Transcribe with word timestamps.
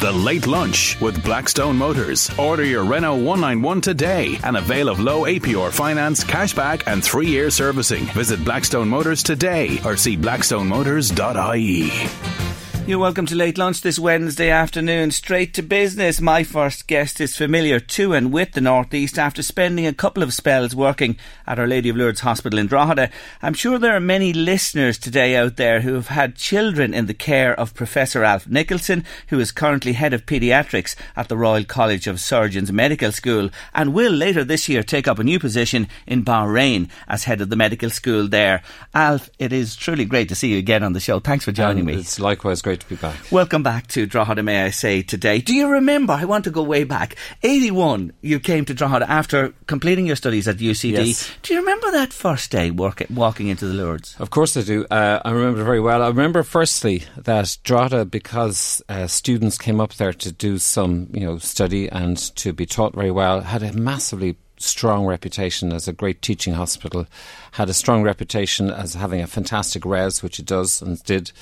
The 0.00 0.12
Late 0.12 0.46
Lunch 0.46 0.96
with 1.00 1.24
Blackstone 1.24 1.76
Motors. 1.76 2.30
Order 2.38 2.62
your 2.62 2.84
Renault 2.84 3.16
191 3.16 3.80
today 3.80 4.38
and 4.44 4.56
avail 4.56 4.88
of 4.88 5.00
low 5.00 5.22
APR 5.22 5.72
finance, 5.72 6.22
cashback, 6.22 6.84
and 6.86 7.02
three 7.02 7.26
year 7.26 7.50
servicing. 7.50 8.04
Visit 8.14 8.44
Blackstone 8.44 8.88
Motors 8.88 9.24
today 9.24 9.80
or 9.84 9.96
see 9.96 10.16
blackstonemotors.ie. 10.16 12.47
You're 12.88 12.98
welcome 12.98 13.26
to 13.26 13.34
Late 13.34 13.58
Lunch 13.58 13.82
this 13.82 13.98
Wednesday 13.98 14.48
afternoon. 14.48 15.10
Straight 15.10 15.52
to 15.52 15.62
business. 15.62 16.22
My 16.22 16.42
first 16.42 16.86
guest 16.86 17.20
is 17.20 17.36
familiar 17.36 17.80
to 17.80 18.14
and 18.14 18.32
with 18.32 18.52
the 18.52 18.62
North 18.62 18.94
East 18.94 19.18
after 19.18 19.42
spending 19.42 19.86
a 19.86 19.92
couple 19.92 20.22
of 20.22 20.32
spells 20.32 20.74
working 20.74 21.18
at 21.46 21.58
Our 21.58 21.66
Lady 21.66 21.90
of 21.90 21.96
Lourdes 21.96 22.20
Hospital 22.20 22.58
in 22.58 22.66
Drogheda. 22.66 23.10
I'm 23.42 23.52
sure 23.52 23.78
there 23.78 23.94
are 23.94 24.00
many 24.00 24.32
listeners 24.32 24.96
today 24.96 25.36
out 25.36 25.56
there 25.56 25.82
who 25.82 25.92
have 25.92 26.08
had 26.08 26.36
children 26.36 26.94
in 26.94 27.04
the 27.04 27.12
care 27.12 27.52
of 27.60 27.74
Professor 27.74 28.24
Alf 28.24 28.46
Nicholson, 28.46 29.04
who 29.26 29.38
is 29.38 29.52
currently 29.52 29.92
head 29.92 30.14
of 30.14 30.24
paediatrics 30.24 30.96
at 31.14 31.28
the 31.28 31.36
Royal 31.36 31.64
College 31.64 32.06
of 32.06 32.20
Surgeons 32.20 32.72
Medical 32.72 33.12
School 33.12 33.50
and 33.74 33.92
will 33.92 34.12
later 34.12 34.44
this 34.44 34.66
year 34.66 34.82
take 34.82 35.06
up 35.06 35.18
a 35.18 35.24
new 35.24 35.38
position 35.38 35.88
in 36.06 36.24
Bahrain 36.24 36.88
as 37.06 37.24
head 37.24 37.42
of 37.42 37.50
the 37.50 37.56
medical 37.56 37.90
school 37.90 38.28
there. 38.28 38.62
Alf, 38.94 39.28
it 39.38 39.52
is 39.52 39.76
truly 39.76 40.06
great 40.06 40.30
to 40.30 40.34
see 40.34 40.52
you 40.52 40.58
again 40.58 40.82
on 40.82 40.94
the 40.94 41.00
show. 41.00 41.20
Thanks 41.20 41.44
for 41.44 41.52
joining 41.52 41.80
and 41.80 41.88
me. 41.88 41.94
It's 41.96 42.18
likewise 42.18 42.62
great 42.62 42.77
to 42.80 42.88
be 42.88 42.96
back. 42.96 43.16
Welcome 43.30 43.62
back 43.62 43.86
to 43.88 44.06
Drogheda, 44.06 44.42
may 44.42 44.62
I 44.64 44.70
say, 44.70 45.02
today. 45.02 45.40
Do 45.40 45.54
you 45.54 45.68
remember? 45.68 46.12
I 46.12 46.24
want 46.24 46.44
to 46.44 46.50
go 46.50 46.62
way 46.62 46.84
back. 46.84 47.16
81, 47.42 48.12
you 48.22 48.40
came 48.40 48.64
to 48.64 48.74
Drogheda 48.74 49.10
after 49.10 49.54
completing 49.66 50.06
your 50.06 50.16
studies 50.16 50.48
at 50.48 50.56
UCD. 50.56 51.06
Yes. 51.06 51.30
Do 51.42 51.54
you 51.54 51.60
remember 51.60 51.90
that 51.92 52.12
first 52.12 52.50
day 52.50 52.70
work, 52.70 53.02
walking 53.10 53.48
into 53.48 53.66
the 53.66 53.74
Lourdes? 53.74 54.16
Of 54.18 54.30
course 54.30 54.56
I 54.56 54.62
do. 54.62 54.86
Uh, 54.90 55.20
I 55.24 55.30
remember 55.30 55.64
very 55.64 55.80
well. 55.80 56.02
I 56.02 56.08
remember 56.08 56.42
firstly 56.42 57.04
that 57.16 57.58
Drogheda, 57.64 58.04
because 58.04 58.82
uh, 58.88 59.06
students 59.06 59.58
came 59.58 59.80
up 59.80 59.94
there 59.94 60.12
to 60.12 60.32
do 60.32 60.58
some, 60.58 61.08
you 61.12 61.26
know, 61.26 61.38
study 61.38 61.88
and 61.88 62.16
to 62.36 62.52
be 62.52 62.66
taught 62.66 62.94
very 62.94 63.10
well, 63.10 63.40
had 63.40 63.62
a 63.62 63.72
massively 63.72 64.36
strong 64.58 65.06
reputation 65.06 65.72
as 65.72 65.88
a 65.88 65.92
great 65.92 66.22
teaching 66.22 66.54
hospital, 66.54 67.06
had 67.52 67.68
a 67.68 67.74
strong 67.74 68.02
reputation 68.02 68.70
as 68.70 68.94
having 68.94 69.20
a 69.20 69.26
fantastic 69.26 69.84
res, 69.84 70.22
which 70.22 70.38
it 70.38 70.46
does 70.46 70.82
and 70.82 71.02
did, 71.04 71.32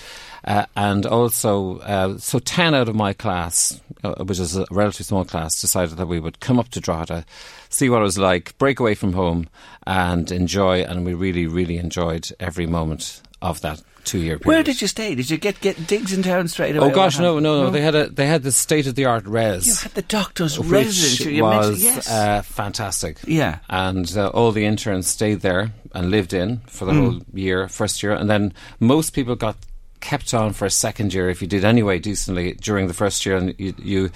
uh, 0.45 0.67
and 0.77 1.07
also 1.07 1.79
uh, 1.81 2.19
so 2.19 2.39
ten 2.39 2.75
out 2.75 2.89
of 2.89 2.95
my 2.95 3.13
class, 3.13 3.81
uh, 4.05 4.25
which 4.25 4.39
is 4.39 4.57
a 4.57 4.67
relatively 4.71 5.05
small 5.05 5.25
class, 5.25 5.61
decided 5.61 5.97
that 5.97 6.07
we 6.07 6.21
would 6.21 6.41
come 6.41 6.59
up 6.59 6.69
to 6.71 6.81
Drogheda, 6.81 7.25
see 7.69 7.89
what 7.89 8.01
it 8.01 8.05
was 8.05 8.19
like, 8.19 8.57
break 8.59 8.81
away 8.81 8.95
from 8.95 9.13
home, 9.13 9.49
and 9.87 10.31
enjoy. 10.31 10.83
And 10.83 11.05
we 11.05 11.15
really, 11.15 11.47
really 11.47 11.79
enjoyed 11.79 12.31
every 12.39 12.67
moment 12.67 13.23
of 13.51 13.61
that 13.63 13.83
two 14.05 14.19
year 14.19 14.39
period. 14.39 14.47
Where 14.47 14.63
did 14.63 14.81
you 14.81 14.87
stay? 14.89 15.15
Did 15.17 15.31
you 15.31 15.37
get, 15.37 15.61
get 15.61 15.87
digs 15.87 16.13
in 16.13 16.23
town 16.23 16.47
straight 16.49 16.77
away? 16.77 16.87
Oh 16.87 16.95
gosh, 16.95 17.19
Or 17.19 17.23
no, 17.23 17.39
no, 17.41 17.65
no. 17.65 17.71
They 17.71 17.81
had 17.81 17.95
a 17.95 18.09
they 18.09 18.27
had 18.27 18.43
the 18.45 18.53
state 18.53 18.87
of 18.87 18.95
the 18.95 19.05
art 19.07 19.27
res. 19.27 19.67
You 19.67 19.75
had 19.75 19.93
the 19.95 20.03
doctor's 20.03 20.59
which 20.59 20.69
residence. 20.69 21.21
Mentioned- 21.27 21.41
was 21.43 21.83
yes. 21.83 22.09
uh, 22.11 22.43
fantastic. 22.43 23.19
Yeah. 23.27 23.59
and 23.69 24.11
uh, 24.17 24.29
all 24.29 24.53
the 24.53 24.65
interns 24.65 25.07
stayed 25.09 25.41
there 25.41 25.73
and 25.95 26.11
lived 26.11 26.33
in 26.33 26.59
for 26.67 26.85
the 26.85 26.93
Mm. 26.93 27.01
whole 27.05 27.21
year, 27.35 27.69
first 27.69 28.03
year, 28.03 28.13
and 28.13 28.29
then 28.31 28.53
most 28.81 29.11
people 29.13 29.35
got 29.35 29.57
kept 30.01 30.35
on 30.35 30.53
for 30.53 30.67
a 30.67 30.71
second 30.71 31.13
year 31.15 31.29
if 31.31 31.41
you 31.43 31.49
did 31.49 31.65
anyway 31.65 31.99
decently 31.99 32.53
during 32.61 32.87
the 32.87 32.95
first 32.95 33.25
year, 33.27 33.37
and 33.37 33.55
you. 33.59 33.75
you 33.83 34.11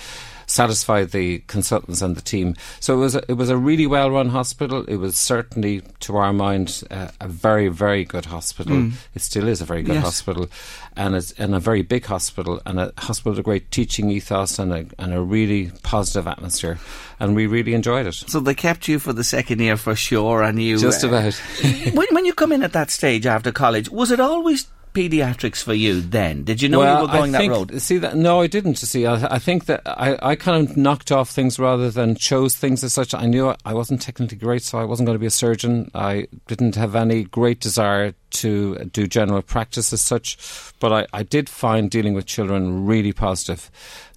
satisfied 0.50 1.10
the 1.12 1.38
consultants 1.46 2.02
and 2.02 2.16
the 2.16 2.20
team. 2.20 2.56
So 2.80 2.94
it 2.94 2.98
was 2.98 3.14
a, 3.14 3.22
it 3.28 3.34
was 3.34 3.50
a 3.50 3.56
really 3.56 3.86
well 3.86 4.10
run 4.10 4.30
hospital. 4.30 4.84
It 4.88 4.96
was 4.96 5.16
certainly 5.16 5.82
to 6.00 6.16
our 6.16 6.32
mind 6.32 6.82
uh, 6.90 7.08
a 7.20 7.28
very 7.28 7.68
very 7.68 8.04
good 8.04 8.26
hospital. 8.26 8.76
Mm. 8.76 8.92
it 9.14 9.22
still 9.22 9.46
is 9.48 9.60
a 9.60 9.64
very 9.64 9.82
good 9.82 9.94
Yes. 9.94 10.04
hospital. 10.04 10.48
And 10.96 11.14
it's 11.14 11.32
and 11.38 11.54
a 11.54 11.60
very 11.60 11.82
big 11.82 12.04
hospital 12.06 12.60
and 12.66 12.80
a 12.80 12.92
hospital 12.98 13.30
with 13.32 13.38
a 13.38 13.42
great 13.42 13.70
teaching 13.70 14.10
ethos 14.10 14.58
and 14.58 14.72
a, 14.72 14.86
and 14.98 15.14
a 15.14 15.20
really 15.20 15.70
positive 15.82 16.26
atmosphere. 16.26 16.78
And 17.20 17.36
we 17.36 17.46
really 17.46 17.74
enjoyed 17.74 18.06
it. 18.06 18.14
So 18.14 18.40
they 18.40 18.54
kept 18.54 18.88
you 18.88 18.98
for 18.98 19.12
the 19.12 19.24
second 19.24 19.60
year 19.60 19.76
for 19.76 19.94
sure, 19.94 20.42
and 20.42 20.60
you 20.60 20.78
just 20.78 21.04
uh, 21.04 21.08
about. 21.08 21.34
When, 21.94 22.06
when 22.10 22.24
you 22.24 22.34
come 22.34 22.52
in 22.52 22.62
at 22.62 22.72
that 22.72 22.90
stage 22.90 23.26
after 23.26 23.52
college, 23.52 23.88
was 23.90 24.10
it 24.10 24.20
always 24.20 24.66
paediatrics 24.92 25.62
for 25.62 25.74
you? 25.74 26.00
Then 26.00 26.44
did 26.44 26.62
you 26.62 26.68
know 26.68 26.80
well, 26.80 26.96
you 26.96 27.06
were 27.06 27.12
going 27.12 27.34
I 27.34 27.46
that 27.46 27.48
road? 27.48 27.80
See 27.80 27.98
that? 27.98 28.16
No, 28.16 28.40
I 28.40 28.46
didn't. 28.46 28.76
See, 28.76 29.06
I, 29.06 29.34
I 29.34 29.38
think 29.38 29.66
that 29.66 29.82
I, 29.86 30.18
I 30.22 30.36
kind 30.36 30.68
of 30.68 30.76
knocked 30.76 31.12
off 31.12 31.30
things 31.30 31.58
rather 31.58 31.90
than 31.90 32.14
chose 32.14 32.54
things 32.54 32.82
as 32.84 32.92
such. 32.92 33.14
I 33.14 33.26
knew 33.26 33.54
I 33.64 33.74
wasn't 33.74 34.02
technically 34.02 34.38
great, 34.38 34.62
so 34.62 34.78
I 34.78 34.84
wasn't 34.84 35.06
going 35.06 35.16
to 35.16 35.20
be 35.20 35.26
a 35.26 35.30
surgeon. 35.30 35.90
I 35.94 36.26
didn't 36.46 36.74
have 36.76 36.96
any 36.96 37.24
great 37.24 37.60
desire 37.60 38.14
to 38.30 38.76
do 38.86 39.06
general 39.06 39.42
practice 39.42 39.92
as 39.92 40.00
such, 40.00 40.38
but 40.78 40.92
I, 40.92 41.06
I 41.12 41.22
did 41.22 41.48
find 41.48 41.90
dealing 41.90 42.14
with 42.14 42.26
children 42.26 42.86
really 42.86 43.12
positive. 43.12 43.70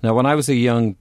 Now, 0.03 0.13
when 0.13 0.25
I 0.25 0.35
was 0.35 0.49
a 0.49 0.55
young 0.55 0.97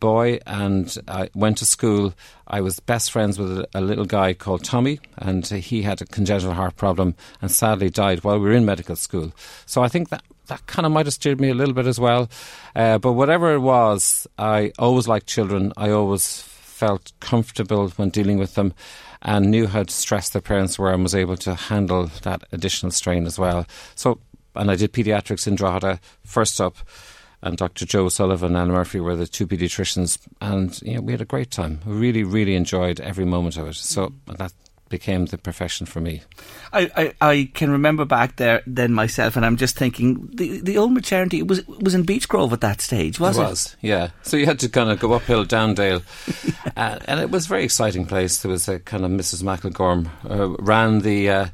boy 0.00 0.40
and 0.46 0.96
I 1.06 1.28
went 1.34 1.58
to 1.58 1.66
school, 1.66 2.14
I 2.46 2.62
was 2.62 2.80
best 2.80 3.10
friends 3.10 3.38
with 3.38 3.66
a, 3.74 3.80
little 3.82 4.06
guy 4.06 4.32
called 4.32 4.64
Tommy, 4.64 4.98
and 5.18 5.46
he 5.46 5.82
had 5.82 6.00
a 6.00 6.06
congenital 6.06 6.54
heart 6.54 6.74
problem 6.76 7.14
and 7.42 7.50
sadly 7.50 7.90
died 7.90 8.24
while 8.24 8.38
we 8.38 8.46
were 8.46 8.54
in 8.54 8.64
medical 8.64 8.96
school. 8.96 9.34
So 9.66 9.82
I 9.82 9.88
think 9.88 10.08
that 10.08 10.22
that 10.46 10.64
kind 10.66 10.86
of 10.86 10.92
might 10.92 11.04
have 11.04 11.12
steered 11.12 11.38
me 11.38 11.50
a 11.50 11.54
little 11.54 11.74
bit 11.74 11.86
as 11.86 12.00
well. 12.00 12.30
Uh, 12.74 12.96
but 12.96 13.12
whatever 13.12 13.52
it 13.52 13.58
was, 13.58 14.26
I 14.38 14.72
always 14.78 15.06
liked 15.06 15.26
children. 15.26 15.74
I 15.76 15.90
always 15.90 16.40
felt 16.40 17.12
comfortable 17.20 17.88
when 17.90 18.08
dealing 18.08 18.38
with 18.38 18.54
them 18.54 18.72
and 19.20 19.50
knew 19.50 19.66
how 19.66 19.84
stressed 19.88 20.32
their 20.32 20.40
parents 20.40 20.78
were 20.78 20.92
and 20.92 21.02
was 21.02 21.14
able 21.14 21.36
to 21.38 21.54
handle 21.54 22.06
that 22.22 22.44
additional 22.52 22.92
strain 22.92 23.26
as 23.26 23.38
well. 23.38 23.66
So, 23.96 24.18
and 24.54 24.70
I 24.70 24.76
did 24.76 24.94
pediatrics 24.94 25.46
in 25.46 25.56
Drogheda 25.56 26.00
first 26.24 26.58
up. 26.58 26.76
And 27.42 27.56
Dr. 27.56 27.84
Joe 27.84 28.08
Sullivan 28.08 28.56
and 28.56 28.56
Anna 28.56 28.72
Murphy 28.72 28.98
were 28.98 29.14
the 29.14 29.26
two 29.26 29.46
paediatricians, 29.46 30.18
and 30.40 30.80
you 30.82 30.94
know, 30.94 31.02
we 31.02 31.12
had 31.12 31.20
a 31.20 31.26
great 31.26 31.50
time. 31.50 31.80
We 31.86 31.94
really, 31.94 32.24
really 32.24 32.54
enjoyed 32.54 33.00
every 33.00 33.24
moment 33.24 33.56
of 33.56 33.68
it. 33.68 33.74
So 33.74 34.12
that 34.26 34.52
became 34.88 35.26
the 35.26 35.38
profession 35.38 35.86
for 35.86 36.00
me. 36.00 36.22
I, 36.72 36.90
I, 37.20 37.28
I 37.30 37.50
can 37.54 37.70
remember 37.70 38.04
back 38.04 38.36
there 38.36 38.62
then 38.66 38.92
myself, 38.92 39.36
and 39.36 39.44
I'm 39.44 39.56
just 39.56 39.76
thinking 39.76 40.28
the 40.32 40.60
the 40.60 40.78
old 40.78 40.92
maternity 40.92 41.42
was 41.42 41.66
was 41.66 41.94
in 41.94 42.04
Beech 42.04 42.28
Grove 42.28 42.52
at 42.52 42.60
that 42.60 42.80
stage, 42.80 43.18
was 43.18 43.38
it? 43.38 43.42
was, 43.42 43.76
yeah. 43.80 44.10
So 44.22 44.36
you 44.36 44.46
had 44.46 44.58
to 44.60 44.68
kind 44.68 44.90
of 44.90 44.98
go 44.98 45.12
uphill, 45.12 45.44
down 45.44 45.74
dale, 45.74 46.02
uh, 46.76 46.98
and 47.06 47.20
it 47.20 47.30
was 47.30 47.46
a 47.46 47.48
very 47.48 47.64
exciting 47.64 48.06
place. 48.06 48.38
There 48.38 48.50
was 48.50 48.68
a 48.68 48.78
kind 48.80 49.04
of 49.04 49.10
Mrs. 49.10 49.42
McElgorm 49.42 50.08
uh, 50.28 50.56
ran 50.62 51.00
the. 51.00 51.30
Uh, 51.30 51.46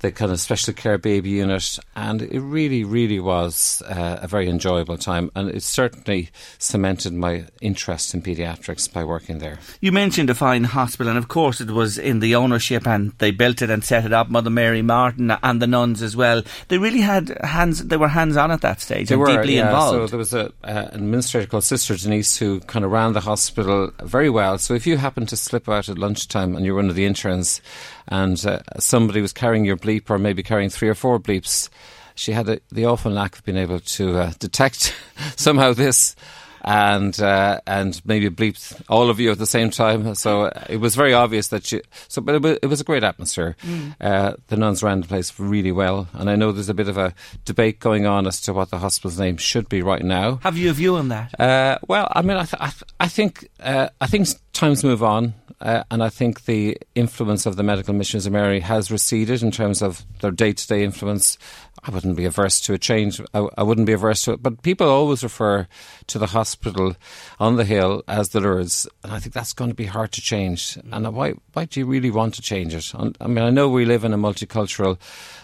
the 0.00 0.12
kind 0.12 0.30
of 0.30 0.40
special 0.40 0.74
care 0.74 0.98
baby 0.98 1.30
unit, 1.30 1.78
and 1.96 2.22
it 2.22 2.40
really, 2.40 2.84
really 2.84 3.20
was 3.20 3.82
uh, 3.86 4.18
a 4.22 4.28
very 4.28 4.48
enjoyable 4.48 4.96
time, 4.96 5.30
and 5.34 5.50
it 5.50 5.62
certainly 5.62 6.30
cemented 6.58 7.12
my 7.12 7.44
interest 7.60 8.14
in 8.14 8.22
paediatrics 8.22 8.92
by 8.92 9.04
working 9.04 9.38
there. 9.38 9.58
You 9.80 9.92
mentioned 9.92 10.30
a 10.30 10.34
fine 10.34 10.64
hospital, 10.64 11.08
and 11.08 11.18
of 11.18 11.28
course 11.28 11.60
it 11.60 11.70
was 11.70 11.98
in 11.98 12.20
the 12.20 12.34
ownership, 12.34 12.86
and 12.86 13.12
they 13.18 13.30
built 13.30 13.62
it 13.62 13.70
and 13.70 13.84
set 13.84 14.04
it 14.04 14.12
up. 14.12 14.28
Mother 14.28 14.50
Mary 14.50 14.82
Martin 14.82 15.30
and 15.42 15.60
the 15.60 15.66
nuns 15.66 16.02
as 16.02 16.16
well. 16.16 16.42
They 16.68 16.78
really 16.78 17.00
had 17.00 17.36
hands. 17.42 17.84
They 17.84 17.96
were 17.96 18.08
hands 18.08 18.36
on 18.36 18.50
at 18.50 18.60
that 18.60 18.80
stage 18.80 19.08
They 19.08 19.16
were 19.16 19.26
deeply 19.26 19.56
yeah, 19.56 19.66
involved. 19.66 19.94
So 19.94 20.06
there 20.06 20.18
was 20.18 20.34
a, 20.34 20.46
uh, 20.64 20.88
an 20.92 21.00
administrator 21.00 21.46
called 21.46 21.64
Sister 21.64 21.96
Denise 21.96 22.36
who 22.36 22.60
kind 22.60 22.84
of 22.84 22.90
ran 22.90 23.12
the 23.12 23.20
hospital 23.20 23.90
very 24.02 24.30
well. 24.30 24.58
So 24.58 24.74
if 24.74 24.86
you 24.86 24.96
happened 24.96 25.28
to 25.30 25.36
slip 25.36 25.68
out 25.68 25.88
at 25.88 25.98
lunchtime 25.98 26.54
and 26.54 26.64
you 26.64 26.72
were 26.72 26.78
one 26.78 26.90
of 26.90 26.94
the 26.94 27.06
interns, 27.06 27.60
and 28.08 28.44
uh, 28.46 28.60
somebody 28.78 29.20
was 29.20 29.32
carrying 29.32 29.64
your 29.64 29.76
bleep 29.76 30.10
or 30.10 30.18
maybe 30.18 30.42
carrying 30.42 30.70
three 30.70 30.88
or 30.88 30.94
four 30.94 31.18
bleeps. 31.18 31.68
she 32.14 32.32
had 32.32 32.48
a, 32.48 32.60
the 32.70 32.86
awful 32.86 33.10
knack 33.10 33.38
of 33.38 33.44
being 33.44 33.58
able 33.58 33.80
to 33.80 34.18
uh, 34.18 34.32
detect 34.38 34.94
somehow 35.36 35.72
this 35.72 36.16
and 36.62 37.20
uh, 37.20 37.60
and 37.66 38.00
maybe 38.04 38.28
bleeped 38.28 38.80
all 38.88 39.10
of 39.10 39.20
you 39.20 39.30
at 39.30 39.38
the 39.38 39.46
same 39.46 39.70
time. 39.70 40.14
So 40.14 40.44
uh, 40.44 40.64
it 40.68 40.78
was 40.78 40.94
very 40.94 41.14
obvious 41.14 41.48
that 41.48 41.64
she. 41.66 41.82
So, 42.08 42.20
but 42.20 42.34
it 42.36 42.42
was, 42.42 42.58
it 42.62 42.66
was 42.66 42.80
a 42.80 42.84
great 42.84 43.04
atmosphere. 43.04 43.56
Mm. 43.62 43.94
Uh, 44.00 44.34
the 44.48 44.56
nuns 44.56 44.82
ran 44.82 45.00
the 45.00 45.06
place 45.06 45.38
really 45.38 45.72
well, 45.72 46.08
and 46.12 46.28
I 46.28 46.36
know 46.36 46.52
there's 46.52 46.68
a 46.68 46.74
bit 46.74 46.88
of 46.88 46.98
a 46.98 47.14
debate 47.44 47.80
going 47.80 48.06
on 48.06 48.26
as 48.26 48.40
to 48.42 48.52
what 48.52 48.70
the 48.70 48.78
hospital's 48.78 49.18
name 49.18 49.36
should 49.36 49.68
be 49.68 49.82
right 49.82 50.04
now. 50.04 50.36
Have 50.42 50.58
you 50.58 50.70
a 50.70 50.72
view 50.72 50.96
on 50.96 51.08
that? 51.08 51.38
Uh, 51.40 51.78
well, 51.88 52.10
I 52.12 52.22
mean, 52.22 52.36
I, 52.36 52.44
th- 52.44 52.60
I, 52.60 52.70
th- 52.70 52.84
I 53.00 53.08
think 53.08 53.48
uh, 53.60 53.88
I 54.00 54.06
think 54.06 54.28
times 54.52 54.84
move 54.84 55.02
on. 55.02 55.34
Uh, 55.60 55.82
and 55.90 56.02
I 56.02 56.08
think 56.08 56.44
the 56.44 56.78
influence 56.94 57.44
of 57.44 57.56
the 57.56 57.62
medical 57.62 57.92
missions 57.92 58.26
of 58.26 58.32
Mary 58.32 58.60
has 58.60 58.90
receded 58.90 59.42
in 59.42 59.50
terms 59.50 59.82
of 59.82 60.04
their 60.20 60.30
day 60.30 60.52
to 60.52 60.66
day 60.66 60.84
influence. 60.84 61.36
I 61.82 61.90
wouldn't 61.90 62.16
be 62.16 62.24
averse 62.24 62.60
to 62.62 62.74
a 62.74 62.78
change. 62.78 63.20
I, 63.34 63.48
I, 63.56 63.62
wouldn't 63.62 63.86
be 63.86 63.92
averse 63.92 64.22
to 64.22 64.32
it. 64.32 64.42
But 64.42 64.62
people 64.62 64.88
always 64.88 65.22
refer 65.22 65.66
to 66.08 66.18
the 66.18 66.26
hospital 66.26 66.96
on 67.38 67.56
the 67.56 67.64
hill 67.64 68.02
as 68.08 68.30
the 68.30 68.40
Lourdes, 68.40 68.88
and 69.02 69.12
I 69.12 69.20
think 69.20 69.32
that's 69.32 69.52
going 69.52 69.70
to 69.70 69.76
be 69.76 69.86
hard 69.86 70.12
to 70.12 70.20
change. 70.20 70.78
And 70.90 71.12
why, 71.14 71.34
why 71.52 71.64
do 71.66 71.80
you 71.80 71.86
really 71.86 72.10
want 72.10 72.34
to 72.34 72.42
change 72.42 72.74
it? 72.74 72.92
I 73.20 73.26
mean, 73.26 73.44
I 73.44 73.50
know 73.50 73.68
we 73.68 73.84
live 73.84 74.04
in 74.04 74.12
a 74.12 74.18
multicultural, 74.18 74.98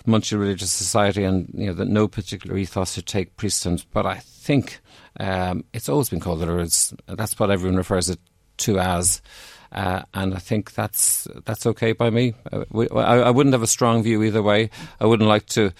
multi-religious 0.06 0.72
society, 0.72 1.24
and 1.24 1.48
you 1.54 1.66
know 1.66 1.74
that 1.74 1.88
no 1.88 2.08
particular 2.08 2.56
ethos 2.56 2.94
should 2.94 3.06
take 3.06 3.36
precedence. 3.36 3.84
But 3.84 4.06
I 4.06 4.18
think 4.18 4.80
um, 5.20 5.64
it's 5.72 5.88
always 5.88 6.08
been 6.08 6.20
called 6.20 6.40
the 6.40 6.46
Lourdes. 6.46 6.94
That's 7.06 7.38
what 7.38 7.50
everyone 7.50 7.76
refers 7.76 8.10
it 8.10 8.18
to 8.58 8.78
as. 8.78 9.22
Uh, 9.74 10.02
and 10.14 10.34
I 10.34 10.38
think 10.38 10.74
that's 10.74 11.26
that's 11.44 11.66
okay 11.66 11.92
by 11.92 12.08
me. 12.10 12.34
Uh, 12.52 12.64
I, 12.94 13.18
I, 13.22 13.30
wouldn't 13.30 13.54
have 13.54 13.62
a 13.62 13.66
strong 13.66 14.04
view 14.04 14.22
either 14.22 14.42
way. 14.42 14.70
I 15.00 15.06
wouldn't 15.06 15.28
like 15.28 15.46
to 15.46 15.72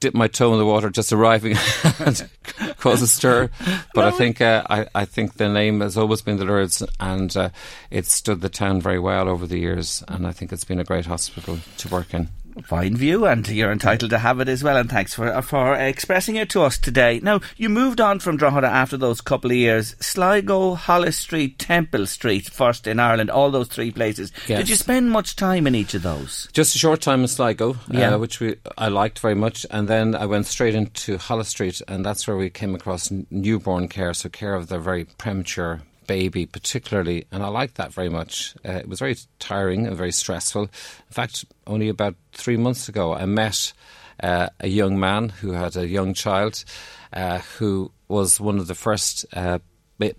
dip 0.00 0.14
my 0.14 0.28
toe 0.28 0.52
in 0.52 0.58
the 0.58 0.66
water 0.66 0.90
just 0.90 1.14
arriving 1.14 1.56
and 1.98 2.28
cause 2.76 3.00
a 3.00 3.06
stir. 3.06 3.48
But 3.94 4.02
no. 4.02 4.08
I 4.08 4.10
think 4.10 4.42
uh, 4.42 4.64
I, 4.68 4.86
I, 4.94 5.04
think 5.06 5.34
the 5.34 5.48
name 5.48 5.80
has 5.80 5.96
always 5.96 6.20
been 6.20 6.36
the 6.36 6.44
Lourdes, 6.44 6.82
and 7.00 7.34
uh, 7.36 7.48
it's 7.90 8.12
stood 8.12 8.42
the 8.42 8.50
town 8.50 8.82
very 8.82 8.98
well 8.98 9.30
over 9.30 9.46
the 9.46 9.58
years. 9.58 10.04
And 10.08 10.26
I 10.26 10.32
think 10.32 10.52
it's 10.52 10.64
been 10.64 10.80
a 10.80 10.84
great 10.84 11.06
hospital 11.06 11.58
to 11.78 11.88
work 11.88 12.12
in 12.12 12.28
fine 12.62 12.96
view, 12.96 13.26
and 13.26 13.46
you're 13.48 13.72
entitled 13.72 14.10
to 14.10 14.18
have 14.18 14.40
it 14.40 14.48
as 14.48 14.62
well. 14.62 14.76
And 14.76 14.90
thanks 14.90 15.14
for 15.14 15.40
for 15.42 15.74
expressing 15.74 16.36
it 16.36 16.50
to 16.50 16.62
us 16.62 16.78
today. 16.78 17.20
Now, 17.22 17.40
you 17.56 17.68
moved 17.68 18.00
on 18.00 18.18
from 18.20 18.36
Drogheda 18.36 18.66
after 18.66 18.96
those 18.96 19.20
couple 19.20 19.50
of 19.50 19.56
years. 19.56 19.94
Sligo, 20.00 20.74
Holles 20.74 21.16
Street, 21.16 21.58
Temple 21.58 22.06
Street, 22.06 22.48
first 22.48 22.86
in 22.86 23.00
Ireland, 23.00 23.30
all 23.30 23.50
those 23.50 23.68
three 23.68 23.90
places. 23.90 24.32
Yes. 24.46 24.60
Did 24.60 24.68
you 24.68 24.76
spend 24.76 25.10
much 25.10 25.36
time 25.36 25.66
in 25.66 25.74
each 25.74 25.94
of 25.94 26.02
those? 26.02 26.48
Just 26.52 26.74
a 26.74 26.78
short 26.78 27.00
time 27.00 27.22
in 27.22 27.28
Sligo, 27.28 27.72
uh, 27.72 27.76
yeah. 27.90 28.14
Uh, 28.14 28.18
which 28.18 28.40
we 28.40 28.56
I 28.76 28.88
liked 28.88 29.18
very 29.18 29.34
much, 29.34 29.66
and 29.70 29.88
then 29.88 30.14
I 30.14 30.26
went 30.26 30.46
straight 30.46 30.74
into 30.74 31.18
Holles 31.18 31.48
Street, 31.48 31.80
and 31.88 32.04
that's 32.04 32.26
where 32.26 32.36
we 32.36 32.50
came 32.50 32.74
across 32.74 33.10
newborn 33.30 33.88
care, 33.88 34.14
so 34.14 34.28
care 34.28 34.54
of 34.54 34.68
the 34.68 34.78
very 34.78 35.04
premature 35.04 35.82
baby, 36.08 36.46
particularly, 36.46 37.26
and 37.30 37.44
I 37.44 37.48
liked 37.48 37.76
that 37.76 37.92
very 37.92 38.08
much. 38.08 38.56
Uh, 38.66 38.72
it 38.72 38.88
was 38.88 38.98
very 38.98 39.16
tiring 39.38 39.86
and 39.86 39.96
very 39.96 40.10
stressful. 40.10 40.62
In 40.62 41.12
fact, 41.12 41.44
only 41.68 41.88
about 41.88 42.16
three 42.32 42.56
months 42.56 42.88
ago, 42.88 43.14
I 43.14 43.26
met 43.26 43.72
uh, 44.20 44.48
a 44.58 44.66
young 44.66 44.98
man 44.98 45.28
who 45.28 45.52
had 45.52 45.76
a 45.76 45.86
young 45.86 46.14
child 46.14 46.64
uh, 47.12 47.38
who 47.58 47.92
was 48.08 48.40
one 48.40 48.58
of 48.58 48.66
the 48.66 48.74
first. 48.74 49.24
Uh, 49.32 49.60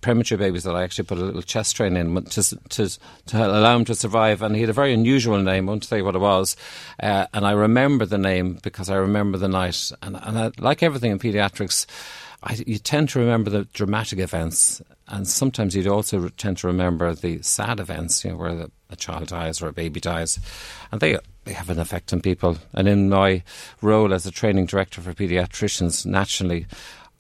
premature 0.01 0.37
babies 0.37 0.65
that 0.65 0.75
I 0.75 0.83
actually 0.83 1.05
put 1.05 1.19
a 1.19 1.23
little 1.23 1.41
chest 1.41 1.77
drain 1.77 1.95
in 1.95 2.13
to, 2.25 2.43
to, 2.43 2.99
to 3.27 3.47
allow 3.47 3.77
him 3.77 3.85
to 3.85 3.95
survive. 3.95 4.41
And 4.41 4.53
he 4.53 4.59
had 4.59 4.69
a 4.69 4.73
very 4.73 4.93
unusual 4.93 5.39
name. 5.39 5.69
I 5.69 5.71
won't 5.71 5.87
tell 5.87 5.97
you 5.97 6.03
what 6.03 6.15
it 6.15 6.19
was. 6.19 6.57
Uh, 7.01 7.27
and 7.33 7.45
I 7.45 7.51
remember 7.51 8.05
the 8.05 8.17
name 8.17 8.59
because 8.61 8.89
I 8.89 8.95
remember 8.95 9.37
the 9.37 9.47
night. 9.47 9.93
And, 10.01 10.17
and 10.21 10.37
I, 10.37 10.51
like 10.59 10.83
everything 10.83 11.13
in 11.13 11.19
paediatrics, 11.19 11.85
I, 12.43 12.61
you 12.67 12.77
tend 12.77 13.07
to 13.09 13.19
remember 13.19 13.49
the 13.49 13.65
dramatic 13.73 14.19
events 14.19 14.81
and 15.09 15.27
sometimes 15.27 15.75
you'd 15.75 15.87
also 15.87 16.29
tend 16.29 16.57
to 16.59 16.67
remember 16.67 17.13
the 17.13 17.41
sad 17.41 17.79
events, 17.79 18.23
you 18.23 18.31
know, 18.31 18.37
where 18.37 18.55
the, 18.55 18.71
a 18.89 18.95
child 18.95 19.27
dies 19.27 19.61
or 19.61 19.67
a 19.67 19.73
baby 19.73 19.99
dies, 19.99 20.39
and 20.91 21.01
they 21.01 21.17
they 21.45 21.53
have 21.53 21.69
an 21.69 21.79
effect 21.79 22.13
on 22.13 22.21
people. 22.21 22.57
And 22.73 22.87
in 22.87 23.09
my 23.09 23.43
role 23.81 24.13
as 24.13 24.25
a 24.25 24.31
training 24.31 24.67
director 24.67 25.01
for 25.01 25.13
paediatricians, 25.13 26.05
naturally, 26.05 26.67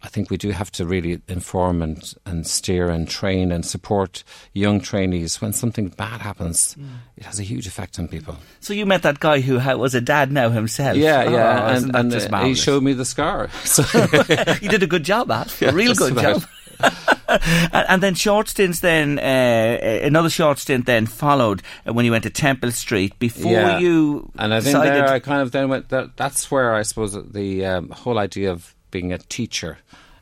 I 0.01 0.07
think 0.07 0.29
we 0.29 0.37
do 0.37 0.51
have 0.51 0.71
to 0.73 0.85
really 0.85 1.21
inform 1.27 1.81
and, 1.81 2.13
and 2.25 2.47
steer 2.47 2.89
and 2.89 3.07
train 3.07 3.51
and 3.51 3.65
support 3.65 4.23
young 4.53 4.79
trainees 4.79 5.41
when 5.41 5.51
something 5.51 5.89
bad 5.89 6.21
happens. 6.21 6.75
Mm. 6.75 6.87
It 7.17 7.25
has 7.25 7.37
a 7.37 7.43
huge 7.43 7.67
effect 7.67 7.99
on 7.99 8.07
people. 8.07 8.37
So 8.61 8.73
you 8.73 8.85
met 8.85 9.01
that 9.01 9.19
guy 9.19 9.41
who 9.41 9.59
was 9.77 9.95
a 9.95 10.01
dad 10.01 10.31
now 10.31 10.49
himself. 10.49 10.95
Yeah, 10.95 11.25
oh, 11.27 11.31
yeah, 11.31 11.75
and, 11.75 11.95
and 11.95 12.33
uh, 12.33 12.43
he 12.45 12.55
showed 12.55 12.81
me 12.81 12.93
the 12.93 13.05
scar. 13.05 13.49
So 13.65 13.83
you 14.61 14.69
did 14.69 14.83
a 14.83 14.87
good 14.87 15.03
job, 15.03 15.31
at 15.31 15.59
yeah, 15.59 15.69
a 15.69 15.73
real 15.73 15.93
good 15.93 16.13
about. 16.13 16.41
job. 16.79 17.18
and 17.73 18.01
then 18.01 18.15
short 18.15 18.47
stints. 18.47 18.79
Then 18.79 19.19
uh, 19.19 19.99
another 20.03 20.29
short 20.29 20.59
stint 20.59 20.85
then 20.85 21.05
followed 21.05 21.61
when 21.85 22.05
you 22.05 22.11
went 22.11 22.23
to 22.23 22.29
Temple 22.29 22.71
Street 22.71 23.17
before 23.19 23.51
yeah. 23.51 23.79
you. 23.79 24.31
And 24.37 24.53
I 24.53 24.61
think 24.61 24.77
there 24.77 25.07
I 25.07 25.19
kind 25.19 25.41
of 25.41 25.51
then 25.51 25.69
went. 25.69 25.89
That, 25.89 26.17
that's 26.17 26.49
where 26.49 26.73
I 26.73 26.83
suppose 26.83 27.17
the 27.31 27.65
um, 27.65 27.89
whole 27.89 28.17
idea 28.17 28.51
of 28.51 28.73
being 28.91 29.13
a 29.13 29.17
teacher, 29.17 29.77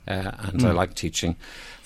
uh, 0.07 0.31
and 0.39 0.61
mm. 0.61 0.65
I 0.65 0.71
like 0.71 0.93
teaching 0.93 1.35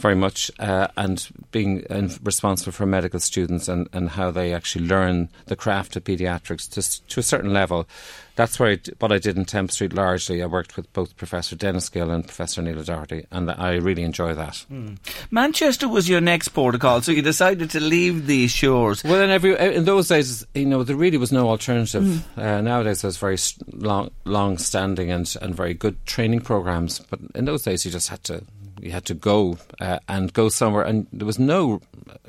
very 0.02 0.16
much, 0.16 0.52
uh, 0.60 0.88
and 0.98 1.30
being 1.52 1.86
responsible 2.24 2.72
for 2.72 2.86
medical 2.86 3.20
students 3.20 3.68
and, 3.68 3.88
and 3.94 4.10
how 4.10 4.32
they 4.32 4.54
actually 4.54 4.88
learn 4.88 5.30
the 5.46 5.56
craft 5.56 5.96
of 5.96 6.04
paediatrics 6.04 6.70
to, 6.72 7.08
to 7.08 7.20
a 7.20 7.24
certain 7.24 7.54
level. 7.54 7.88
That's 8.36 8.60
where 8.60 8.72
I, 8.72 8.80
what 9.00 9.12
I 9.12 9.20
did 9.20 9.38
in 9.38 9.46
Temple 9.46 9.74
Street 9.74 9.94
largely. 9.94 10.42
I 10.42 10.46
worked 10.46 10.76
with 10.78 10.92
both 10.94 11.16
Professor 11.18 11.56
Dennis 11.56 11.90
Gill 11.90 12.10
and 12.12 12.26
Professor 12.26 12.62
Neil 12.62 12.82
Doherty, 12.82 13.26
and 13.30 13.52
I 13.52 13.76
really 13.76 14.04
enjoy 14.04 14.34
that. 14.34 14.66
Mm. 14.72 14.98
Manchester 15.30 15.88
was 15.88 16.10
your 16.10 16.22
next 16.22 16.50
port 16.50 16.74
of 16.74 16.82
call, 16.82 17.02
so 17.02 17.12
you 17.12 17.22
decided 17.22 17.70
to 17.72 17.80
leave 17.80 18.28
these 18.28 18.52
shores. 18.52 19.04
Well, 19.04 19.22
in, 19.22 19.30
every, 19.30 19.58
in 19.58 19.86
those 19.86 20.08
days, 20.08 20.46
you 20.56 20.66
know, 20.66 20.84
there 20.84 20.96
really 20.96 21.18
was 21.18 21.32
no 21.32 21.50
alternative. 21.50 22.04
Mm. 22.04 22.38
Uh, 22.38 22.62
nowadays, 22.62 23.02
there's 23.02 23.18
very 23.18 23.38
long, 23.74 24.12
long 24.24 24.58
standing 24.58 25.12
and, 25.12 25.36
and 25.42 25.54
very 25.54 25.74
good 25.74 26.04
training 26.06 26.42
programs, 26.42 27.00
but 27.00 27.20
in 27.36 27.46
those 27.46 27.64
days, 27.64 27.86
you 27.86 27.92
just 27.92 28.10
had 28.10 28.24
to 28.24 28.44
you 28.82 28.92
had 28.92 29.06
to 29.06 29.14
go 29.14 29.58
uh, 29.80 30.00
and 30.08 30.34
go 30.34 30.50
somewhere, 30.50 30.84
and 30.84 31.08
there 31.14 31.26
was 31.26 31.40
no 31.40 31.82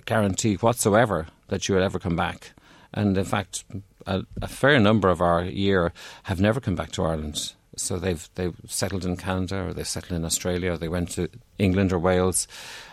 guarantee 0.04 0.54
whatsoever 0.56 1.26
that 1.48 1.68
you 1.68 1.74
would 1.74 1.84
ever 1.84 1.98
come 1.98 2.16
back. 2.16 2.52
And 2.94 3.16
in 3.16 3.24
fact, 3.24 3.64
a, 4.06 4.24
a 4.40 4.48
fair 4.48 4.78
number 4.78 5.08
of 5.08 5.20
our 5.20 5.44
year 5.44 5.92
have 6.24 6.40
never 6.40 6.60
come 6.60 6.74
back 6.74 6.92
to 6.92 7.04
Ireland. 7.04 7.54
So 7.76 7.98
they've 7.98 8.28
they've 8.34 8.54
settled 8.66 9.04
in 9.06 9.16
Canada 9.16 9.68
or 9.68 9.72
they've 9.72 9.88
settled 9.88 10.18
in 10.18 10.26
Australia 10.26 10.72
or 10.72 10.76
they 10.76 10.88
went 10.88 11.10
to 11.12 11.28
England 11.58 11.92
or 11.92 11.98
Wales, 11.98 12.46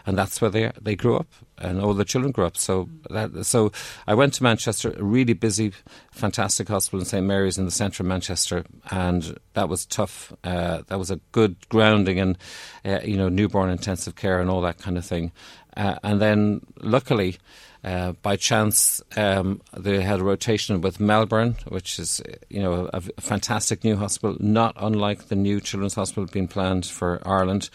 and 0.05 0.17
that's 0.17 0.39
where 0.39 0.49
they 0.49 0.71
they 0.81 0.95
grew 0.95 1.17
up 1.17 1.27
and 1.59 1.81
all 1.81 1.93
the 1.93 2.05
children 2.05 2.31
grew 2.31 2.45
up. 2.45 2.57
So 2.57 2.89
that 3.09 3.45
so 3.45 3.71
I 4.07 4.13
went 4.13 4.33
to 4.35 4.43
Manchester, 4.43 4.93
a 4.97 5.03
really 5.03 5.33
busy, 5.33 5.73
fantastic 6.11 6.67
hospital 6.67 6.99
in 6.99 7.05
St 7.05 7.25
Mary's 7.25 7.57
in 7.57 7.65
the 7.65 7.71
centre 7.71 8.03
of 8.03 8.07
Manchester, 8.07 8.65
and 8.91 9.37
that 9.53 9.69
was 9.69 9.85
tough. 9.85 10.33
Uh, 10.43 10.81
that 10.87 10.97
was 10.97 11.11
a 11.11 11.17
good 11.31 11.55
grounding 11.69 12.17
in 12.17 12.37
uh, 12.85 12.99
you 13.03 13.17
know 13.17 13.29
newborn 13.29 13.69
intensive 13.69 14.15
care 14.15 14.39
and 14.39 14.49
all 14.49 14.61
that 14.61 14.79
kind 14.79 14.97
of 14.97 15.05
thing. 15.05 15.31
Uh, 15.77 15.95
and 16.03 16.21
then 16.21 16.61
luckily. 16.81 17.37
Uh, 17.81 18.11
by 18.23 18.35
chance, 18.35 19.01
um, 19.15 19.61
they 19.71 20.01
had 20.01 20.19
a 20.19 20.23
rotation 20.23 20.81
with 20.81 20.99
Melbourne, 20.99 21.55
which 21.69 21.97
is 21.97 22.21
you 22.49 22.61
know 22.61 22.89
a, 22.91 22.97
a, 22.97 23.21
fantastic 23.21 23.85
new 23.85 23.95
hospital, 23.95 24.35
not 24.41 24.75
unlike 24.75 25.29
the 25.29 25.35
new 25.37 25.61
children's 25.61 25.93
hospital 25.93 26.25
being 26.25 26.49
planned 26.49 26.85
for 26.85 27.25
Ireland 27.25 27.69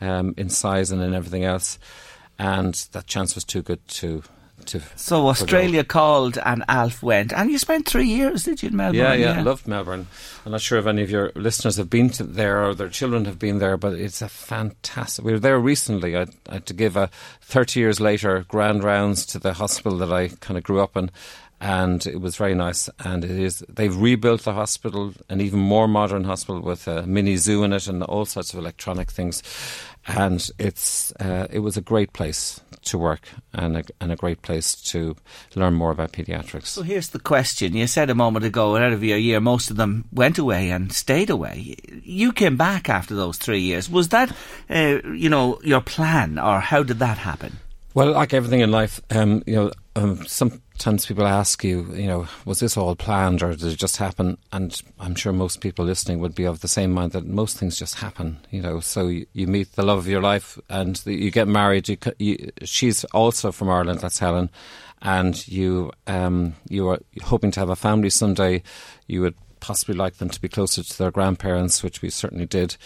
um, 0.00 0.34
in 0.38 0.48
size 0.48 0.90
and 0.90 1.02
in 1.02 1.12
everything 1.12 1.44
else. 1.44 1.78
And 2.40 2.74
that 2.92 3.06
chance 3.06 3.34
was 3.34 3.44
too 3.44 3.60
good 3.60 3.86
to 3.88 4.22
to. 4.66 4.80
So 4.96 5.28
Australia 5.28 5.84
called 5.84 6.38
and 6.38 6.64
Alf 6.68 7.02
went, 7.02 7.32
and 7.32 7.50
you 7.50 7.58
spent 7.58 7.86
three 7.86 8.06
years, 8.06 8.44
did 8.44 8.62
you, 8.62 8.68
in 8.68 8.76
Melbourne? 8.76 8.98
Yeah, 8.98 9.14
yeah, 9.14 9.32
yeah. 9.34 9.40
I 9.40 9.42
loved 9.42 9.66
Melbourne. 9.66 10.06
I'm 10.44 10.52
not 10.52 10.60
sure 10.60 10.78
if 10.78 10.86
any 10.86 11.02
of 11.02 11.10
your 11.10 11.32
listeners 11.34 11.76
have 11.76 11.90
been 11.90 12.10
there 12.18 12.64
or 12.64 12.74
their 12.74 12.88
children 12.88 13.24
have 13.26 13.38
been 13.38 13.58
there, 13.58 13.76
but 13.76 13.94
it's 13.94 14.22
a 14.22 14.28
fantastic. 14.28 15.24
We 15.24 15.32
were 15.32 15.38
there 15.38 15.58
recently. 15.58 16.16
I, 16.16 16.26
I 16.48 16.54
had 16.54 16.66
to 16.66 16.74
give 16.74 16.96
a 16.96 17.10
30 17.42 17.80
years 17.80 18.00
later 18.00 18.44
grand 18.48 18.84
rounds 18.84 19.26
to 19.26 19.38
the 19.38 19.54
hospital 19.54 19.98
that 19.98 20.12
I 20.12 20.28
kind 20.28 20.56
of 20.56 20.64
grew 20.64 20.80
up 20.80 20.96
in, 20.96 21.10
and 21.60 22.06
it 22.06 22.20
was 22.20 22.36
very 22.36 22.54
nice. 22.54 22.88
And 23.00 23.24
it 23.24 23.30
is 23.30 23.64
they've 23.68 23.94
rebuilt 23.94 24.42
the 24.42 24.54
hospital, 24.54 25.12
an 25.28 25.40
even 25.40 25.58
more 25.58 25.88
modern 25.88 26.24
hospital 26.24 26.60
with 26.60 26.88
a 26.88 27.06
mini 27.06 27.36
zoo 27.36 27.64
in 27.64 27.72
it 27.72 27.86
and 27.86 28.02
all 28.02 28.24
sorts 28.24 28.52
of 28.52 28.58
electronic 28.58 29.10
things. 29.10 29.42
And 30.06 30.48
it's 30.58 31.12
uh, 31.20 31.46
it 31.50 31.60
was 31.60 31.76
a 31.76 31.82
great 31.82 32.12
place 32.12 32.60
to 32.82 32.98
work 32.98 33.28
and 33.52 33.76
a, 33.76 33.84
and 34.00 34.10
a 34.10 34.16
great 34.16 34.40
place 34.42 34.74
to 34.74 35.14
learn 35.54 35.74
more 35.74 35.90
about 35.90 36.12
paediatrics. 36.12 36.66
So 36.66 36.82
here's 36.82 37.10
the 37.10 37.18
question: 37.20 37.74
You 37.74 37.86
said 37.86 38.10
a 38.10 38.14
moment 38.14 38.44
ago, 38.44 38.76
out 38.76 38.92
of 38.92 39.04
your 39.04 39.18
year, 39.18 39.40
most 39.40 39.70
of 39.70 39.76
them 39.76 40.06
went 40.12 40.38
away 40.38 40.70
and 40.70 40.92
stayed 40.92 41.30
away. 41.30 41.76
You 42.02 42.32
came 42.32 42.56
back 42.56 42.88
after 42.88 43.14
those 43.14 43.36
three 43.36 43.60
years. 43.60 43.90
Was 43.90 44.08
that, 44.08 44.34
uh, 44.70 45.00
you 45.12 45.28
know, 45.28 45.60
your 45.62 45.80
plan, 45.82 46.38
or 46.38 46.60
how 46.60 46.82
did 46.82 46.98
that 47.00 47.18
happen? 47.18 47.58
Well, 47.92 48.12
like 48.12 48.32
everything 48.32 48.60
in 48.60 48.70
life, 48.70 49.00
um, 49.10 49.42
you 49.46 49.56
know, 49.56 49.72
um, 49.96 50.24
some 50.26 50.62
times 50.80 51.06
people 51.06 51.26
ask 51.26 51.62
you, 51.62 51.94
you 51.94 52.06
know, 52.06 52.26
was 52.44 52.60
this 52.60 52.76
all 52.76 52.96
planned 52.96 53.42
or 53.42 53.54
did 53.54 53.72
it 53.72 53.78
just 53.78 53.98
happen? 53.98 54.38
And 54.50 54.80
I'm 54.98 55.14
sure 55.14 55.32
most 55.32 55.60
people 55.60 55.84
listening 55.84 56.18
would 56.18 56.34
be 56.34 56.44
of 56.44 56.60
the 56.60 56.68
same 56.68 56.90
mind 56.90 57.12
that 57.12 57.26
most 57.26 57.58
things 57.58 57.78
just 57.78 57.96
happen, 57.96 58.38
you 58.50 58.60
know. 58.60 58.80
So 58.80 59.06
you, 59.08 59.26
you 59.32 59.46
meet 59.46 59.72
the 59.72 59.84
love 59.84 59.98
of 59.98 60.08
your 60.08 60.22
life 60.22 60.58
and 60.68 60.96
the, 60.96 61.14
you 61.14 61.30
get 61.30 61.46
married. 61.46 61.88
You, 61.88 61.98
you, 62.18 62.50
she's 62.64 63.04
also 63.04 63.52
from 63.52 63.68
Ireland, 63.68 64.00
that's 64.00 64.18
Helen. 64.18 64.50
And 65.02 65.46
you, 65.46 65.92
um, 66.06 66.54
you 66.68 66.88
are 66.88 66.98
hoping 67.22 67.52
to 67.52 67.60
have 67.60 67.70
a 67.70 67.76
family 67.76 68.10
someday. 68.10 68.62
You 69.06 69.20
would 69.22 69.34
possibly 69.60 69.94
like 69.94 70.16
them 70.16 70.30
to 70.30 70.40
be 70.40 70.48
closer 70.48 70.82
to 70.82 70.98
their 70.98 71.10
grandparents, 71.10 71.82
which 71.82 72.02
we 72.02 72.10
certainly 72.10 72.46
did 72.46 72.76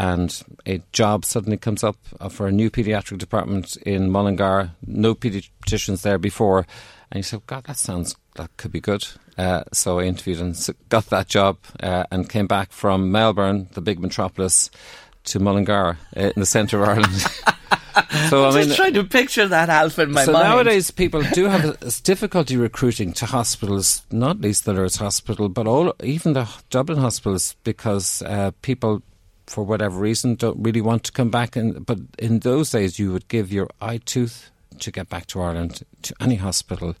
and 0.00 0.44
a 0.64 0.80
job 0.92 1.24
suddenly 1.24 1.56
comes 1.56 1.82
up 1.82 1.96
for 2.30 2.46
a 2.46 2.52
new 2.52 2.70
paediatric 2.70 3.18
department 3.18 3.76
in 3.78 4.12
Mullingar. 4.12 4.70
No 4.86 5.12
paediatricians 5.12 6.02
there 6.02 6.18
before, 6.18 6.68
and 7.10 7.18
he 7.18 7.22
said, 7.22 7.46
"God, 7.46 7.64
that 7.64 7.76
sounds 7.76 8.16
that 8.34 8.56
could 8.56 8.72
be 8.72 8.80
good." 8.80 9.06
Uh, 9.36 9.64
so 9.72 9.98
I 9.98 10.04
interviewed 10.04 10.40
and 10.40 10.68
got 10.88 11.06
that 11.06 11.28
job, 11.28 11.58
uh, 11.80 12.04
and 12.10 12.28
came 12.28 12.46
back 12.46 12.72
from 12.72 13.12
Melbourne, 13.12 13.68
the 13.72 13.80
big 13.80 14.00
metropolis, 14.00 14.70
to 15.24 15.38
Mullingar 15.38 15.98
uh, 16.16 16.20
in 16.20 16.32
the 16.36 16.46
centre 16.46 16.82
of 16.82 16.88
Ireland. 16.88 17.12
so 18.28 18.44
I'm 18.44 18.52
I 18.52 18.58
mean, 18.58 18.64
just 18.64 18.76
trying 18.76 18.94
to 18.94 19.04
picture 19.04 19.46
that 19.46 19.68
Alf 19.68 19.98
in 19.98 20.12
my 20.12 20.24
so 20.24 20.32
mind. 20.32 20.48
nowadays 20.48 20.90
people 20.90 21.22
do 21.32 21.44
have 21.44 22.02
difficulty 22.02 22.56
recruiting 22.56 23.12
to 23.14 23.26
hospitals, 23.26 24.02
not 24.10 24.40
least 24.40 24.64
the 24.64 24.72
Lourdes 24.72 24.96
Hospital, 24.96 25.48
but 25.48 25.66
all 25.66 25.94
even 26.02 26.32
the 26.32 26.48
Dublin 26.70 26.98
hospitals, 26.98 27.54
because 27.64 28.22
uh, 28.22 28.50
people 28.62 29.02
for 29.48 29.64
whatever 29.64 29.98
reason, 29.98 30.34
don't 30.34 30.62
really 30.62 30.80
want 30.80 31.04
to 31.04 31.12
come 31.12 31.30
back. 31.30 31.56
And 31.56 31.84
but 31.84 31.98
in 32.18 32.40
those 32.40 32.70
days, 32.70 32.98
you 32.98 33.12
would 33.12 33.28
give 33.28 33.52
your 33.52 33.68
eye 33.80 33.98
tooth 34.04 34.50
to 34.80 34.90
get 34.90 35.08
back 35.08 35.26
to 35.26 35.40
Ireland 35.40 35.82
to 36.02 36.14
any 36.20 36.36
hospital, 36.36 36.94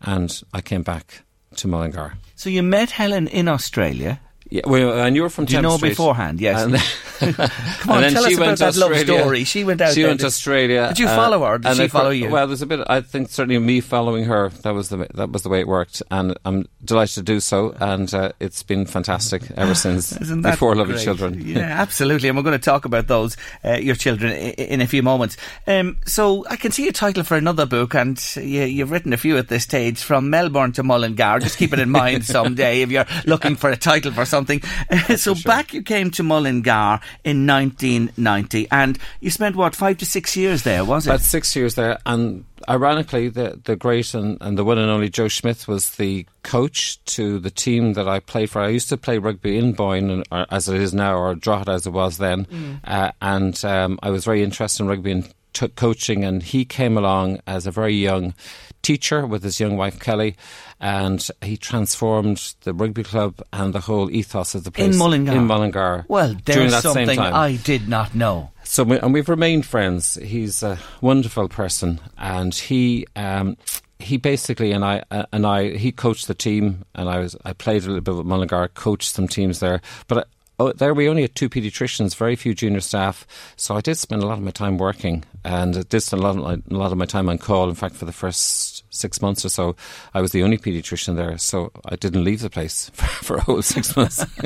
and 0.00 0.42
I 0.52 0.60
came 0.60 0.82
back 0.82 1.22
to 1.56 1.68
Mullingar. 1.68 2.14
So 2.34 2.50
you 2.50 2.62
met 2.62 2.90
Helen 2.90 3.28
in 3.28 3.48
Australia. 3.48 4.20
Yeah, 4.50 4.62
well, 4.64 4.98
and 5.00 5.14
you 5.14 5.22
were 5.22 5.28
from. 5.28 5.44
Do 5.44 5.54
you 5.54 5.62
know 5.62 5.76
Street. 5.76 5.90
beforehand? 5.90 6.40
Yes. 6.40 6.62
And 6.62 6.76
Come 7.18 7.30
on, 7.88 8.10
tell 8.10 8.24
us 8.24 8.36
about 8.36 8.58
that 8.58 8.76
love 8.76 8.96
story. 8.98 9.44
She 9.44 9.64
went 9.64 9.80
out. 9.80 9.94
She 9.94 10.04
went 10.04 10.20
to 10.20 10.26
Australia. 10.26 10.88
Did 10.88 11.00
you 11.00 11.06
follow 11.06 11.44
her? 11.44 11.58
Did 11.58 11.76
she 11.76 11.88
follow 11.88 12.10
you? 12.10 12.30
Well, 12.30 12.46
there's 12.46 12.62
a 12.62 12.66
bit. 12.66 12.80
I 12.86 13.00
think 13.00 13.28
certainly 13.28 13.58
me 13.58 13.80
following 13.80 14.24
her. 14.24 14.50
That 14.62 14.74
was 14.74 14.88
the 14.88 15.08
that 15.14 15.30
was 15.30 15.42
the 15.42 15.48
way 15.48 15.60
it 15.60 15.66
worked, 15.66 16.02
and 16.10 16.36
I'm 16.44 16.68
delighted 16.84 17.14
to 17.16 17.22
do 17.22 17.40
so. 17.40 17.74
And 17.80 18.12
uh, 18.14 18.32
it's 18.38 18.62
been 18.62 18.86
fantastic 18.86 19.42
ever 19.56 19.74
since. 19.74 20.12
Isn't 20.20 20.42
that 20.42 20.52
before 20.52 20.76
lovely 20.76 20.98
children. 20.98 21.40
Yeah, 21.40 21.60
absolutely. 21.60 22.28
And 22.28 22.38
we're 22.38 22.44
going 22.44 22.58
to 22.58 22.64
talk 22.64 22.84
about 22.84 23.08
those 23.08 23.36
uh, 23.64 23.78
your 23.78 23.96
children 23.96 24.32
in, 24.32 24.52
in, 24.52 24.80
a 24.80 24.86
few 24.86 25.02
moments. 25.02 25.36
Um, 25.66 25.98
so 26.06 26.46
I 26.48 26.56
can 26.56 26.70
see 26.70 26.88
a 26.88 26.92
title 26.92 27.24
for 27.24 27.36
another 27.36 27.66
book, 27.66 27.94
and 27.94 28.18
you, 28.36 28.62
you've 28.62 28.90
written 28.90 29.12
a 29.12 29.16
few 29.16 29.36
at 29.38 29.48
this 29.48 29.64
stage, 29.64 30.00
from 30.00 30.30
Melbourne 30.30 30.72
to 30.72 30.82
Mullingar. 30.82 31.40
Just 31.40 31.58
keep 31.58 31.72
it 31.72 31.80
in 31.80 31.90
mind 31.90 32.24
someday 32.24 32.82
if 32.82 32.90
you're 32.90 33.06
looking 33.26 33.56
for 33.56 33.70
a 33.70 33.76
title 33.76 34.12
for 34.12 34.24
something. 34.24 34.37
so 35.16 35.34
sure. 35.34 35.36
back 35.44 35.72
you 35.72 35.82
came 35.82 36.10
to 36.12 36.22
Mullingar 36.22 37.00
in 37.24 37.46
1990, 37.46 38.68
and 38.70 38.98
you 39.20 39.30
spent 39.30 39.56
what 39.56 39.74
five 39.74 39.98
to 39.98 40.06
six 40.06 40.36
years 40.36 40.62
there, 40.62 40.84
was 40.84 41.06
it? 41.06 41.10
About 41.10 41.20
six 41.20 41.54
years 41.56 41.74
there, 41.74 41.98
and 42.06 42.44
ironically, 42.68 43.28
the 43.28 43.60
the 43.64 43.76
great 43.76 44.14
and, 44.14 44.38
and 44.40 44.58
the 44.58 44.64
one 44.64 44.78
and 44.78 44.90
only 44.90 45.08
Joe 45.08 45.28
Schmidt 45.28 45.68
was 45.68 45.90
the 45.96 46.26
coach 46.42 47.02
to 47.16 47.38
the 47.38 47.50
team 47.50 47.94
that 47.94 48.08
I 48.08 48.20
played 48.20 48.50
for. 48.50 48.60
I 48.60 48.68
used 48.68 48.88
to 48.90 48.96
play 48.96 49.18
rugby 49.18 49.58
in 49.58 49.72
Boyne, 49.72 50.24
or, 50.30 50.46
as 50.50 50.68
it 50.68 50.80
is 50.80 50.94
now, 50.94 51.16
or 51.16 51.34
Drogheda 51.34 51.72
as 51.72 51.86
it 51.86 51.92
was 51.92 52.18
then, 52.18 52.46
mm. 52.46 52.80
uh, 52.84 53.12
and 53.20 53.64
um, 53.64 53.98
I 54.02 54.10
was 54.10 54.24
very 54.24 54.42
interested 54.42 54.82
in 54.82 54.88
rugby 54.88 55.12
and 55.12 55.34
t- 55.58 55.68
coaching. 55.68 56.24
And 56.24 56.42
he 56.42 56.64
came 56.64 56.96
along 56.96 57.40
as 57.46 57.66
a 57.66 57.70
very 57.70 57.94
young 57.94 58.34
teacher 58.82 59.26
with 59.26 59.42
his 59.42 59.60
young 59.60 59.76
wife 59.76 59.98
Kelly, 60.00 60.36
and 60.80 61.26
he 61.42 61.56
transformed 61.56 62.54
the 62.62 62.72
rugby 62.72 63.02
club 63.02 63.42
and 63.52 63.74
the 63.74 63.80
whole 63.80 64.10
ethos 64.10 64.54
of 64.54 64.64
the 64.64 64.70
place 64.70 64.92
in 64.92 64.98
Mullingar. 64.98 65.32
In 65.32 65.46
Mullingar, 65.46 66.04
well, 66.08 66.36
there's 66.44 66.76
something 66.80 67.18
I 67.18 67.56
did 67.56 67.88
not 67.88 68.14
know. 68.14 68.50
So, 68.64 68.84
we, 68.84 68.98
and 68.98 69.14
we've 69.14 69.28
remained 69.28 69.66
friends. 69.66 70.14
He's 70.16 70.62
a 70.62 70.78
wonderful 71.00 71.48
person, 71.48 72.00
and 72.16 72.54
he. 72.54 73.06
Um, 73.16 73.56
he 74.00 74.16
basically 74.16 74.70
and 74.70 74.84
I 74.84 75.02
uh, 75.10 75.24
and 75.32 75.44
I 75.44 75.76
he 75.76 75.90
coached 75.90 76.28
the 76.28 76.34
team 76.34 76.84
and 76.94 77.08
I 77.08 77.18
was 77.18 77.36
I 77.44 77.52
played 77.52 77.82
a 77.82 77.86
little 77.86 78.00
bit 78.00 78.14
with 78.14 78.26
Mullingar, 78.26 78.68
coached 78.68 79.12
some 79.12 79.26
teams 79.26 79.58
there, 79.58 79.80
but 80.06 80.28
oh, 80.58 80.72
there 80.72 80.94
we 80.94 81.08
only 81.08 81.22
had 81.22 81.34
two 81.34 81.48
paediatricians, 81.48 82.16
very 82.16 82.36
few 82.36 82.54
junior 82.54 82.80
staff. 82.80 83.26
So 83.56 83.76
I 83.76 83.80
did 83.80 83.96
spend 83.96 84.22
a 84.22 84.26
lot 84.26 84.38
of 84.38 84.44
my 84.44 84.50
time 84.50 84.78
working, 84.78 85.24
and 85.44 85.88
did 85.88 86.00
spend 86.00 86.22
a 86.22 86.26
lot, 86.26 86.36
of 86.36 86.42
my, 86.42 86.76
a 86.76 86.78
lot 86.78 86.92
of 86.92 86.98
my 86.98 87.06
time 87.06 87.28
on 87.28 87.38
call. 87.38 87.68
In 87.68 87.74
fact, 87.74 87.94
for 87.94 88.04
the 88.04 88.12
first 88.12 88.84
six 88.92 89.22
months 89.22 89.44
or 89.44 89.48
so, 89.48 89.76
I 90.14 90.20
was 90.20 90.32
the 90.32 90.42
only 90.42 90.58
paediatrician 90.58 91.16
there, 91.16 91.38
so 91.38 91.70
I 91.84 91.96
didn't 91.96 92.24
leave 92.24 92.40
the 92.40 92.50
place 92.50 92.90
for, 92.94 93.06
for 93.06 93.36
a 93.36 93.42
whole 93.42 93.62
six 93.62 93.96
months. 93.96 94.24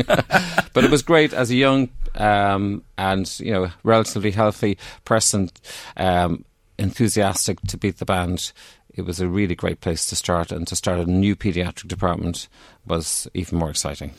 but 0.74 0.84
it 0.84 0.90
was 0.90 1.02
great 1.02 1.32
as 1.32 1.50
a 1.50 1.56
young 1.56 1.88
um, 2.14 2.84
and 2.98 3.40
you 3.40 3.52
know 3.52 3.70
relatively 3.82 4.30
healthy 4.30 4.78
person, 5.04 5.50
um, 5.96 6.44
enthusiastic 6.78 7.60
to 7.62 7.76
beat 7.76 7.98
the 7.98 8.04
band 8.04 8.52
it 8.94 9.02
was 9.02 9.20
a 9.20 9.28
really 9.28 9.54
great 9.54 9.80
place 9.80 10.06
to 10.06 10.16
start, 10.16 10.52
and 10.52 10.66
to 10.68 10.76
start 10.76 11.00
a 11.00 11.06
new 11.06 11.34
paediatric 11.34 11.88
department 11.88 12.48
was 12.86 13.28
even 13.32 13.58
more 13.58 13.70
exciting. 13.70 14.12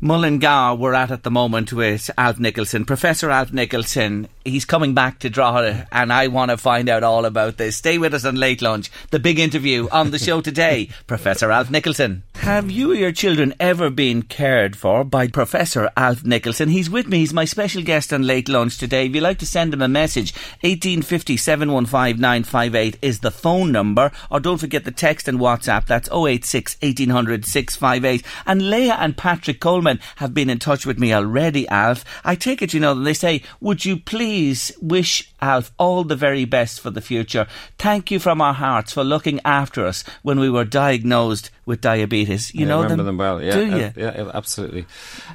Mullingar, 0.00 0.74
we're 0.74 0.94
at 0.94 1.10
at 1.10 1.22
the 1.22 1.30
moment 1.30 1.72
with 1.72 2.10
Alf 2.18 2.38
Nicholson. 2.38 2.84
Professor 2.84 3.30
Alf 3.30 3.52
Nicholson, 3.52 4.28
he's 4.44 4.64
coming 4.64 4.94
back 4.94 5.20
to 5.20 5.30
Drogheda, 5.30 5.88
and 5.90 6.12
I 6.12 6.28
want 6.28 6.50
to 6.50 6.58
find 6.58 6.88
out 6.88 7.02
all 7.02 7.24
about 7.24 7.56
this. 7.56 7.76
Stay 7.76 7.96
with 7.96 8.12
us 8.12 8.24
on 8.24 8.34
Late 8.34 8.60
Lunch, 8.60 8.90
the 9.10 9.18
big 9.18 9.38
interview 9.38 9.88
on 9.90 10.10
the 10.10 10.18
show 10.18 10.40
today. 10.40 10.90
Professor 11.06 11.50
Alf 11.50 11.70
Nicholson. 11.70 12.22
Have 12.36 12.70
you 12.70 12.92
or 12.92 12.94
your 12.94 13.12
children 13.12 13.54
ever 13.58 13.90
been 13.90 14.22
cared 14.22 14.76
for 14.76 15.04
by 15.04 15.28
Professor 15.28 15.90
Alf 15.96 16.24
Nicholson? 16.24 16.68
He's 16.68 16.90
with 16.90 17.08
me, 17.08 17.18
he's 17.18 17.32
my 17.32 17.44
special 17.46 17.82
guest 17.82 18.12
on 18.12 18.26
Late 18.26 18.48
Lunch 18.48 18.76
today. 18.76 19.06
If 19.06 19.14
you'd 19.14 19.22
like 19.22 19.38
to 19.38 19.46
send 19.46 19.72
him 19.72 19.82
a 19.82 19.88
message, 19.88 20.34
1850 20.60 21.36
715 21.36 22.20
958 22.20 22.98
is 23.00 23.20
the 23.20 23.30
phone 23.30 23.72
number, 23.72 24.10
or 24.30 24.40
don't 24.40 24.58
forget 24.58 24.84
the 24.84 24.90
text 24.90 25.26
and 25.26 25.38
WhatsApp, 25.38 25.86
that's 25.86 26.08
086 26.10 26.76
1800 26.80 27.44
658 27.44 28.09
days. 28.10 28.22
And 28.46 28.70
Leah 28.70 28.96
and 28.98 29.16
Patrick 29.16 29.60
Coleman 29.60 30.00
have 30.16 30.34
been 30.34 30.50
in 30.50 30.58
touch 30.58 30.86
with 30.86 30.98
me 30.98 31.12
already, 31.12 31.68
Alf. 31.68 32.04
I 32.24 32.34
take 32.34 32.62
it, 32.62 32.74
you 32.74 32.80
know, 32.80 32.94
they 32.94 33.14
say, 33.14 33.42
would 33.60 33.84
you 33.84 33.96
please 33.96 34.72
wish 34.80 35.32
Alf 35.40 35.72
all 35.78 36.04
the 36.04 36.16
very 36.16 36.44
best 36.44 36.80
for 36.80 36.90
the 36.90 37.00
future? 37.00 37.46
Thank 37.78 38.10
you 38.10 38.18
from 38.18 38.40
our 38.40 38.54
hearts 38.54 38.92
for 38.92 39.04
looking 39.04 39.40
after 39.44 39.86
us 39.86 40.04
when 40.22 40.38
we 40.40 40.50
were 40.50 40.64
diagnosed 40.64 41.50
with 41.66 41.80
diabetes. 41.80 42.54
You 42.54 42.60
yeah, 42.60 42.66
know 42.66 42.82
remember 42.82 43.04
them, 43.04 43.16
them 43.16 43.18
well. 43.18 43.42
Yeah, 43.42 43.54
do 43.54 43.66
you? 43.66 43.84
Uh, 43.84 43.92
yeah, 43.96 44.30
absolutely. 44.34 44.86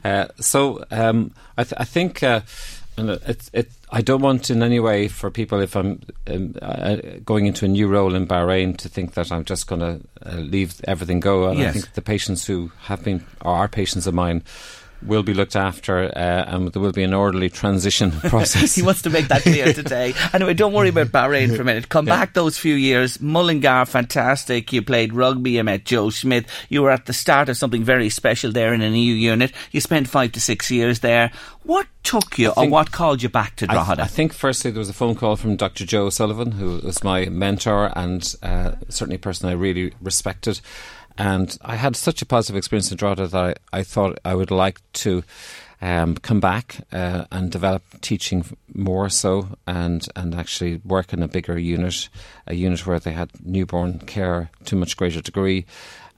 Uh, 0.03 0.27
so 0.39 0.83
um, 0.91 1.31
I, 1.57 1.63
th- 1.63 1.79
I, 1.79 1.85
think. 1.85 2.23
Uh, 2.23 2.41
and 2.97 3.09
it, 3.09 3.49
it, 3.53 3.71
I 3.91 4.01
don't 4.01 4.21
want 4.21 4.49
in 4.49 4.63
any 4.63 4.79
way 4.79 5.07
for 5.07 5.29
people, 5.29 5.59
if 5.61 5.75
I'm 5.75 6.01
um, 6.27 6.55
uh, 6.61 6.97
going 7.23 7.45
into 7.45 7.65
a 7.65 7.67
new 7.67 7.87
role 7.87 8.15
in 8.15 8.27
Bahrain, 8.27 8.77
to 8.77 8.89
think 8.89 9.13
that 9.13 9.31
I'm 9.31 9.43
just 9.43 9.67
going 9.67 9.81
to 9.81 10.01
uh, 10.25 10.35
leave 10.37 10.79
everything 10.85 11.19
go. 11.19 11.49
And 11.49 11.59
yes. 11.59 11.69
I 11.69 11.71
think 11.73 11.93
the 11.93 12.01
patients 12.01 12.45
who 12.45 12.71
have 12.83 13.03
been, 13.03 13.25
or 13.41 13.53
are 13.55 13.67
patients 13.67 14.07
of 14.07 14.13
mine, 14.13 14.43
will 15.01 15.23
be 15.23 15.33
looked 15.33 15.55
after 15.55 16.05
uh, 16.05 16.45
and 16.47 16.71
there 16.71 16.81
will 16.81 16.91
be 16.91 17.03
an 17.03 17.13
orderly 17.13 17.49
transition 17.49 18.11
process. 18.21 18.75
he 18.75 18.81
wants 18.81 19.01
to 19.03 19.09
make 19.09 19.27
that 19.27 19.41
clear 19.43 19.73
today. 19.73 20.13
Anyway, 20.33 20.53
don't 20.53 20.73
worry 20.73 20.89
about 20.89 21.07
Bahrain 21.07 21.55
for 21.55 21.61
a 21.61 21.65
minute. 21.65 21.89
Come 21.89 22.07
yeah. 22.07 22.15
back 22.15 22.33
those 22.33 22.57
few 22.57 22.75
years. 22.75 23.19
Mullingar, 23.21 23.85
fantastic. 23.85 24.71
You 24.73 24.81
played 24.81 25.13
rugby. 25.13 25.51
You 25.51 25.63
met 25.63 25.85
Joe 25.85 26.09
Schmidt. 26.09 26.47
You 26.69 26.81
were 26.81 26.91
at 26.91 27.05
the 27.05 27.13
start 27.13 27.49
of 27.49 27.57
something 27.57 27.83
very 27.83 28.09
special 28.09 28.51
there 28.51 28.73
in 28.73 28.81
a 28.81 28.89
new 28.89 29.13
unit. 29.13 29.51
You 29.71 29.81
spent 29.81 30.07
five 30.07 30.31
to 30.33 30.41
six 30.41 30.71
years 30.71 30.99
there. 30.99 31.31
What 31.63 31.87
took 32.03 32.37
you 32.37 32.53
or 32.55 32.69
what 32.69 32.91
called 32.91 33.23
you 33.23 33.29
back 33.29 33.55
to 33.57 33.67
Drogheda? 33.67 34.03
I, 34.03 34.05
th- 34.05 34.05
I, 34.05 34.07
think 34.07 34.33
firstly 34.33 34.71
there 34.71 34.79
was 34.79 34.89
a 34.89 34.93
phone 34.93 35.15
call 35.15 35.35
from 35.35 35.55
Dr. 35.55 35.85
Joe 35.85 36.09
Sullivan, 36.11 36.51
who 36.51 36.79
was 36.79 37.03
my 37.03 37.25
mentor 37.25 37.91
and 37.95 38.35
uh, 38.43 38.73
certainly 38.89 39.15
a 39.15 39.19
person 39.19 39.49
I 39.49 39.53
really 39.53 39.93
respected. 39.99 40.61
And 41.17 41.57
I 41.61 41.75
had 41.75 41.95
such 41.95 42.21
a 42.21 42.25
positive 42.25 42.57
experience 42.57 42.91
in 42.91 42.97
Drogheda 42.97 43.27
that 43.27 43.59
I, 43.71 43.79
I 43.79 43.83
thought 43.83 44.19
I 44.25 44.35
would 44.35 44.51
like 44.51 44.81
to 44.93 45.23
um, 45.81 46.15
come 46.15 46.39
back 46.39 46.77
uh, 46.91 47.25
and 47.31 47.51
develop 47.51 47.83
teaching 48.01 48.45
more 48.73 49.09
so 49.09 49.49
and, 49.67 50.07
and 50.15 50.35
actually 50.35 50.81
work 50.83 51.13
in 51.13 51.23
a 51.23 51.27
bigger 51.27 51.57
unit, 51.57 52.09
a 52.47 52.55
unit 52.55 52.85
where 52.85 52.99
they 52.99 53.11
had 53.11 53.29
newborn 53.45 53.99
care 53.99 54.49
to 54.65 54.75
a 54.75 54.79
much 54.79 54.97
greater 54.97 55.21
degree. 55.21 55.65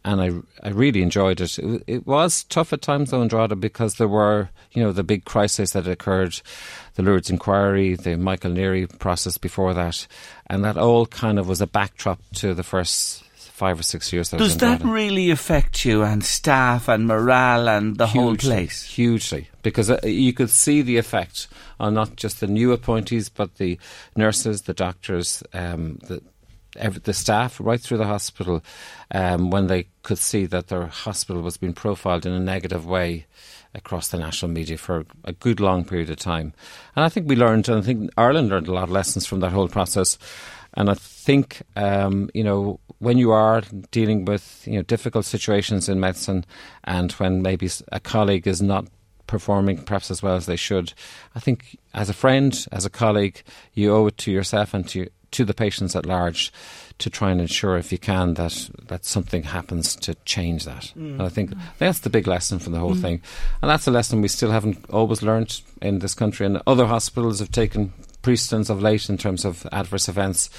And 0.06 0.22
I, 0.22 0.32
I 0.66 0.70
really 0.70 1.01
enjoyed 1.01 1.42
it. 1.42 1.60
it. 1.60 1.84
It 1.86 2.08
was 2.08 2.44
tough 2.46 2.72
at 2.72 2.82
times 2.82 3.12
though 3.12 3.22
in 3.22 3.27
Drogheda 3.27 3.58
because 3.58 3.96
there 3.96 4.08
were, 4.08 4.50
you 4.72 4.82
know, 4.82 4.92
the 4.92 5.04
big 5.04 5.25
crises 5.25 5.74
that 5.74 5.88
occurred, 5.88 6.39
the 6.96 7.04
Lourdes 7.04 7.30
inquiry, 7.30 7.96
the 7.96 8.16
Michael 8.16 8.51
Neary 8.51 8.88
process 9.00 9.38
before 9.38 9.74
that, 9.74 10.08
and 10.48 10.63
that 10.63 10.77
all 10.77 11.08
kind 11.08 11.38
of 11.38 11.48
was 11.48 11.62
a 11.62 11.68
backdrop 11.68 12.20
to 12.36 12.54
the 12.54 12.63
first 12.63 13.26
five 13.58 13.80
or 13.80 13.84
six 13.84 14.14
years. 14.14 14.30
That 14.30 14.38
Does 14.38 14.58
that 14.58 14.84
really 14.84 15.32
affect 15.32 15.84
you 15.84 16.04
and 16.04 16.24
staff 16.24 16.88
and 16.88 17.08
morale 17.08 17.68
and 17.68 17.98
the 17.98 18.06
hugely, 18.06 18.22
whole 18.22 18.36
place? 18.36 18.84
Hugely, 18.84 19.50
because 19.64 19.90
uh, 19.90 20.00
you 20.04 20.32
could 20.32 20.52
see 20.52 20.84
the 20.84 20.98
effect 20.98 21.48
on 21.80 21.96
not 21.96 22.16
just 22.16 22.40
the 22.40 22.46
new 22.48 22.72
appointees, 22.72 23.30
but 23.30 23.56
the 23.56 23.80
nurses, 24.16 24.62
the 24.62 24.76
doctors, 24.76 25.42
um, 25.54 25.98
the 26.04 26.22
the 27.04 27.14
staff 27.14 27.60
right 27.60 27.82
through 27.82 27.98
the 27.98 28.06
hospital 28.06 28.64
um, 29.10 29.50
when 29.50 29.66
they 29.66 29.88
could 30.04 30.20
see 30.20 30.46
that 30.46 30.68
their 30.68 30.86
hospital 30.86 31.42
was 31.42 31.58
being 31.58 31.74
profiled 31.74 32.24
in 32.24 32.34
a 32.34 32.40
negative 32.40 32.86
way 32.86 33.26
across 33.74 34.10
the 34.10 34.18
national 34.18 34.52
media 34.52 34.78
for 34.78 35.06
a 35.24 35.34
good 35.34 35.60
long 35.60 35.84
period 35.84 36.10
of 36.10 36.18
time. 36.18 36.54
And 36.96 37.04
I 37.04 37.10
think 37.10 37.28
we 37.28 37.36
learned, 37.36 37.68
and 37.70 37.80
I 37.80 37.82
think 37.82 38.12
Ireland 38.18 38.50
learned 38.50 38.68
a 38.68 38.74
lot 38.74 38.84
of 38.84 38.92
lessons 38.92 39.26
from 39.26 39.40
that 39.40 39.52
whole 39.52 39.68
process. 39.68 40.18
And 40.77 40.89
I 40.89 40.93
think, 40.93 41.63
um, 41.75 42.29
you 42.34 42.43
know, 42.43 42.79
when 43.00 43.17
you 43.17 43.31
are 43.31 43.62
dealing 43.91 44.25
with 44.25 44.63
you 44.65 44.75
know 44.75 44.84
difficult 44.84 45.25
situations 45.25 45.89
in 45.89 46.00
medicine, 46.00 46.46
and 46.86 47.12
when 47.13 47.41
maybe 47.41 47.69
a 47.91 48.00
colleague 48.00 48.48
is 48.48 48.62
not 48.62 48.88
performing 49.25 49.84
perhaps 49.84 50.10
as 50.10 50.24
well 50.24 50.36
as 50.36 50.46
they 50.46 50.55
should, 50.55 50.93
I 51.36 51.39
think 51.39 51.77
as 51.93 52.10
a 52.10 52.13
friend, 52.13 52.65
as 52.72 52.86
a 52.86 52.89
colleague, 52.89 53.41
you 53.74 53.93
owe 53.93 54.07
it 54.07 54.17
to 54.19 54.31
yourself 54.31 54.74
and 54.74 54.88
to 54.89 55.10
to 55.31 55.43
the 55.43 55.53
patients 55.53 55.96
at 55.96 56.05
large 56.05 56.53
to 57.00 57.10
try 57.10 57.31
and 57.31 57.41
ensure, 57.41 57.77
if 57.77 57.91
you 57.91 57.98
can, 57.98 58.36
that, 58.36 58.69
that 58.88 59.05
something 59.05 59.43
happens 59.43 59.96
to 59.96 60.15
change 60.25 60.65
that. 60.65 60.93
Mm. 60.98 61.13
And 61.13 61.22
I 61.22 61.29
think 61.29 61.53
that's 61.77 62.00
the 62.00 62.10
big 62.10 62.27
lesson 62.27 62.60
from 62.60 62.74
the 62.74 62.79
whole 62.79 62.96
mm. 62.96 63.01
thing. 63.01 63.22
And 63.62 63.69
that's 63.69 63.88
a 63.88 63.91
lesson 63.91 64.22
we 64.22 64.29
still 64.29 64.51
haven't 64.51 64.89
always 64.89 65.22
learned 65.22 65.62
in 65.81 66.00
this 66.00 66.15
country. 66.15 66.46
And 66.46 66.62
other 66.65 66.88
hospitals 66.88 67.39
have 67.39 67.51
taken 67.51 67.93
precedence 68.27 68.69
of 68.69 68.81
late 68.81 69.10
in 69.10 69.17
terms 69.17 69.46
of 69.46 69.65
adverse 69.72 70.10
events. 70.10 70.50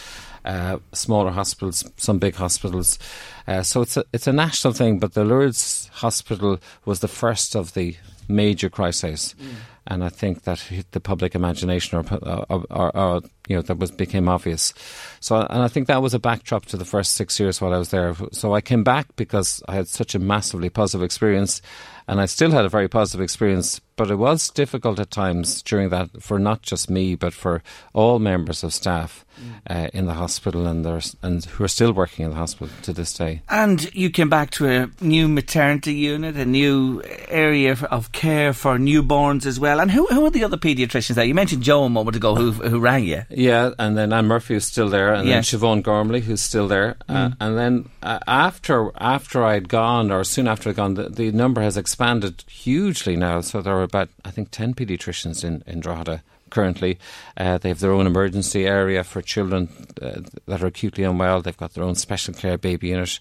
Uh, 0.44 0.78
smaller 0.92 1.30
hospitals, 1.30 1.84
some 1.96 2.18
big 2.18 2.34
hospitals. 2.34 2.98
Uh, 3.46 3.62
so 3.62 3.82
it's 3.82 3.96
a 3.96 4.04
it's 4.14 4.26
a 4.26 4.32
national 4.32 4.72
thing. 4.72 4.98
But 4.98 5.12
the 5.12 5.24
Lourdes 5.24 5.90
Hospital 5.92 6.58
was 6.86 7.00
the 7.00 7.08
first 7.08 7.54
of 7.54 7.74
the 7.74 7.96
major 8.28 8.70
crises. 8.70 9.34
Mm 9.38 9.56
and 9.88 10.04
I 10.04 10.10
think 10.10 10.42
that 10.42 10.60
hit 10.60 10.92
the 10.92 11.00
public 11.00 11.34
imagination, 11.34 11.98
or, 11.98 12.04
or, 12.50 12.64
or, 12.70 12.96
or, 12.96 13.22
you 13.48 13.56
know, 13.56 13.62
that 13.62 13.78
was 13.78 13.90
became 13.90 14.28
obvious. 14.28 14.74
So, 15.20 15.36
and 15.48 15.62
I 15.62 15.68
think 15.68 15.86
that 15.86 16.02
was 16.02 16.12
a 16.12 16.18
backdrop 16.18 16.66
to 16.66 16.76
the 16.76 16.84
first 16.84 17.14
six 17.14 17.40
years 17.40 17.60
while 17.60 17.72
I 17.72 17.78
was 17.78 17.88
there. 17.88 18.14
So 18.32 18.54
I 18.54 18.60
came 18.60 18.84
back 18.84 19.06
because 19.16 19.62
I 19.66 19.74
had 19.74 19.88
such 19.88 20.14
a 20.14 20.18
massively 20.18 20.68
positive 20.68 21.02
experience, 21.02 21.62
and 22.08 22.20
I 22.20 22.26
still 22.26 22.50
had 22.50 22.64
a 22.64 22.68
very 22.70 22.88
positive 22.88 23.22
experience. 23.22 23.80
But 23.96 24.12
it 24.12 24.14
was 24.14 24.48
difficult 24.50 25.00
at 25.00 25.10
times 25.10 25.60
during 25.60 25.88
that 25.88 26.22
for 26.22 26.38
not 26.38 26.62
just 26.62 26.88
me, 26.88 27.16
but 27.16 27.34
for 27.34 27.64
all 27.92 28.20
members 28.20 28.62
of 28.62 28.72
staff 28.72 29.24
mm. 29.36 29.54
uh, 29.68 29.88
in 29.92 30.06
the 30.06 30.14
hospital 30.14 30.68
and 30.68 30.86
and 31.20 31.44
who 31.44 31.64
are 31.64 31.68
still 31.68 31.92
working 31.92 32.24
in 32.24 32.30
the 32.30 32.36
hospital 32.36 32.68
to 32.82 32.92
this 32.92 33.12
day. 33.12 33.42
And 33.48 33.92
you 33.92 34.08
came 34.10 34.28
back 34.28 34.52
to 34.52 34.68
a 34.68 34.88
new 35.00 35.26
maternity 35.26 35.94
unit, 35.94 36.36
a 36.36 36.44
new 36.44 37.02
area 37.26 37.76
of 37.90 38.12
care 38.12 38.52
for 38.52 38.78
newborns 38.78 39.46
as 39.46 39.58
well. 39.58 39.80
And 39.80 39.90
who 39.90 40.06
who 40.06 40.24
are 40.24 40.30
the 40.30 40.44
other 40.44 40.56
paediatricians 40.56 41.16
there? 41.16 41.24
You 41.24 41.34
mentioned 41.34 41.64
Joe 41.64 41.82
a 41.82 41.88
moment 41.88 42.16
ago, 42.16 42.36
who 42.36 42.52
who 42.52 42.78
rang 42.78 43.02
you. 43.02 43.24
Yeah, 43.30 43.72
and 43.80 43.98
then 43.98 44.12
Anne 44.12 44.26
Murphy 44.26 44.54
who's 44.54 44.66
still 44.66 44.88
there, 44.88 45.12
and 45.12 45.26
yes. 45.26 45.50
then 45.50 45.60
Siobhan 45.60 45.82
Gormley 45.82 46.20
who's 46.20 46.40
still 46.40 46.68
there, 46.68 46.96
uh, 47.08 47.12
mm. 47.12 47.32
uh, 47.32 47.34
and 47.40 47.58
then 47.58 47.88
uh, 48.04 48.20
after 48.28 48.92
after 48.96 49.42
I'd 49.42 49.68
gone, 49.68 50.12
or 50.12 50.22
soon 50.22 50.46
after 50.46 50.70
I'd 50.70 50.76
gone, 50.76 50.94
the, 50.94 51.08
the 51.08 51.32
number 51.32 51.62
has 51.62 51.76
expanded 51.76 51.97
expanded 51.98 52.44
hugely 52.46 53.16
now. 53.16 53.40
So 53.40 53.60
there 53.60 53.74
are 53.74 53.82
about, 53.82 54.08
I 54.24 54.30
think, 54.30 54.52
10 54.52 54.74
paediatricians 54.74 55.42
in, 55.42 55.64
in 55.66 55.80
Drogheda 55.80 56.22
currently. 56.48 56.96
Uh, 57.36 57.58
they 57.58 57.70
have 57.70 57.80
their 57.80 57.90
own 57.90 58.06
emergency 58.06 58.68
area 58.68 59.02
for 59.02 59.20
children 59.20 59.68
uh, 60.00 60.20
that 60.46 60.62
are 60.62 60.68
acutely 60.68 61.02
unwell. 61.02 61.42
They've 61.42 61.56
got 61.56 61.74
their 61.74 61.82
own 61.82 61.96
special 61.96 62.34
care 62.34 62.56
baby 62.56 62.88
unit. 62.90 63.18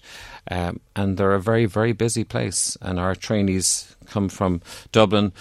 Um, 0.48 0.78
and 0.94 1.16
they're 1.16 1.34
a 1.34 1.40
very, 1.40 1.66
very 1.66 1.92
busy 1.92 2.22
place. 2.22 2.78
And 2.80 3.00
our 3.00 3.16
trainees 3.16 3.96
come 4.08 4.28
from 4.28 4.60
Dublin 4.92 5.32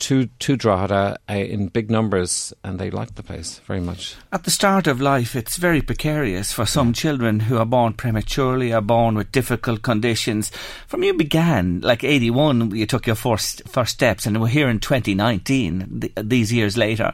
to, 0.00 0.26
to 0.26 0.56
Drogheda 0.56 1.18
uh, 1.28 1.32
in 1.32 1.68
big 1.68 1.90
numbers, 1.90 2.52
and 2.62 2.78
they 2.78 2.90
like 2.90 3.14
the 3.14 3.22
place 3.22 3.60
very 3.60 3.80
much. 3.80 4.16
At 4.32 4.44
the 4.44 4.50
start 4.50 4.86
of 4.86 5.00
life, 5.00 5.34
it's 5.34 5.56
very 5.56 5.82
precarious 5.82 6.52
for 6.52 6.66
some 6.66 6.92
children 6.92 7.40
who 7.40 7.58
are 7.58 7.66
born 7.66 7.94
prematurely, 7.94 8.72
are 8.72 8.80
born 8.80 9.14
with 9.16 9.32
difficult 9.32 9.82
conditions. 9.82 10.50
From 10.86 11.02
you 11.02 11.14
began, 11.14 11.80
like 11.80 12.04
81, 12.04 12.74
you 12.74 12.86
took 12.86 13.06
your 13.06 13.16
first, 13.16 13.68
first 13.68 13.92
steps, 13.92 14.26
and 14.26 14.40
we're 14.40 14.48
here 14.48 14.68
in 14.68 14.80
2019, 14.80 16.00
th- 16.00 16.12
these 16.16 16.52
years 16.52 16.76
later 16.76 17.12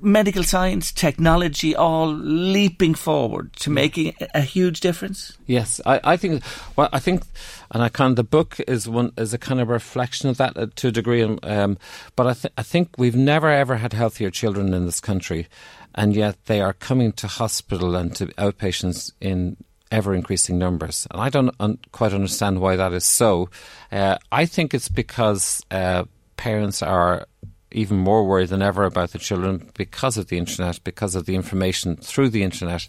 medical 0.00 0.42
science, 0.42 0.92
technology, 0.92 1.74
all 1.74 2.12
leaping 2.12 2.94
forward 2.94 3.52
to 3.54 3.70
making 3.70 4.14
a 4.34 4.40
huge 4.40 4.80
difference? 4.80 5.36
Yes, 5.46 5.80
I, 5.86 6.00
I 6.04 6.16
think. 6.16 6.42
Well, 6.76 6.88
I 6.92 6.98
think, 6.98 7.22
and 7.70 7.82
I 7.82 7.88
can. 7.88 8.14
The 8.14 8.24
book 8.24 8.60
is 8.66 8.88
one 8.88 9.12
is 9.16 9.32
a 9.32 9.38
kind 9.38 9.60
of 9.60 9.68
reflection 9.68 10.28
of 10.28 10.36
that 10.38 10.56
uh, 10.56 10.66
to 10.76 10.88
a 10.88 10.92
degree. 10.92 11.22
Um, 11.22 11.78
but 12.16 12.26
I, 12.26 12.32
th- 12.34 12.52
I 12.58 12.62
think 12.62 12.90
we've 12.98 13.16
never 13.16 13.48
ever 13.48 13.76
had 13.76 13.92
healthier 13.92 14.30
children 14.30 14.74
in 14.74 14.86
this 14.86 15.00
country, 15.00 15.48
and 15.94 16.14
yet 16.14 16.36
they 16.46 16.60
are 16.60 16.74
coming 16.74 17.12
to 17.12 17.26
hospital 17.26 17.96
and 17.96 18.14
to 18.16 18.26
outpatients 18.26 19.12
in 19.20 19.56
ever 19.90 20.14
increasing 20.14 20.58
numbers. 20.58 21.06
And 21.10 21.20
I 21.20 21.28
don't 21.28 21.54
un- 21.60 21.78
quite 21.92 22.14
understand 22.14 22.60
why 22.60 22.76
that 22.76 22.92
is 22.92 23.04
so. 23.04 23.50
Uh, 23.90 24.16
I 24.32 24.46
think 24.46 24.74
it's 24.74 24.88
because 24.88 25.62
uh, 25.70 26.04
parents 26.36 26.82
are 26.82 27.26
even 27.72 27.98
more 27.98 28.24
worried 28.26 28.48
than 28.48 28.62
ever 28.62 28.84
about 28.84 29.10
the 29.10 29.18
children 29.18 29.70
because 29.74 30.16
of 30.16 30.28
the 30.28 30.38
internet, 30.38 30.82
because 30.84 31.14
of 31.14 31.26
the 31.26 31.34
information 31.34 31.96
through 31.96 32.30
the 32.30 32.42
internet. 32.42 32.88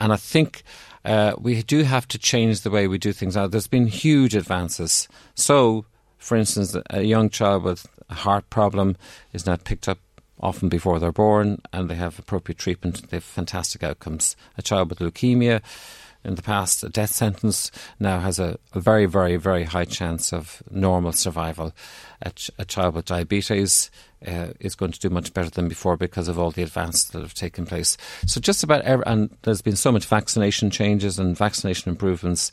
And 0.00 0.12
I 0.12 0.16
think 0.16 0.62
uh, 1.04 1.34
we 1.38 1.62
do 1.62 1.82
have 1.82 2.06
to 2.08 2.18
change 2.18 2.60
the 2.60 2.70
way 2.70 2.86
we 2.86 2.98
do 2.98 3.12
things 3.12 3.36
now. 3.36 3.46
There's 3.46 3.66
been 3.66 3.86
huge 3.86 4.34
advances. 4.34 5.08
So, 5.34 5.86
for 6.18 6.36
instance, 6.36 6.76
a 6.90 7.02
young 7.02 7.30
child 7.30 7.62
with 7.62 7.86
a 8.08 8.14
heart 8.14 8.48
problem 8.50 8.96
is 9.32 9.46
now 9.46 9.56
picked 9.56 9.88
up 9.88 9.98
often 10.40 10.68
before 10.68 10.98
they're 10.98 11.12
born 11.12 11.60
and 11.72 11.88
they 11.88 11.94
have 11.94 12.18
appropriate 12.18 12.58
treatment. 12.58 13.08
They 13.10 13.18
have 13.18 13.24
fantastic 13.24 13.82
outcomes. 13.82 14.36
A 14.56 14.62
child 14.62 14.90
with 14.90 14.98
leukemia 14.98 15.62
in 16.24 16.34
the 16.34 16.42
past, 16.42 16.84
a 16.84 16.88
death 16.88 17.10
sentence 17.10 17.70
now 17.98 18.20
has 18.20 18.38
a, 18.38 18.58
a 18.74 18.80
very, 18.80 19.06
very, 19.06 19.36
very 19.36 19.64
high 19.64 19.84
chance 19.86 20.32
of 20.32 20.62
normal 20.70 21.12
survival. 21.12 21.72
A, 22.22 22.30
ch- 22.30 22.50
a 22.58 22.64
child 22.64 22.94
with 22.94 23.06
diabetes 23.06 23.90
uh, 24.26 24.48
is 24.60 24.74
going 24.74 24.92
to 24.92 25.00
do 25.00 25.08
much 25.08 25.32
better 25.32 25.48
than 25.48 25.68
before 25.68 25.96
because 25.96 26.28
of 26.28 26.38
all 26.38 26.50
the 26.50 26.62
advances 26.62 27.08
that 27.08 27.22
have 27.22 27.32
taken 27.32 27.64
place. 27.64 27.96
So 28.26 28.40
just 28.40 28.62
about 28.62 28.82
every, 28.82 29.04
and 29.06 29.34
there's 29.42 29.62
been 29.62 29.76
so 29.76 29.90
much 29.90 30.04
vaccination 30.04 30.68
changes 30.68 31.18
and 31.18 31.36
vaccination 31.36 31.88
improvements, 31.90 32.52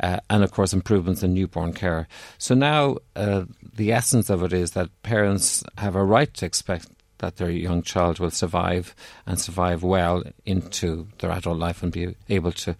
uh, 0.00 0.20
and 0.30 0.44
of 0.44 0.52
course 0.52 0.72
improvements 0.72 1.24
in 1.24 1.34
newborn 1.34 1.72
care. 1.72 2.06
So 2.38 2.54
now 2.54 2.98
uh, 3.16 3.46
the 3.74 3.92
essence 3.92 4.30
of 4.30 4.44
it 4.44 4.52
is 4.52 4.72
that 4.72 4.90
parents 5.02 5.64
have 5.76 5.96
a 5.96 6.04
right 6.04 6.32
to 6.34 6.46
expect 6.46 6.86
that 7.18 7.36
their 7.36 7.50
young 7.50 7.82
child 7.82 8.18
will 8.18 8.30
survive 8.30 8.94
and 9.26 9.40
survive 9.40 9.82
well 9.82 10.22
into 10.44 11.08
their 11.18 11.30
adult 11.30 11.58
life 11.58 11.82
and 11.82 11.92
be 11.92 12.14
able 12.28 12.52
to 12.52 12.76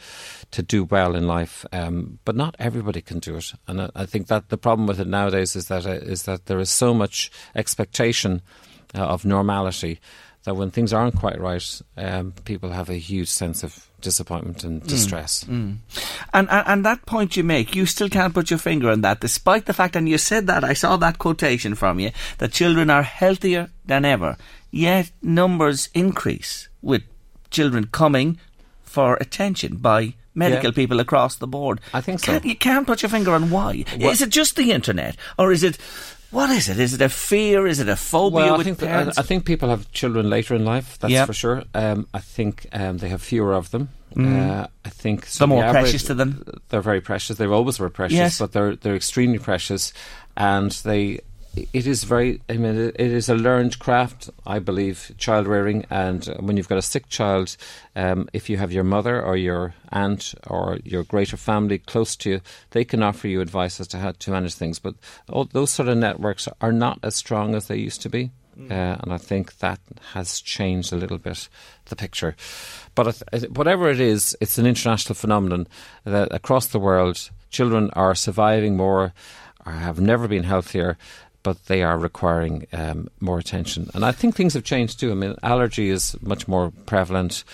to 0.51 0.63
do 0.63 0.85
well 0.85 1.15
in 1.15 1.27
life. 1.27 1.67
Um, 1.73 2.19
but 2.25 2.37
not 2.37 2.57
everybody 2.59 3.01
can 3.03 3.19
do 3.19 3.37
it, 3.37 3.53
and 3.67 3.83
I, 3.83 3.91
I, 3.95 4.07
think 4.07 4.29
that 4.29 4.49
the 4.49 4.59
problem 4.59 4.87
with 4.87 5.01
it 5.01 5.07
nowadays 5.07 5.57
is 5.57 5.69
that 5.69 5.87
uh, 5.87 5.91
is 5.91 6.23
that 6.25 6.47
there 6.47 6.61
is 6.61 6.71
so 6.71 6.95
much 6.95 7.31
expectation 7.55 8.43
uh, 8.95 9.05
of 9.07 9.25
normality 9.25 10.01
that 10.45 10.55
when 10.55 10.71
things 10.71 10.93
aren't 10.93 11.17
quite 11.17 11.41
right, 11.41 11.83
um, 11.97 12.33
people 12.45 12.71
have 12.71 12.89
a 12.89 12.99
huge 12.99 13.29
sense 13.29 13.63
of 13.63 13.88
disappointment 14.01 14.65
and 14.65 14.83
mm. 14.83 14.87
distress. 14.87 15.45
Mm, 15.45 15.51
mm. 15.51 15.77
And, 16.33 16.49
and, 16.51 16.67
and 16.67 16.85
that 16.85 17.07
point 17.07 17.37
you 17.37 17.45
make, 17.45 17.75
you 17.75 17.87
still 17.87 18.09
can't 18.09 18.35
put 18.35 18.51
your 18.51 18.59
finger 18.59 18.91
on 18.91 19.01
that, 19.03 19.21
despite 19.21 19.67
the 19.67 19.73
fact, 19.73 19.97
and 19.97 20.09
you 20.09 20.19
said 20.19 20.47
that 20.47 20.65
I 20.65 20.73
saw 20.73 20.97
that 20.97 21.19
quotation 21.19 21.75
from 21.75 21.99
you, 21.99 22.11
that 22.39 22.53
children 22.53 22.91
are 22.91 23.03
healthier 23.03 23.71
than 23.87 24.05
ever. 24.05 24.37
Yet 24.71 25.11
numbers 25.23 25.89
increase 25.95 26.69
with 26.83 27.03
children 27.51 27.89
coming 27.91 28.39
for 28.83 29.17
attention 29.17 29.77
by 29.77 30.15
medical 30.35 30.71
yeah. 30.71 30.77
people 30.77 31.01
across 31.01 31.37
the 31.37 31.47
board. 31.47 31.81
I 31.93 32.01
think 32.01 32.21
so. 32.21 32.33
Can't, 32.33 32.45
you 32.45 32.57
can't 32.57 32.87
put 32.87 33.03
your 33.03 33.09
finger 33.09 33.33
on 33.33 33.51
why. 33.51 33.85
Is 33.99 34.23
it 34.23 34.31
just 34.31 34.57
the 34.57 34.73
internet, 34.73 35.17
or 35.39 35.53
is 35.53 35.63
it 35.63 35.79
what 36.31 36.51
is 36.51 36.69
it? 36.69 36.79
Is 36.79 36.95
it 36.95 37.01
a 37.01 37.09
fear? 37.09 37.67
Is 37.67 37.81
it 37.81 37.89
a 37.89 37.97
phobia 37.97 38.53
well, 38.53 38.61
I 38.61 38.65
think? 38.65 38.83
I, 38.83 39.09
I, 39.17 39.23
think 39.23 39.47
people 39.47 39.71
have 39.71 39.91
children 39.93 40.29
later 40.29 40.55
in 40.55 40.65
life. 40.65 40.99
That's 40.99 41.13
yep. 41.13 41.27
for 41.27 41.33
sure. 41.33 41.63
Um, 41.75 42.07
I 42.13 42.19
think 42.19 42.67
um, 42.73 42.99
they 42.99 43.09
have 43.09 43.23
fewer 43.23 43.55
of 43.55 43.71
them. 43.71 43.89
Mm. 44.15 44.51
Uh, 44.51 44.67
I 44.85 44.89
think 44.91 45.27
so 45.27 45.41
they're 45.41 45.49
more 45.49 45.63
the 45.63 45.69
average, 45.69 45.85
precious 45.85 46.03
to 46.05 46.15
them. 46.15 46.45
They're 46.69 46.81
very 46.81 47.01
precious. 47.01 47.39
They've 47.39 47.51
always 47.51 47.79
were 47.79 47.89
precious, 47.89 48.17
yes. 48.17 48.39
but 48.39 48.53
they're 48.53 48.77
they're 48.77 48.97
extremely 48.97 49.39
precious, 49.39 49.93
and 50.37 50.71
they 50.71 51.21
it 51.73 51.87
is 51.87 52.05
very. 52.05 52.41
I 52.49 52.57
mean, 52.57 52.77
it 52.77 53.01
is 53.01 53.29
a 53.29 53.35
learned 53.35 53.79
craft, 53.79 54.31
I 54.47 54.59
believe, 54.59 55.13
child 55.19 55.47
rearing. 55.47 55.87
And 55.91 56.25
when 56.41 56.57
you've 56.57 56.69
got 56.69 56.79
a 56.79 56.83
sick 56.83 57.09
child, 57.09 57.57
um, 57.97 58.29
if 58.33 58.49
you 58.49 58.57
have 58.59 58.73
your 58.73 58.85
mother 58.85 59.23
or 59.23 59.37
your 59.37 59.75
aunt 59.91 60.35
or 60.47 60.79
your 60.85 61.05
greater 61.05 61.37
family 61.37 61.79
close 61.79 62.17
to 62.17 62.31
you, 62.31 62.41
they 62.71 62.85
can 62.85 63.03
offer 63.03 63.29
you 63.29 63.41
advice 63.41 63.81
as 63.81 63.89
to 63.89 63.99
how 63.99 64.13
to 64.13 64.31
manage 64.31 64.55
things. 64.55 64.79
But 64.79 64.95
all 65.31 65.45
those 65.45 65.71
sort 65.71 65.89
of 65.89 65.99
networks 65.99 66.49
are 66.61 66.73
not 66.73 66.99
as 67.03 67.17
strong 67.17 67.55
as 67.55 67.67
they 67.67 67.77
used 67.77 68.03
to 68.03 68.09
be. 68.09 68.31
Mm. 68.59 68.71
Uh, 68.73 68.99
and 69.03 69.13
I 69.13 69.19
think 69.19 69.59
that 69.59 69.79
has 70.13 70.41
changed 70.41 70.93
a 70.93 70.97
little 70.97 71.19
bit 71.19 71.49
the 71.87 71.97
picture. 71.97 72.35
But 72.95 73.23
whatever 73.51 73.89
it 73.89 74.01
is, 74.01 74.37
it's 74.41 74.59
an 74.59 74.67
international 74.67 75.15
phenomenon 75.15 75.69
that 76.05 76.35
across 76.35 76.67
the 76.67 76.81
world, 76.81 77.31
children 77.51 77.91
are 77.93 78.15
surviving 78.15 78.77
more, 78.77 79.13
or 79.65 79.73
have 79.73 80.01
never 80.01 80.27
been 80.27 80.45
healthier, 80.45 80.99
but 81.43 81.67
they 81.67 81.83
are 81.83 81.99
requiring 81.99 82.67
um, 82.73 83.09
more 83.21 83.39
attention. 83.39 83.91
And 83.95 84.05
I 84.05 84.13
think 84.13 84.35
things 84.35 84.55
have 84.55 84.65
changed 84.65 85.01
too. 85.01 85.11
I 85.11 85.15
mean, 85.15 85.35
allergy 85.43 85.91
is 85.91 86.17
much 86.21 86.49
more 86.49 86.73
prevalent. 86.87 87.45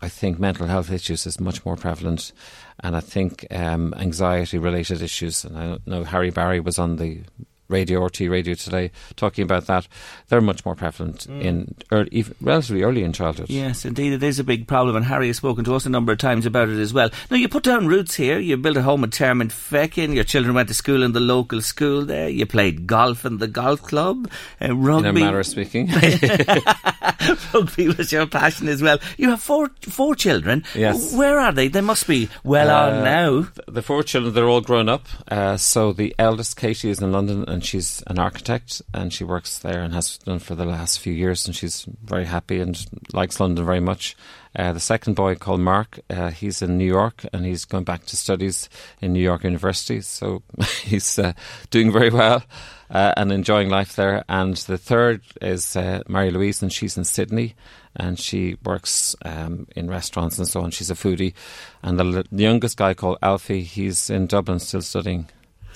I 0.00 0.08
think 0.08 0.38
mental 0.38 0.66
health 0.66 0.92
issues 0.92 1.26
is 1.26 1.40
much 1.40 1.64
more 1.64 1.76
prevalent, 1.76 2.32
and 2.80 2.94
I 2.94 3.00
think 3.00 3.46
um, 3.50 3.94
anxiety 3.96 4.56
related 4.56 5.02
issues. 5.02 5.44
And 5.44 5.58
I 5.58 5.78
know 5.86 6.04
Harry 6.04 6.30
Barry 6.30 6.60
was 6.60 6.78
on 6.78 6.96
the 6.96 7.22
radio 7.68 8.00
RTÉ 8.06 8.30
radio 8.30 8.54
today 8.54 8.90
talking 9.16 9.42
about 9.42 9.66
that. 9.66 9.86
They're 10.28 10.40
much 10.40 10.64
more 10.64 10.74
prevalent 10.74 11.26
mm. 11.28 11.42
in 11.42 11.74
early, 11.90 12.08
even 12.12 12.34
relatively 12.40 12.82
early 12.82 13.02
in 13.02 13.12
childhood. 13.12 13.50
Yes, 13.50 13.84
indeed, 13.84 14.12
it 14.12 14.22
is 14.22 14.38
a 14.38 14.44
big 14.44 14.66
problem, 14.66 14.96
and 14.96 15.04
Harry 15.04 15.28
has 15.28 15.36
spoken 15.36 15.64
to 15.64 15.74
us 15.74 15.86
a 15.86 15.90
number 15.90 16.12
of 16.12 16.18
times 16.18 16.46
about 16.46 16.68
it 16.68 16.78
as 16.78 16.92
well. 16.92 17.10
Now, 17.30 17.36
you 17.36 17.48
put 17.48 17.62
down 17.62 17.86
roots 17.86 18.14
here. 18.14 18.38
You 18.38 18.56
built 18.56 18.76
a 18.76 18.82
home 18.82 19.04
and 19.04 19.12
term 19.12 19.40
in 19.40 19.48
Termonfeckin. 19.48 20.14
Your 20.14 20.24
children 20.24 20.54
went 20.54 20.68
to 20.68 20.74
school 20.74 21.02
in 21.02 21.12
the 21.12 21.20
local 21.20 21.60
school 21.60 22.04
there. 22.04 22.28
You 22.28 22.46
played 22.46 22.86
golf 22.86 23.24
in 23.24 23.38
the 23.38 23.48
golf 23.48 23.82
club. 23.82 24.30
Uh, 24.60 24.74
rugby. 24.74 25.08
In 25.08 25.16
a 25.16 25.20
manner 25.20 25.40
of 25.40 25.46
speaking. 25.46 25.88
rugby 27.54 27.88
was 27.88 28.12
your 28.12 28.26
passion 28.26 28.68
as 28.68 28.82
well. 28.82 28.98
You 29.16 29.30
have 29.30 29.42
four 29.42 29.70
four 29.80 30.14
children. 30.14 30.64
Yes. 30.74 31.14
Where 31.14 31.38
are 31.38 31.52
they? 31.52 31.68
They 31.68 31.80
must 31.80 32.06
be 32.06 32.28
well 32.44 32.70
uh, 32.70 32.90
on 32.90 33.04
now. 33.04 33.48
The 33.66 33.82
four 33.82 34.02
children, 34.02 34.34
they're 34.34 34.48
all 34.48 34.60
grown 34.60 34.88
up. 34.88 35.06
Uh, 35.30 35.56
so 35.56 35.92
the 35.92 36.14
eldest, 36.18 36.56
Katie, 36.56 36.90
is 36.90 37.00
in 37.00 37.12
London 37.12 37.44
and 37.58 37.64
she's 37.64 38.04
an 38.06 38.20
architect 38.20 38.80
and 38.94 39.12
she 39.12 39.24
works 39.24 39.58
there 39.58 39.82
and 39.82 39.92
has 39.92 40.16
done 40.18 40.38
for 40.38 40.54
the 40.54 40.64
last 40.64 41.00
few 41.00 41.12
years 41.12 41.44
and 41.44 41.56
she's 41.56 41.86
very 42.04 42.24
happy 42.24 42.60
and 42.60 42.86
likes 43.12 43.40
London 43.40 43.66
very 43.66 43.80
much. 43.80 44.16
Uh, 44.54 44.72
the 44.72 44.78
second 44.78 45.14
boy 45.14 45.34
called 45.34 45.58
Mark, 45.58 45.98
uh, 46.08 46.30
he's 46.30 46.62
in 46.62 46.78
New 46.78 46.86
York 46.86 47.24
and 47.32 47.44
he's 47.44 47.64
going 47.64 47.82
back 47.82 48.06
to 48.06 48.16
studies 48.16 48.68
in 49.00 49.12
New 49.12 49.20
York 49.20 49.42
University, 49.42 50.00
so 50.02 50.40
he's 50.84 51.18
uh, 51.18 51.32
doing 51.70 51.90
very 51.90 52.10
well 52.10 52.44
uh, 52.90 53.12
and 53.16 53.32
enjoying 53.32 53.70
life 53.70 53.96
there. 53.96 54.24
And 54.28 54.56
the 54.56 54.78
third 54.78 55.22
is 55.42 55.74
uh, 55.74 56.04
Mary 56.06 56.30
Louise, 56.30 56.62
and 56.62 56.72
she's 56.72 56.96
in 56.96 57.02
Sydney 57.02 57.56
and 57.96 58.20
she 58.20 58.56
works 58.64 59.16
um, 59.24 59.66
in 59.74 59.90
restaurants 59.90 60.38
and 60.38 60.46
so 60.46 60.60
on. 60.60 60.70
She's 60.70 60.92
a 60.92 60.94
foodie. 60.94 61.34
And 61.82 61.98
the, 61.98 62.24
the 62.30 62.42
youngest 62.44 62.76
guy 62.76 62.94
called 62.94 63.18
Alfie, 63.20 63.62
he's 63.62 64.10
in 64.10 64.28
Dublin 64.28 64.60
still 64.60 64.82
studying. 64.82 65.28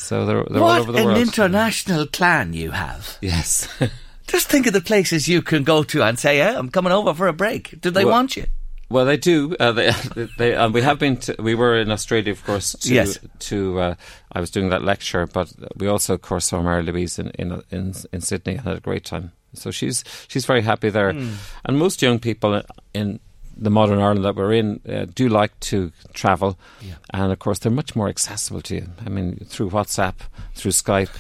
So 0.03 0.27
they're, 0.27 0.45
they're 0.45 0.63
all 0.63 0.71
over 0.71 0.93
the 0.93 1.09
an 1.09 1.17
international 1.17 2.07
clan 2.07 2.53
you 2.53 2.73
have. 2.73 3.19
Yes. 3.21 3.69
Just 4.27 4.49
think 4.49 4.67
of 4.67 4.73
the 4.73 4.81
places 4.81 5.29
you 5.29 5.43
can 5.43 5.65
go 5.65 5.83
to 5.85 6.03
and 6.03 6.19
say, 6.19 6.39
hey, 6.39 6.55
I'm 6.55 6.71
coming 6.71 6.93
over 6.93 7.15
for 7.15 7.29
a 7.29 7.33
break. 7.33 7.81
Do 7.81 7.91
they 7.91 8.05
Well- 8.05 8.15
want 8.15 8.37
you? 8.37 8.47
Well, 8.91 9.07
they 9.07 9.17
do. 9.17 9.57
Uh, 9.59 9.73
they, 10.15 10.29
they, 10.37 10.55
and 10.55 10.75
we 10.75 10.83
have 10.83 10.99
been. 10.99 11.17
To, 11.17 11.35
we 11.39 11.55
were 11.55 11.79
in 11.79 11.91
Australia, 11.91 12.31
of 12.31 12.45
course. 12.45 12.73
To, 12.73 12.95
Yes. 12.95 13.19
To 13.49 13.81
uh, 13.81 13.95
I 14.33 14.41
was 14.41 14.51
doing 14.51 14.69
that 14.69 14.83
lecture, 14.83 15.27
but 15.27 15.51
we 15.79 15.87
also, 15.87 16.13
of 16.15 16.21
course, 16.21 16.45
saw 16.45 16.61
Mary 16.61 16.83
Louise 16.83 17.19
in 17.19 17.31
in 17.39 17.63
in, 17.71 17.95
in 18.13 18.21
Sydney 18.21 18.57
and 18.57 18.65
had 18.65 18.77
a 18.77 18.81
great 18.81 19.07
time. 19.07 19.33
So 19.55 19.71
she's 19.71 20.05
she's 20.29 20.45
very 20.45 20.61
happy 20.61 20.91
there. 20.91 21.13
Hmm. 21.15 21.37
And 21.65 21.79
most 21.79 22.03
young 22.03 22.19
people 22.19 22.61
in 22.93 23.19
the 23.63 23.71
modern 23.71 23.99
Ireland 24.01 24.25
that 24.25 24.35
we're 24.35 24.53
in 24.53 24.81
uh, 24.89 25.07
do 25.15 25.29
like 25.29 25.59
to 25.61 25.93
travel, 26.13 26.59
and 27.11 27.33
of 27.33 27.39
course 27.39 27.59
they're 27.61 27.73
much 27.73 27.95
more 27.95 28.09
accessible 28.09 28.61
to 28.63 28.75
you. 28.77 28.89
I 29.07 29.09
mean, 29.09 29.37
through 29.47 29.71
WhatsApp, 29.71 30.15
through 30.55 30.73
Skype. 30.73 31.11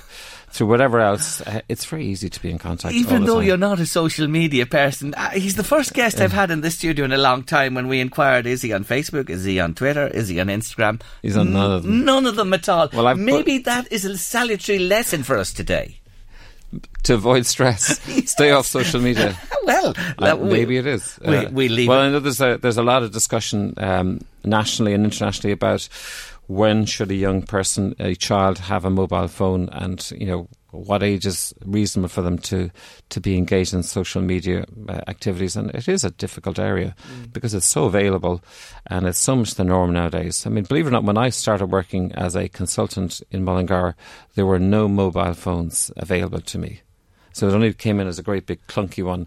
Through 0.52 0.66
whatever 0.66 1.00
else, 1.00 1.40
uh, 1.40 1.62
it's 1.70 1.86
very 1.86 2.04
easy 2.04 2.28
to 2.28 2.42
be 2.42 2.50
in 2.50 2.58
contact. 2.58 2.92
Even 2.92 3.24
though 3.24 3.38
time. 3.38 3.46
you're 3.46 3.56
not 3.56 3.80
a 3.80 3.86
social 3.86 4.28
media 4.28 4.66
person, 4.66 5.14
uh, 5.14 5.30
he's 5.30 5.56
the 5.56 5.64
first 5.64 5.94
guest 5.94 6.20
I've 6.20 6.30
had 6.30 6.50
in 6.50 6.60
this 6.60 6.74
studio 6.76 7.06
in 7.06 7.12
a 7.12 7.16
long 7.16 7.42
time. 7.42 7.72
When 7.72 7.88
we 7.88 8.00
inquired, 8.00 8.44
is 8.46 8.60
he 8.60 8.74
on 8.74 8.84
Facebook? 8.84 9.30
Is 9.30 9.44
he 9.44 9.58
on 9.60 9.72
Twitter? 9.72 10.08
Is 10.08 10.28
he 10.28 10.38
on 10.40 10.48
Instagram? 10.48 11.00
He's 11.22 11.38
on 11.38 11.54
none 11.54 11.72
of 11.72 11.84
them. 11.84 12.04
None 12.04 12.26
of 12.26 12.36
them 12.36 12.52
at 12.52 12.68
all. 12.68 12.90
Well, 12.92 13.06
I've 13.06 13.16
put- 13.16 13.24
Maybe 13.24 13.58
that 13.60 13.90
is 13.90 14.04
a 14.04 14.18
salutary 14.18 14.78
lesson 14.78 15.22
for 15.22 15.38
us 15.38 15.54
today. 15.54 16.01
To 17.04 17.14
avoid 17.14 17.46
stress, 17.46 18.00
stay 18.30 18.50
off 18.50 18.66
social 18.66 19.00
media. 19.00 19.36
well, 19.64 19.94
Uh, 20.18 20.36
we- 20.36 20.50
maybe 20.52 20.76
it 20.78 20.86
is. 20.86 21.18
we- 21.26 21.36
Uh, 21.36 21.50
we 21.50 21.68
leave 21.68 21.88
Well, 21.88 22.00
it. 22.00 22.06
I 22.06 22.10
know 22.10 22.20
there's 22.20 22.40
a 22.40 22.58
there's 22.58 22.78
a 22.78 22.82
lot 22.82 23.02
of 23.02 23.12
discussion 23.12 23.74
um, 23.76 24.20
nationally 24.44 24.94
and 24.94 25.04
internationally 25.04 25.52
about 25.52 25.88
when 26.48 26.86
should 26.86 27.10
a 27.10 27.14
young 27.14 27.42
person, 27.42 27.94
a 27.98 28.14
child, 28.14 28.58
have 28.58 28.84
a 28.84 28.90
mobile 28.90 29.28
phone, 29.28 29.68
and 29.72 30.10
you 30.18 30.26
know 30.26 30.48
what 30.72 31.02
age 31.02 31.26
is 31.26 31.54
reasonable 31.64 32.08
for 32.08 32.22
them 32.22 32.38
to 32.38 32.70
to 33.10 33.20
be 33.20 33.36
engaged 33.36 33.72
in 33.72 33.82
social 33.82 34.20
media 34.22 34.64
uh, 34.88 35.00
activities. 35.06 35.54
And 35.56 35.70
it 35.70 35.86
is 35.88 36.02
a 36.04 36.10
difficult 36.10 36.58
area 36.58 36.94
Mm. 37.08 37.32
because 37.32 37.54
it's 37.54 37.66
so 37.66 37.84
available 37.84 38.42
and 38.86 39.06
it's 39.06 39.18
so 39.18 39.36
much 39.36 39.54
the 39.54 39.64
norm 39.64 39.92
nowadays. 39.92 40.46
I 40.46 40.50
mean, 40.50 40.64
believe 40.64 40.86
it 40.86 40.88
or 40.88 40.92
not, 40.92 41.04
when 41.04 41.16
I 41.18 41.30
started 41.30 41.66
working 41.66 42.12
as 42.12 42.34
a 42.34 42.48
consultant 42.48 43.22
in 43.30 43.44
Mullingar, 43.44 43.94
there 44.34 44.46
were 44.46 44.58
no 44.58 44.88
mobile 44.88 45.34
phones 45.34 45.90
available 45.96 46.40
to 46.40 46.58
me. 46.58 46.80
So 47.32 47.48
it 47.48 47.54
only 47.54 47.72
came 47.72 47.98
in 48.00 48.06
as 48.08 48.18
a 48.18 48.22
great 48.22 48.46
big 48.46 48.60
clunky 48.66 49.02
one, 49.04 49.26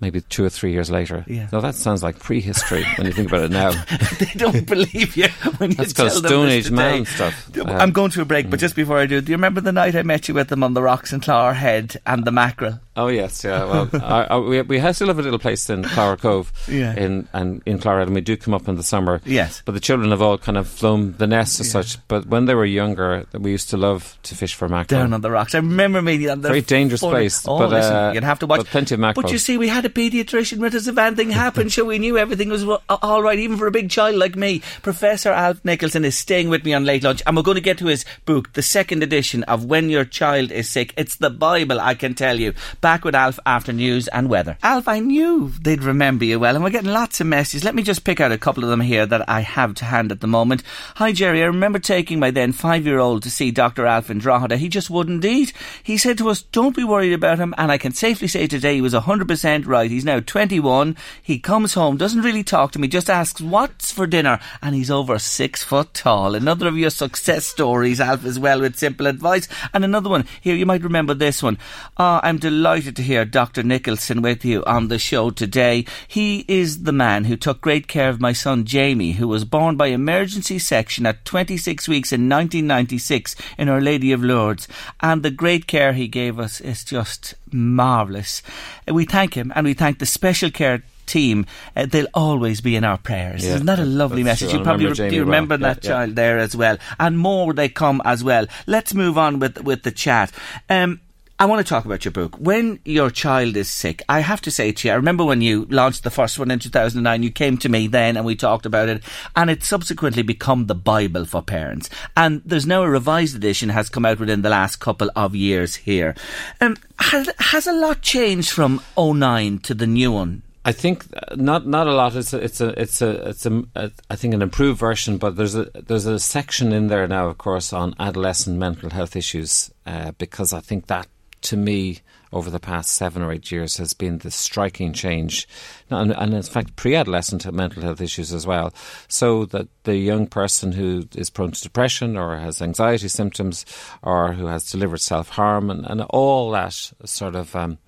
maybe 0.00 0.20
two 0.22 0.44
or 0.44 0.50
three 0.50 0.72
years 0.72 0.90
later. 0.90 1.24
Yeah. 1.28 1.48
Now 1.52 1.60
that 1.60 1.74
sounds 1.74 2.02
like 2.02 2.18
prehistory 2.18 2.84
when 2.96 3.06
you 3.06 3.12
think 3.12 3.28
about 3.28 3.44
it 3.44 3.50
now. 3.50 3.70
they 4.18 4.32
don't 4.36 4.66
believe 4.66 5.16
you 5.16 5.28
when 5.58 5.70
you 5.70 5.76
That's 5.76 5.92
tell 5.92 6.08
called 6.08 6.22
them 6.24 6.28
Stone 6.28 6.48
Age 6.48 6.70
man 6.70 7.04
stuff. 7.04 7.56
Uh, 7.56 7.64
I'm 7.64 7.92
going 7.92 8.10
to 8.12 8.22
a 8.22 8.24
break, 8.24 8.50
but 8.50 8.60
just 8.60 8.76
before 8.76 8.98
I 8.98 9.06
do, 9.06 9.20
do 9.20 9.30
you 9.30 9.36
remember 9.36 9.60
the 9.60 9.72
night 9.72 9.94
I 9.94 10.02
met 10.02 10.28
you 10.28 10.34
with 10.34 10.48
them 10.48 10.62
on 10.62 10.74
the 10.74 10.82
rocks 10.82 11.12
in 11.12 11.20
Head 11.20 11.96
and 12.06 12.24
the 12.24 12.32
mackerel? 12.32 12.80
Oh 13.00 13.08
yes, 13.08 13.42
yeah. 13.44 13.64
Well, 13.64 13.88
I, 13.94 14.24
I, 14.30 14.36
we 14.38 14.60
we 14.62 14.78
have 14.78 14.94
still 14.96 15.08
have 15.08 15.18
a 15.18 15.22
little 15.22 15.38
place 15.38 15.68
in 15.70 15.84
Clara 15.84 16.16
Cove, 16.16 16.52
Yeah. 16.68 16.94
in 16.94 17.26
and 17.32 17.62
in 17.64 17.78
Clara, 17.78 18.02
and 18.02 18.14
we 18.14 18.20
do 18.20 18.36
come 18.36 18.52
up 18.54 18.68
in 18.68 18.76
the 18.76 18.82
summer. 18.82 19.20
Yes. 19.24 19.62
but 19.64 19.72
the 19.72 19.80
children 19.80 20.10
have 20.10 20.20
all 20.22 20.36
kind 20.38 20.58
of 20.58 20.68
flown 20.68 21.14
the 21.18 21.26
nest 21.26 21.60
as 21.60 21.70
such. 21.70 21.96
But 22.08 22.26
when 22.26 22.44
they 22.44 22.54
were 22.54 22.64
younger, 22.66 23.24
we 23.32 23.50
used 23.52 23.70
to 23.70 23.76
love 23.76 24.18
to 24.24 24.34
fish 24.34 24.54
for 24.54 24.68
mackerel. 24.68 25.00
Down 25.02 25.12
on 25.14 25.20
the 25.22 25.30
rocks. 25.30 25.54
I 25.54 25.58
remember 25.58 26.02
me 26.02 26.28
on 26.28 26.42
the 26.42 26.48
Very 26.48 26.60
dangerous 26.62 27.00
funny- 27.00 27.12
place, 27.14 27.46
Oh, 27.48 27.58
but, 27.58 27.70
listen, 27.70 27.94
uh, 27.96 28.12
you'd 28.12 28.24
have 28.24 28.38
to 28.40 28.46
watch. 28.46 28.58
but 28.60 28.66
plenty 28.66 28.94
of 28.94 29.00
mackerel. 29.00 29.22
But 29.22 29.32
you 29.32 29.38
see, 29.38 29.56
we 29.56 29.68
had 29.68 29.84
a 29.86 29.88
paediatrician 29.88 30.58
with 30.58 30.74
us 30.74 30.86
if 30.86 30.98
anything 30.98 31.30
happened, 31.30 31.72
so 31.76 31.84
we 31.86 31.98
knew 31.98 32.18
everything 32.18 32.48
was 32.50 32.64
all 32.88 33.22
right, 33.22 33.38
even 33.38 33.56
for 33.56 33.66
a 33.66 33.70
big 33.70 33.88
child 33.90 34.16
like 34.16 34.36
me. 34.36 34.60
Professor 34.82 35.30
Alf 35.30 35.64
Nicholson 35.64 36.04
is 36.04 36.16
staying 36.16 36.48
with 36.50 36.64
me 36.64 36.74
on 36.74 36.84
late 36.84 37.02
lunch, 37.04 37.22
and 37.26 37.36
we're 37.36 37.42
going 37.42 37.54
to 37.56 37.60
get 37.62 37.78
to 37.78 37.86
his 37.86 38.04
book, 38.26 38.52
the 38.52 38.62
second 38.62 39.02
edition 39.02 39.42
of 39.44 39.64
When 39.64 39.88
Your 39.88 40.04
Child 40.04 40.52
is 40.52 40.68
Sick. 40.68 40.92
It's 40.96 41.16
the 41.16 41.30
Bible, 41.30 41.80
I 41.80 41.94
can 41.94 42.14
tell 42.14 42.38
you. 42.38 42.52
Back 42.80 42.89
with 42.90 43.14
Alf 43.14 43.38
after 43.46 43.72
news 43.72 44.08
and 44.08 44.28
weather. 44.28 44.58
Alf, 44.64 44.88
I 44.88 44.98
knew 44.98 45.52
they'd 45.60 45.84
remember 45.84 46.24
you 46.24 46.40
well, 46.40 46.56
and 46.56 46.64
we're 46.64 46.70
getting 46.70 46.90
lots 46.90 47.20
of 47.20 47.28
messages. 47.28 47.62
Let 47.62 47.76
me 47.76 47.84
just 47.84 48.02
pick 48.02 48.20
out 48.20 48.32
a 48.32 48.38
couple 48.38 48.64
of 48.64 48.70
them 48.70 48.80
here 48.80 49.06
that 49.06 49.28
I 49.28 49.42
have 49.42 49.74
to 49.76 49.84
hand 49.84 50.10
at 50.10 50.20
the 50.20 50.26
moment. 50.26 50.64
Hi, 50.96 51.12
Jerry. 51.12 51.40
I 51.40 51.46
remember 51.46 51.78
taking 51.78 52.18
my 52.18 52.32
then 52.32 52.50
five-year-old 52.50 53.22
to 53.22 53.30
see 53.30 53.52
Dr. 53.52 53.86
Alf 53.86 54.10
in 54.10 54.18
Drogheda. 54.18 54.56
He 54.56 54.68
just 54.68 54.90
wouldn't 54.90 55.24
eat. 55.24 55.52
He 55.84 55.96
said 55.96 56.18
to 56.18 56.30
us, 56.30 56.42
"Don't 56.42 56.74
be 56.74 56.82
worried 56.82 57.12
about 57.12 57.38
him." 57.38 57.54
And 57.56 57.70
I 57.70 57.78
can 57.78 57.92
safely 57.92 58.26
say 58.26 58.48
today 58.48 58.74
he 58.74 58.80
was 58.80 58.94
hundred 58.94 59.28
percent 59.28 59.66
right. 59.66 59.90
He's 59.90 60.04
now 60.04 60.18
twenty-one. 60.18 60.96
He 61.22 61.38
comes 61.38 61.74
home, 61.74 61.96
doesn't 61.96 62.22
really 62.22 62.42
talk 62.42 62.72
to 62.72 62.80
me, 62.80 62.88
just 62.88 63.08
asks 63.08 63.40
what's 63.40 63.92
for 63.92 64.06
dinner, 64.08 64.40
and 64.60 64.74
he's 64.74 64.90
over 64.90 65.18
six 65.20 65.62
foot 65.62 65.94
tall. 65.94 66.34
Another 66.34 66.66
of 66.66 66.76
your 66.76 66.90
success 66.90 67.46
stories, 67.46 68.00
Alf, 68.00 68.24
as 68.24 68.38
well, 68.38 68.62
with 68.62 68.76
simple 68.76 69.06
advice. 69.06 69.46
And 69.72 69.84
another 69.84 70.10
one 70.10 70.24
here. 70.40 70.56
You 70.56 70.66
might 70.66 70.82
remember 70.82 71.14
this 71.14 71.42
one. 71.42 71.58
Ah, 71.96 72.20
I'm 72.22 72.38
delighted 72.38 72.69
to 72.78 73.02
hear 73.02 73.24
Dr. 73.24 73.64
Nicholson 73.64 74.22
with 74.22 74.44
you 74.44 74.62
on 74.64 74.86
the 74.86 74.98
show 74.98 75.30
today. 75.30 75.84
He 76.06 76.44
is 76.46 76.84
the 76.84 76.92
man 76.92 77.24
who 77.24 77.36
took 77.36 77.60
great 77.60 77.88
care 77.88 78.08
of 78.08 78.20
my 78.20 78.32
son 78.32 78.64
Jamie, 78.64 79.12
who 79.12 79.26
was 79.26 79.44
born 79.44 79.76
by 79.76 79.88
emergency 79.88 80.60
section 80.60 81.04
at 81.04 81.24
26 81.24 81.88
weeks 81.88 82.12
in 82.12 82.28
1996 82.28 83.34
in 83.58 83.68
Our 83.68 83.80
Lady 83.80 84.12
of 84.12 84.22
Lourdes. 84.22 84.68
And 85.00 85.24
the 85.24 85.32
great 85.32 85.66
care 85.66 85.92
he 85.94 86.06
gave 86.06 86.38
us 86.38 86.60
is 86.60 86.84
just 86.84 87.34
marvellous. 87.50 88.40
We 88.86 89.04
thank 89.04 89.34
him 89.34 89.52
and 89.56 89.66
we 89.66 89.74
thank 89.74 89.98
the 89.98 90.06
special 90.06 90.50
care 90.52 90.84
team. 91.06 91.46
Uh, 91.74 91.86
they'll 91.86 92.06
always 92.14 92.60
be 92.60 92.76
in 92.76 92.84
our 92.84 92.98
prayers. 92.98 93.44
Yeah, 93.44 93.54
Isn't 93.54 93.66
that 93.66 93.80
a 93.80 93.84
lovely 93.84 94.22
message? 94.22 94.50
true. 94.50 94.58
You 94.60 94.64
probably 94.64 94.84
remember 94.86 95.02
re- 95.08 95.14
you 95.16 95.24
remember 95.24 95.54
Yeah, 95.56 95.74
that 95.74 95.84
yeah. 95.84 95.90
child 95.90 96.14
there 96.14 96.38
as 96.38 96.54
well. 96.54 96.78
And 97.00 97.18
more 97.18 97.52
they 97.52 97.68
come 97.68 98.00
as 98.04 98.22
well. 98.22 98.46
Let's 98.68 98.94
move 98.94 99.18
on 99.18 99.40
with 99.40 99.60
with 99.64 99.82
the 99.82 99.90
chat. 99.90 100.30
Um, 100.68 101.00
I 101.40 101.46
want 101.46 101.66
to 101.66 101.70
talk 101.70 101.86
about 101.86 102.04
your 102.04 102.12
book. 102.12 102.36
When 102.38 102.80
your 102.84 103.08
child 103.08 103.56
is 103.56 103.70
sick, 103.70 104.02
I 104.10 104.20
have 104.20 104.42
to 104.42 104.50
say 104.50 104.72
to 104.72 104.88
you, 104.88 104.92
I 104.92 104.96
remember 104.96 105.24
when 105.24 105.40
you 105.40 105.66
launched 105.70 106.04
the 106.04 106.10
first 106.10 106.38
one 106.38 106.50
in 106.50 106.58
2009, 106.58 107.22
you 107.22 107.30
came 107.30 107.56
to 107.56 107.70
me 107.70 107.86
then 107.86 108.18
and 108.18 108.26
we 108.26 108.36
talked 108.36 108.66
about 108.66 108.90
it, 108.90 109.02
and 109.34 109.48
it's 109.48 109.66
subsequently 109.66 110.22
become 110.22 110.66
the 110.66 110.74
Bible 110.74 111.24
for 111.24 111.40
parents. 111.40 111.88
And 112.14 112.42
there's 112.44 112.66
now 112.66 112.82
a 112.82 112.90
revised 112.90 113.34
edition 113.34 113.70
has 113.70 113.88
come 113.88 114.04
out 114.04 114.20
within 114.20 114.42
the 114.42 114.50
last 114.50 114.80
couple 114.80 115.10
of 115.16 115.34
years 115.34 115.76
here. 115.76 116.14
Um, 116.60 116.76
has, 116.98 117.30
has 117.38 117.66
a 117.66 117.72
lot 117.72 118.02
changed 118.02 118.50
from 118.50 118.82
09 118.98 119.60
to 119.60 119.72
the 119.72 119.86
new 119.86 120.12
one? 120.12 120.42
I 120.66 120.72
think 120.72 121.06
uh, 121.16 121.36
not 121.36 121.66
not 121.66 121.86
a 121.86 121.94
lot. 121.94 122.16
It's 122.16 122.34
a, 122.34 122.36
it's 122.36 122.60
a 122.60 122.68
it's 122.78 123.00
a 123.00 123.28
it's 123.30 123.46
a, 123.46 123.64
a 123.76 123.90
I 124.10 124.16
think 124.16 124.34
an 124.34 124.42
improved 124.42 124.78
version, 124.78 125.16
but 125.16 125.36
there's 125.36 125.54
a 125.54 125.70
there's 125.72 126.04
a 126.04 126.18
section 126.18 126.70
in 126.74 126.88
there 126.88 127.08
now, 127.08 127.28
of 127.28 127.38
course, 127.38 127.72
on 127.72 127.94
adolescent 127.98 128.58
mental 128.58 128.90
health 128.90 129.16
issues, 129.16 129.70
uh, 129.86 130.10
because 130.18 130.52
I 130.52 130.60
think 130.60 130.88
that 130.88 131.08
to 131.42 131.56
me 131.56 132.00
over 132.32 132.50
the 132.50 132.60
past 132.60 132.92
seven 132.92 133.22
or 133.22 133.32
eight 133.32 133.50
years 133.50 133.76
has 133.78 133.92
been 133.92 134.18
the 134.18 134.30
striking 134.30 134.92
change, 134.92 135.48
and, 135.88 136.12
and 136.12 136.34
in 136.34 136.42
fact 136.42 136.76
pre-adolescent 136.76 137.50
mental 137.52 137.82
health 137.82 138.00
issues 138.00 138.32
as 138.32 138.46
well. 138.46 138.72
So 139.08 139.44
that 139.46 139.68
the 139.84 139.96
young 139.96 140.26
person 140.26 140.72
who 140.72 141.08
is 141.14 141.30
prone 141.30 141.52
to 141.52 141.60
depression 141.60 142.16
or 142.16 142.36
has 142.36 142.62
anxiety 142.62 143.08
symptoms 143.08 143.66
or 144.02 144.32
who 144.32 144.46
has 144.46 144.70
delivered 144.70 145.00
self 145.00 145.30
harm 145.30 145.70
and, 145.70 145.84
and 145.86 146.02
all 146.02 146.50
that 146.52 146.72
sort 147.04 147.34
of 147.34 147.56
um, 147.56 147.78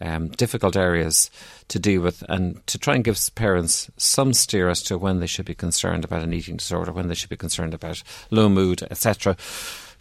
um, 0.00 0.28
difficult 0.28 0.76
areas 0.76 1.30
to 1.68 1.78
deal 1.78 2.00
with 2.00 2.24
and 2.28 2.66
to 2.66 2.78
try 2.78 2.94
and 2.94 3.04
give 3.04 3.18
parents 3.34 3.90
some 3.96 4.32
steer 4.32 4.68
as 4.68 4.82
to 4.84 4.98
when 4.98 5.20
they 5.20 5.26
should 5.26 5.44
be 5.44 5.54
concerned 5.54 6.04
about 6.04 6.22
an 6.22 6.32
eating 6.32 6.56
disorder, 6.56 6.92
when 6.92 7.08
they 7.08 7.14
should 7.14 7.30
be 7.30 7.36
concerned 7.36 7.74
about 7.74 8.02
low 8.30 8.48
mood, 8.48 8.82
etc. 8.90 9.36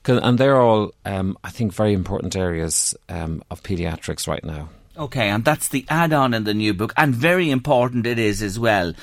And 0.08 0.38
they're 0.38 0.60
all, 0.60 0.92
um, 1.06 1.38
I 1.44 1.50
think, 1.50 1.74
very 1.74 1.94
important 1.94 2.36
areas 2.36 2.96
um, 3.10 3.44
of 3.52 3.64
paediatrics 3.64 4.28
right 4.28 4.44
now. 4.44 4.70
Okay, 5.00 5.30
and 5.30 5.46
that's 5.46 5.70
the 5.70 5.86
add-on 5.88 6.34
in 6.34 6.44
the 6.44 6.54
new 6.54 6.74
book, 6.74 6.92
and 6.98 7.16
very 7.16 7.50
important 7.50 8.06
it 8.06 8.20
is 8.20 8.42
as 8.42 8.60
well. 8.60 8.94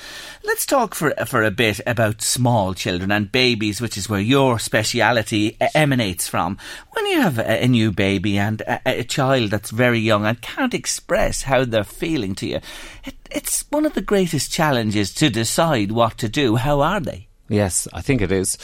Let's 0.43 0.63
talk 0.63 0.93
for 0.93 1.11
for 1.25 1.41
a 1.41 1.49
bit 1.49 1.81
about 1.87 2.21
small 2.21 2.75
children 2.75 3.11
and 3.11 3.31
babies, 3.31 3.81
which 3.81 3.97
is 3.97 4.07
where 4.07 4.19
your 4.19 4.59
speciality 4.59 5.57
emanates 5.73 6.27
from. 6.27 6.59
When 6.91 7.07
you 7.07 7.21
have 7.21 7.39
a, 7.39 7.63
a 7.63 7.67
new 7.67 7.91
baby 7.91 8.37
and 8.37 8.61
a, 8.61 8.99
a, 8.99 9.03
child 9.05 9.49
that's 9.49 9.71
very 9.71 9.97
young 9.97 10.23
and 10.27 10.39
can't 10.39 10.75
express 10.75 11.41
how 11.41 11.65
they're 11.65 11.83
feeling 11.83 12.35
to 12.35 12.47
you, 12.47 12.59
it, 13.03 13.15
it's 13.31 13.65
one 13.71 13.87
of 13.87 13.95
the 13.95 14.01
greatest 14.01 14.51
challenges 14.51 15.11
to 15.15 15.31
decide 15.31 15.91
what 15.91 16.19
to 16.19 16.29
do. 16.29 16.57
How 16.57 16.81
are 16.81 16.99
they? 16.99 17.26
Yes, 17.49 17.87
I 17.93 18.01
think 18.01 18.21
it 18.21 18.31
is, 18.31 18.57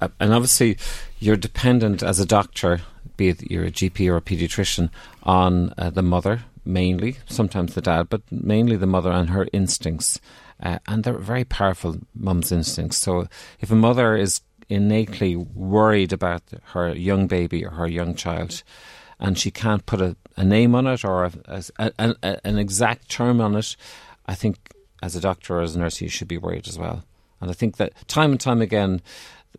uh, 0.00 0.08
and 0.20 0.32
obviously 0.32 0.78
you're 1.18 1.36
dependent 1.36 2.02
as 2.02 2.20
a 2.20 2.26
doctor 2.26 2.80
be 3.18 3.28
it 3.28 3.50
you're 3.50 3.66
a 3.66 3.70
GP 3.70 4.10
or 4.10 4.16
a 4.16 4.22
paediatrician, 4.22 4.88
on 5.24 5.74
uh, 5.76 5.90
the 5.90 6.02
mother 6.02 6.44
mainly, 6.64 7.16
sometimes 7.26 7.74
the 7.74 7.82
dad, 7.82 8.08
but 8.08 8.22
mainly 8.30 8.76
the 8.76 8.86
mother 8.86 9.10
and 9.10 9.30
her 9.30 9.46
instincts. 9.52 10.18
Uh, 10.62 10.78
and 10.86 11.04
they're 11.04 11.18
very 11.18 11.44
powerful, 11.44 11.96
mum's 12.14 12.50
instincts. 12.50 12.96
So 12.96 13.26
if 13.60 13.70
a 13.70 13.76
mother 13.76 14.16
is 14.16 14.40
innately 14.68 15.36
worried 15.36 16.12
about 16.12 16.42
her 16.72 16.94
young 16.94 17.26
baby 17.26 17.64
or 17.64 17.70
her 17.70 17.86
young 17.86 18.14
child, 18.14 18.62
and 19.20 19.38
she 19.38 19.50
can't 19.50 19.86
put 19.86 20.00
a, 20.00 20.16
a 20.36 20.44
name 20.44 20.74
on 20.74 20.86
it 20.86 21.04
or 21.04 21.24
a, 21.24 21.62
a, 21.78 22.16
an 22.44 22.58
exact 22.58 23.08
term 23.08 23.40
on 23.40 23.56
it, 23.56 23.76
I 24.26 24.34
think 24.34 24.72
as 25.02 25.16
a 25.16 25.20
doctor 25.20 25.58
or 25.58 25.62
as 25.62 25.74
a 25.74 25.78
nurse, 25.78 26.00
you 26.00 26.08
should 26.08 26.28
be 26.28 26.38
worried 26.38 26.68
as 26.68 26.78
well. 26.78 27.04
And 27.40 27.50
I 27.50 27.54
think 27.54 27.76
that 27.76 27.92
time 28.08 28.32
and 28.32 28.40
time 28.40 28.60
again, 28.60 29.00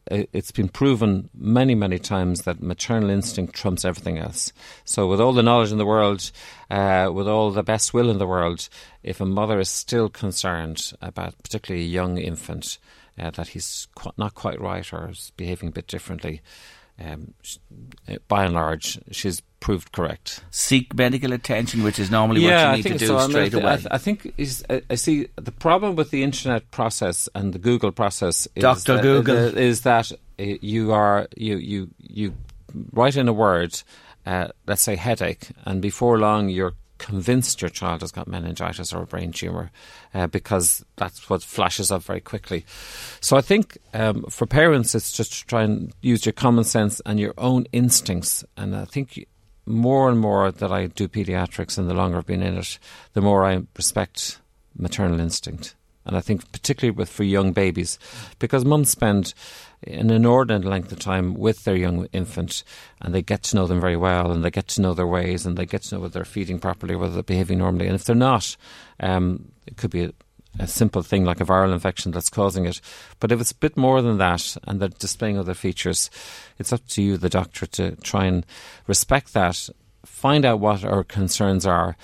it's 0.10 0.52
been 0.52 0.70
proven 0.70 1.30
many, 1.34 1.76
many 1.76 2.00
times 2.00 2.42
that 2.42 2.62
maternal 2.62 3.10
instinct 3.10 3.54
trumps 3.54 3.86
everything 3.86 4.18
else. 4.18 4.52
So, 4.86 5.08
with 5.08 5.22
all 5.22 5.34
the 5.34 5.44
knowledge 5.44 5.72
in 5.72 5.78
the 5.78 5.86
world, 5.86 6.32
uh, 6.70 7.12
with 7.14 7.28
all 7.28 7.52
the 7.52 7.64
best 7.64 7.94
will 7.94 8.10
in 8.10 8.18
the 8.18 8.28
world, 8.28 8.70
if 9.04 9.22
a 9.22 9.26
mother 9.26 9.60
is 9.60 9.70
still 9.70 10.10
concerned 10.10 10.92
about 11.02 11.42
particularly 11.44 11.86
a 11.86 11.90
young 11.90 12.18
infant, 12.18 12.80
uh, 13.20 13.30
that 13.32 13.50
he's 13.50 13.88
not 14.18 14.34
quite 14.34 14.60
right 14.60 14.92
or 14.94 15.10
is 15.10 15.32
behaving 15.38 15.70
a 15.70 15.74
bit 15.74 15.88
differently, 15.88 16.42
um, 17.00 17.34
by 18.28 18.46
and 18.46 18.54
large, 18.54 19.00
she's 19.12 19.42
proved 19.60 19.92
correct. 19.92 20.44
Seek 20.52 20.94
medical 20.96 21.34
attention, 21.34 21.84
which 21.84 22.00
is 22.00 22.10
normally 22.10 22.42
yeah, 22.42 22.72
what 22.72 22.78
you 22.78 22.84
need 22.84 22.92
to 22.92 22.98
do 22.98 23.08
so. 23.08 23.30
straight 23.30 23.54
I, 23.56 23.60
away. 23.60 23.72
I, 23.72 23.96
I 23.96 23.98
think 23.98 24.34
is, 24.38 24.64
I, 24.70 24.82
I, 24.90 24.96
see 24.96 25.28
the 25.36 25.52
problem 25.52 25.96
with 25.96 26.12
the 26.12 26.24
internet 26.24 26.70
process 26.72 27.30
and 27.36 27.54
the 27.54 27.60
Google 27.60 27.92
process. 27.92 28.48
Is 28.56 28.62
Doctor 28.62 28.96
that, 28.96 29.04
Google 29.04 29.58
is 29.58 29.82
that 29.82 30.12
uh, 30.12 30.16
you 30.38 30.92
are 30.92 31.28
you 31.36 31.58
you 31.58 31.90
you 32.00 32.34
write 32.94 33.16
in 33.16 33.28
a 33.28 33.34
word, 33.34 33.82
uh, 34.26 34.50
let's 34.68 34.82
say 34.82 34.96
headache, 34.96 35.50
and 35.66 35.82
before 35.82 36.18
long 36.18 36.50
you're 36.50 36.74
convinced 37.00 37.62
your 37.62 37.70
child 37.70 38.02
has 38.02 38.12
got 38.12 38.28
meningitis 38.28 38.94
or 38.94 39.02
a 39.02 39.08
brain 39.08 39.32
tumour 39.32 39.72
uh, 40.14 40.28
because 40.28 40.86
that's 40.98 41.30
what 41.30 41.42
flashes 41.42 41.92
up 41.92 42.04
very 42.04 42.22
quickly. 42.22 42.66
So 43.22 43.36
I 43.38 43.42
think 43.42 43.78
um, 43.94 44.24
for 44.30 44.46
parents, 44.46 44.94
it's 44.94 45.12
just 45.12 45.34
to 45.34 45.48
try 45.48 45.64
and 45.64 45.92
use 46.02 46.26
your 46.26 46.34
common 46.34 46.64
sense 46.64 47.02
and 47.06 47.20
your 47.20 47.34
own 47.38 47.66
instincts. 47.72 48.44
And 48.56 48.76
I 48.76 48.86
think 48.86 49.26
more 49.66 50.10
and 50.10 50.20
more 50.20 50.52
that 50.52 50.72
I 50.72 50.88
do 50.88 51.08
paediatrics 51.08 51.78
and 51.78 51.90
the 51.90 51.94
longer 51.94 52.18
I've 52.18 52.26
been 52.28 52.44
in 52.44 52.58
it, 52.58 52.78
the 53.14 53.22
more 53.22 53.46
I 53.46 53.62
respect 53.76 54.40
maternal 54.78 55.20
instinct. 55.20 55.76
And 56.06 56.18
I 56.18 56.22
think 56.22 56.52
particularly 56.52 56.96
with 56.96 57.10
for 57.10 57.24
young 57.24 57.54
babies, 57.54 58.00
because 58.40 58.66
mums 58.66 58.90
spend 58.90 59.34
an 59.88 60.10
inordinate 60.10 60.66
length 60.66 60.92
of 60.92 61.00
time 61.00 61.34
with 61.34 61.64
their 61.64 61.76
young 61.76 62.06
infant 62.12 62.64
and 63.02 63.14
they 63.14 63.22
get 63.22 63.44
to 63.44 63.56
know 63.56 63.66
them 63.66 63.80
very 63.80 63.96
well 63.96 64.32
and 64.32 64.44
they 64.44 64.52
get 64.52 64.68
to 64.68 64.82
know 64.82 64.94
their 64.94 65.08
ways 65.08 65.46
and 65.46 65.58
they 65.58 65.66
get 65.66 65.84
to 65.84 65.96
know 65.96 66.02
whether 66.02 66.14
they're 66.14 66.26
feeding 66.26 66.60
properly, 66.60 66.96
whether 66.96 67.14
they're 67.14 67.24
behaving 67.24 67.60
normally. 67.60 67.88
And 67.88 67.96
if 67.96 68.04
they're 68.04 68.16
not, 68.16 68.58
um, 69.00 69.52
it 69.66 69.78
could 69.78 69.92
be 69.92 70.04
a, 70.04 70.14
a, 70.60 70.68
simple 70.68 71.02
thing 71.02 71.24
like 71.24 71.40
a 71.40 71.46
viral 71.46 71.74
infection 71.74 72.12
that's 72.12 72.30
causing 72.30 72.66
it. 72.66 72.82
But 73.20 73.32
if 73.32 73.40
it's 73.40 73.52
a 73.52 73.56
bit 73.56 73.78
more 73.78 74.02
than 74.02 74.18
that 74.18 74.58
and 74.68 74.80
they're 74.80 74.90
displaying 74.90 75.38
other 75.38 75.54
features, 75.54 76.10
it's 76.58 76.74
up 76.74 76.86
to 76.90 77.02
you, 77.02 77.18
the 77.18 77.30
doctor, 77.30 77.66
to 77.66 77.96
try 77.98 78.26
and 78.26 78.46
respect 78.86 79.34
that, 79.34 79.70
find 80.06 80.44
out 80.44 80.60
what 80.60 80.84
our 80.84 81.04
concerns 81.06 81.66
are 81.66 81.96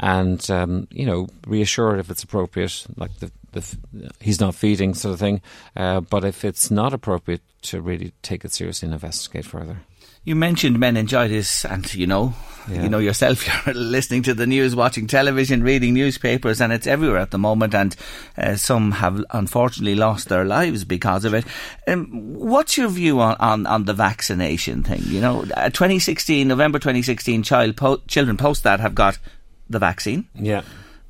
and 0.00 0.50
um, 0.50 0.88
you 0.90 1.06
know 1.06 1.28
reassure 1.46 1.94
it 1.94 2.00
if 2.00 2.10
it's 2.10 2.22
appropriate, 2.22 2.86
like 2.96 3.16
the 3.18 3.30
the, 3.52 3.76
he's 4.20 4.40
not 4.40 4.54
feeding 4.54 4.94
sort 4.94 5.12
of 5.12 5.20
thing. 5.20 5.40
Uh, 5.76 6.00
but 6.00 6.24
if 6.24 6.44
it's 6.44 6.70
not 6.70 6.92
appropriate, 6.92 7.42
to 7.62 7.80
really 7.80 8.12
take 8.22 8.44
it 8.44 8.52
seriously 8.52 8.86
and 8.86 8.94
investigate 8.94 9.44
further. 9.44 9.80
You 10.24 10.36
mentioned 10.36 10.78
meningitis, 10.78 11.64
and 11.64 11.92
you 11.94 12.06
know, 12.06 12.34
yeah. 12.70 12.82
you 12.82 12.88
know 12.90 12.98
yourself. 12.98 13.46
You're 13.66 13.74
listening 13.74 14.22
to 14.24 14.34
the 14.34 14.46
news, 14.46 14.76
watching 14.76 15.06
television, 15.06 15.62
reading 15.62 15.94
newspapers, 15.94 16.60
and 16.60 16.74
it's 16.74 16.86
everywhere 16.86 17.18
at 17.18 17.30
the 17.30 17.38
moment. 17.38 17.74
And 17.74 17.96
uh, 18.36 18.56
some 18.56 18.92
have 18.92 19.24
unfortunately 19.30 19.94
lost 19.94 20.28
their 20.28 20.44
lives 20.44 20.84
because 20.84 21.24
of 21.24 21.32
it. 21.32 21.46
Um, 21.88 22.34
what's 22.34 22.76
your 22.76 22.88
view 22.88 23.20
on, 23.20 23.36
on, 23.40 23.66
on 23.66 23.84
the 23.84 23.94
vaccination 23.94 24.82
thing? 24.82 25.00
You 25.04 25.22
know, 25.22 25.44
uh, 25.56 25.70
2016, 25.70 26.46
November 26.46 26.78
2016, 26.78 27.42
child 27.42 27.76
po- 27.78 28.02
children 28.06 28.36
post 28.36 28.62
that 28.64 28.80
have 28.80 28.94
got 28.94 29.18
the 29.70 29.78
vaccine. 29.78 30.28
Yeah 30.34 30.62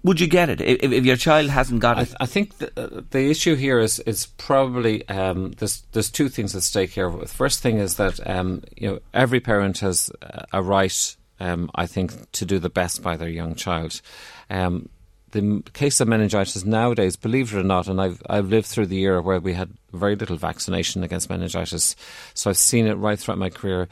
would 0.03 0.21
you 0.21 0.27
get 0.27 0.49
it 0.49 0.61
if, 0.61 0.93
if 0.93 1.05
your 1.05 1.17
child 1.17 1.51
hasn't 1.51 1.81
got 1.81 1.99
it? 1.99 2.01
I, 2.01 2.05
th- 2.05 2.17
I 2.21 2.27
think 2.27 2.59
the, 2.59 2.73
uh, 2.77 3.03
the 3.11 3.31
issue 3.31 3.55
here 3.55 3.79
is 3.79 3.99
is 4.01 4.27
probably 4.39 5.07
um, 5.09 5.53
there's 5.53 5.83
there's 5.93 6.11
two 6.11 6.29
things 6.29 6.57
at 6.57 6.63
stake 6.63 6.91
here. 6.91 7.11
The 7.11 7.27
first 7.27 7.61
thing 7.61 7.79
is 7.79 7.97
that 7.97 8.27
um, 8.29 8.63
you 8.77 8.89
know 8.89 8.99
every 9.13 9.41
parent 9.41 9.79
has 9.81 10.11
a 10.53 10.63
right, 10.63 11.17
um, 11.39 11.71
I 11.75 11.87
think, 11.87 12.31
to 12.33 12.45
do 12.45 12.59
the 12.59 12.71
best 12.71 13.03
by 13.03 13.17
their 13.17 13.29
young 13.29 13.55
child. 13.55 14.01
Um, 14.49 14.89
the 15.33 15.63
case 15.75 16.01
of 16.01 16.09
meningitis 16.09 16.65
nowadays, 16.65 17.15
believe 17.15 17.55
it 17.55 17.61
or 17.61 17.63
not, 17.63 17.87
and 17.87 18.01
I've 18.01 18.23
I've 18.29 18.49
lived 18.49 18.67
through 18.67 18.87
the 18.87 19.01
era 19.01 19.21
where 19.21 19.39
we 19.39 19.53
had 19.53 19.71
very 19.93 20.17
little 20.17 20.37
vaccination 20.37 21.05
against 21.05 21.29
meningitis, 21.29 21.95
so 22.33 22.49
I've 22.51 22.57
seen 22.57 22.87
it 22.87 22.95
right 22.95 23.19
throughout 23.19 23.39
my 23.39 23.51
career 23.51 23.89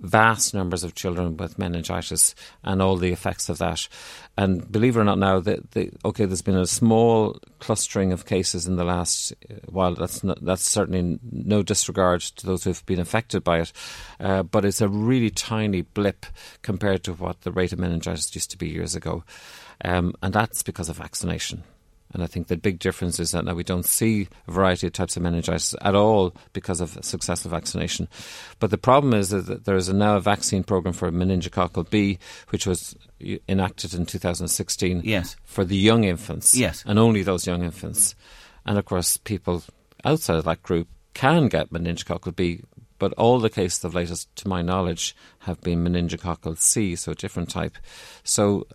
vast 0.00 0.54
numbers 0.54 0.84
of 0.84 0.94
children 0.94 1.36
with 1.36 1.58
meningitis 1.58 2.34
and 2.62 2.80
all 2.80 2.96
the 2.96 3.12
effects 3.12 3.48
of 3.48 3.58
that. 3.58 3.88
And 4.36 4.70
believe 4.70 4.96
it 4.96 5.00
or 5.00 5.04
not, 5.04 5.18
now 5.18 5.40
the, 5.40 5.62
the, 5.72 5.90
okay, 6.04 6.24
there's 6.24 6.42
been 6.42 6.56
a 6.56 6.66
small 6.66 7.40
clustering 7.58 8.12
of 8.12 8.24
cases 8.26 8.66
in 8.66 8.76
the 8.76 8.84
last 8.84 9.32
uh, 9.50 9.54
while. 9.68 9.94
That's 9.94 10.22
not, 10.22 10.44
that's 10.44 10.64
certainly 10.64 11.18
no 11.30 11.62
disregard 11.62 12.20
to 12.20 12.46
those 12.46 12.64
who've 12.64 12.86
been 12.86 13.00
affected 13.00 13.42
by 13.42 13.60
it, 13.60 13.72
uh, 14.20 14.44
but 14.44 14.64
it's 14.64 14.80
a 14.80 14.88
really 14.88 15.30
tiny 15.30 15.82
blip 15.82 16.26
compared 16.62 17.02
to 17.04 17.12
what 17.12 17.40
the 17.40 17.52
rate 17.52 17.72
of 17.72 17.78
meningitis 17.78 18.34
used 18.34 18.50
to 18.52 18.58
be 18.58 18.68
years 18.68 18.94
ago, 18.94 19.24
um, 19.84 20.14
and 20.22 20.32
that's 20.32 20.62
because 20.62 20.88
of 20.88 20.98
vaccination. 20.98 21.64
And 22.12 22.22
I 22.22 22.26
think 22.26 22.46
the 22.46 22.56
big 22.56 22.78
difference 22.78 23.20
is 23.20 23.32
that 23.32 23.44
now 23.44 23.54
we 23.54 23.64
don't 23.64 23.84
see 23.84 24.28
a 24.46 24.50
variety 24.50 24.86
of 24.86 24.94
types 24.94 25.16
of 25.16 25.22
meningitis 25.22 25.74
at 25.82 25.94
all 25.94 26.34
because 26.52 26.80
of 26.80 26.98
successful 27.02 27.50
vaccination. 27.50 28.08
But 28.58 28.70
the 28.70 28.78
problem 28.78 29.12
is 29.14 29.28
that 29.30 29.64
there 29.64 29.76
is 29.76 29.92
now 29.92 30.16
a 30.16 30.20
vaccine 30.20 30.64
program 30.64 30.94
for 30.94 31.10
meningococcal 31.10 31.90
B, 31.90 32.18
which 32.48 32.66
was 32.66 32.96
enacted 33.48 33.94
in 33.94 34.06
2016 34.06 35.02
yes. 35.04 35.36
for 35.44 35.64
the 35.64 35.76
young 35.76 36.04
infants. 36.04 36.54
Yes. 36.54 36.82
And 36.86 36.98
only 36.98 37.22
those 37.22 37.46
young 37.46 37.62
infants. 37.62 38.14
And 38.64 38.78
of 38.78 38.84
course, 38.84 39.18
people 39.18 39.62
outside 40.04 40.36
of 40.36 40.44
that 40.44 40.62
group 40.62 40.88
can 41.12 41.48
get 41.48 41.70
meningococcal 41.70 42.34
B 42.34 42.62
but 42.98 43.12
all 43.14 43.38
the 43.38 43.50
cases 43.50 43.84
of 43.84 43.94
latest, 43.94 44.34
to 44.36 44.48
my 44.48 44.62
knowledge, 44.62 45.14
have 45.40 45.60
been 45.60 45.84
meningococcal 45.84 46.58
C, 46.58 46.96
so 46.96 47.12
a 47.12 47.14
different 47.14 47.48
type. 47.48 47.78
So 48.24 48.66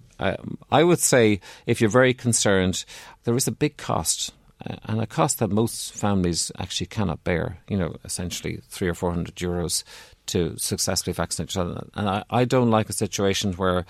I 0.71 0.83
would 0.83 0.99
say 0.99 1.39
if 1.65 1.81
you're 1.81 1.89
very 1.89 2.13
concerned, 2.13 2.85
there 3.23 3.35
is 3.35 3.47
a 3.47 3.51
big 3.51 3.77
cost. 3.77 4.33
Uh, 4.65 4.75
and 4.85 5.01
a 5.01 5.07
cost 5.07 5.39
that 5.39 5.49
most 5.49 5.93
families 5.93 6.51
actually 6.57 6.87
cannot 6.87 7.23
bear, 7.23 7.57
you 7.67 7.77
know, 7.77 7.95
essentially 8.05 8.61
three 8.69 8.87
or 8.87 8.93
four 8.93 9.11
hundred 9.11 9.35
euros 9.35 9.83
to 10.27 10.57
successfully 10.57 11.13
vaccinate 11.13 11.49
children. 11.49 11.89
And 11.95 12.07
I, 12.07 12.23
I 12.29 12.45
don't 12.45 12.71
like 12.71 12.89
a 12.89 12.93
situation 12.93 13.53
where 13.53 13.85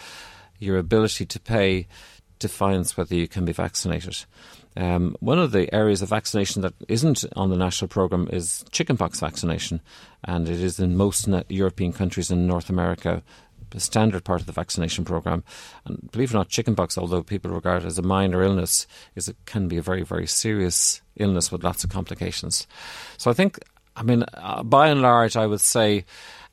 your 0.60 0.78
ability 0.78 1.26
to 1.28 1.40
pay 1.40 1.88
defines 2.40 2.98
whether 2.98 3.14
you 3.14 3.28
can 3.28 3.46
be 3.46 3.54
vaccinated. 3.54 4.26
Um, 4.76 5.16
one 5.20 5.38
of 5.38 5.52
the 5.52 5.72
areas 5.74 6.02
of 6.02 6.10
vaccination 6.10 6.64
that 6.64 6.74
isn't 6.88 7.24
on 7.36 7.52
the 7.52 7.58
national 7.58 7.90
programme 7.90 8.28
is 8.34 8.66
chickenpox 8.72 9.20
vaccination, 9.20 9.80
and 10.24 10.50
it 10.50 10.60
is 10.60 10.80
in 10.80 10.98
most 10.98 11.30
European 11.50 11.94
countries 11.94 12.32
in 12.32 12.48
North 12.48 12.70
America 12.72 13.22
a 13.76 13.80
standard 13.80 14.24
part 14.24 14.42
of 14.42 14.48
the 14.48 14.52
vaccination 14.52 15.06
programme. 15.06 15.44
And 15.86 16.10
believe 16.12 16.32
it 16.32 16.36
or 16.36 16.40
not, 16.40 16.50
chickenpox, 16.50 16.98
although 16.98 17.24
people 17.24 17.52
regard 17.52 17.84
it 17.84 17.88
as 17.88 17.98
a 17.98 18.04
minor 18.04 18.42
illness, 18.44 18.88
is 19.16 19.28
it 19.28 19.38
can 19.46 19.68
be 19.68 19.78
a 19.78 19.82
very, 19.82 20.04
very 20.04 20.28
serious 20.28 21.02
illness 21.16 21.52
with 21.52 21.64
lots 21.64 21.84
of 21.84 21.90
complications. 21.90 22.68
So 23.18 23.32
I 23.32 23.34
think, 23.34 23.60
I 23.96 24.04
mean, 24.04 24.24
uh, 24.34 24.64
by 24.64 24.88
and 24.88 25.02
large, 25.02 25.36
I 25.36 25.46
would 25.46 25.62
say 25.62 26.06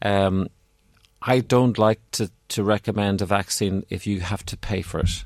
um, 0.02 0.48
I 1.22 1.40
don't 1.40 1.78
like 1.78 2.00
to, 2.12 2.30
to 2.48 2.64
recommend 2.64 3.22
a 3.22 3.26
vaccine 3.26 3.84
if 3.88 4.06
you 4.06 4.20
have 4.20 4.44
to 4.46 4.56
pay 4.56 4.82
for 4.82 5.00
it, 5.00 5.24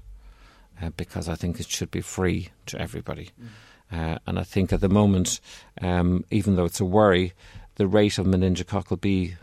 uh, 0.83 0.91
because 0.97 1.29
I 1.29 1.35
think 1.35 1.61
it 1.61 1.69
should 1.69 1.91
be 1.91 2.01
free 2.01 2.51
to 2.67 2.81
everybody. 2.81 3.31
Mm. 3.41 3.49
Uh, 3.93 4.19
and 4.27 4.39
I 4.39 4.43
think 4.43 4.73
at 4.73 4.81
the 4.81 4.89
moment, 4.89 5.41
um, 5.81 6.25
even 6.31 6.57
though 6.57 6.65
it's 6.65 6.81
a 6.81 6.85
worry, 6.85 7.33
the 7.77 7.87
rate 7.87 8.19
of 8.19 8.27
meningococcal 8.27 9.01
B 9.01 9.37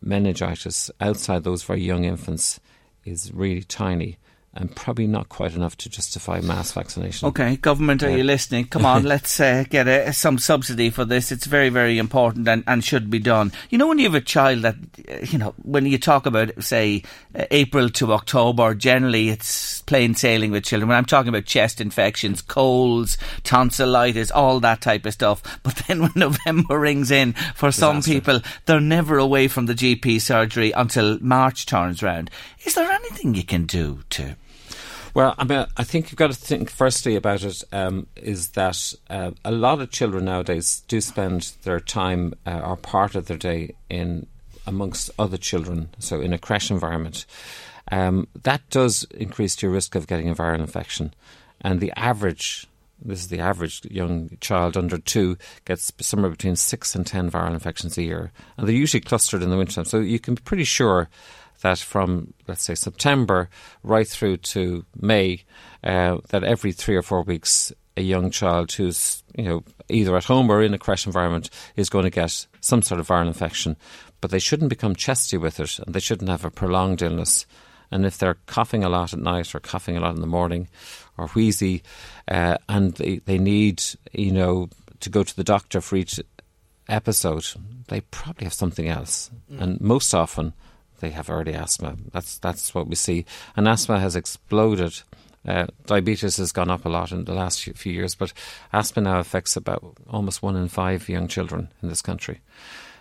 meningitis 0.00 0.90
outside 1.00 1.44
those 1.44 1.62
very 1.62 1.82
young 1.82 2.04
infants 2.04 2.60
is 3.04 3.32
really 3.32 3.62
tiny 3.62 4.18
and 4.54 4.74
probably 4.74 5.06
not 5.06 5.28
quite 5.28 5.54
enough 5.54 5.76
to 5.76 5.88
justify 5.88 6.40
mass 6.40 6.72
vaccination. 6.72 7.28
Okay, 7.28 7.56
government, 7.56 8.02
are 8.02 8.10
yeah. 8.10 8.16
you 8.16 8.24
listening? 8.24 8.64
Come 8.64 8.84
on, 8.84 9.04
let's 9.04 9.38
uh, 9.38 9.64
get 9.68 9.86
a, 9.86 10.12
some 10.12 10.38
subsidy 10.38 10.90
for 10.90 11.04
this. 11.04 11.30
It's 11.30 11.46
very, 11.46 11.68
very 11.68 11.98
important 11.98 12.48
and, 12.48 12.64
and 12.66 12.82
should 12.82 13.08
be 13.08 13.20
done. 13.20 13.52
You 13.70 13.78
know, 13.78 13.86
when 13.86 13.98
you 13.98 14.04
have 14.04 14.14
a 14.14 14.20
child 14.20 14.62
that, 14.62 14.74
uh, 15.08 15.18
you 15.30 15.38
know, 15.38 15.54
when 15.62 15.86
you 15.86 15.98
talk 15.98 16.26
about, 16.26 16.62
say, 16.62 17.04
uh, 17.34 17.44
April 17.50 17.88
to 17.90 18.12
October, 18.12 18.74
generally 18.74 19.28
it's 19.28 19.82
plain 19.82 20.14
sailing 20.14 20.50
with 20.50 20.64
children. 20.64 20.88
When 20.88 20.98
I'm 20.98 21.04
talking 21.04 21.28
about 21.28 21.44
chest 21.44 21.80
infections, 21.80 22.42
colds, 22.42 23.16
tonsillitis, 23.44 24.32
all 24.32 24.60
that 24.60 24.80
type 24.80 25.06
of 25.06 25.12
stuff. 25.12 25.60
But 25.62 25.76
then 25.86 26.00
when 26.02 26.12
November 26.16 26.80
rings 26.80 27.10
in, 27.12 27.34
for 27.54 27.68
Disaster. 27.68 27.80
some 27.80 28.02
people, 28.02 28.40
they're 28.66 28.80
never 28.80 29.18
away 29.18 29.46
from 29.46 29.66
the 29.66 29.74
GP 29.74 30.20
surgery 30.20 30.72
until 30.72 31.18
March 31.20 31.66
turns 31.66 32.02
round. 32.02 32.30
Is 32.64 32.74
there 32.74 32.90
anything 32.90 33.34
you 33.34 33.44
can 33.44 33.64
do 33.64 34.00
to 34.10 34.34
well, 35.18 35.34
I 35.36 35.42
mean, 35.42 35.66
I 35.76 35.82
think 35.82 36.12
you've 36.12 36.16
got 36.16 36.30
to 36.30 36.36
think 36.36 36.70
firstly 36.70 37.16
about 37.16 37.42
it 37.42 37.64
um, 37.72 38.06
is 38.14 38.50
that 38.50 38.94
uh, 39.10 39.32
a 39.44 39.50
lot 39.50 39.80
of 39.80 39.90
children 39.90 40.26
nowadays 40.26 40.84
do 40.86 41.00
spend 41.00 41.54
their 41.64 41.80
time 41.80 42.34
uh, 42.46 42.60
or 42.60 42.76
part 42.76 43.16
of 43.16 43.26
their 43.26 43.36
day 43.36 43.74
in 43.90 44.28
amongst 44.64 45.10
other 45.18 45.36
children, 45.36 45.88
so 45.98 46.20
in 46.20 46.32
a 46.32 46.38
crash 46.38 46.70
environment. 46.70 47.26
Um, 47.90 48.28
that 48.44 48.60
does 48.70 49.08
increase 49.10 49.60
your 49.60 49.72
risk 49.72 49.96
of 49.96 50.06
getting 50.06 50.30
a 50.30 50.36
viral 50.36 50.60
infection, 50.60 51.12
and 51.62 51.80
the 51.80 51.92
average. 51.98 52.68
This 53.04 53.18
is 53.18 53.28
the 53.28 53.40
average 53.40 53.84
young 53.90 54.38
child 54.40 54.76
under 54.76 54.98
two 54.98 55.36
gets 55.64 55.92
somewhere 56.00 56.30
between 56.30 56.54
six 56.54 56.94
and 56.94 57.04
ten 57.04 57.28
viral 57.28 57.54
infections 57.54 57.98
a 57.98 58.04
year, 58.04 58.30
and 58.56 58.68
they're 58.68 58.74
usually 58.74 59.00
clustered 59.00 59.42
in 59.42 59.50
the 59.50 59.56
wintertime. 59.56 59.84
So 59.84 59.98
you 59.98 60.20
can 60.20 60.34
be 60.34 60.42
pretty 60.42 60.62
sure 60.62 61.08
that 61.62 61.78
from, 61.78 62.34
let's 62.46 62.62
say, 62.62 62.74
September 62.74 63.48
right 63.82 64.06
through 64.06 64.38
to 64.38 64.84
May, 65.00 65.44
uh, 65.82 66.18
that 66.28 66.44
every 66.44 66.72
three 66.72 66.96
or 66.96 67.02
four 67.02 67.22
weeks, 67.22 67.72
a 67.96 68.02
young 68.02 68.30
child 68.30 68.72
who's, 68.72 69.22
you 69.36 69.44
know, 69.44 69.64
either 69.88 70.16
at 70.16 70.24
home 70.24 70.50
or 70.50 70.62
in 70.62 70.74
a 70.74 70.78
creche 70.78 71.06
environment 71.06 71.50
is 71.76 71.90
going 71.90 72.04
to 72.04 72.10
get 72.10 72.46
some 72.60 72.82
sort 72.82 73.00
of 73.00 73.08
viral 73.08 73.26
infection. 73.26 73.76
But 74.20 74.30
they 74.30 74.38
shouldn't 74.38 74.70
become 74.70 74.94
chesty 74.94 75.36
with 75.36 75.60
it 75.60 75.78
and 75.78 75.94
they 75.94 76.00
shouldn't 76.00 76.30
have 76.30 76.44
a 76.44 76.50
prolonged 76.50 77.02
illness. 77.02 77.46
And 77.90 78.04
if 78.04 78.18
they're 78.18 78.38
coughing 78.46 78.84
a 78.84 78.88
lot 78.88 79.12
at 79.12 79.18
night 79.18 79.54
or 79.54 79.60
coughing 79.60 79.96
a 79.96 80.00
lot 80.00 80.14
in 80.14 80.20
the 80.20 80.26
morning 80.26 80.68
or 81.16 81.28
wheezy 81.28 81.82
uh, 82.28 82.58
and 82.68 82.94
they, 82.94 83.16
they 83.18 83.38
need, 83.38 83.82
you 84.12 84.32
know, 84.32 84.68
to 85.00 85.10
go 85.10 85.22
to 85.22 85.36
the 85.36 85.44
doctor 85.44 85.80
for 85.80 85.96
each 85.96 86.20
episode, 86.88 87.44
they 87.88 88.00
probably 88.02 88.44
have 88.44 88.52
something 88.52 88.88
else. 88.88 89.30
Mm. 89.50 89.60
And 89.60 89.80
most 89.80 90.14
often, 90.14 90.52
they 91.00 91.10
have 91.10 91.30
early 91.30 91.54
asthma. 91.54 91.96
That's 92.12 92.38
that's 92.38 92.74
what 92.74 92.88
we 92.88 92.94
see, 92.94 93.24
and 93.56 93.68
asthma 93.68 94.00
has 94.00 94.16
exploded. 94.16 95.00
Uh, 95.46 95.66
diabetes 95.86 96.36
has 96.36 96.52
gone 96.52 96.70
up 96.70 96.84
a 96.84 96.88
lot 96.88 97.12
in 97.12 97.24
the 97.24 97.34
last 97.34 97.62
few 97.62 97.92
years, 97.92 98.14
but 98.14 98.32
asthma 98.72 99.02
now 99.02 99.18
affects 99.18 99.56
about 99.56 99.96
almost 100.08 100.42
one 100.42 100.56
in 100.56 100.68
five 100.68 101.08
young 101.08 101.28
children 101.28 101.68
in 101.82 101.88
this 101.88 102.02
country. 102.02 102.40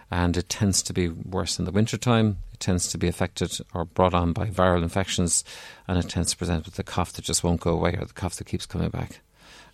And 0.09 0.37
it 0.37 0.47
tends 0.47 0.81
to 0.83 0.93
be 0.93 1.09
worse 1.09 1.59
in 1.59 1.65
the 1.65 1.71
wintertime. 1.71 2.37
It 2.53 2.61
tends 2.61 2.87
to 2.89 2.97
be 2.97 3.09
affected 3.09 3.57
or 3.73 3.83
brought 3.83 4.13
on 4.13 4.31
by 4.31 4.47
viral 4.47 4.83
infections, 4.83 5.43
and 5.87 5.97
it 5.97 6.09
tends 6.09 6.31
to 6.31 6.37
present 6.37 6.65
with 6.65 6.79
a 6.79 6.83
cough 6.83 7.11
that 7.13 7.25
just 7.25 7.43
won't 7.43 7.59
go 7.59 7.71
away 7.71 7.97
or 7.99 8.05
the 8.05 8.13
cough 8.13 8.35
that 8.35 8.47
keeps 8.47 8.65
coming 8.65 8.89
back. 8.89 9.19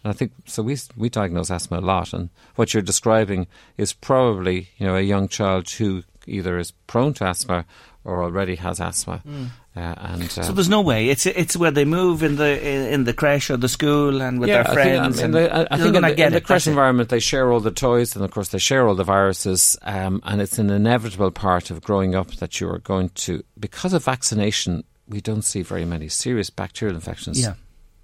And 0.04 0.12
I 0.12 0.14
think 0.14 0.32
so. 0.46 0.64
We 0.64 0.78
we 0.98 1.10
diagnose 1.10 1.52
asthma 1.52 1.80
a 1.80 1.82
lot, 1.82 2.14
and 2.14 2.30
what 2.56 2.74
you're 2.74 2.84
describing 2.84 3.48
is 3.78 3.94
probably 3.94 4.70
you 4.78 4.86
know 4.86 4.96
a 4.96 5.02
young 5.02 5.28
child 5.28 5.70
who 5.70 6.04
either 6.28 6.58
is 6.58 6.72
prone 6.88 7.14
to 7.16 7.26
asthma 7.26 7.66
or 8.06 8.24
already 8.24 8.56
has 8.56 8.80
asthma. 8.80 9.22
Mm. 9.28 9.48
Uh, 9.76 9.80
and 9.80 10.24
uh, 10.24 10.28
so 10.28 10.52
there's 10.52 10.70
no 10.70 10.82
way 10.82 11.10
it's 11.10 11.26
it's 11.26 11.58
where 11.58 11.72
they 11.72 11.86
move 11.86 12.22
in 12.22 12.36
the 12.36 12.92
in 12.94 13.06
the 13.06 13.14
creche 13.14 13.50
or 13.50 13.58
the 13.58 13.70
school 13.70 14.22
and 14.22 14.40
with 14.40 14.50
yeah, 14.50 14.62
their 14.62 14.74
friends. 14.74 15.20
I, 15.20 15.24
mean, 15.24 15.32
they, 15.32 15.50
I, 15.50 15.68
I 15.72 15.78
think 15.78 15.96
in 15.96 16.02
the, 16.04 16.26
in 16.26 16.34
the 16.34 16.42
creche 16.42 16.68
environment 16.68 17.10
they 17.10 17.20
share 17.20 17.52
all 17.52 17.60
the 17.60 17.72
toys 17.72 18.16
and 18.16 18.24
of 18.24 18.32
course 18.32 18.50
they 18.50 18.60
share 18.60 18.88
all 18.88 18.96
the 18.96 19.04
viruses. 19.04 19.78
Um, 19.82 20.22
and 20.26 20.42
it's 20.42 20.60
an 20.60 20.70
inevitable 20.70 21.32
part 21.32 21.72
of 21.72 21.82
growing 21.82 22.14
up 22.14 22.32
that 22.36 22.60
you 22.62 22.70
are 22.70 22.80
going 22.80 23.10
to 23.10 23.44
because 23.60 23.94
of 23.94 24.04
vaccination. 24.04 24.84
We 25.08 25.20
don't 25.20 25.42
see 25.42 25.64
very 25.64 25.86
many 25.86 26.08
serious 26.08 26.50
bacterial 26.50 26.96
infections. 26.96 27.42
Yeah. 27.42 27.56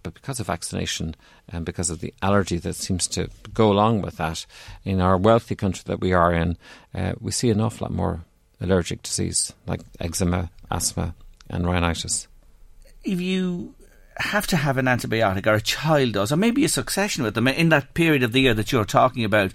But 0.01 0.13
because 0.13 0.39
of 0.39 0.47
vaccination 0.47 1.15
and 1.49 1.65
because 1.65 1.89
of 1.89 1.99
the 1.99 2.13
allergy 2.21 2.57
that 2.57 2.75
seems 2.75 3.07
to 3.09 3.29
go 3.53 3.71
along 3.71 4.01
with 4.01 4.17
that, 4.17 4.45
in 4.85 5.01
our 5.01 5.17
wealthy 5.17 5.55
country 5.55 5.83
that 5.87 5.99
we 5.99 6.13
are 6.13 6.33
in, 6.33 6.57
uh, 6.95 7.13
we 7.19 7.31
see 7.31 7.49
an 7.49 7.59
awful 7.59 7.85
lot 7.85 7.93
more 7.93 8.21
allergic 8.61 9.03
disease 9.03 9.53
like 9.65 9.81
eczema, 9.99 10.49
asthma, 10.69 11.15
and 11.49 11.65
rhinitis. 11.65 12.27
If 13.03 13.21
you 13.21 13.75
have 14.17 14.47
to 14.47 14.57
have 14.57 14.77
an 14.77 14.85
antibiotic, 14.85 15.47
or 15.47 15.53
a 15.53 15.61
child 15.61 16.13
does, 16.13 16.31
or 16.31 16.37
maybe 16.37 16.65
a 16.65 16.69
succession 16.69 17.23
with 17.23 17.35
them 17.35 17.47
in 17.47 17.69
that 17.69 17.93
period 17.93 18.23
of 18.23 18.33
the 18.33 18.41
year 18.41 18.53
that 18.53 18.71
you're 18.71 18.85
talking 18.85 19.23
about, 19.23 19.53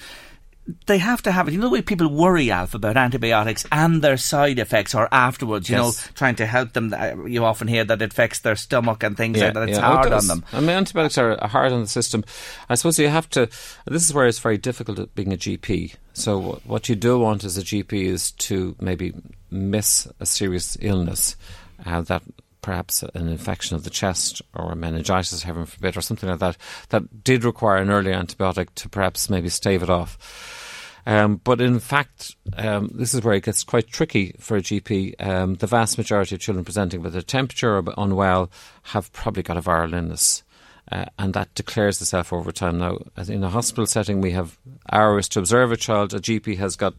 they 0.86 0.98
have 0.98 1.22
to 1.22 1.32
have 1.32 1.46
it. 1.46 1.52
You 1.52 1.58
know 1.58 1.66
the 1.66 1.74
way 1.74 1.82
people 1.82 2.08
worry, 2.08 2.50
Alf, 2.50 2.74
about 2.74 2.96
antibiotics 2.96 3.66
and 3.70 4.00
their 4.00 4.16
side 4.16 4.58
effects 4.58 4.94
or 4.94 5.08
afterwards, 5.12 5.68
you 5.68 5.76
yes. 5.76 6.06
know, 6.06 6.12
trying 6.14 6.36
to 6.36 6.46
help 6.46 6.72
them. 6.72 6.94
Uh, 6.94 7.24
you 7.26 7.44
often 7.44 7.68
hear 7.68 7.84
that 7.84 8.00
it 8.00 8.12
affects 8.12 8.40
their 8.40 8.56
stomach 8.56 9.02
and 9.02 9.16
things 9.16 9.38
yeah, 9.38 9.46
like 9.46 9.54
that. 9.54 9.68
It's 9.68 9.78
yeah. 9.78 9.84
hard 9.84 10.06
oh, 10.06 10.08
it 10.08 10.12
on 10.14 10.26
them. 10.26 10.44
I 10.52 10.60
mean, 10.60 10.70
antibiotics 10.70 11.18
are 11.18 11.36
hard 11.46 11.72
on 11.72 11.82
the 11.82 11.88
system. 11.88 12.24
I 12.68 12.76
suppose 12.76 12.98
you 12.98 13.08
have 13.08 13.28
to, 13.30 13.48
this 13.86 14.04
is 14.04 14.14
where 14.14 14.26
it's 14.26 14.38
very 14.38 14.58
difficult 14.58 15.14
being 15.14 15.32
a 15.32 15.36
GP. 15.36 15.94
So 16.14 16.60
what 16.64 16.88
you 16.88 16.94
do 16.94 17.18
want 17.18 17.44
as 17.44 17.58
a 17.58 17.62
GP 17.62 18.04
is 18.04 18.30
to 18.32 18.74
maybe 18.80 19.12
miss 19.50 20.08
a 20.20 20.26
serious 20.26 20.78
illness 20.80 21.36
uh, 21.84 22.00
that 22.02 22.22
perhaps 22.64 23.02
an 23.02 23.28
infection 23.28 23.76
of 23.76 23.84
the 23.84 23.90
chest 23.90 24.40
or 24.54 24.74
meningitis, 24.74 25.42
heaven 25.42 25.66
forbid, 25.66 25.98
or 25.98 26.00
something 26.00 26.30
like 26.30 26.38
that, 26.38 26.56
that 26.88 27.22
did 27.22 27.44
require 27.44 27.76
an 27.76 27.90
early 27.90 28.10
antibiotic 28.10 28.68
to 28.74 28.88
perhaps 28.88 29.28
maybe 29.28 29.50
stave 29.50 29.82
it 29.82 29.90
off. 29.90 31.02
Um, 31.04 31.42
but 31.44 31.60
in 31.60 31.78
fact, 31.78 32.36
um, 32.56 32.90
this 32.94 33.12
is 33.12 33.22
where 33.22 33.34
it 33.34 33.44
gets 33.44 33.64
quite 33.64 33.88
tricky 33.88 34.34
for 34.40 34.56
a 34.56 34.62
GP. 34.62 35.22
Um, 35.22 35.56
the 35.56 35.66
vast 35.66 35.98
majority 35.98 36.36
of 36.36 36.40
children 36.40 36.64
presenting 36.64 37.02
with 37.02 37.14
a 37.14 37.22
temperature 37.22 37.76
or 37.76 37.84
unwell 37.98 38.50
have 38.84 39.12
probably 39.12 39.42
got 39.42 39.58
a 39.58 39.60
viral 39.60 39.92
illness. 39.92 40.42
Uh, 40.90 41.04
and 41.18 41.34
that 41.34 41.54
declares 41.54 42.00
itself 42.00 42.32
over 42.32 42.50
time. 42.50 42.78
Now, 42.78 42.96
in 43.28 43.44
a 43.44 43.50
hospital 43.50 43.84
setting, 43.84 44.22
we 44.22 44.30
have 44.30 44.56
hours 44.90 45.28
to 45.30 45.38
observe 45.38 45.70
a 45.70 45.76
child. 45.76 46.14
A 46.14 46.18
GP 46.18 46.56
has 46.56 46.76
got 46.76 46.94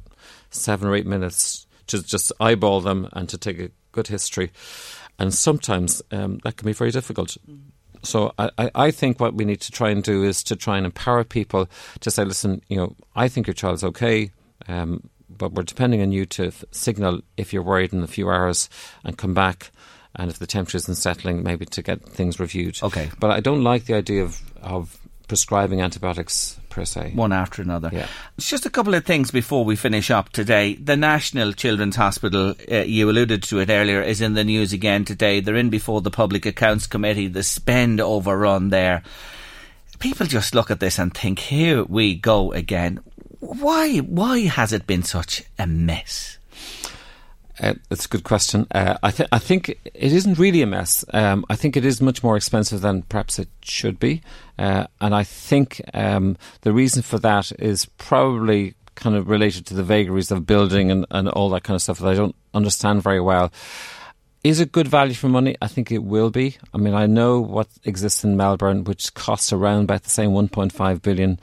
seven 0.52 0.88
or 0.88 0.96
eight 0.96 1.08
minutes 1.08 1.66
to 1.88 2.04
just 2.04 2.32
eyeball 2.40 2.82
them 2.82 3.10
and 3.14 3.28
to 3.30 3.38
take 3.40 3.60
a 3.60 3.72
good 3.92 4.08
history 4.08 4.52
and 5.20 5.34
sometimes 5.34 6.02
um, 6.12 6.40
that 6.44 6.58
can 6.58 6.66
be 6.66 6.74
very 6.74 6.92
difficult. 6.92 7.38
So 8.04 8.34
I, 8.38 8.70
I 8.76 8.92
think 8.92 9.20
what 9.20 9.34
we 9.34 9.46
need 9.46 9.62
to 9.62 9.72
try 9.72 9.90
and 9.90 10.04
do 10.04 10.24
is 10.24 10.44
to 10.44 10.56
try 10.56 10.78
and 10.78 10.86
empower 10.86 11.24
people 11.24 11.68
to 12.02 12.12
say, 12.12 12.24
listen, 12.24 12.62
you 12.70 12.78
know, 12.78 12.96
I 13.16 13.28
think 13.28 13.48
your 13.48 13.54
child's 13.54 13.84
okay, 13.84 14.32
um, 14.68 15.10
but 15.30 15.54
we're 15.54 15.64
depending 15.64 16.02
on 16.02 16.12
you 16.12 16.26
to 16.28 16.48
f- 16.48 16.64
signal 16.72 17.22
if 17.36 17.52
you're 17.52 17.64
worried 17.64 17.94
in 17.94 18.04
a 18.04 18.08
few 18.08 18.30
hours 18.30 18.70
and 19.04 19.18
come 19.18 19.34
back. 19.34 19.72
And 20.18 20.30
if 20.30 20.40
the 20.40 20.48
temperature 20.48 20.78
isn't 20.78 20.96
settling, 20.96 21.44
maybe 21.44 21.66
to 21.66 21.82
get 21.82 22.02
things 22.08 22.40
reviewed. 22.40 22.78
Okay. 22.82 23.10
But 23.20 23.32
I 23.32 23.42
don't 23.42 23.64
like 23.64 23.86
the 23.86 23.96
idea 23.96 24.24
of, 24.24 24.40
of 24.62 24.98
prescribing 25.28 25.82
antibiotics 25.82 26.58
per 26.76 26.86
se. 26.86 27.14
One 27.16 27.32
after 27.32 27.62
another. 27.62 27.90
Yeah. 27.92 28.08
It's 28.38 28.50
just 28.50 28.66
a 28.66 28.70
couple 28.70 28.94
of 28.94 29.06
things 29.06 29.32
before 29.32 29.64
we 29.64 29.78
finish 29.78 30.12
up 30.12 30.30
today. 30.30 30.76
The 30.76 30.98
National 30.98 31.54
Children's 31.54 31.96
Hospital, 31.96 32.54
uh, 32.70 32.76
you 32.80 33.10
alluded 33.10 33.42
to 33.44 33.60
it 33.60 33.70
earlier, 33.70 34.02
is 34.02 34.22
in 34.22 34.34
the 34.34 34.44
news 34.44 34.74
again 34.74 35.06
today. 35.06 35.40
They're 35.40 35.56
in 35.56 35.70
before 35.70 36.02
the 36.02 36.12
Public 36.12 36.46
Accounts 36.46 36.86
Committee, 36.86 37.28
the 37.28 37.44
spend 37.44 38.02
overrun 38.02 38.70
there. 38.70 39.04
People 40.00 40.26
just 40.26 40.54
look 40.54 40.70
at 40.70 40.82
this 40.82 41.00
and 41.00 41.14
think, 41.14 41.40
here 41.40 41.86
we 41.86 42.14
go 42.14 42.52
again. 42.52 43.00
Why, 43.40 44.00
why 44.00 44.42
has 44.42 44.74
it 44.74 44.86
been 44.86 45.04
such 45.04 45.44
a 45.58 45.66
mess? 45.66 46.35
Uh, 47.60 47.74
that's 47.90 48.06
a 48.06 48.10
good 48.10 48.24
question. 48.24 48.68
Uh, 48.72 48.98
I, 49.02 49.14
I 49.32 49.40
think 49.40 49.70
it 49.70 49.80
isn't 49.94 50.38
really 50.38 50.62
a 50.62 50.68
mess. 50.68 51.06
Um, 51.14 51.46
I 51.50 51.56
think 51.56 51.78
it 51.78 51.86
is 51.86 52.02
much 52.02 52.24
more 52.24 52.36
expensive 52.36 52.82
than 52.82 53.04
perhaps 53.04 53.40
it 53.40 53.48
should 53.62 54.00
be. 54.00 54.22
Uh, 54.60 54.88
and 55.00 55.16
I 55.16 55.24
think 55.24 55.82
um, 55.94 56.38
the 56.62 56.74
reason 56.74 57.02
for 57.02 57.18
that 57.20 57.52
is 57.60 57.86
probably 57.86 58.76
kind 58.96 59.16
of 59.16 59.30
related 59.30 59.66
to 59.68 59.74
the 59.74 59.84
vagaries 59.84 60.32
of 60.32 60.46
building 60.46 60.92
and, 60.92 61.06
and 61.12 61.30
all 61.30 61.50
that 61.50 61.64
kind 61.64 61.76
of 61.76 61.82
stuff 61.82 62.00
that 62.00 62.08
I 62.08 62.16
don't 62.16 62.36
understand 62.54 63.04
very 63.04 63.22
well. 63.22 63.52
Is 64.46 64.60
it 64.60 64.72
good 64.72 64.88
value 64.88 65.16
for 65.16 65.28
money? 65.28 65.56
I 65.60 65.66
think 65.66 65.92
it 65.92 66.04
will 66.04 66.30
be. 66.30 66.58
I 66.72 66.78
mean, 66.78 66.94
I 66.94 67.08
know 67.08 67.40
what 67.40 67.68
exists 67.84 68.24
in 68.24 68.38
Melbourne, 68.38 68.84
which 68.84 69.12
costs 69.16 69.52
around 69.52 69.86
about 69.86 70.04
the 70.04 70.12
same 70.12 70.34
1.5 70.34 71.02
billion 71.02 71.40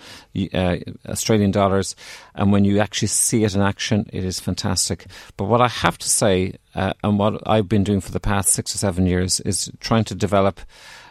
uh, 0.55 0.77
Australian 1.09 1.51
dollars. 1.51 1.97
And 2.37 2.53
when 2.53 2.65
you 2.65 2.79
actually 2.79 3.09
see 3.09 3.43
it 3.43 3.57
in 3.57 3.61
action, 3.61 4.09
it 4.13 4.23
is 4.23 4.39
fantastic. 4.39 5.07
But 5.37 5.47
what 5.47 5.61
I 5.61 5.67
have 5.67 5.99
to 5.99 6.09
say, 6.09 6.55
uh, 6.75 6.93
and 7.03 7.19
what 7.19 7.43
I've 7.47 7.69
been 7.69 7.85
doing 7.85 8.01
for 8.01 8.13
the 8.13 8.21
past 8.21 8.51
six 8.51 8.75
or 8.75 8.79
seven 8.79 9.07
years, 9.07 9.41
is 9.41 9.71
trying 9.81 10.05
to 10.05 10.15
develop 10.15 10.61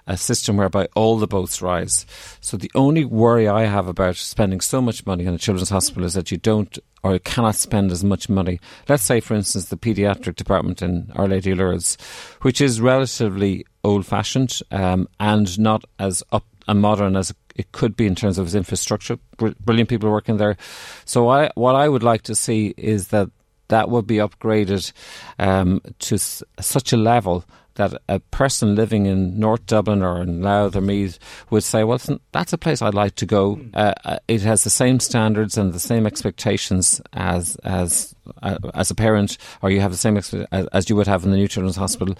a 0.07 0.17
system 0.17 0.57
whereby 0.57 0.87
all 0.95 1.17
the 1.17 1.27
boats 1.27 1.61
rise. 1.61 2.05
So 2.39 2.57
the 2.57 2.71
only 2.75 3.05
worry 3.05 3.47
I 3.47 3.65
have 3.65 3.87
about 3.87 4.15
spending 4.15 4.59
so 4.59 4.81
much 4.81 5.05
money 5.05 5.27
on 5.27 5.33
a 5.33 5.37
children's 5.37 5.69
hospital 5.69 6.05
is 6.05 6.15
that 6.15 6.31
you 6.31 6.37
don't 6.37 6.77
or 7.03 7.17
cannot 7.19 7.55
spend 7.55 7.91
as 7.91 8.03
much 8.03 8.29
money. 8.29 8.59
Let's 8.87 9.03
say, 9.03 9.19
for 9.19 9.33
instance, 9.33 9.65
the 9.65 9.77
paediatric 9.77 10.35
department 10.35 10.81
in 10.81 11.11
Our 11.15 11.27
Lady 11.27 11.53
Lourdes, 11.53 11.97
which 12.41 12.61
is 12.61 12.79
relatively 12.79 13.65
old 13.83 14.05
fashioned 14.05 14.59
um, 14.71 15.07
and 15.19 15.57
not 15.59 15.85
as 15.97 16.23
up 16.31 16.45
and 16.67 16.79
modern 16.79 17.15
as 17.15 17.33
it 17.55 17.71
could 17.71 17.95
be 17.97 18.05
in 18.05 18.15
terms 18.15 18.37
of 18.37 18.45
its 18.45 18.55
infrastructure. 18.55 19.17
Brilliant 19.37 19.89
people 19.89 20.11
working 20.11 20.37
there. 20.37 20.57
So, 21.05 21.27
I, 21.29 21.51
what 21.55 21.75
I 21.75 21.89
would 21.89 22.03
like 22.03 22.21
to 22.23 22.35
see 22.35 22.73
is 22.77 23.07
that 23.07 23.29
that 23.71 23.89
would 23.89 24.05
be 24.05 24.17
upgraded 24.17 24.91
um, 25.39 25.81
to 25.99 26.15
s- 26.15 26.43
such 26.59 26.93
a 26.93 26.97
level 26.97 27.43
that 27.75 27.93
a 28.09 28.19
person 28.19 28.75
living 28.75 29.05
in 29.05 29.39
North 29.39 29.65
Dublin 29.65 30.03
or 30.03 30.21
in 30.21 30.41
Louth 30.41 30.75
or 30.75 30.81
Meath 30.81 31.17
would 31.49 31.63
say, 31.63 31.83
well, 31.83 31.99
that's 32.33 32.53
a 32.53 32.57
place 32.57 32.81
I'd 32.81 32.93
like 32.93 33.15
to 33.15 33.25
go. 33.25 33.55
Hmm. 33.55 33.69
Uh, 33.73 33.93
uh, 34.03 34.17
it 34.27 34.41
has 34.41 34.63
the 34.63 34.69
same 34.69 34.99
standards 34.99 35.57
and 35.57 35.73
the 35.73 35.79
same 35.79 36.05
expectations 36.05 37.01
as 37.13 37.55
as 37.63 38.13
uh, 38.43 38.57
as 38.73 38.91
a 38.91 38.95
parent, 38.95 39.37
or 39.61 39.71
you 39.71 39.79
have 39.81 39.91
the 39.91 39.97
same 39.97 40.15
expe- 40.15 40.47
as 40.51 40.89
you 40.89 40.95
would 40.95 41.07
have 41.07 41.23
in 41.23 41.31
the 41.31 41.37
New 41.37 41.47
Children's 41.47 41.77
Hospital. 41.77 42.15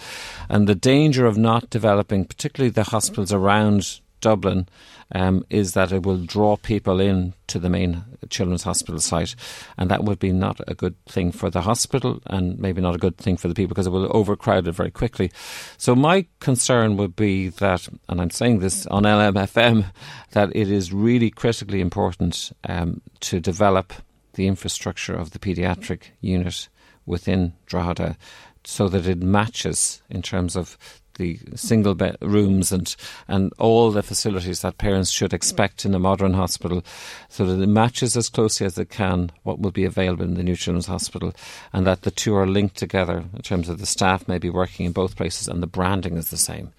And 0.49 0.67
the 0.67 0.75
danger 0.75 1.25
of 1.25 1.37
not 1.37 1.69
developing, 1.69 2.25
particularly 2.25 2.71
the 2.71 2.83
hospitals 2.83 3.33
around 3.33 4.00
Dublin, 4.21 4.67
um, 5.13 5.45
is 5.49 5.73
that 5.73 5.91
it 5.91 6.03
will 6.03 6.17
draw 6.17 6.55
people 6.55 6.99
in 6.99 7.33
to 7.47 7.59
the 7.59 7.69
main 7.69 8.03
children's 8.29 8.63
hospital 8.63 8.99
site, 8.99 9.35
and 9.77 9.91
that 9.91 10.03
would 10.03 10.19
be 10.19 10.31
not 10.31 10.61
a 10.67 10.73
good 10.73 10.95
thing 11.05 11.31
for 11.31 11.49
the 11.49 11.61
hospital, 11.61 12.21
and 12.27 12.57
maybe 12.59 12.81
not 12.81 12.95
a 12.95 12.99
good 12.99 13.17
thing 13.17 13.35
for 13.35 13.47
the 13.47 13.53
people 13.53 13.69
because 13.69 13.87
it 13.87 13.91
will 13.91 14.15
overcrowd 14.15 14.67
it 14.67 14.71
very 14.71 14.91
quickly. 14.91 15.31
So 15.77 15.95
my 15.95 16.25
concern 16.39 16.97
would 16.97 17.15
be 17.15 17.49
that, 17.49 17.89
and 18.07 18.21
I'm 18.21 18.29
saying 18.29 18.59
this 18.59 18.87
on 18.87 19.03
LMFM, 19.03 19.85
that 20.31 20.55
it 20.55 20.71
is 20.71 20.93
really 20.93 21.29
critically 21.29 21.81
important 21.81 22.51
um, 22.63 23.01
to 23.21 23.39
develop 23.39 23.93
the 24.33 24.47
infrastructure 24.47 25.13
of 25.13 25.31
the 25.31 25.39
paediatric 25.39 26.03
unit 26.21 26.69
within 27.05 27.53
Drogheda 27.65 28.15
so 28.63 28.87
that 28.89 29.07
it 29.07 29.21
matches 29.21 30.01
in 30.09 30.21
terms 30.21 30.55
of 30.55 30.77
the 31.21 31.39
single 31.55 31.95
bed 31.95 32.17
rooms 32.21 32.71
and 32.71 32.95
and 33.27 33.53
all 33.57 33.91
the 33.91 34.03
facilities 34.03 34.61
that 34.61 34.77
parents 34.77 35.11
should 35.11 35.33
expect 35.33 35.85
in 35.85 35.95
a 35.95 35.99
modern 35.99 36.33
hospital, 36.33 36.83
so 37.29 37.45
that 37.45 37.61
it 37.61 37.67
matches 37.67 38.17
as 38.17 38.29
closely 38.29 38.65
as 38.65 38.77
it 38.77 38.89
can 38.89 39.31
what 39.43 39.59
will 39.59 39.71
be 39.71 39.85
available 39.85 40.25
in 40.25 40.35
the 40.35 40.43
New 40.43 40.55
Children's 40.55 40.87
Hospital, 40.87 41.33
and 41.73 41.85
that 41.85 42.01
the 42.01 42.11
two 42.11 42.35
are 42.35 42.47
linked 42.47 42.77
together 42.77 43.23
in 43.35 43.41
terms 43.41 43.69
of 43.69 43.79
the 43.79 43.85
staff 43.85 44.27
maybe 44.27 44.49
working 44.49 44.85
in 44.85 44.91
both 44.91 45.15
places 45.15 45.47
and 45.47 45.61
the 45.61 45.67
branding 45.67 46.17
is 46.17 46.29
the 46.29 46.37
same. 46.37 46.73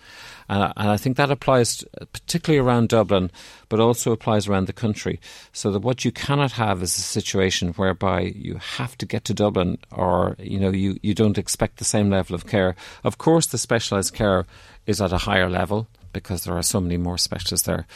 And 0.52 0.64
I, 0.64 0.72
and 0.76 0.90
I 0.90 0.98
think 0.98 1.16
that 1.16 1.30
applies 1.30 1.82
uh, 1.98 2.04
particularly 2.12 2.58
around 2.58 2.90
Dublin, 2.90 3.30
but 3.70 3.80
also 3.80 4.12
applies 4.12 4.46
around 4.46 4.66
the 4.66 4.74
country. 4.74 5.18
So 5.54 5.70
that 5.70 5.80
what 5.80 6.04
you 6.04 6.12
cannot 6.12 6.52
have 6.52 6.82
is 6.82 6.94
a 6.98 7.00
situation 7.00 7.72
whereby 7.72 8.20
you 8.36 8.56
have 8.56 8.98
to 8.98 9.06
get 9.06 9.24
to 9.24 9.34
Dublin 9.34 9.78
or, 9.90 10.36
you 10.38 10.60
know, 10.60 10.68
you, 10.68 10.98
you 11.02 11.14
don't 11.14 11.38
expect 11.38 11.78
the 11.78 11.86
same 11.86 12.10
level 12.10 12.34
of 12.34 12.46
care. 12.46 12.76
Of 13.02 13.16
course, 13.16 13.46
the 13.46 13.56
specialised 13.56 14.12
care 14.12 14.44
is 14.84 15.00
at 15.00 15.10
a 15.10 15.24
higher 15.24 15.48
level 15.48 15.88
because 16.12 16.44
there 16.44 16.58
are 16.58 16.62
so 16.62 16.82
many 16.82 16.98
more 16.98 17.16
specialists 17.16 17.66
there. 17.66 17.86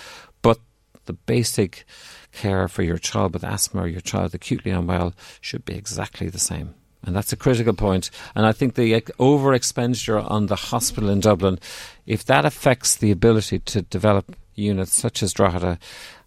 But 0.40 0.58
the 1.04 1.12
basic 1.12 1.84
care 2.32 2.68
for 2.68 2.82
your 2.82 2.96
child 2.96 3.34
with 3.34 3.44
asthma 3.44 3.82
or 3.82 3.88
your 3.88 4.00
child 4.00 4.34
acutely 4.34 4.70
unwell 4.70 5.12
should 5.42 5.66
be 5.66 5.74
exactly 5.74 6.30
the 6.30 6.38
same. 6.38 6.74
And 7.06 7.14
that's 7.14 7.32
a 7.32 7.36
critical 7.36 7.72
point. 7.72 8.10
And 8.34 8.44
I 8.44 8.52
think 8.52 8.74
the 8.74 9.02
over 9.18 9.54
expenditure 9.54 10.18
on 10.18 10.46
the 10.46 10.56
hospital 10.56 11.08
in 11.08 11.20
Dublin, 11.20 11.58
if 12.04 12.24
that 12.24 12.44
affects 12.44 12.96
the 12.96 13.12
ability 13.12 13.60
to 13.60 13.82
develop 13.82 14.36
units 14.56 14.94
such 14.94 15.22
as 15.22 15.32
Drogheda 15.32 15.78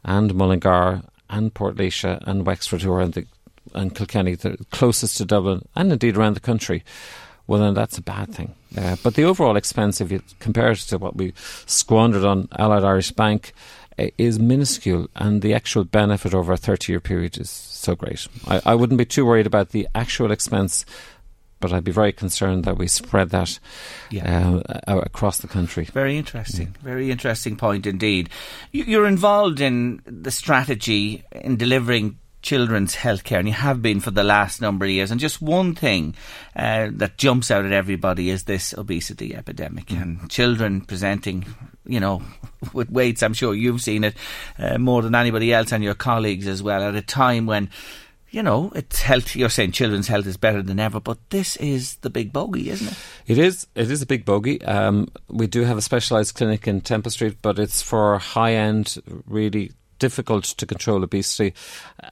and 0.06 0.34
Mullingar 0.34 1.04
and 1.30 1.54
Portlaoise 1.54 2.20
and 2.26 2.46
Wexford, 2.46 2.82
who 2.82 2.94
are 2.94 3.02
in 3.02 3.12
the, 3.12 3.26
and 3.74 3.94
Kilkenny, 3.94 4.36
the 4.36 4.58
closest 4.72 5.18
to 5.18 5.26
Dublin, 5.26 5.68
and 5.76 5.92
indeed 5.92 6.18
around 6.18 6.36
the 6.36 6.40
country, 6.40 6.84
well, 7.46 7.62
then 7.62 7.74
that's 7.74 7.98
a 7.98 8.04
bad 8.04 8.34
thing. 8.34 8.54
Uh, 8.78 8.96
but 9.04 9.16
the 9.16 9.24
overall 9.24 9.58
expense, 9.58 10.00
if 10.00 10.12
you 10.12 10.22
compare 10.40 10.72
it 10.72 10.78
to 10.78 11.00
what 11.00 11.16
we 11.16 11.34
squandered 11.66 12.24
on 12.24 12.48
Allied 12.58 12.84
Irish 12.84 13.12
Bank, 13.12 13.54
is 14.18 14.40
minuscule, 14.40 15.08
and 15.16 15.42
the 15.42 15.54
actual 15.54 15.84
benefit 15.84 16.34
over 16.34 16.54
a 16.54 16.58
30 16.58 16.92
year 16.92 17.00
period 17.00 17.38
is 17.38 17.50
so 17.50 17.96
great. 17.96 18.28
I, 18.48 18.62
I 18.66 18.76
wouldn't 18.76 18.98
be 18.98 19.06
too 19.06 19.26
worried 19.26 19.48
about 19.48 19.70
the 19.70 19.88
actual 19.96 20.32
expense 20.32 20.86
but 21.60 21.74
I'd 21.74 21.84
be 21.84 21.92
very 21.92 22.14
concerned 22.14 22.64
that 22.64 22.78
we 22.78 22.88
spread 22.88 23.32
that 23.32 23.60
yeah. 24.10 24.62
uh, 24.88 25.00
across 25.00 25.40
the 25.40 25.48
country. 25.48 25.86
Very 25.86 26.18
interesting, 26.18 26.68
yeah. 26.68 26.84
very 26.84 27.12
interesting 27.12 27.58
point 27.58 27.86
indeed. 27.86 28.30
You're 28.72 29.08
involved 29.08 29.60
in 29.60 30.02
the 30.06 30.32
strategy 30.32 31.24
in 31.32 31.58
delivering 31.58 32.18
children's 32.42 32.96
healthcare, 32.96 33.40
and 33.40 33.48
you 33.48 33.54
have 33.54 33.82
been 33.82 34.00
for 34.00 34.12
the 34.12 34.24
last 34.24 34.62
number 34.62 34.86
of 34.86 34.92
years. 34.92 35.12
And 35.12 35.20
just 35.20 35.42
one 35.42 35.76
thing 35.76 36.16
uh, 36.56 36.90
that 36.94 37.18
jumps 37.18 37.52
out 37.52 37.66
at 37.66 37.72
everybody 37.72 38.30
is 38.30 38.44
this 38.44 38.74
obesity 38.74 39.36
epidemic, 39.36 39.88
mm. 39.88 40.02
and 40.02 40.30
children 40.30 40.82
presenting, 40.82 41.46
you 41.86 42.00
know, 42.00 42.22
with 42.74 42.90
weights. 42.90 43.24
I'm 43.24 43.34
sure 43.34 43.54
you've 43.54 43.82
seen 43.82 44.04
it 44.04 44.16
uh, 44.58 44.78
more 44.78 45.02
than 45.02 45.16
anybody 45.16 45.54
else, 45.54 45.72
and 45.72 45.84
your 45.84 45.96
colleagues 45.96 46.48
as 46.48 46.64
well. 46.64 46.84
At 46.84 46.96
a 46.96 47.02
time 47.02 47.46
when 47.46 47.70
you 48.32 48.44
know, 48.44 48.72
it's 48.76 49.02
health. 49.02 49.36
You're 49.36 49.50
saying 49.50 49.72
children's 49.72 50.08
health 50.08 50.28
is 50.28 50.38
better 50.38 50.62
than 50.62 50.80
ever, 50.80 51.00
but 51.00 51.18
this 51.30 51.56
is 51.58 51.96
the 51.98 52.10
big 52.10 52.32
bogey, 52.32 52.70
isn't 52.70 52.88
it? 52.88 52.98
It 53.26 53.38
is. 53.38 53.68
It 53.76 53.90
is 53.90 54.02
a 54.02 54.06
big 54.06 54.26
bogey. 54.26 54.64
Um, 54.64 55.08
we 55.30 55.48
do 55.48 55.64
have 55.64 55.78
a 55.78 55.82
specialised 55.82 56.36
clinic 56.36 56.68
in 56.68 56.82
Temple 56.82 57.12
Street, 57.12 57.38
but 57.42 57.58
it's 57.58 57.82
for 57.82 58.18
high 58.20 58.54
end, 58.54 58.98
really 59.26 59.72
difficult 60.00 60.46
to 60.46 60.66
control 60.66 61.04
obesity. 61.04 61.54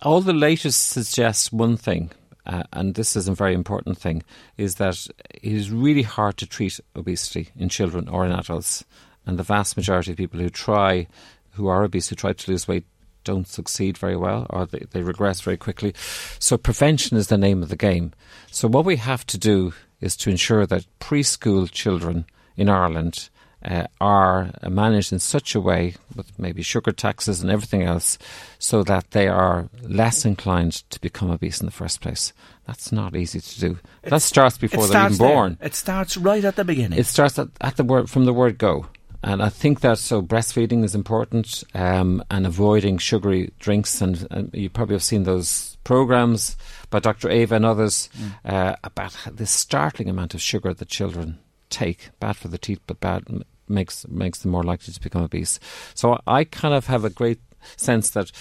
All 0.02 0.22
the 0.22 0.34
latest 0.34 0.90
suggests 0.90 1.52
one 1.52 1.78
thing, 1.78 2.12
uh, 2.46 2.64
and 2.74 2.96
this 2.96 3.16
is 3.16 3.28
a 3.28 3.34
very 3.34 3.54
important 3.54 3.98
thing, 3.98 4.24
is 4.58 4.76
that 4.76 5.08
it 5.34 5.52
is 5.52 5.72
really 5.72 6.04
hard 6.04 6.38
to 6.38 6.46
treat 6.46 6.80
obesity 6.96 7.50
in 7.58 7.70
children 7.70 8.08
or 8.08 8.26
in 8.26 8.32
adults. 8.32 8.86
And 9.26 9.38
the 9.38 9.44
vast 9.44 9.76
majority 9.76 10.12
of 10.12 10.18
people 10.18 10.40
who 10.40 10.50
try, 10.50 11.08
who 11.52 11.68
are 11.68 11.84
obese, 11.84 12.08
who 12.08 12.16
try 12.16 12.34
to 12.34 12.52
lose 12.52 12.68
weight, 12.68 12.86
don't 13.24 13.48
succeed 13.48 13.98
very 13.98 14.16
well 14.16 14.46
or 14.52 14.66
they, 14.66 14.86
they 14.92 15.02
regress 15.02 15.42
very 15.42 15.58
quickly. 15.58 15.94
So 16.40 16.58
prevention 16.58 17.18
is 17.18 17.28
the 17.28 17.38
name 17.38 17.62
of 17.62 17.68
the 17.68 17.76
game. 17.76 18.14
So 18.52 18.70
what 18.70 18.86
we 18.86 18.96
have 18.96 19.28
to 19.28 19.38
do 19.38 19.74
is 20.00 20.16
to 20.18 20.30
ensure 20.30 20.66
that 20.66 20.86
preschool 21.02 21.70
children 21.70 22.26
in 22.56 22.70
Ireland 22.70 23.30
uh, 23.64 23.88
are 24.00 24.52
managed 24.68 25.12
in 25.12 25.20
such 25.20 25.56
a 25.56 25.62
way, 25.62 25.96
with 26.16 26.38
maybe 26.40 26.62
sugar 26.62 26.92
taxes 26.92 27.42
and 27.42 27.52
everything 27.52 27.84
else, 27.84 28.18
so 28.60 28.84
that 28.84 29.12
they 29.12 29.28
are 29.28 29.70
less 29.82 30.26
inclined 30.26 30.74
to 30.90 31.02
become 31.02 31.32
obese 31.32 31.60
in 31.60 31.66
the 31.66 31.72
first 31.72 32.02
place. 32.02 32.34
That's 32.66 32.92
not 32.92 33.16
easy 33.16 33.40
to 33.40 33.60
do. 33.60 33.80
It's, 34.04 34.12
that 34.12 34.22
starts 34.22 34.58
before 34.58 34.88
they're 34.88 35.06
even 35.06 35.18
born. 35.18 35.58
It 35.62 35.74
starts 35.74 36.18
right 36.18 36.44
at 36.44 36.56
the 36.56 36.66
beginning. 36.66 37.00
It 37.00 37.06
starts 37.06 37.40
at, 37.40 37.48
at 37.62 37.78
the 37.78 37.84
word 37.84 38.10
from 38.10 38.26
the 38.26 38.34
word 38.34 38.58
go. 38.58 38.88
And 39.24 39.42
I 39.42 39.50
think 39.50 39.80
that 39.82 39.98
so 39.98 40.22
breastfeeding 40.22 40.84
is 40.84 40.94
important 40.94 41.64
um, 41.74 42.24
and 42.30 42.46
avoiding 42.46 42.98
sugary 43.00 43.52
drinks. 43.60 44.00
And, 44.00 44.28
and, 44.30 44.54
you 44.54 44.70
probably 44.70 44.96
have 44.96 45.04
seen 45.04 45.24
those 45.24 45.78
programs 45.84 46.56
by 46.90 47.00
Dr. 47.00 47.30
Ava 47.30 47.56
and 47.56 47.66
others 47.66 48.10
mm. 48.18 48.36
uh, 48.46 48.76
about 48.84 49.18
the 49.34 49.48
startling 49.48 50.10
amount 50.10 50.34
of 50.34 50.42
sugar 50.42 50.74
that 50.74 50.88
children 50.88 51.40
take. 51.70 52.10
Bad 52.20 52.38
for 52.38 52.48
the 52.48 52.58
teeth, 52.58 52.80
but 52.88 53.00
bad 53.00 53.24
makes 53.68 54.08
makes 54.08 54.40
them 54.40 54.52
more 54.52 54.64
likely 54.64 54.94
to 54.94 55.02
become 55.02 55.24
obese. 55.24 55.60
So 55.94 56.20
I 56.26 56.44
kind 56.44 56.74
of 56.74 56.88
have 56.88 57.06
a 57.06 57.10
great 57.10 57.40
sense 57.76 58.10
that. 58.12 58.32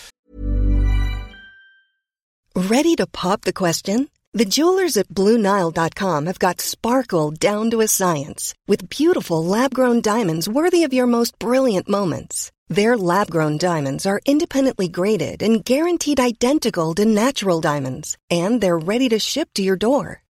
Ready 2.55 2.95
to 2.97 3.07
pop 3.07 3.43
the 3.43 3.53
question? 3.53 4.09
The 4.33 4.45
jewelers 4.45 4.97
at 4.97 5.09
BlueNile.com 5.09 6.27
have 6.27 6.39
got 6.39 6.61
sparkle 6.61 7.31
down 7.31 7.71
to 7.71 7.81
a 7.81 7.89
science 7.89 8.53
with 8.67 8.91
beautiful 8.91 9.43
lab 9.43 9.73
grown 9.73 10.03
diamonds 10.03 10.47
worthy 10.49 10.85
of 10.85 10.93
your 10.93 11.07
most 11.07 11.39
brilliant 11.39 11.89
moments. 11.89 12.53
Their 12.69 12.99
lab 12.99 13.31
grown 13.31 13.57
diamonds 13.57 14.05
are 14.05 14.21
independently 14.27 14.89
graded 14.89 15.43
and 15.43 15.65
guaranteed 15.65 16.21
identical 16.21 16.95
to 16.97 17.05
natural 17.05 17.61
diamonds, 17.61 18.19
and 18.29 18.61
they're 18.61 18.79
ready 18.79 19.09
to 19.09 19.19
ship 19.19 19.49
to 19.55 19.63
your 19.63 19.77
door. 19.77 20.23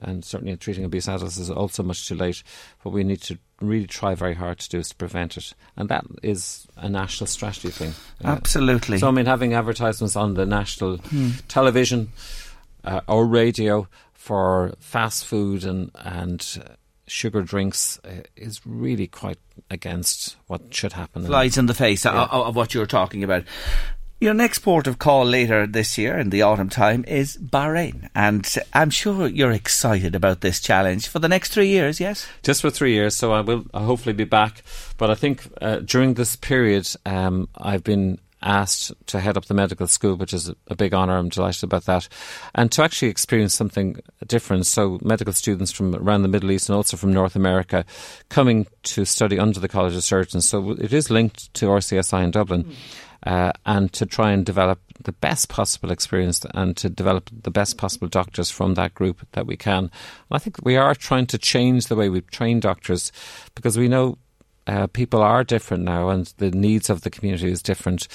And 0.00 0.24
certainly 0.24 0.52
in 0.52 0.58
treating 0.58 0.84
obese 0.84 1.08
adults 1.08 1.38
is 1.38 1.50
also 1.50 1.82
much 1.82 2.06
too 2.06 2.14
late. 2.14 2.42
What 2.82 2.92
we 2.94 3.02
need 3.02 3.20
to 3.22 3.38
really 3.60 3.86
try 3.88 4.14
very 4.14 4.34
hard 4.34 4.58
to 4.60 4.68
do 4.68 4.78
is 4.78 4.90
to 4.90 4.94
prevent 4.94 5.36
it. 5.36 5.54
And 5.76 5.88
that 5.88 6.04
is 6.22 6.68
a 6.76 6.88
national 6.88 7.26
strategy 7.26 7.70
thing. 7.70 7.94
Uh, 8.24 8.28
Absolutely. 8.28 8.98
So, 8.98 9.08
I 9.08 9.10
mean, 9.10 9.26
having 9.26 9.54
advertisements 9.54 10.14
on 10.14 10.34
the 10.34 10.46
national 10.46 11.00
television 11.48 12.12
uh, 12.84 13.00
or 13.08 13.26
radio 13.26 13.88
for 14.14 14.74
fast 14.78 15.24
food 15.24 15.64
and, 15.64 15.90
and 15.96 16.62
uh, 16.64 16.74
sugar 17.08 17.42
drinks 17.42 17.98
uh, 18.04 18.22
is 18.36 18.60
really 18.64 19.06
quite 19.08 19.38
against 19.70 20.36
what 20.46 20.72
should 20.72 20.92
happen. 20.92 21.24
Flies 21.26 21.58
in 21.58 21.66
the 21.66 21.74
face 21.74 22.04
Yeah. 22.04 22.22
of, 22.24 22.48
of 22.48 22.56
what 22.56 22.72
you're 22.74 22.86
talking 22.86 23.24
about. 23.24 23.42
Your 24.20 24.34
next 24.34 24.58
port 24.60 24.88
of 24.88 24.98
call 24.98 25.24
later 25.24 25.64
this 25.64 25.96
year 25.96 26.18
in 26.18 26.30
the 26.30 26.42
autumn 26.42 26.68
time 26.68 27.04
is 27.06 27.36
Bahrain. 27.36 28.08
And 28.16 28.52
I'm 28.72 28.90
sure 28.90 29.28
you're 29.28 29.52
excited 29.52 30.16
about 30.16 30.40
this 30.40 30.58
challenge 30.58 31.06
for 31.06 31.20
the 31.20 31.28
next 31.28 31.52
three 31.52 31.68
years, 31.68 32.00
yes? 32.00 32.26
just 32.42 32.62
for 32.62 32.70
three 32.70 32.94
years. 32.94 33.14
So 33.14 33.30
I 33.30 33.42
will 33.42 33.64
hopefully 33.72 34.14
be 34.14 34.24
back. 34.24 34.64
But 34.96 35.10
I 35.10 35.14
think 35.14 35.46
uh, 35.60 35.76
during 35.76 36.14
this 36.14 36.34
period, 36.34 36.88
um, 37.06 37.48
I've 37.56 37.84
been 37.84 38.18
asked 38.42 38.92
to 39.06 39.20
head 39.20 39.36
up 39.36 39.44
the 39.44 39.54
medical 39.54 39.86
school, 39.86 40.16
which 40.16 40.34
is 40.34 40.48
a, 40.48 40.56
a 40.66 40.74
big 40.74 40.94
honour. 40.94 41.16
I'm 41.16 41.28
delighted 41.28 41.64
about 41.64 41.84
that, 41.84 42.08
and 42.54 42.70
to 42.72 42.82
actually 42.82 43.08
experience 43.08 43.54
something 43.54 44.00
different. 44.26 44.66
So 44.66 44.98
medical 45.02 45.32
students 45.32 45.72
from 45.72 45.94
around 45.94 46.22
the 46.22 46.28
Middle 46.28 46.50
East 46.50 46.68
and 46.68 46.76
also 46.76 46.96
from 46.96 47.12
North 47.12 47.36
America 47.36 47.84
coming 48.28 48.66
to 48.84 49.04
study 49.04 49.38
under 49.38 49.60
the 49.60 49.68
College 49.68 49.94
of 49.94 50.04
Surgeons. 50.04 50.48
So 50.48 50.72
it 50.72 50.92
is 50.92 51.10
linked 51.10 51.52
to 51.54 51.66
RCSI 51.66 52.24
in 52.24 52.30
Dublin. 52.30 52.74
Uh, 53.24 53.52
and 53.66 53.92
to 53.92 54.06
try 54.06 54.30
and 54.30 54.46
develop 54.46 54.80
the 55.02 55.12
best 55.12 55.48
possible 55.48 55.90
experience 55.90 56.44
and 56.54 56.76
to 56.76 56.88
develop 56.88 57.30
the 57.42 57.50
best 57.50 57.76
possible 57.76 58.06
doctors 58.08 58.50
from 58.50 58.74
that 58.74 58.94
group 58.94 59.26
that 59.32 59.46
we 59.46 59.56
can. 59.56 59.84
And 59.84 59.90
I 60.30 60.38
think 60.38 60.64
we 60.64 60.76
are 60.76 60.94
trying 60.94 61.26
to 61.26 61.38
change 61.38 61.86
the 61.86 61.96
way 61.96 62.08
we 62.08 62.20
train 62.20 62.60
doctors 62.60 63.10
because 63.54 63.76
we 63.76 63.88
know 63.88 64.18
uh, 64.68 64.86
people 64.86 65.22
are 65.22 65.42
different 65.42 65.82
now 65.82 66.10
and 66.10 66.32
the 66.36 66.50
needs 66.50 66.90
of 66.90 67.00
the 67.00 67.10
community 67.10 67.50
is 67.50 67.62
different. 67.62 68.06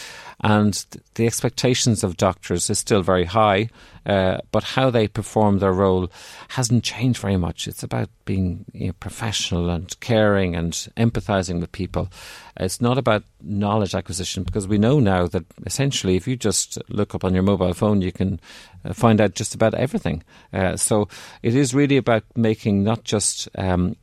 And 0.41 0.85
the 1.15 1.25
expectations 1.25 2.03
of 2.03 2.17
doctors 2.17 2.69
is 2.69 2.79
still 2.79 3.01
very 3.01 3.25
high 3.25 3.69
uh, 4.05 4.37
but 4.51 4.63
how 4.63 4.89
they 4.89 5.07
perform 5.07 5.59
their 5.59 5.71
role 5.71 6.11
hasn't 6.49 6.83
changed 6.83 7.19
very 7.19 7.37
much. 7.37 7.67
It's 7.67 7.83
about 7.83 8.09
being 8.25 8.65
you 8.73 8.87
know, 8.87 8.93
professional 8.93 9.69
and 9.69 9.97
caring 10.01 10.55
and 10.55 10.73
empathizing 10.97 11.61
with 11.61 11.71
people. 11.71 12.09
It's 12.57 12.81
not 12.81 12.97
about 12.97 13.23
knowledge 13.41 13.95
acquisition 13.95 14.43
because 14.43 14.67
we 14.67 14.77
know 14.77 14.99
now 14.99 15.27
that 15.27 15.45
essentially 15.65 16.15
if 16.15 16.27
you 16.27 16.35
just 16.35 16.77
look 16.89 17.15
up 17.15 17.23
on 17.23 17.33
your 17.33 17.43
mobile 17.43 17.73
phone 17.73 18.01
you 18.01 18.11
can 18.11 18.39
uh, 18.85 18.93
find 18.93 19.21
out 19.21 19.35
just 19.35 19.55
about 19.55 19.73
everything. 19.73 20.23
Uh, 20.51 20.75
so 20.75 21.07
it 21.41 21.55
is 21.55 21.73
really 21.73 21.97
about 21.97 22.23
making 22.35 22.83
not 22.83 23.03
just 23.05 23.47
um, 23.57 23.95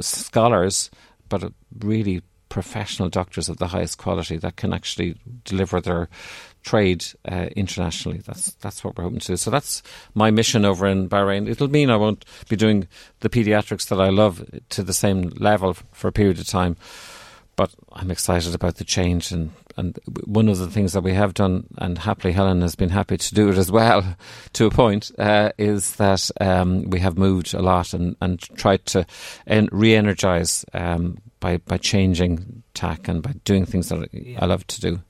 scholars 0.00 0.90
but 1.28 1.52
really 1.78 2.22
professional 2.48 3.08
doctors 3.08 3.48
of 3.48 3.58
the 3.58 3.68
highest 3.68 3.98
quality 3.98 4.36
that 4.38 4.56
can 4.56 4.72
actually 4.72 5.16
deliver 5.44 5.80
their 5.80 6.08
trade 6.62 7.04
uh, 7.30 7.48
internationally. 7.54 8.18
That's 8.18 8.52
that's 8.54 8.82
what 8.82 8.96
we're 8.96 9.04
hoping 9.04 9.20
to 9.20 9.26
do. 9.26 9.36
So 9.36 9.50
that's 9.50 9.82
my 10.14 10.30
mission 10.30 10.64
over 10.64 10.86
in 10.86 11.08
Bahrain. 11.08 11.48
It'll 11.48 11.68
mean 11.68 11.90
I 11.90 11.96
won't 11.96 12.24
be 12.48 12.56
doing 12.56 12.88
the 13.20 13.28
paediatrics 13.28 13.88
that 13.88 14.00
I 14.00 14.08
love 14.08 14.44
to 14.70 14.82
the 14.82 14.92
same 14.94 15.30
level 15.36 15.76
for 15.92 16.08
a 16.08 16.12
period 16.12 16.38
of 16.38 16.46
time. 16.46 16.76
But 17.56 17.74
I'm 17.92 18.10
excited 18.10 18.54
about 18.54 18.76
the 18.76 18.84
change, 18.84 19.32
and, 19.32 19.50
and 19.78 19.98
one 20.24 20.48
of 20.48 20.58
the 20.58 20.68
things 20.68 20.92
that 20.92 21.02
we 21.02 21.14
have 21.14 21.34
done, 21.34 21.66
and 21.78 21.96
happily 21.96 22.32
Helen 22.32 22.60
has 22.62 22.74
been 22.74 22.88
happy 22.90 23.16
to 23.16 23.34
do 23.34 23.48
it 23.48 23.56
as 23.56 23.70
well, 23.70 24.16
to 24.54 24.66
a 24.66 24.70
point, 24.70 25.10
uh, 25.18 25.52
is 25.56 25.96
that 25.96 26.30
um, 26.40 26.90
we 26.90 26.98
have 27.00 27.16
moved 27.16 27.54
a 27.54 27.62
lot 27.62 27.94
and, 27.94 28.16
and 28.20 28.40
tried 28.40 28.84
to 28.86 29.06
en- 29.46 29.68
re-energize 29.72 30.64
um, 30.74 31.18
by 31.40 31.58
by 31.58 31.78
changing 31.78 32.62
tack 32.74 33.08
and 33.08 33.22
by 33.22 33.32
doing 33.44 33.64
things 33.64 33.88
that 33.88 34.08
I 34.38 34.46
love 34.46 34.66
to 34.66 34.80
do. 34.80 35.00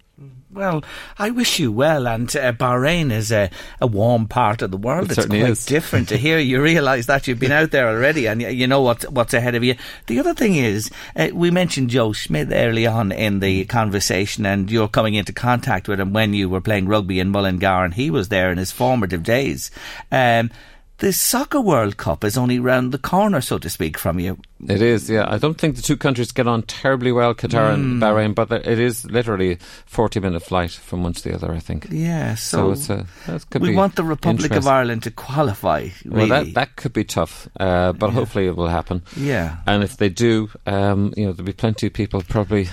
Well, 0.50 0.82
I 1.18 1.28
wish 1.30 1.58
you 1.58 1.70
well. 1.70 2.08
And 2.08 2.34
uh, 2.34 2.52
Bahrain 2.52 3.12
is 3.12 3.30
a, 3.30 3.50
a 3.80 3.86
warm 3.86 4.28
part 4.28 4.62
of 4.62 4.70
the 4.70 4.78
world. 4.78 5.04
It 5.04 5.10
it's 5.10 5.16
certainly 5.16 5.40
quite 5.40 5.50
is. 5.50 5.66
different 5.66 6.08
to 6.08 6.16
here. 6.16 6.38
You 6.38 6.62
realise 6.62 7.06
that 7.06 7.28
you've 7.28 7.38
been 7.38 7.52
out 7.52 7.70
there 7.70 7.88
already, 7.88 8.26
and 8.26 8.40
you 8.40 8.66
know 8.66 8.80
what's 8.80 9.08
what's 9.10 9.34
ahead 9.34 9.54
of 9.54 9.62
you. 9.62 9.76
The 10.06 10.18
other 10.20 10.32
thing 10.34 10.56
is, 10.56 10.90
uh, 11.14 11.28
we 11.34 11.50
mentioned 11.50 11.90
Joe 11.90 12.12
Schmidt 12.12 12.48
early 12.50 12.86
on 12.86 13.12
in 13.12 13.40
the 13.40 13.66
conversation, 13.66 14.46
and 14.46 14.70
you're 14.70 14.88
coming 14.88 15.14
into 15.14 15.34
contact 15.34 15.86
with 15.86 16.00
him 16.00 16.14
when 16.14 16.32
you 16.32 16.48
were 16.48 16.62
playing 16.62 16.88
rugby 16.88 17.20
in 17.20 17.28
Mullingar, 17.28 17.84
and 17.84 17.92
he 17.92 18.10
was 18.10 18.28
there 18.28 18.50
in 18.50 18.56
his 18.56 18.72
formative 18.72 19.22
days. 19.22 19.70
Um, 20.10 20.50
the 20.98 21.12
Soccer 21.12 21.60
World 21.60 21.96
Cup 21.96 22.24
is 22.24 22.36
only 22.36 22.58
round 22.58 22.92
the 22.92 22.98
corner, 22.98 23.40
so 23.40 23.58
to 23.58 23.70
speak, 23.70 23.96
from 23.96 24.18
you. 24.18 24.38
It 24.68 24.82
is, 24.82 25.08
yeah. 25.08 25.26
I 25.28 25.38
don't 25.38 25.56
think 25.56 25.76
the 25.76 25.82
two 25.82 25.96
countries 25.96 26.32
get 26.32 26.48
on 26.48 26.62
terribly 26.62 27.12
well, 27.12 27.34
Qatar 27.34 27.72
and 27.72 28.02
Bahrain, 28.02 28.34
but 28.34 28.50
it 28.50 28.80
is 28.80 29.04
literally 29.04 29.52
a 29.52 29.58
40 29.86 30.18
minute 30.20 30.42
flight 30.42 30.72
from 30.72 31.04
one 31.04 31.12
to 31.12 31.22
the 31.22 31.34
other, 31.34 31.52
I 31.52 31.60
think. 31.60 31.86
Yeah, 31.90 32.34
So, 32.34 32.74
so, 32.74 32.94
it's 32.94 33.28
a, 33.28 33.30
that 33.30 33.50
could 33.50 33.62
we 33.62 33.76
want 33.76 33.94
the 33.94 34.02
Republic 34.02 34.50
of. 34.52 34.66
Ireland 34.66 35.04
to 35.04 35.10
qualify. 35.12 35.88
Really. 36.04 36.28
Well, 36.28 36.44
that, 36.44 36.54
that 36.54 36.76
could 36.76 36.92
be 36.92 37.04
tough, 37.04 37.48
uh, 37.60 37.92
but 37.92 38.10
hopefully 38.10 38.46
it 38.46 38.56
will 38.56 38.68
happen. 38.68 39.02
yeah. 39.16 39.58
And 39.66 39.84
if 39.84 39.96
they 39.96 40.08
do, 40.08 40.50
um, 40.66 41.14
you 41.16 41.26
know, 41.26 41.32
there'll 41.32 41.46
be 41.46 41.52
plenty 41.52 41.86
of 41.86 41.92
people 41.92 42.22
probably 42.22 42.68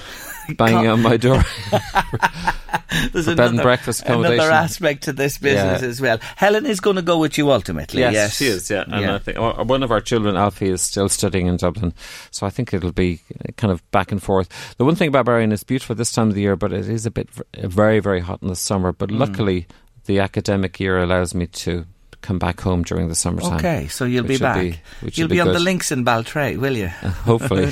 banging 0.58 0.88
on 0.88 1.02
my 1.02 1.18
door. 1.18 1.44
There's 3.12 3.26
bed 3.26 3.40
and 3.40 3.62
breakfast 3.62 4.02
accommodation. 4.02 4.36
Another 4.40 4.52
aspect 4.52 5.04
to 5.04 5.14
this 5.14 5.38
business 5.38 5.82
Yeah. 5.82 5.88
as 5.88 6.00
well. 6.02 6.18
Helen 6.38 6.66
is 6.66 6.80
going 6.80 6.96
to 6.96 7.02
go 7.02 7.18
with 7.18 7.38
you 7.38 7.52
ultimately. 7.52 8.02
Yes, 8.02 8.14
Yes, 8.14 8.36
she 8.38 8.46
is. 8.46 8.70
Yeah, 8.70 8.84
and 8.88 9.06
I 9.12 9.18
think 9.18 9.38
one 9.38 9.84
of 9.84 9.92
our 9.92 10.00
children, 10.02 10.36
Alfie, 10.36 10.70
is 10.70 10.82
still 10.82 11.10
studying 11.10 11.48
in 11.48 11.58
Dublin, 11.58 11.94
so 12.32 12.46
I 12.46 12.50
think 12.50 12.74
it'll 12.74 12.92
be 12.94 13.20
uh, 13.48 13.52
kind 13.58 13.72
of 13.72 13.90
back 13.92 14.12
and 14.12 14.22
forth. 14.22 14.48
The 14.78 14.86
one 14.86 14.96
thing 14.96 15.10
about 15.10 15.26
Bahrain 15.26 15.52
is 15.52 15.64
beautiful 15.64 15.96
this 15.96 16.12
time 16.12 16.30
of 16.30 16.36
the 16.36 16.42
year, 16.42 16.56
but 16.56 16.72
it 16.72 16.88
is 16.88 17.06
a 17.06 17.12
bit 17.12 17.30
very, 17.58 18.00
very 18.00 18.22
hot 18.22 18.42
in 18.42 18.48
the 18.48 18.56
summer. 18.56 18.92
But 18.92 19.10
Mm. 19.10 19.20
luckily, 19.20 19.68
the 20.06 20.20
academic 20.20 20.80
year 20.80 20.98
allows 21.00 21.34
me 21.36 21.48
to 21.48 21.86
come 22.26 22.40
back 22.40 22.60
home 22.60 22.84
during 22.84 23.08
the 23.08 23.16
summertime. 23.16 23.58
Okay, 23.58 23.88
so 23.88 24.06
you'll 24.06 24.26
be 24.26 24.38
back. 24.38 24.60
be- 24.60 24.80
you'll 25.14 25.28
be, 25.28 25.36
be 25.36 25.40
on 25.40 25.54
the 25.54 25.60
links 25.60 25.92
in 25.92 26.04
Baltray, 26.04 26.58
will 26.58 26.76
you? 26.76 26.88
Hopefully, 26.88 27.72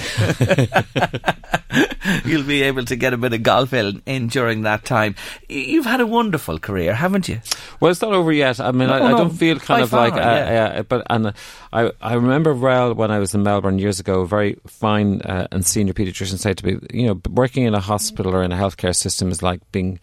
you'll 2.25 2.43
be 2.43 2.61
able 2.63 2.85
to 2.85 2.95
get 2.95 3.13
a 3.13 3.17
bit 3.17 3.33
of 3.33 3.43
golf 3.43 3.73
in, 3.73 4.01
in 4.05 4.27
during 4.27 4.63
that 4.63 4.85
time. 4.85 5.15
You've 5.49 5.85
had 5.85 6.01
a 6.01 6.07
wonderful 6.07 6.59
career, 6.59 6.93
haven't 6.93 7.27
you? 7.27 7.41
Well, 7.79 7.91
it's 7.91 8.01
not 8.01 8.13
over 8.13 8.31
yet. 8.31 8.59
I 8.59 8.71
mean, 8.71 8.89
No, 8.89 8.95
I, 8.95 9.07
I 9.07 9.11
don't 9.11 9.31
feel 9.31 9.59
kind 9.59 9.83
of 9.83 9.93
like, 9.93 10.13
uh, 10.13 10.17
yeah. 10.17 10.73
uh, 10.79 10.83
but 10.83 11.05
and 11.09 11.27
uh, 11.27 11.31
I 11.71 11.91
I 12.01 12.13
remember 12.13 12.53
well 12.53 12.93
when 12.93 13.11
I 13.11 13.19
was 13.19 13.33
in 13.33 13.43
Melbourne 13.43 13.79
years 13.79 13.99
ago. 13.99 14.21
A 14.21 14.27
very 14.27 14.57
fine 14.67 15.21
uh, 15.21 15.47
and 15.51 15.65
senior 15.65 15.93
paediatrician 15.93 16.37
said 16.37 16.57
to 16.59 16.65
me, 16.65 16.79
you 16.93 17.07
know, 17.07 17.21
working 17.29 17.63
in 17.63 17.73
a 17.73 17.79
hospital 17.79 18.35
or 18.35 18.43
in 18.43 18.51
a 18.51 18.57
healthcare 18.57 18.95
system 18.95 19.29
is 19.29 19.41
like 19.41 19.59
being 19.71 19.99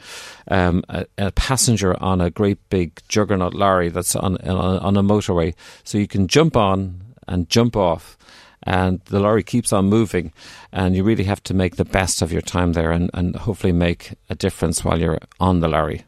um, 0.51 0.83
a, 0.89 1.07
a 1.17 1.31
passenger 1.33 1.97
on 2.03 2.21
a 2.21 2.31
great 2.31 2.59
big 2.69 3.01
juggernaut 3.09 3.55
lorry 3.55 3.89
that's 3.89 4.15
on 4.17 4.37
on, 4.39 4.79
on 4.79 4.97
a 4.97 5.03
motorway. 5.03 5.55
So 5.85 5.99
you 5.99 6.07
can 6.07 6.29
jump 6.29 6.57
on 6.57 7.01
and 7.27 7.49
jump 7.49 7.77
off. 7.77 8.17
and 8.63 9.01
the 9.07 9.21
lorry 9.21 9.43
keeps 9.43 9.73
on 9.73 9.87
moving, 9.87 10.33
and 10.73 10.95
you 10.95 11.03
really 11.03 11.25
have 11.25 11.43
to 11.45 11.55
make 11.55 11.77
the 11.77 11.85
best 11.85 12.23
of 12.23 12.33
your 12.33 12.43
time 12.43 12.73
there, 12.75 12.91
and, 12.93 13.11
and 13.15 13.37
hopefully 13.37 13.73
make 13.73 14.13
a 14.29 14.35
difference 14.35 14.85
while 14.85 15.01
you're 15.01 15.19
on 15.39 15.61
the 15.61 15.69
lorry. 15.69 16.05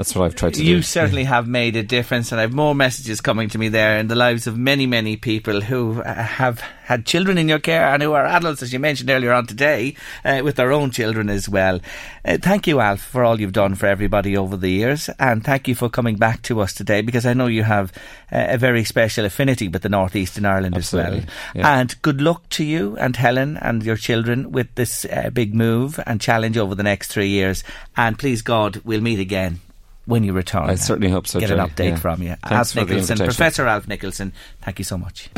That's 0.00 0.14
what 0.14 0.24
I've 0.24 0.34
tried 0.34 0.54
to 0.54 0.60
you 0.60 0.64
do. 0.64 0.76
You 0.76 0.82
certainly 0.82 1.24
have 1.24 1.46
made 1.46 1.76
a 1.76 1.82
difference, 1.82 2.32
and 2.32 2.40
I 2.40 2.42
have 2.44 2.54
more 2.54 2.74
messages 2.74 3.20
coming 3.20 3.50
to 3.50 3.58
me 3.58 3.68
there 3.68 3.98
in 3.98 4.08
the 4.08 4.14
lives 4.14 4.46
of 4.46 4.56
many, 4.56 4.86
many 4.86 5.18
people 5.18 5.60
who 5.60 6.00
uh, 6.00 6.14
have 6.14 6.60
had 6.84 7.04
children 7.04 7.36
in 7.36 7.50
your 7.50 7.58
care 7.58 7.84
and 7.84 8.02
who 8.02 8.14
are 8.14 8.24
adults, 8.24 8.62
as 8.62 8.72
you 8.72 8.78
mentioned 8.78 9.10
earlier 9.10 9.30
on 9.30 9.46
today, 9.46 9.94
uh, 10.24 10.40
with 10.42 10.56
their 10.56 10.72
own 10.72 10.90
children 10.90 11.28
as 11.28 11.50
well. 11.50 11.80
Uh, 12.24 12.38
thank 12.40 12.66
you, 12.66 12.80
Alf, 12.80 13.02
for 13.02 13.24
all 13.24 13.38
you've 13.38 13.52
done 13.52 13.74
for 13.74 13.88
everybody 13.88 14.34
over 14.38 14.56
the 14.56 14.70
years, 14.70 15.10
and 15.18 15.44
thank 15.44 15.68
you 15.68 15.74
for 15.74 15.90
coming 15.90 16.16
back 16.16 16.40
to 16.40 16.60
us 16.60 16.72
today 16.72 17.02
because 17.02 17.26
I 17.26 17.34
know 17.34 17.48
you 17.48 17.64
have 17.64 17.92
uh, 18.32 18.46
a 18.48 18.56
very 18.56 18.84
special 18.84 19.26
affinity 19.26 19.68
with 19.68 19.82
the 19.82 19.90
North 19.90 20.16
East 20.16 20.38
in 20.38 20.46
Ireland 20.46 20.76
Absolutely. 20.76 21.18
as 21.18 21.26
well. 21.26 21.34
Yeah. 21.56 21.78
And 21.78 22.00
good 22.00 22.22
luck 22.22 22.48
to 22.48 22.64
you 22.64 22.96
and 22.96 23.16
Helen 23.16 23.58
and 23.58 23.82
your 23.82 23.96
children 23.96 24.50
with 24.50 24.74
this 24.76 25.04
uh, 25.04 25.28
big 25.28 25.54
move 25.54 26.00
and 26.06 26.22
challenge 26.22 26.56
over 26.56 26.74
the 26.74 26.82
next 26.82 27.08
three 27.08 27.28
years. 27.28 27.62
And 27.98 28.18
please 28.18 28.40
God, 28.40 28.80
we'll 28.82 29.02
meet 29.02 29.20
again 29.20 29.60
when 30.06 30.24
you 30.24 30.32
retire. 30.32 30.70
I 30.70 30.74
certainly 30.76 31.10
hope 31.10 31.26
so, 31.26 31.40
Get 31.40 31.50
an 31.50 31.58
update 31.58 31.90
Yeah. 31.90 31.96
from 31.96 32.22
you. 32.22 32.28
Thanks 32.42 32.52
Alf 32.52 32.70
for 32.70 32.80
Nicholson, 32.80 32.98
invitation. 33.14 33.26
Professor 33.26 33.66
Alf 33.66 33.86
Nicholson, 33.88 34.32
thank 34.62 34.78
you 34.78 34.84
so 34.84 34.96
much. 34.98 35.28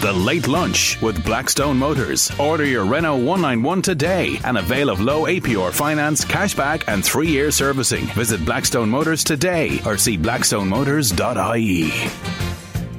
The 0.00 0.12
Late 0.12 0.46
Lunch 0.48 1.00
with 1.00 1.24
Blackstone 1.24 1.78
Motors. 1.78 2.30
Order 2.38 2.66
your 2.66 2.84
Renault 2.84 3.16
191 3.24 3.80
today 3.80 4.38
and 4.44 4.58
avail 4.58 4.90
of 4.90 5.00
low 5.00 5.24
APR 5.26 5.70
finance, 5.72 6.26
cashback, 6.26 6.84
and 6.88 7.02
three 7.02 7.28
year 7.28 7.50
servicing. 7.50 8.04
Visit 8.08 8.44
Blackstone 8.44 8.90
Motors 8.90 9.24
today 9.24 9.80
or 9.86 9.96
see 9.96 10.18
blackstonemotors.ie. 10.18 11.90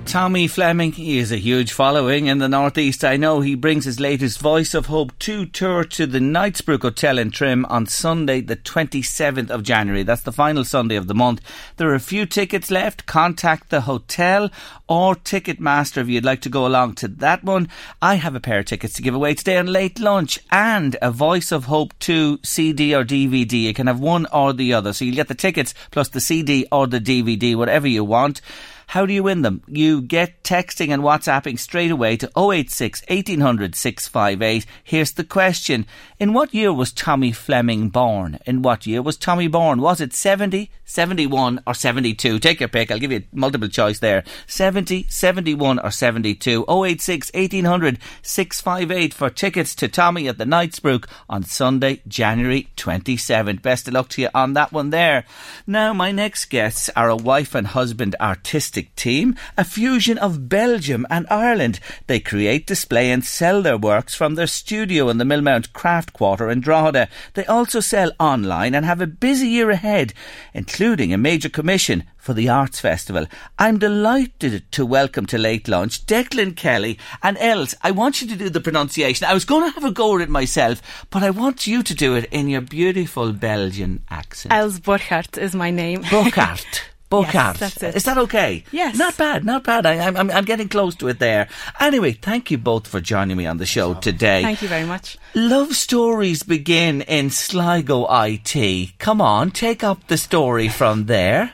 Tommy 0.05 0.47
Fleming, 0.47 0.91
he 0.91 1.17
is 1.17 1.31
a 1.31 1.37
huge 1.37 1.73
following 1.73 2.27
in 2.27 2.37
the 2.37 2.47
Northeast. 2.47 3.03
I 3.03 3.17
know 3.17 3.41
he 3.41 3.55
brings 3.55 3.85
his 3.85 3.99
latest 3.99 4.39
Voice 4.39 4.75
of 4.75 4.85
Hope 4.85 5.17
2 5.17 5.47
tour 5.47 5.83
to 5.83 6.05
the 6.05 6.19
Knightsbrook 6.19 6.83
Hotel 6.83 7.17
in 7.17 7.31
Trim 7.31 7.65
on 7.65 7.87
Sunday, 7.87 8.39
the 8.39 8.55
27th 8.55 9.49
of 9.49 9.63
January. 9.63 10.03
That's 10.03 10.21
the 10.21 10.31
final 10.31 10.63
Sunday 10.63 10.95
of 10.95 11.07
the 11.07 11.15
month. 11.15 11.41
There 11.77 11.89
are 11.89 11.95
a 11.95 11.99
few 11.99 12.27
tickets 12.27 12.69
left. 12.69 13.07
Contact 13.07 13.69
the 13.69 13.81
hotel 13.81 14.51
or 14.87 15.15
Ticketmaster 15.15 15.97
if 15.97 16.07
you'd 16.07 16.23
like 16.23 16.41
to 16.41 16.49
go 16.49 16.67
along 16.67 16.95
to 16.95 17.07
that 17.07 17.43
one. 17.43 17.67
I 18.01 18.15
have 18.15 18.35
a 18.35 18.39
pair 18.39 18.59
of 18.59 18.65
tickets 18.65 18.93
to 18.93 19.01
give 19.01 19.15
away 19.15 19.33
today 19.33 19.57
on 19.57 19.67
late 19.67 19.99
lunch 19.99 20.39
and 20.51 20.95
a 21.01 21.09
Voice 21.09 21.51
of 21.51 21.65
Hope 21.65 21.97
2 21.99 22.39
CD 22.43 22.95
or 22.95 23.03
DVD. 23.03 23.63
You 23.63 23.73
can 23.73 23.87
have 23.87 23.99
one 23.99 24.27
or 24.31 24.53
the 24.53 24.73
other. 24.73 24.93
So 24.93 25.03
you'll 25.03 25.15
get 25.15 25.29
the 25.29 25.35
tickets 25.35 25.73
plus 25.89 26.09
the 26.09 26.21
CD 26.21 26.67
or 26.71 26.85
the 26.85 27.01
DVD, 27.01 27.55
whatever 27.55 27.87
you 27.87 28.03
want. 28.03 28.39
How 28.87 29.05
do 29.05 29.13
you 29.13 29.23
win 29.23 29.41
them? 29.41 29.61
You 29.67 30.01
get 30.01 30.43
texting 30.43 30.89
and 30.89 31.03
WhatsApping 31.03 31.59
straight 31.59 31.91
away 31.91 32.17
to 32.17 32.31
086 32.37 33.03
1800 33.07 33.75
658. 33.75 34.65
Here's 34.83 35.11
the 35.11 35.23
question. 35.23 35.85
In 36.19 36.33
what 36.33 36.53
year 36.53 36.71
was 36.71 36.91
Tommy 36.91 37.31
Fleming 37.31 37.89
born? 37.89 38.39
In 38.45 38.61
what 38.61 38.87
year 38.87 39.01
was 39.01 39.17
Tommy 39.17 39.47
born? 39.47 39.81
Was 39.81 39.99
it 39.99 40.13
70, 40.13 40.71
71 40.85 41.61
or 41.67 41.73
72? 41.73 42.39
Take 42.39 42.59
your 42.59 42.69
pick. 42.69 42.91
I'll 42.91 42.99
give 42.99 43.11
you 43.11 43.23
multiple 43.33 43.67
choice 43.67 43.99
there. 43.99 44.23
70, 44.47 45.07
71 45.09 45.79
or 45.79 45.91
72. 45.91 46.65
086 46.69 47.31
1800 47.33 47.99
658 48.21 49.13
for 49.13 49.29
tickets 49.29 49.75
to 49.75 49.87
Tommy 49.87 50.27
at 50.27 50.37
the 50.37 50.45
Knightsbrook 50.45 51.07
on 51.27 51.43
Sunday, 51.43 52.01
January 52.07 52.69
27th. 52.77 53.61
Best 53.61 53.87
of 53.87 53.93
luck 53.93 54.09
to 54.09 54.21
you 54.21 54.29
on 54.33 54.53
that 54.53 54.71
one 54.71 54.91
there. 54.91 55.25
Now, 55.67 55.93
my 55.93 56.11
next 56.11 56.45
guests 56.45 56.89
are 56.95 57.09
a 57.09 57.15
wife 57.15 57.55
and 57.55 57.67
husband 57.67 58.15
artistic 58.21 58.74
team, 58.83 59.35
a 59.57 59.63
fusion 59.63 60.17
of 60.17 60.49
Belgium 60.49 61.05
and 61.09 61.25
Ireland. 61.29 61.79
They 62.07 62.19
create, 62.19 62.67
display, 62.67 63.11
and 63.11 63.23
sell 63.23 63.61
their 63.61 63.77
works 63.77 64.15
from 64.15 64.35
their 64.35 64.47
studio 64.47 65.09
in 65.09 65.17
the 65.17 65.23
Millmount 65.23 65.73
Craft 65.73 66.13
Quarter 66.13 66.49
in 66.49 66.61
Drogheda. 66.61 67.07
They 67.33 67.45
also 67.45 67.79
sell 67.79 68.11
online 68.19 68.75
and 68.75 68.85
have 68.85 69.01
a 69.01 69.07
busy 69.07 69.47
year 69.47 69.69
ahead, 69.71 70.13
including 70.53 71.13
a 71.13 71.17
major 71.17 71.49
commission 71.49 72.03
for 72.25 72.33
the 72.33 72.49
Arts 72.49 72.79
Festival. 72.79 73.27
I'm 73.59 73.77
delighted 73.77 74.63
to 74.71 74.83
welcome 74.83 75.27
to 75.27 75.37
Late 75.37 75.67
Lunch 75.67 76.07
Declan 76.07 76.55
Kelly 76.55 76.97
and 77.21 77.37
Els. 77.39 77.75
I 77.83 77.91
want 77.91 78.19
you 78.19 78.27
to 78.27 78.35
do 78.35 78.49
the 78.49 78.59
pronunciation. 78.59 79.27
I 79.27 79.35
was 79.35 79.45
going 79.45 79.69
to 79.69 79.75
have 79.75 79.83
a 79.83 79.91
go 79.91 80.15
at 80.15 80.21
it 80.21 80.29
myself, 80.29 80.81
but 81.11 81.21
I 81.21 81.29
want 81.29 81.67
you 81.67 81.83
to 81.83 81.93
do 81.93 82.15
it 82.15 82.27
in 82.31 82.49
your 82.49 82.61
beautiful 82.61 83.31
Belgian 83.31 84.03
accent. 84.09 84.53
Els 84.53 84.79
Borghart 84.79 85.37
is 85.37 85.53
my 85.53 85.69
name. 85.69 86.01
Borghart. 86.03 86.81
Borghart. 87.09 87.57
that's 87.57 87.81
it. 87.83 87.95
Is 87.95 88.03
that 88.03 88.17
okay? 88.17 88.63
Yes. 88.71 88.97
Not 88.97 89.17
bad, 89.17 89.45
not 89.45 89.63
bad. 89.63 89.85
I, 89.85 90.07
I'm, 90.07 90.31
I'm 90.31 90.45
getting 90.45 90.67
close 90.69 90.95
to 90.95 91.07
it 91.07 91.19
there. 91.19 91.47
Anyway, 91.79 92.13
thank 92.13 92.51
you 92.51 92.57
both 92.57 92.87
for 92.87 92.99
joining 92.99 93.37
me 93.37 93.45
on 93.45 93.57
the 93.57 93.65
show 93.65 93.93
today. 93.93 94.41
Thank 94.41 94.61
you 94.61 94.67
very 94.67 94.85
much. 94.85 95.17
Love 95.33 95.75
stories 95.75 96.43
begin 96.43 97.01
in 97.01 97.29
Sligo 97.29 98.07
IT. 98.09 98.97
Come 98.99 99.21
on, 99.21 99.51
take 99.51 99.83
up 99.83 100.07
the 100.07 100.17
story 100.17 100.67
from 100.67 101.05
there. 101.05 101.53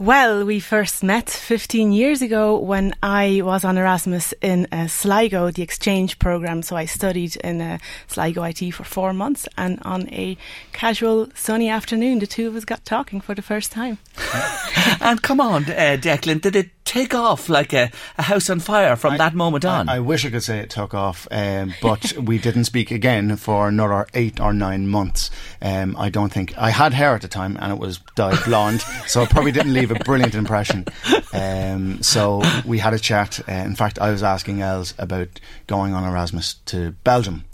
Well, 0.00 0.44
we 0.44 0.60
first 0.60 1.02
met 1.02 1.28
15 1.28 1.90
years 1.90 2.22
ago 2.22 2.56
when 2.56 2.94
I 3.02 3.42
was 3.42 3.64
on 3.64 3.76
Erasmus 3.76 4.32
in 4.40 4.68
uh, 4.70 4.86
Sligo, 4.86 5.50
the 5.50 5.62
exchange 5.62 6.20
program. 6.20 6.62
So 6.62 6.76
I 6.76 6.84
studied 6.84 7.34
in 7.34 7.60
uh, 7.60 7.78
Sligo 8.06 8.44
IT 8.44 8.70
for 8.70 8.84
four 8.84 9.12
months, 9.12 9.48
and 9.56 9.80
on 9.82 10.08
a 10.10 10.36
casual 10.72 11.26
sunny 11.34 11.68
afternoon, 11.68 12.20
the 12.20 12.28
two 12.28 12.46
of 12.46 12.54
us 12.54 12.64
got 12.64 12.84
talking 12.84 13.20
for 13.20 13.34
the 13.34 13.42
first 13.42 13.72
time. 13.72 13.98
and 15.00 15.20
come 15.20 15.40
on, 15.40 15.64
uh, 15.64 15.98
Declan, 16.00 16.42
did 16.42 16.54
it 16.54 16.77
take 16.88 17.14
off 17.14 17.50
like 17.50 17.74
a, 17.74 17.90
a 18.16 18.22
house 18.22 18.48
on 18.48 18.60
fire 18.60 18.96
from 18.96 19.18
that 19.18 19.34
moment 19.34 19.66
on? 19.66 19.90
I, 19.90 19.96
I 19.96 20.00
wish 20.00 20.24
I 20.24 20.30
could 20.30 20.42
say 20.42 20.58
it 20.60 20.70
took 20.70 20.94
off, 20.94 21.28
um, 21.30 21.74
but 21.82 22.12
we 22.18 22.38
didn't 22.38 22.64
speak 22.64 22.90
again 22.90 23.36
for 23.36 23.68
another 23.68 24.06
eight 24.14 24.40
or 24.40 24.54
nine 24.54 24.88
months. 24.88 25.30
Um, 25.60 25.94
I 25.98 26.08
don't 26.08 26.32
think 26.32 26.56
I 26.56 26.70
had 26.70 26.94
hair 26.94 27.14
at 27.14 27.20
the 27.20 27.28
time, 27.28 27.58
and 27.60 27.70
it 27.70 27.78
was 27.78 27.98
dyed 28.16 28.42
blonde, 28.44 28.80
so 29.06 29.22
it 29.22 29.28
probably 29.28 29.52
didn't 29.52 29.74
leave 29.74 29.90
a 29.90 29.96
brilliant 29.96 30.34
impression. 30.34 30.86
Um, 31.34 32.02
so 32.02 32.42
we 32.64 32.78
had 32.78 32.94
a 32.94 32.98
chat. 32.98 33.38
Uh, 33.46 33.52
in 33.52 33.76
fact, 33.76 33.98
I 33.98 34.10
was 34.10 34.22
asking 34.22 34.62
Els 34.62 34.94
about 34.96 35.28
going 35.66 35.92
on 35.92 36.04
Erasmus 36.04 36.54
to 36.66 36.92
Belgium. 37.04 37.44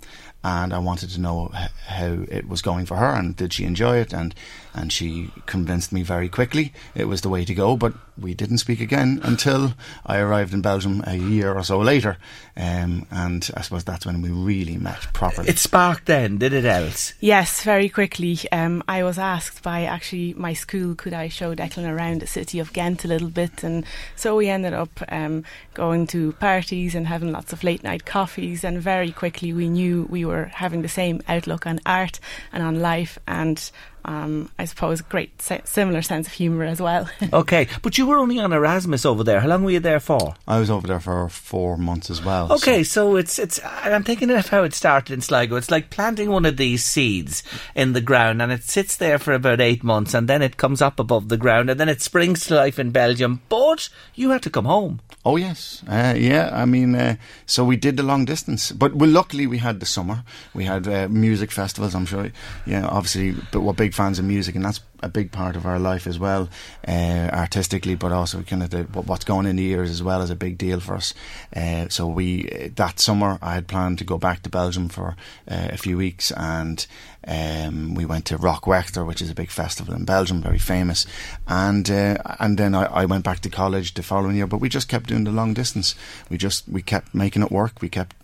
And 0.46 0.74
I 0.74 0.78
wanted 0.78 1.08
to 1.08 1.20
know 1.20 1.50
how 1.86 2.18
it 2.28 2.46
was 2.46 2.60
going 2.60 2.84
for 2.84 2.96
her, 2.96 3.14
and 3.14 3.34
did 3.34 3.54
she 3.54 3.64
enjoy 3.64 3.96
it? 3.96 4.12
And 4.12 4.34
and 4.74 4.92
she 4.92 5.30
convinced 5.46 5.92
me 5.92 6.02
very 6.02 6.28
quickly 6.28 6.72
it 6.94 7.06
was 7.06 7.20
the 7.20 7.28
way 7.28 7.44
to 7.44 7.54
go. 7.54 7.76
But 7.76 7.94
we 8.18 8.34
didn't 8.34 8.58
speak 8.58 8.80
again 8.80 9.20
until 9.22 9.74
I 10.06 10.18
arrived 10.18 10.54
in 10.54 10.62
Belgium 10.62 11.02
a 11.06 11.16
year 11.16 11.52
or 11.52 11.62
so 11.62 11.78
later, 11.78 12.16
um, 12.56 13.06
and 13.10 13.48
I 13.56 13.62
suppose 13.62 13.84
that's 13.84 14.06
when 14.06 14.22
we 14.22 14.30
really 14.30 14.76
met 14.76 15.12
properly. 15.12 15.48
it 15.48 15.58
sparked 15.58 16.06
then, 16.06 16.38
did 16.38 16.52
it, 16.52 16.64
Els? 16.64 17.14
Yes, 17.20 17.62
very 17.62 17.88
quickly. 17.88 18.38
Um, 18.52 18.82
I 18.88 19.02
was 19.02 19.18
asked 19.18 19.62
by 19.62 19.84
actually 19.84 20.34
my 20.34 20.52
school, 20.52 20.94
could 20.94 21.12
I 21.12 21.28
show 21.28 21.54
Declan 21.54 21.90
around 21.90 22.20
the 22.20 22.26
city 22.26 22.58
of 22.58 22.72
Ghent 22.72 23.04
a 23.04 23.08
little 23.08 23.28
bit? 23.28 23.62
And 23.62 23.84
so 24.16 24.36
we 24.36 24.48
ended 24.48 24.74
up 24.74 25.02
um, 25.08 25.44
going 25.74 26.06
to 26.08 26.32
parties 26.32 26.94
and 26.94 27.06
having 27.06 27.32
lots 27.32 27.52
of 27.52 27.64
late 27.64 27.82
night 27.82 28.04
coffees. 28.04 28.64
And 28.64 28.80
very 28.80 29.12
quickly 29.12 29.52
we 29.52 29.68
knew 29.68 30.06
we 30.08 30.24
were 30.24 30.46
having 30.46 30.82
the 30.82 30.88
same 30.88 31.20
outlook 31.28 31.66
on 31.66 31.80
art 31.86 32.20
and 32.52 32.62
on 32.62 32.80
life. 32.80 33.18
And 33.26 33.70
um, 34.04 34.50
I 34.58 34.64
suppose 34.66 35.00
great 35.00 35.40
se- 35.40 35.62
similar 35.64 36.02
sense 36.02 36.26
of 36.26 36.32
humour 36.34 36.64
as 36.64 36.80
well. 36.80 37.08
Okay, 37.32 37.66
but 37.82 37.98
you 37.98 38.06
were 38.06 38.18
only 38.18 38.38
on 38.38 38.52
Erasmus 38.52 39.04
over 39.04 39.24
there. 39.24 39.40
How 39.40 39.48
long 39.48 39.64
were 39.64 39.70
you 39.70 39.80
there 39.80 39.98
for? 39.98 40.34
I 40.46 40.60
was 40.60 40.70
over 40.70 40.86
there 40.86 41.00
for 41.00 41.28
four 41.28 41.76
months 41.76 42.10
as 42.10 42.24
well. 42.24 42.52
Okay, 42.52 42.84
so 42.84 43.16
it's 43.16 43.38
it's. 43.38 43.58
I'm 43.64 44.04
thinking 44.04 44.30
of 44.30 44.48
how 44.48 44.62
it 44.62 44.74
started 44.74 45.12
in 45.14 45.20
Sligo. 45.20 45.56
It's 45.56 45.70
like 45.70 45.90
planting 45.90 46.30
one 46.30 46.44
of 46.44 46.56
these 46.56 46.84
seeds 46.84 47.42
in 47.74 47.92
the 47.92 48.00
ground, 48.00 48.40
and 48.40 48.52
it 48.52 48.62
sits 48.62 48.96
there 48.96 49.18
for 49.18 49.32
about 49.32 49.60
eight 49.60 49.82
months, 49.82 50.14
and 50.14 50.28
then 50.28 50.42
it 50.42 50.56
comes 50.56 50.80
up 50.80 51.00
above 51.00 51.28
the 51.28 51.36
ground, 51.36 51.70
and 51.70 51.80
then 51.80 51.88
it 51.88 52.02
springs 52.02 52.44
to 52.46 52.54
life 52.54 52.78
in 52.78 52.90
Belgium. 52.90 53.40
But 53.48 53.88
you 54.14 54.30
had 54.30 54.42
to 54.42 54.50
come 54.50 54.66
home. 54.66 55.00
Oh 55.24 55.36
yes, 55.36 55.82
uh, 55.88 56.14
yeah. 56.16 56.50
I 56.52 56.66
mean, 56.66 56.94
uh, 56.94 57.16
so 57.46 57.64
we 57.64 57.76
did 57.76 57.96
the 57.96 58.02
long 58.02 58.26
distance, 58.26 58.70
but 58.72 58.94
well, 58.94 59.08
luckily 59.10 59.46
we 59.46 59.58
had 59.58 59.80
the 59.80 59.86
summer. 59.86 60.22
We 60.52 60.64
had 60.64 60.86
uh, 60.86 61.08
music 61.08 61.50
festivals. 61.50 61.94
I'm 61.94 62.06
sure, 62.06 62.30
yeah. 62.66 62.86
Obviously, 62.86 63.34
but 63.50 63.62
we're 63.62 63.72
big 63.72 63.93
fans 63.94 64.18
of 64.18 64.24
music, 64.24 64.54
and 64.54 64.64
that's 64.64 64.80
a 65.02 65.08
big 65.08 65.30
part 65.30 65.56
of 65.56 65.66
our 65.66 65.78
life 65.78 66.06
as 66.06 66.18
well, 66.18 66.48
uh, 66.88 67.28
artistically, 67.32 67.94
but 67.94 68.12
also 68.12 68.42
kind 68.42 68.62
of 68.62 68.70
the, 68.70 68.82
what's 69.02 69.24
going 69.24 69.46
in 69.46 69.56
the 69.56 69.66
ears 69.66 69.90
as 69.90 70.02
well 70.02 70.22
is 70.22 70.30
a 70.30 70.36
big 70.36 70.58
deal 70.58 70.80
for 70.80 70.94
us. 70.94 71.14
Uh, 71.54 71.88
so 71.88 72.06
we 72.06 72.48
uh, 72.50 72.68
that 72.74 72.98
summer 73.00 73.38
I 73.40 73.54
had 73.54 73.68
planned 73.68 73.98
to 73.98 74.04
go 74.04 74.18
back 74.18 74.42
to 74.42 74.50
Belgium 74.50 74.88
for 74.88 75.16
uh, 75.50 75.68
a 75.70 75.76
few 75.76 75.96
weeks, 75.96 76.32
and 76.32 76.86
um, 77.26 77.94
we 77.94 78.04
went 78.04 78.24
to 78.26 78.36
Rock 78.36 78.64
Werchter, 78.64 79.06
which 79.06 79.22
is 79.22 79.30
a 79.30 79.34
big 79.34 79.50
festival 79.50 79.94
in 79.94 80.04
Belgium, 80.04 80.42
very 80.42 80.58
famous, 80.58 81.06
and 81.46 81.90
uh, 81.90 82.16
and 82.40 82.58
then 82.58 82.74
I, 82.74 82.84
I 82.86 83.04
went 83.04 83.24
back 83.24 83.40
to 83.40 83.50
college 83.50 83.94
the 83.94 84.02
following 84.02 84.36
year. 84.36 84.46
But 84.46 84.60
we 84.60 84.68
just 84.68 84.88
kept 84.88 85.08
doing 85.08 85.24
the 85.24 85.30
long 85.30 85.54
distance. 85.54 85.94
We 86.30 86.38
just 86.38 86.68
we 86.68 86.82
kept 86.82 87.14
making 87.14 87.42
it 87.42 87.50
work. 87.50 87.80
We 87.80 87.88
kept 87.88 88.16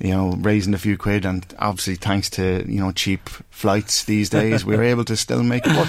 you 0.00 0.10
know, 0.10 0.36
raising 0.40 0.74
a 0.74 0.78
few 0.78 0.96
quid, 0.96 1.24
and 1.24 1.44
obviously, 1.58 1.94
thanks 1.96 2.30
to 2.30 2.64
you 2.66 2.80
know 2.80 2.92
cheap 2.92 3.28
flights 3.50 4.04
these 4.04 4.28
days, 4.30 4.64
we 4.64 4.76
were 4.76 4.82
able 4.94 5.04
to 5.04 5.16
still 5.16 5.42
make 5.42 5.66
it 5.66 5.76
work. 5.76 5.88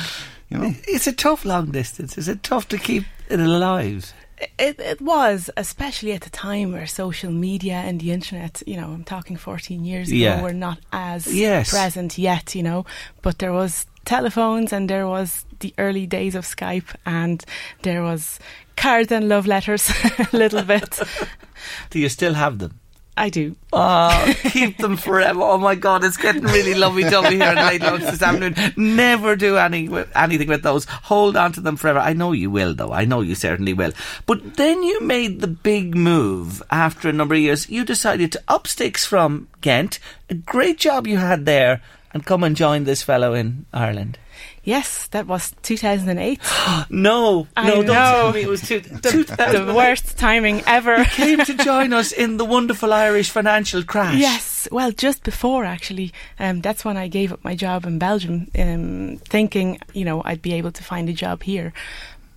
You 0.49 0.57
know, 0.59 0.73
It's 0.87 1.07
a 1.07 1.11
tough 1.13 1.43
long 1.45 1.71
distance. 1.71 2.17
Is 2.17 2.27
it 2.27 2.43
tough 2.43 2.67
to 2.69 2.77
keep 2.77 3.03
it 3.29 3.39
alive? 3.39 4.13
It, 4.59 4.79
it 4.79 5.01
was, 5.01 5.49
especially 5.57 6.11
at 6.11 6.21
the 6.21 6.29
time 6.29 6.71
where 6.73 6.85
social 6.85 7.31
media 7.31 7.75
and 7.75 7.99
the 8.01 8.11
internet, 8.11 8.61
you 8.67 8.75
know, 8.75 8.89
I'm 8.91 9.03
talking 9.05 9.37
14 9.37 9.83
years 9.85 10.09
ago, 10.09 10.17
Yeah. 10.17 10.41
were 10.43 10.53
not 10.53 10.77
as 10.91 11.25
Yes. 11.33 11.69
present 11.71 12.17
yet, 12.17 12.53
you 12.53 12.61
know, 12.61 12.85
but 13.21 13.39
there 13.39 13.53
was 13.53 13.85
telephones 14.03 14.71
and 14.73 14.89
there 14.89 15.07
was 15.07 15.45
the 15.61 15.73
early 15.77 16.05
days 16.05 16.35
of 16.35 16.43
Skype 16.45 16.93
and 17.05 17.43
there 17.83 18.03
was 18.03 18.37
cards 18.75 19.09
and 19.11 19.29
love 19.29 19.47
letters 19.47 19.89
a 20.33 20.37
little 20.37 20.63
bit. 20.63 20.99
Do 21.89 21.99
you 21.99 22.09
still 22.09 22.33
have 22.33 22.59
them? 22.59 22.79
I 23.17 23.29
do. 23.29 23.55
Oh, 23.71 24.33
keep 24.43 24.77
them 24.77 24.97
forever. 24.97 25.41
Oh 25.41 25.57
my 25.57 25.75
God, 25.75 26.03
it's 26.03 26.17
getting 26.17 26.43
really 26.43 26.73
lovely 26.73 27.03
dovey 27.03 27.37
here 27.37 27.51
in 27.51 27.55
late 27.55 27.81
lunch 27.81 28.03
this 28.03 28.21
afternoon. 28.21 28.73
Never 28.75 29.37
do 29.37 29.55
any 29.55 29.89
anything 30.13 30.49
with 30.49 30.63
those. 30.63 30.83
Hold 30.85 31.37
on 31.37 31.53
to 31.53 31.61
them 31.61 31.77
forever. 31.77 31.99
I 31.99 32.11
know 32.11 32.33
you 32.33 32.51
will, 32.51 32.73
though. 32.73 32.91
I 32.91 33.05
know 33.05 33.21
you 33.21 33.35
certainly 33.35 33.73
will. 33.73 33.93
But 34.25 34.55
then 34.55 34.83
you 34.83 35.01
made 35.01 35.39
the 35.39 35.47
big 35.47 35.95
move 35.95 36.61
after 36.69 37.07
a 37.07 37.13
number 37.13 37.35
of 37.35 37.41
years. 37.41 37.69
You 37.69 37.85
decided 37.85 38.33
to 38.33 38.43
up 38.49 38.67
sticks 38.67 39.05
from 39.05 39.47
Ghent. 39.61 39.99
A 40.29 40.33
great 40.33 40.77
job 40.77 41.07
you 41.07 41.17
had 41.17 41.45
there, 41.45 41.81
and 42.13 42.25
come 42.25 42.43
and 42.43 42.55
join 42.55 42.83
this 42.83 43.01
fellow 43.01 43.33
in 43.33 43.65
Ireland. 43.71 44.17
Yes, 44.65 45.07
that 45.09 45.27
was 45.27 45.55
2008. 45.61 46.41
No, 46.89 47.47
I 47.55 47.67
no, 47.67 47.83
don't 47.83 47.85
tell 47.85 48.33
me 48.33 48.41
it 48.41 48.47
was 48.47 48.61
two, 48.61 48.79
the 48.81 49.09
2008. 49.09 49.75
worst 49.75 50.17
timing 50.17 50.61
ever. 50.65 51.05
Came 51.05 51.39
to 51.45 51.53
join 51.63 51.93
us 51.93 52.11
in 52.11 52.37
the 52.37 52.45
wonderful 52.45 52.91
Irish 52.91 53.29
financial 53.29 53.83
crash. 53.83 54.17
Yes, 54.17 54.67
well, 54.71 54.91
just 54.91 55.23
before 55.23 55.65
actually, 55.65 56.11
um, 56.39 56.61
that's 56.61 56.83
when 56.83 56.97
I 56.97 57.07
gave 57.07 57.31
up 57.31 57.43
my 57.43 57.55
job 57.55 57.85
in 57.85 57.99
Belgium, 57.99 58.49
um, 58.57 59.17
thinking 59.25 59.79
you 59.93 60.03
know 60.03 60.21
I'd 60.25 60.41
be 60.41 60.53
able 60.53 60.71
to 60.71 60.83
find 60.83 61.07
a 61.09 61.13
job 61.13 61.43
here. 61.43 61.71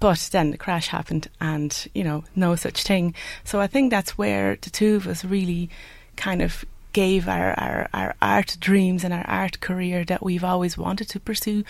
But 0.00 0.28
then 0.30 0.50
the 0.50 0.58
crash 0.58 0.88
happened, 0.88 1.28
and 1.40 1.88
you 1.94 2.04
know 2.04 2.24
no 2.36 2.54
such 2.56 2.82
thing. 2.82 3.14
So 3.44 3.60
I 3.60 3.66
think 3.66 3.90
that's 3.90 4.18
where 4.18 4.56
the 4.60 4.70
two 4.70 4.96
of 4.96 5.06
us 5.06 5.24
really 5.24 5.70
kind 6.16 6.42
of 6.42 6.64
gave 6.92 7.28
our, 7.28 7.52
our, 7.52 7.88
our 7.92 8.14
art 8.20 8.56
dreams 8.58 9.04
and 9.04 9.12
our 9.12 9.26
art 9.28 9.60
career 9.60 10.04
that 10.04 10.22
we've 10.22 10.44
always 10.44 10.76
wanted 10.76 11.08
to 11.10 11.20
pursue. 11.20 11.62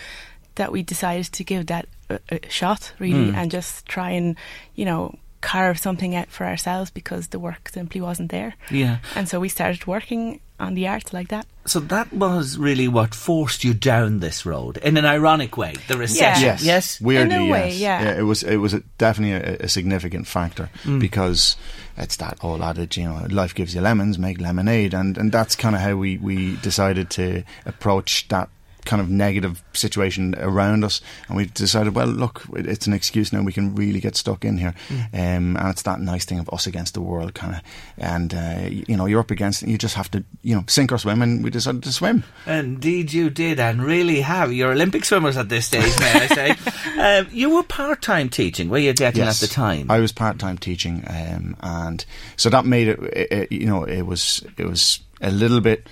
That 0.59 0.71
we 0.71 0.83
decided 0.83 1.31
to 1.33 1.43
give 1.43 1.65
that 1.65 1.85
a, 2.09 2.19
a 2.29 2.39
shot 2.49 2.93
really, 2.99 3.31
Mm. 3.31 3.35
and 3.35 3.51
just 3.51 3.85
try 3.87 4.11
and 4.17 4.35
you 4.75 4.85
know 4.85 5.15
carve 5.41 5.77
something 5.79 6.15
out 6.15 6.27
for 6.29 6.45
ourselves 6.45 6.91
because 6.91 7.27
the 7.29 7.39
work 7.39 7.69
simply 7.69 8.01
wasn't 8.01 8.29
there. 8.29 8.51
Yeah. 8.69 8.97
And 9.15 9.27
so 9.29 9.39
we 9.39 9.47
started 9.49 9.87
working 9.87 10.41
on 10.59 10.73
the 10.75 10.85
art 10.89 11.13
like 11.13 11.29
that. 11.29 11.45
So 11.65 11.79
that 11.87 12.11
was 12.11 12.57
really 12.57 12.89
what 12.89 13.15
forced 13.15 13.63
you 13.63 13.73
down 13.73 14.19
this 14.19 14.45
road 14.45 14.77
in 14.83 14.97
an 14.97 15.05
ironic 15.05 15.55
way. 15.55 15.75
The 15.87 15.97
recession. 15.97 16.43
Yeah. 16.43 16.57
Yes, 16.59 16.63
Yes. 16.63 17.01
weirdly, 17.01 17.35
In 17.35 17.41
a 17.43 17.51
way, 17.51 17.69
yes. 17.71 17.79
yeah. 18.03 18.19
It 18.19 18.23
was 18.25 18.43
it 18.43 18.57
was 18.57 18.73
a, 18.73 18.81
definitely 18.97 19.35
a, 19.53 19.65
a 19.65 19.67
significant 19.69 20.27
factor 20.27 20.69
Mm. 20.83 20.99
because 20.99 21.55
it's 21.97 22.17
that 22.17 22.37
old 22.43 22.61
adage, 22.61 22.97
you 22.97 23.05
know, 23.07 23.25
life 23.29 23.53
gives 23.55 23.73
you 23.73 23.81
lemons, 23.81 24.17
make 24.17 24.41
lemonade, 24.41 24.93
and 24.93 25.17
and 25.17 25.31
that's 25.31 25.55
kind 25.55 25.75
of 25.75 25.81
how 25.81 25.95
we 25.95 26.17
we 26.17 26.57
decided 26.61 27.09
to 27.11 27.43
approach 27.65 28.27
that 28.27 28.49
kind 28.85 29.01
of 29.01 29.09
negative 29.09 29.63
situation 29.73 30.35
around 30.37 30.83
us, 30.83 31.01
and 31.27 31.37
we 31.37 31.45
decided, 31.45 31.95
well, 31.95 32.07
look, 32.07 32.43
it's 32.53 32.87
an 32.87 32.93
excuse 32.93 33.31
now. 33.31 33.41
We 33.41 33.53
can 33.53 33.75
really 33.75 33.99
get 33.99 34.15
stuck 34.15 34.45
in 34.45 34.57
here, 34.57 34.73
um, 35.13 35.57
and 35.57 35.69
it's 35.69 35.83
that 35.83 35.99
nice 35.99 36.25
thing 36.25 36.39
of 36.39 36.49
us 36.51 36.67
against 36.67 36.93
the 36.93 37.01
world, 37.01 37.33
kind 37.33 37.55
of, 37.55 37.61
and 37.97 38.33
uh, 38.33 38.67
you 38.69 38.95
know, 38.95 39.05
you're 39.05 39.19
up 39.19 39.31
against 39.31 39.63
it. 39.63 39.69
You 39.69 39.77
just 39.77 39.95
have 39.95 40.09
to, 40.11 40.23
you 40.41 40.55
know, 40.55 40.63
sink 40.67 40.91
or 40.91 40.97
swim, 40.97 41.21
and 41.21 41.43
we 41.43 41.49
decided 41.49 41.83
to 41.83 41.91
swim. 41.91 42.23
Indeed, 42.45 43.13
you 43.13 43.29
did, 43.29 43.59
and 43.59 43.83
really 43.83 44.21
have. 44.21 44.51
You're 44.53 44.71
Olympic 44.71 45.05
swimmers 45.05 45.37
at 45.37 45.49
this 45.49 45.65
stage, 45.65 45.97
may 45.99 46.11
I 46.11 46.27
say? 46.27 46.55
um, 46.99 47.27
you 47.31 47.55
were 47.55 47.63
part-time 47.63 48.29
teaching. 48.29 48.69
Were 48.69 48.77
you 48.77 48.93
getting 48.93 49.23
at 49.23 49.35
the 49.35 49.47
time? 49.47 49.89
I 49.91 49.99
was 49.99 50.11
part 50.11 50.39
time 50.39 50.57
teaching, 50.57 51.03
um, 51.07 51.55
and 51.61 52.05
so 52.37 52.49
that 52.49 52.65
made 52.65 52.87
it, 52.87 52.99
it, 52.99 53.31
it. 53.31 53.51
You 53.51 53.65
know, 53.65 53.83
it 53.83 54.03
was 54.03 54.43
it 54.57 54.65
was 54.65 54.99
a 55.21 55.31
little 55.31 55.61
bit. 55.61 55.87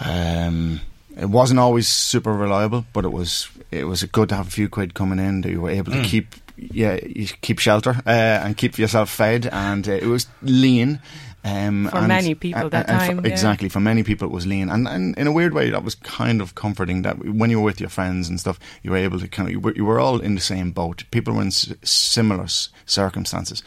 Um, 0.00 0.80
it 1.16 1.30
wasn't 1.30 1.60
always 1.60 1.88
super 1.88 2.32
reliable, 2.32 2.84
but 2.92 3.04
it 3.04 3.12
was 3.12 3.48
it 3.70 3.84
was 3.84 4.02
good 4.04 4.28
to 4.28 4.34
have 4.34 4.46
a 4.48 4.50
few 4.50 4.68
quid 4.68 4.94
coming 4.94 5.18
in 5.18 5.40
that 5.42 5.50
you 5.50 5.60
were 5.60 5.70
able 5.70 5.92
to 5.92 5.98
Mm. 5.98 6.04
keep 6.04 6.34
yeah 6.56 6.98
you 7.04 7.26
keep 7.40 7.58
shelter 7.58 7.96
uh, 8.06 8.10
and 8.44 8.56
keep 8.56 8.78
yourself 8.78 9.10
fed, 9.10 9.46
and 9.52 9.88
uh, 9.88 9.92
it 9.92 10.06
was 10.06 10.26
lean. 10.42 11.00
Um, 11.46 11.88
For 11.90 11.98
and- 11.98 12.08
many 12.08 12.34
people 12.34 12.62
and- 12.62 12.70
that 12.70 12.88
and 12.88 13.00
for- 13.02 13.06
time, 13.06 13.20
yeah. 13.26 13.30
exactly 13.32 13.68
for 13.68 13.78
many 13.80 14.02
people 14.02 14.26
it 14.28 14.32
was 14.32 14.46
lean, 14.46 14.70
and, 14.70 14.88
and 14.88 15.14
in 15.18 15.26
a 15.26 15.32
weird 15.32 15.52
way 15.52 15.68
that 15.70 15.84
was 15.84 15.94
kind 15.94 16.40
of 16.40 16.54
comforting. 16.54 17.02
That 17.02 17.18
when 17.18 17.50
you 17.50 17.58
were 17.58 17.66
with 17.66 17.80
your 17.80 17.90
friends 17.90 18.30
and 18.30 18.40
stuff, 18.40 18.58
you 18.82 18.90
were 18.92 18.96
able 19.06 19.20
to 19.20 19.28
kind 19.28 19.48
of 19.48 19.52
you 19.52 19.60
were, 19.60 19.74
you 19.76 19.84
were 19.84 20.00
all 20.00 20.20
in 20.20 20.34
the 20.36 20.40
same 20.40 20.70
boat. 20.72 21.04
People 21.10 21.34
were 21.34 21.42
in 21.42 21.48
s- 21.48 21.74
similar 21.82 22.44
s- 22.44 22.70
circumstances, 22.86 23.62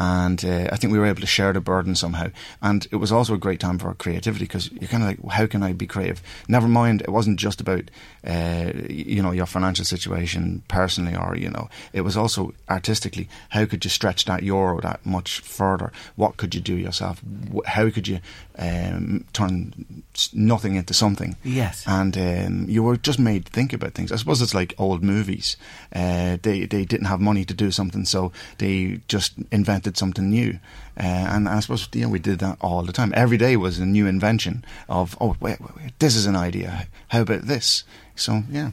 and 0.00 0.42
uh, 0.46 0.66
I 0.72 0.76
think 0.76 0.94
we 0.94 0.98
were 0.98 1.04
able 1.04 1.20
to 1.20 1.26
share 1.26 1.52
the 1.52 1.60
burden 1.60 1.94
somehow. 1.94 2.28
And 2.62 2.88
it 2.90 2.96
was 2.96 3.12
also 3.12 3.34
a 3.34 3.38
great 3.38 3.60
time 3.60 3.78
for 3.78 3.92
creativity 3.92 4.46
because 4.46 4.72
you're 4.72 4.88
kind 4.88 5.02
of 5.02 5.08
like, 5.10 5.32
how 5.34 5.46
can 5.46 5.62
I 5.62 5.74
be 5.74 5.86
creative? 5.86 6.22
Never 6.48 6.66
mind, 6.66 7.02
it 7.02 7.10
wasn't 7.10 7.38
just 7.38 7.60
about 7.60 7.90
uh, 8.26 8.72
you 8.88 9.22
know 9.22 9.30
your 9.30 9.44
financial 9.44 9.84
situation 9.84 10.62
personally, 10.68 11.14
or 11.14 11.36
you 11.36 11.50
know, 11.50 11.68
it 11.92 12.00
was 12.00 12.16
also 12.16 12.54
artistically. 12.70 13.28
How 13.50 13.66
could 13.66 13.84
you 13.84 13.90
stretch 13.90 14.24
that 14.24 14.42
euro 14.42 14.80
that 14.80 15.04
much 15.04 15.40
further? 15.40 15.92
What 16.16 16.38
could 16.38 16.54
you 16.54 16.62
do 16.62 16.76
yourself? 16.76 17.20
How 17.66 17.90
could 17.90 18.08
you 18.08 18.20
um, 18.60 19.24
turn 19.32 20.04
nothing 20.32 20.76
into 20.76 20.94
something? 20.94 21.36
Yes. 21.42 21.84
and 21.86 22.16
um, 22.16 22.66
you 22.68 22.82
were 22.82 22.96
just 22.96 23.18
made 23.18 23.46
to 23.46 23.52
think 23.52 23.72
about 23.72 23.94
things. 23.94 24.12
I 24.12 24.16
suppose 24.16 24.42
it's 24.42 24.54
like 24.54 24.74
old 24.78 25.02
movies. 25.02 25.56
Uh, 25.94 26.36
they 26.42 26.66
they 26.66 26.84
didn't 26.84 27.06
have 27.06 27.20
money 27.20 27.44
to 27.44 27.54
do 27.54 27.70
something, 27.70 28.04
so 28.04 28.32
they 28.58 29.00
just 29.08 29.32
invented 29.50 29.96
something 29.96 30.28
new. 30.30 30.58
Uh, 30.96 31.26
and 31.34 31.48
I 31.48 31.60
suppose 31.60 31.88
you 31.94 32.02
know, 32.02 32.10
we 32.10 32.18
did 32.18 32.38
that 32.40 32.58
all 32.60 32.82
the 32.82 32.92
time. 32.92 33.12
Every 33.16 33.38
day 33.38 33.56
was 33.56 33.78
a 33.78 33.86
new 33.86 34.06
invention 34.06 34.64
of 34.88 35.16
oh 35.20 35.36
wait, 35.40 35.60
wait, 35.60 35.76
wait 35.76 35.98
this 35.98 36.14
is 36.16 36.26
an 36.26 36.36
idea. 36.36 36.86
How 37.08 37.22
about 37.22 37.42
this? 37.42 37.84
So 38.14 38.42
yeah. 38.50 38.70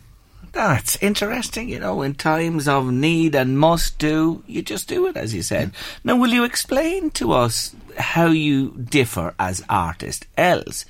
That's 0.58 0.98
interesting, 1.04 1.70
you 1.70 1.78
know, 1.78 2.02
in 2.02 2.16
times 2.16 2.68
of 2.68 2.92
need 2.92 3.36
and 3.36 3.60
must 3.60 4.00
do, 4.00 4.44
you 4.48 4.64
just 4.64 4.88
do 4.88 5.06
it, 5.06 5.16
as 5.16 5.32
you 5.32 5.44
said. 5.44 5.70
Now, 6.04 6.16
will 6.16 6.32
you 6.32 6.44
explain 6.44 7.12
to 7.12 7.32
us 7.32 7.76
how 7.96 8.30
you 8.30 8.72
differ 8.72 9.36
as 9.38 9.64
artist? 9.70 10.26
Els, 10.36 10.88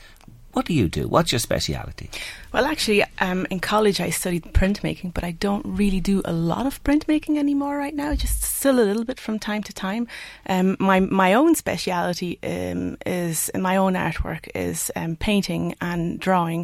what 0.53 0.67
do 0.67 0.73
you 0.73 0.87
do? 0.87 1.09
What's 1.09 1.33
your 1.33 1.39
speciality? 1.39 2.09
Well, 2.57 2.65
actually, 2.65 3.03
um, 3.19 3.45
in 3.51 3.59
college 3.59 4.01
I 4.01 4.09
studied 4.09 4.45
printmaking, 4.45 5.13
but 5.13 5.23
I 5.23 5.29
don't 5.29 5.63
really 5.63 5.99
do 5.99 6.23
a 6.25 6.33
lot 6.33 6.65
of 6.65 6.83
printmaking 6.83 7.37
anymore 7.37 7.77
right 7.77 7.93
now. 7.93 8.15
Just 8.15 8.41
still 8.41 8.79
a 8.79 8.81
little 8.81 9.03
bit 9.03 9.19
from 9.19 9.37
time 9.37 9.61
to 9.61 9.73
time. 9.73 10.07
Um, 10.49 10.75
my 10.79 10.99
my 10.99 11.35
own 11.35 11.53
speciality 11.53 12.39
um, 12.41 12.97
is 13.05 13.51
my 13.53 13.77
own 13.77 13.93
artwork 13.93 14.49
is 14.55 14.89
um, 14.95 15.17
painting 15.17 15.75
and 15.81 16.19
drawing, 16.19 16.61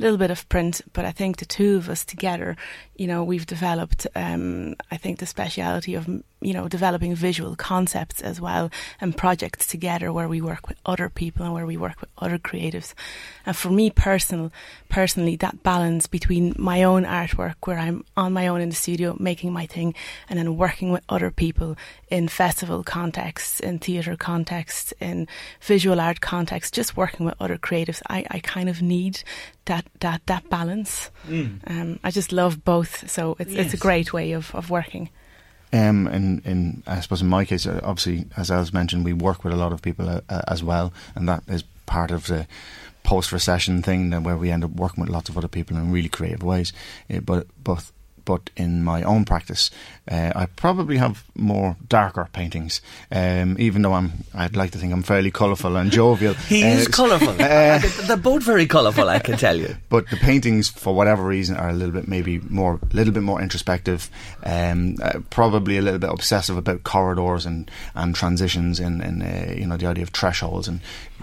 a 0.00 0.02
little 0.02 0.18
bit 0.18 0.32
of 0.32 0.48
print. 0.48 0.80
But 0.92 1.04
I 1.04 1.12
think 1.12 1.36
the 1.36 1.44
two 1.44 1.76
of 1.76 1.88
us 1.88 2.04
together, 2.04 2.56
you 2.96 3.06
know, 3.06 3.22
we've 3.22 3.46
developed. 3.46 4.04
Um, 4.16 4.74
I 4.90 4.96
think 4.96 5.20
the 5.20 5.26
speciality 5.26 5.94
of 5.94 6.08
you 6.08 6.52
know 6.52 6.68
developing 6.68 7.14
visual 7.14 7.56
concepts 7.56 8.20
as 8.20 8.40
well 8.40 8.70
and 9.00 9.16
projects 9.16 9.66
together 9.66 10.12
where 10.12 10.28
we 10.28 10.40
work 10.40 10.68
with 10.68 10.78
other 10.84 11.08
people 11.08 11.44
and 11.44 11.54
where 11.54 11.66
we 11.66 11.76
work 11.76 12.00
with 12.00 12.10
other 12.18 12.38
creatives. 12.38 12.94
And 13.46 13.56
for 13.56 13.70
me 13.70 13.90
personal, 13.90 14.52
personally, 14.88 15.35
that 15.40 15.62
balance 15.62 16.06
between 16.06 16.54
my 16.58 16.82
own 16.82 17.04
artwork 17.04 17.54
where 17.64 17.78
I'm 17.78 18.04
on 18.16 18.32
my 18.32 18.46
own 18.48 18.60
in 18.60 18.68
the 18.68 18.74
studio 18.74 19.16
making 19.18 19.52
my 19.52 19.66
thing 19.66 19.94
and 20.28 20.38
then 20.38 20.56
working 20.56 20.92
with 20.92 21.02
other 21.08 21.30
people 21.30 21.76
in 22.08 22.28
festival 22.28 22.82
contexts, 22.82 23.60
in 23.60 23.78
theatre 23.78 24.16
contexts, 24.16 24.92
in 25.00 25.28
visual 25.60 26.00
art 26.00 26.20
contexts, 26.20 26.70
just 26.70 26.96
working 26.96 27.26
with 27.26 27.34
other 27.40 27.58
creatives, 27.58 28.02
I, 28.08 28.26
I 28.30 28.40
kind 28.40 28.68
of 28.68 28.82
need 28.82 29.22
that 29.66 29.86
that 30.00 30.22
that 30.26 30.48
balance. 30.48 31.10
Um, 31.66 31.98
I 32.02 32.10
just 32.10 32.32
love 32.32 32.64
both, 32.64 33.10
so 33.10 33.36
it's 33.38 33.52
it's 33.52 33.74
a 33.74 33.78
great 33.78 34.12
way 34.12 34.32
of, 34.32 34.54
of 34.54 34.70
working. 34.70 35.10
Um, 35.72 36.06
in, 36.06 36.42
in 36.44 36.82
I 36.86 37.00
suppose 37.00 37.22
in 37.22 37.28
my 37.28 37.44
case, 37.44 37.66
uh, 37.66 37.80
obviously, 37.82 38.26
as 38.36 38.50
Els 38.50 38.72
mentioned, 38.72 39.04
we 39.04 39.12
work 39.12 39.44
with 39.44 39.52
a 39.52 39.56
lot 39.56 39.72
of 39.72 39.82
people 39.82 40.08
uh, 40.08 40.20
uh, 40.28 40.42
as 40.48 40.62
well, 40.62 40.92
and 41.14 41.28
that 41.28 41.42
is 41.48 41.64
part 41.86 42.10
of 42.10 42.26
the 42.26 42.46
post-recession 43.06 43.82
thing 43.82 44.10
that 44.10 44.22
where 44.22 44.36
we 44.36 44.50
end 44.50 44.64
up 44.64 44.72
working 44.72 45.00
with 45.02 45.10
lots 45.10 45.28
of 45.30 45.38
other 45.38 45.48
people 45.48 45.76
in 45.76 45.92
really 45.92 46.08
creative 46.08 46.42
ways. 46.42 46.72
Uh, 47.08 47.20
but 47.20 47.46
but 47.62 47.90
but 48.24 48.50
in 48.56 48.82
my 48.82 49.04
own 49.04 49.24
practice, 49.24 49.70
uh, 50.10 50.32
I 50.34 50.46
probably 50.46 50.96
have 50.96 51.22
more 51.36 51.76
darker 51.88 52.28
paintings. 52.32 52.80
Um, 53.12 53.54
even 53.60 53.82
though 53.82 53.92
I'm, 53.94 54.24
I'd 54.34 54.56
like 54.56 54.72
to 54.72 54.78
think 54.78 54.92
I'm 54.92 55.04
fairly 55.04 55.30
colourful 55.30 55.76
and 55.76 55.92
jovial. 55.92 56.34
He 56.48 56.64
Uh, 56.64 56.74
is 56.78 56.88
colourful. 56.88 57.28
uh, 57.40 57.78
They're 58.08 58.16
both 58.16 58.42
very 58.42 58.66
colourful, 58.66 59.08
I 59.08 59.20
can 59.20 59.36
tell 59.38 59.56
you. 59.56 59.76
but 59.88 60.10
the 60.10 60.16
paintings, 60.16 60.68
for 60.68 60.92
whatever 60.92 61.22
reason, 61.22 61.56
are 61.56 61.68
a 61.70 61.72
little 61.72 61.94
bit 61.94 62.08
maybe 62.08 62.40
more, 62.50 62.80
a 62.82 62.96
little 62.96 63.14
bit 63.14 63.22
more 63.22 63.40
introspective. 63.40 64.10
Um, 64.42 64.96
uh, 65.00 65.20
probably 65.30 65.76
a 65.78 65.82
little 65.82 66.00
bit 66.00 66.10
obsessive 66.10 66.56
about 66.56 66.82
corridors 66.82 67.46
and 67.46 67.70
and 67.94 68.12
transitions 68.16 68.80
and 68.80 69.02
and 69.02 69.22
uh, 69.22 69.54
you 69.54 69.66
know 69.68 69.76
the 69.76 69.86
idea 69.86 70.02
of 70.02 70.10
thresholds 70.10 70.66
and 70.66 70.80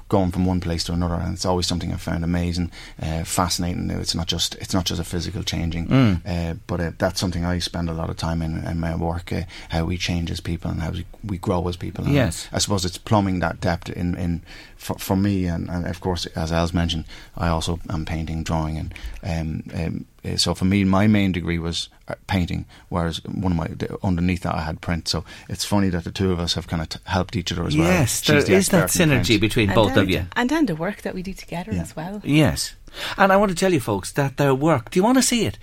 going 0.09 0.31
from 0.31 0.45
one 0.45 0.59
place 0.59 0.83
to 0.85 0.93
another, 0.93 1.15
and 1.15 1.33
it's 1.33 1.45
always 1.45 1.65
something 1.67 1.91
I've 1.91 2.01
found 2.01 2.23
amazing, 2.23 2.71
uh, 3.01 3.23
fascinating. 3.23 3.89
It's 3.89 4.13
not 4.15 4.27
just 4.27 4.55
it's 4.55 4.73
not 4.73 4.85
just 4.85 5.01
a 5.01 5.03
physical 5.03 5.43
changing, 5.43 5.87
Mm. 5.87 6.21
uh, 6.25 6.53
but 6.67 6.79
uh, 6.79 6.91
that's 6.97 7.19
something 7.19 7.45
I 7.45 7.59
spend 7.59 7.89
a 7.89 7.93
lot 7.93 8.09
of 8.09 8.17
time 8.17 8.41
in 8.41 8.63
in 8.65 8.79
my 8.79 8.95
work. 8.95 9.31
Uh, 9.33 9.41
how 9.69 9.85
we 9.85 9.97
change 9.97 10.31
as 10.31 10.39
people 10.41 10.69
and 10.71 10.81
how 10.81 10.91
we, 10.91 11.05
we 11.23 11.37
grow 11.37 11.67
as 11.67 11.77
people. 11.77 12.05
And 12.05 12.13
Yes. 12.13 12.47
I 12.51 12.59
suppose 12.59 12.85
it's 12.85 12.97
plumbing 12.99 13.39
that 13.39 13.59
depth 13.61 13.89
in 13.89 14.15
in 14.15 14.41
for, 14.77 14.97
for 14.99 15.15
me, 15.15 15.45
and, 15.45 15.69
and 15.69 15.85
of 15.87 15.99
course, 16.01 16.25
as 16.35 16.51
Els 16.51 16.73
mentioned, 16.73 17.05
I 17.37 17.47
also 17.47 17.79
am 17.89 18.05
painting, 18.05 18.43
drawing, 18.43 18.77
and 18.77 18.93
um, 19.23 19.63
um, 19.73 20.05
so 20.37 20.53
for 20.53 20.65
me, 20.65 20.83
my 20.83 21.07
main 21.07 21.31
degree 21.31 21.59
was 21.59 21.89
uh, 22.07 22.15
painting, 22.27 22.65
whereas 22.89 23.23
one 23.25 23.51
of 23.51 23.57
my 23.57 23.69
underneath 24.03 24.43
that 24.43 24.55
I 24.55 24.61
had 24.61 24.81
print. 24.81 25.07
So 25.07 25.23
it's 25.49 25.65
funny 25.65 25.89
that 25.89 26.03
the 26.03 26.11
two 26.11 26.31
of 26.31 26.39
us 26.39 26.53
have 26.53 26.67
kind 26.67 26.81
of 26.81 26.89
t- 26.89 26.99
helped 27.05 27.35
each 27.35 27.51
other 27.51 27.65
as 27.65 27.75
well. 27.77 27.87
Yes, 27.87 28.21
She's 28.23 28.27
there 28.27 28.41
the 28.43 28.53
is 28.53 28.69
that 28.69 28.89
synergy 28.89 29.25
print. 29.25 29.41
between 29.41 29.69
And 29.69 29.75
both 29.75 29.95
then- 29.95 30.03
of 30.03 30.09
you. 30.09 30.25
And 30.35 30.49
then 30.49 30.65
the 30.65 30.75
work 30.75 31.01
that 31.01 31.13
we 31.13 31.23
do 31.23 31.33
together 31.33 31.71
as 31.71 31.95
well. 31.95 32.21
Yes. 32.23 32.75
And 33.17 33.31
I 33.33 33.37
want 33.37 33.49
to 33.49 33.55
tell 33.55 33.73
you 33.73 33.79
folks 33.79 34.11
that 34.13 34.37
their 34.37 34.53
work, 34.55 34.91
do 34.91 34.99
you 34.99 35.03
want 35.03 35.17
to 35.17 35.23
see 35.23 35.45
it? 35.45 35.57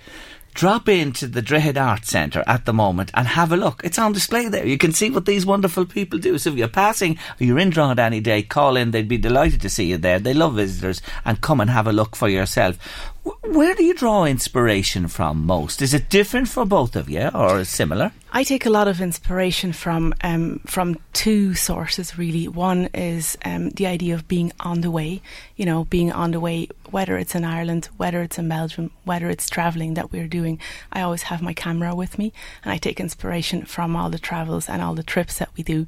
Drop 0.53 0.89
into 0.89 1.27
the 1.27 1.41
Droichead 1.41 1.81
Art 1.81 2.05
Centre 2.05 2.43
at 2.45 2.65
the 2.65 2.73
moment 2.73 3.09
and 3.13 3.25
have 3.25 3.53
a 3.53 3.55
look. 3.55 3.79
It's 3.85 3.97
on 3.97 4.11
display 4.11 4.49
there. 4.49 4.65
You 4.67 4.77
can 4.77 4.91
see 4.91 5.09
what 5.09 5.25
these 5.25 5.45
wonderful 5.45 5.85
people 5.85 6.19
do. 6.19 6.37
So 6.37 6.49
if 6.49 6.57
you're 6.57 6.67
passing 6.67 7.17
or 7.39 7.45
you're 7.45 7.57
in 7.57 7.69
Drogheda 7.69 8.01
any 8.03 8.19
day, 8.19 8.43
call 8.43 8.75
in. 8.75 8.91
They'd 8.91 9.07
be 9.07 9.17
delighted 9.17 9.61
to 9.61 9.69
see 9.69 9.85
you 9.85 9.97
there. 9.97 10.19
They 10.19 10.33
love 10.33 10.55
visitors 10.55 11.01
and 11.23 11.39
come 11.39 11.61
and 11.61 11.69
have 11.69 11.87
a 11.87 11.93
look 11.93 12.17
for 12.17 12.27
yourself. 12.27 12.77
Where 13.23 13.75
do 13.75 13.83
you 13.83 13.93
draw 13.93 14.25
inspiration 14.25 15.07
from 15.07 15.45
most? 15.45 15.81
Is 15.81 15.93
it 15.93 16.09
different 16.09 16.47
for 16.47 16.65
both 16.65 16.95
of 16.95 17.09
you 17.09 17.29
or 17.33 17.63
similar? 17.65 18.13
I 18.31 18.43
take 18.43 18.65
a 18.65 18.69
lot 18.69 18.87
of 18.87 19.01
inspiration 19.01 19.73
from 19.73 20.13
um, 20.21 20.61
from 20.65 20.97
two 21.11 21.53
sources 21.53 22.17
really. 22.17 22.47
One 22.47 22.85
is 22.93 23.37
um, 23.43 23.69
the 23.71 23.87
idea 23.87 24.15
of 24.15 24.27
being 24.27 24.53
on 24.61 24.81
the 24.81 24.89
way, 24.89 25.21
you 25.57 25.65
know, 25.65 25.83
being 25.83 26.11
on 26.13 26.31
the 26.31 26.39
way, 26.39 26.69
whether 26.89 27.17
it's 27.17 27.35
in 27.35 27.43
Ireland, 27.43 27.89
whether 27.97 28.21
it's 28.21 28.39
in 28.39 28.47
Belgium, 28.47 28.89
whether 29.03 29.29
it's 29.29 29.49
travelling 29.49 29.95
that 29.95 30.11
we're 30.11 30.27
doing. 30.27 30.57
I 30.93 31.01
always 31.01 31.23
have 31.23 31.41
my 31.41 31.53
camera 31.53 31.93
with 31.93 32.17
me, 32.17 32.31
and 32.63 32.71
I 32.71 32.77
take 32.77 33.01
inspiration 33.01 33.65
from 33.65 33.95
all 33.95 34.09
the 34.09 34.17
travels 34.17 34.69
and 34.69 34.81
all 34.81 34.95
the 34.95 35.03
trips 35.03 35.37
that 35.39 35.49
we 35.57 35.63
do. 35.63 35.85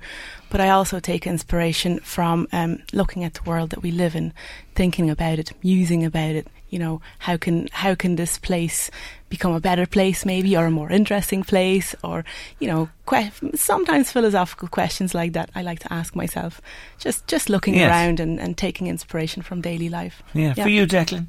But 0.53 0.61
I 0.61 0.69
also 0.69 0.99
take 0.99 1.25
inspiration 1.25 1.99
from 2.03 2.47
um, 2.53 2.77
looking 2.93 3.23
at 3.23 3.33
the 3.33 3.41
world 3.49 3.71
that 3.71 3.81
we 3.81 3.89
live 3.91 4.15
in, 4.15 4.33
thinking 4.75 5.09
about 5.09 5.39
it, 5.39 5.51
musing 5.63 6.05
about 6.05 6.35
it. 6.35 6.47
You 6.69 6.79
know, 6.79 7.01
how 7.19 7.37
can 7.37 7.67
how 7.71 7.95
can 7.95 8.15
this 8.17 8.37
place 8.39 8.91
become 9.29 9.55
a 9.55 9.59
better 9.59 9.87
place, 9.87 10.25
maybe, 10.27 10.55
or 10.57 10.65
a 10.65 10.71
more 10.71 10.91
interesting 10.95 11.43
place, 11.43 11.95
or 12.03 12.23
you 12.59 12.67
know, 12.67 12.89
que- 13.05 13.31
sometimes 13.55 14.11
philosophical 14.11 14.67
questions 14.67 15.13
like 15.15 15.33
that. 15.33 15.49
I 15.55 15.63
like 15.63 15.79
to 15.79 15.93
ask 15.93 16.15
myself, 16.15 16.61
just 16.99 17.25
just 17.31 17.49
looking 17.49 17.75
Yes. 17.75 17.89
around 17.89 18.19
and, 18.19 18.39
and 18.39 18.55
taking 18.57 18.87
inspiration 18.87 19.43
from 19.43 19.61
daily 19.61 19.89
life. 19.89 20.21
Yeah. 20.33 20.53
For 20.53 20.69
you, 20.69 20.85
Declan? 20.87 21.25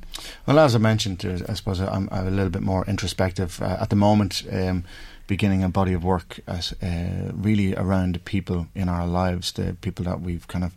Well, 0.47 0.59
as 0.59 0.75
I 0.75 0.79
mentioned, 0.79 1.25
I 1.49 1.55
suppose 1.55 1.81
I'm, 1.81 2.09
I'm 2.13 2.27
a 2.27 2.31
little 2.31 2.51
bit 2.51 2.63
more 2.63 2.85
introspective 2.87 3.61
uh, 3.63 3.79
at 3.83 3.89
the 3.89 3.97
moment. 3.97 4.43
Um, 4.53 4.85
beginning 5.27 5.63
a 5.63 5.69
body 5.69 5.93
of 5.93 6.05
work 6.05 6.41
as 6.47 6.75
uh, 6.83 7.33
really 7.33 7.75
around 7.75 8.15
the 8.15 8.21
people 8.21 8.67
in 8.75 8.89
our 8.89 9.07
lives, 9.07 9.53
the 9.53 9.77
people 9.81 10.05
that 10.05 10.21
we've 10.21 10.47
kind 10.49 10.65
of 10.65 10.75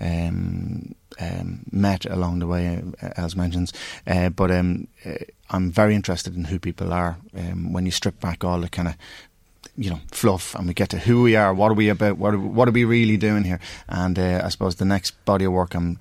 um, 0.00 0.94
um, 1.20 1.60
met 1.70 2.04
along 2.06 2.40
the 2.40 2.46
way, 2.46 2.82
uh, 3.02 3.08
as 3.16 3.36
mentions. 3.36 3.72
Uh, 4.06 4.28
but 4.28 4.50
um, 4.50 4.88
uh, 5.04 5.14
I'm 5.50 5.70
very 5.70 5.94
interested 5.94 6.36
in 6.36 6.44
who 6.44 6.58
people 6.58 6.92
are. 6.92 7.16
Um, 7.36 7.72
when 7.72 7.86
you 7.86 7.92
strip 7.92 8.20
back 8.20 8.44
all 8.44 8.60
the 8.60 8.68
kind 8.68 8.88
of 8.88 8.96
you 9.78 9.90
know 9.90 10.00
fluff 10.10 10.54
and 10.54 10.66
we 10.66 10.74
get 10.74 10.88
to 10.88 10.98
who 10.98 11.22
we 11.22 11.36
are 11.36 11.52
what 11.52 11.70
are 11.70 11.74
we 11.74 11.90
about 11.90 12.16
what 12.16 12.32
are, 12.32 12.38
what 12.38 12.66
are 12.66 12.72
we 12.72 12.84
really 12.84 13.18
doing 13.18 13.44
here 13.44 13.60
and 13.88 14.18
uh, 14.18 14.40
I 14.42 14.48
suppose 14.48 14.76
the 14.76 14.86
next 14.86 15.10
body 15.26 15.44
of 15.44 15.52
work 15.52 15.74
I'm 15.74 15.98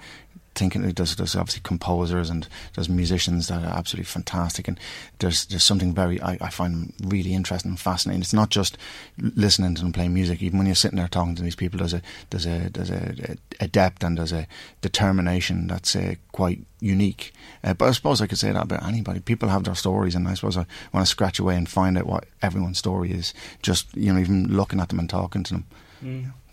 thinking 0.56 0.82
there's, 0.82 1.16
there's 1.16 1.36
obviously 1.36 1.62
composers 1.64 2.30
and 2.30 2.48
there's 2.74 2.90
musicians 2.90 3.48
that 3.50 3.64
are 3.64 3.78
absolutely 3.78 4.06
fantastic. 4.06 4.68
And 4.68 4.80
there's 5.20 5.46
there's 5.46 5.64
something 5.64 5.94
very 5.94 6.20
I, 6.22 6.38
I 6.42 6.50
find 6.50 6.94
really 7.04 7.34
interesting 7.34 7.72
and 7.72 7.80
fascinating. 7.80 8.22
It's 8.22 8.34
not 8.34 8.50
just 8.50 8.78
listening 9.18 9.76
to 9.76 9.82
them 9.82 9.94
play 9.94 10.08
music. 10.08 10.42
Even 10.42 10.58
when 10.58 10.68
you're 10.68 10.76
sitting 10.76 10.98
there 10.98 11.08
talking 11.08 11.36
to 11.36 11.44
these 11.44 11.56
people 11.56 11.80
there's 11.80 11.94
a 11.94 12.02
there's 12.30 12.46
a 12.46 12.70
there's 12.70 12.90
a, 12.90 13.36
a 13.60 13.68
depth 13.68 14.04
and 14.04 14.18
there's 14.18 14.34
a 14.34 14.48
determination 14.82 15.68
that's 15.68 15.96
uh, 15.96 16.16
quite 16.32 16.62
unique. 16.80 17.34
Uh, 17.64 17.74
but 17.74 17.88
I 17.88 17.92
suppose 17.92 18.22
I 18.22 18.28
could 18.28 18.40
say 18.40 18.52
that 18.52 18.64
about 18.64 18.86
anybody. 18.86 19.20
People 19.20 19.50
have 19.50 19.64
their 19.64 19.76
stories 19.76 20.16
and 20.16 20.28
I 20.28 20.34
suppose 20.34 20.58
I 20.58 20.66
want 20.94 21.06
to 21.06 21.10
scratch 21.12 21.40
away 21.40 21.56
and 21.56 21.70
find 21.70 21.98
out 21.98 22.08
what 22.08 22.26
everyone's 22.42 22.78
story 22.80 23.12
is 23.12 23.34
just 23.62 23.96
you 23.96 24.12
know 24.14 24.20
even 24.20 24.48
looking 24.48 24.80
at 24.80 24.90
them 24.90 25.00
and 25.00 25.10
talking 25.10 25.44
to 25.44 25.54
them 25.54 25.66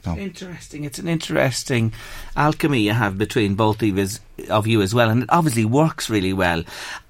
So- 0.05 0.17
Interesting. 0.17 0.85
It's 0.85 0.99
an 0.99 1.09
interesting 1.09 1.93
alchemy 2.37 2.81
you 2.81 2.93
have 2.93 3.17
between 3.19 3.55
both 3.55 3.83
of, 3.83 3.99
us, 3.99 4.21
of 4.51 4.67
you 4.67 4.83
as 4.83 4.95
well, 4.95 5.11
and 5.11 5.23
it 5.25 5.29
obviously 5.31 5.65
works 5.65 6.09
really 6.11 6.33
well. 6.33 6.63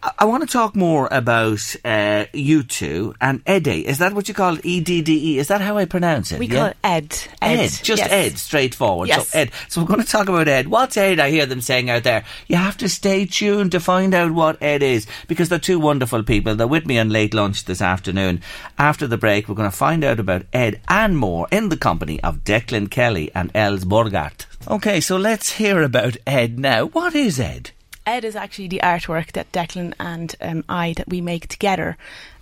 I, 0.02 0.12
I 0.20 0.24
want 0.24 0.42
to 0.42 0.48
talk 0.52 0.74
more 0.76 1.08
about 1.10 1.76
uh, 1.84 2.26
you 2.32 2.62
two 2.62 3.14
and 3.20 3.42
Eddie. 3.46 3.86
Is 3.86 3.98
that 3.98 4.12
what 4.14 4.28
you 4.28 4.34
call 4.34 4.58
it? 4.58 4.64
E 4.64 4.80
D 4.80 5.02
D 5.02 5.34
E? 5.34 5.38
Is 5.38 5.48
that 5.48 5.60
how 5.60 5.76
I 5.76 5.84
pronounce 5.84 6.32
it? 6.32 6.38
We 6.38 6.46
Yeah? 6.46 6.54
call 6.58 6.66
it 6.68 6.76
Ed. 6.84 7.16
Ed, 7.40 7.68
just 7.82 8.02
yes. 8.02 8.10
Ed, 8.10 8.38
straightforward. 8.38 9.08
Yes. 9.08 9.28
So 9.30 9.38
Ed. 9.38 9.50
So 9.68 9.80
we're 9.80 9.88
going 9.88 10.00
to 10.02 10.06
talk 10.06 10.28
about 10.28 10.48
Ed. 10.48 10.68
What's 10.68 10.96
Ed? 10.96 11.20
I 11.20 11.30
hear 11.30 11.46
them 11.46 11.60
saying 11.60 11.90
out 11.90 12.04
there. 12.04 12.24
You 12.48 12.56
have 12.56 12.76
to 12.78 12.88
stay 12.88 13.26
tuned 13.26 13.72
to 13.72 13.80
find 13.80 14.14
out 14.14 14.32
what 14.32 14.62
Ed 14.62 14.82
is 14.82 15.06
because 15.28 15.48
they're 15.48 15.58
two 15.58 15.78
wonderful 15.80 16.22
people. 16.22 16.54
They're 16.54 16.66
with 16.66 16.86
me 16.86 16.98
on 16.98 17.10
late 17.10 17.34
lunch 17.34 17.64
this 17.64 17.82
afternoon. 17.82 18.40
After 18.78 19.06
the 19.06 19.18
break, 19.18 19.48
we're 19.48 19.54
going 19.54 19.70
to 19.70 19.76
find 19.76 20.04
out 20.04 20.20
about 20.20 20.46
Ed 20.52 20.80
and 20.88 21.16
more 21.16 21.46
in 21.50 21.68
the 21.68 21.76
company 21.76 22.20
of 22.22 22.44
Declan 22.44 22.90
Kelly 22.90 23.30
and 23.34 23.50
Els 23.54 23.84
Borghart. 23.84 24.46
Okay, 24.68 25.00
so 25.00 25.16
let's 25.16 25.54
hear 25.54 25.82
about 25.82 26.16
Ed 26.24 26.58
now. 26.58 26.86
What 26.86 27.16
is 27.16 27.40
Ed? 27.40 27.72
Ed 28.06 28.24
is 28.24 28.36
actually 28.36 28.68
the 28.68 28.80
artwork 28.82 29.32
that 29.32 29.50
Declan 29.52 29.92
and 29.98 30.34
um, 30.40 30.64
I 30.68 30.94
that 30.96 31.08
we 31.08 31.20
make 31.20 31.48
together, 31.48 31.96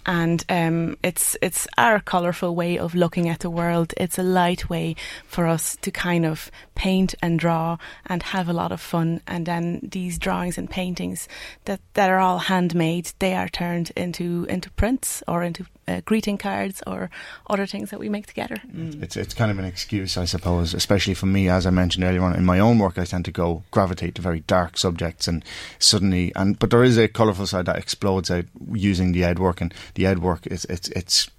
and 0.06 0.44
um, 0.48 0.96
it's 1.02 1.36
it's 1.42 1.66
our 1.76 2.00
colourful 2.00 2.54
way 2.54 2.78
of 2.78 2.94
looking 2.94 3.28
at 3.28 3.40
the 3.40 3.50
world. 3.50 3.92
It's 3.96 4.18
a 4.18 4.22
light 4.22 4.70
way 4.70 4.96
for 5.26 5.46
us 5.46 5.76
to 5.82 5.90
kind 5.90 6.24
of 6.24 6.50
paint 6.74 7.14
and 7.22 7.38
draw 7.38 7.76
and 8.06 8.22
have 8.22 8.48
a 8.48 8.52
lot 8.52 8.72
of 8.72 8.80
fun. 8.80 9.20
And 9.26 9.46
then 9.46 9.80
these 9.82 10.18
drawings 10.18 10.56
and 10.58 10.70
paintings 10.70 11.28
that 11.66 11.80
that 11.94 12.10
are 12.10 12.18
all 12.18 12.38
handmade, 12.38 13.12
they 13.18 13.34
are 13.34 13.48
turned 13.48 13.90
into 13.96 14.46
into 14.48 14.70
prints 14.70 15.22
or 15.28 15.42
into 15.42 15.66
uh, 15.90 16.00
greeting 16.04 16.38
cards 16.38 16.82
or 16.86 17.10
other 17.48 17.66
things 17.66 17.90
that 17.90 17.98
we 17.98 18.08
make 18.08 18.26
together. 18.26 18.56
It's 19.02 19.16
it's 19.16 19.34
kind 19.34 19.50
of 19.50 19.58
an 19.58 19.64
excuse, 19.64 20.16
I 20.16 20.24
suppose, 20.24 20.72
especially 20.72 21.14
for 21.14 21.26
me, 21.26 21.48
as 21.48 21.66
I 21.66 21.70
mentioned 21.70 22.04
earlier 22.04 22.22
on. 22.22 22.36
In 22.36 22.44
my 22.44 22.58
own 22.58 22.78
work, 22.78 22.98
I 22.98 23.04
tend 23.04 23.24
to 23.26 23.32
go 23.32 23.62
gravitate 23.70 24.14
to 24.14 24.22
very 24.22 24.40
dark 24.40 24.78
subjects, 24.78 25.28
and 25.28 25.44
suddenly, 25.78 26.32
and 26.36 26.58
but 26.58 26.70
there 26.70 26.84
is 26.84 26.96
a 26.96 27.08
colourful 27.08 27.46
side 27.46 27.66
that 27.66 27.76
explodes 27.76 28.30
out 28.30 28.44
using 28.72 29.12
the 29.12 29.24
Ed 29.24 29.38
work, 29.38 29.60
and 29.60 29.74
the 29.94 30.06
Ed 30.06 30.20
work 30.20 30.46
is 30.46 30.64
it's 30.66 30.88
it's. 30.88 31.30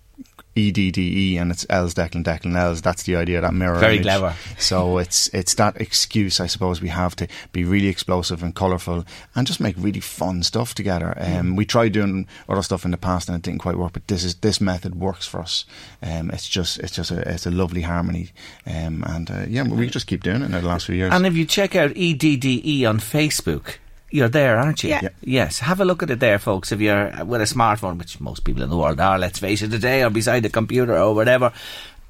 E 0.54 0.70
D 0.70 0.92
D 0.92 1.34
E 1.34 1.38
and 1.38 1.50
it's 1.50 1.66
Els 1.70 1.94
Declan 1.94 2.26
Declan 2.26 2.58
Els. 2.58 2.82
That's 2.82 3.04
the 3.04 3.16
idea 3.16 3.40
that 3.40 3.54
mirror. 3.54 3.80
Very 3.80 3.96
image. 3.96 4.04
clever. 4.04 4.36
So 4.58 4.98
it's 4.98 5.30
it's 5.30 5.56
that 5.56 5.80
excuse 5.80 6.42
I 6.42 6.48
suppose 6.48 6.82
we 6.82 6.90
have 6.90 7.16
to 7.16 7.28
be 7.54 7.64
really 7.64 7.88
explosive 7.88 8.44
and 8.44 8.54
colourful 8.54 9.06
and 9.34 9.48
just 9.48 9.62
make 9.62 9.76
really 9.78 10.02
fun 10.02 10.44
stuff 10.44 10.76
together. 10.76 11.14
Um, 11.16 11.56
we 11.56 11.66
tried 11.66 11.94
doing 11.94 12.28
other 12.50 12.62
stuff 12.64 12.84
in 12.84 12.92
the 12.92 12.98
past 12.98 13.30
and 13.30 13.38
it 13.38 13.44
didn't 13.44 13.62
quite 13.62 13.78
work, 13.78 13.94
but 13.94 14.06
this 14.10 14.26
is 14.26 14.36
this 14.36 14.60
method 14.60 14.96
works 14.96 15.26
for 15.26 15.40
us. 15.40 15.64
Um, 16.04 16.30
it's 16.32 16.50
just 16.50 16.80
it's 16.80 16.92
just 16.92 17.12
a 17.12 17.34
it's 17.34 17.46
a 17.46 17.52
lovely 17.52 17.84
harmony, 17.84 18.32
um, 18.68 19.06
and 19.08 19.32
uh, 19.32 19.46
yeah, 19.48 19.64
we 19.64 19.90
just 19.90 20.06
keep 20.06 20.22
doing 20.22 20.42
it 20.42 20.46
in 20.46 20.52
the 20.52 20.62
last 20.62 20.86
few 20.86 20.96
years. 20.96 21.14
And 21.14 21.26
if 21.26 21.34
you 21.34 21.46
check 21.46 21.78
out 21.78 21.96
E 21.96 22.12
EDDE 22.14 22.86
on 22.86 23.00
Facebook, 23.00 23.76
you're 24.12 24.30
there, 24.30 24.58
aren't 24.58 24.84
you? 24.84 24.90
Yeah. 24.90 25.00
Yeah. 25.04 25.10
Yes. 25.22 25.60
Have 25.60 25.80
a 25.80 25.86
look 25.86 26.04
at 26.04 26.10
it 26.10 26.20
there, 26.20 26.40
folks. 26.40 26.72
If 26.72 26.82
you're 26.82 27.14
uh, 27.20 27.26
with 27.26 27.42
a 27.42 27.46
smartphone, 27.46 27.98
which 27.98 28.20
most 28.20 28.44
people 28.44 28.64
in 28.64 28.70
the 28.70 28.78
world 28.78 29.00
are, 29.00 29.18
let's 29.18 29.40
face 29.40 29.62
it, 29.62 29.72
today, 29.72 30.04
or 30.04 30.10
beside 30.10 30.46
a 30.46 30.50
computer 30.50 30.98
or 30.98 31.16
whatever. 31.16 31.52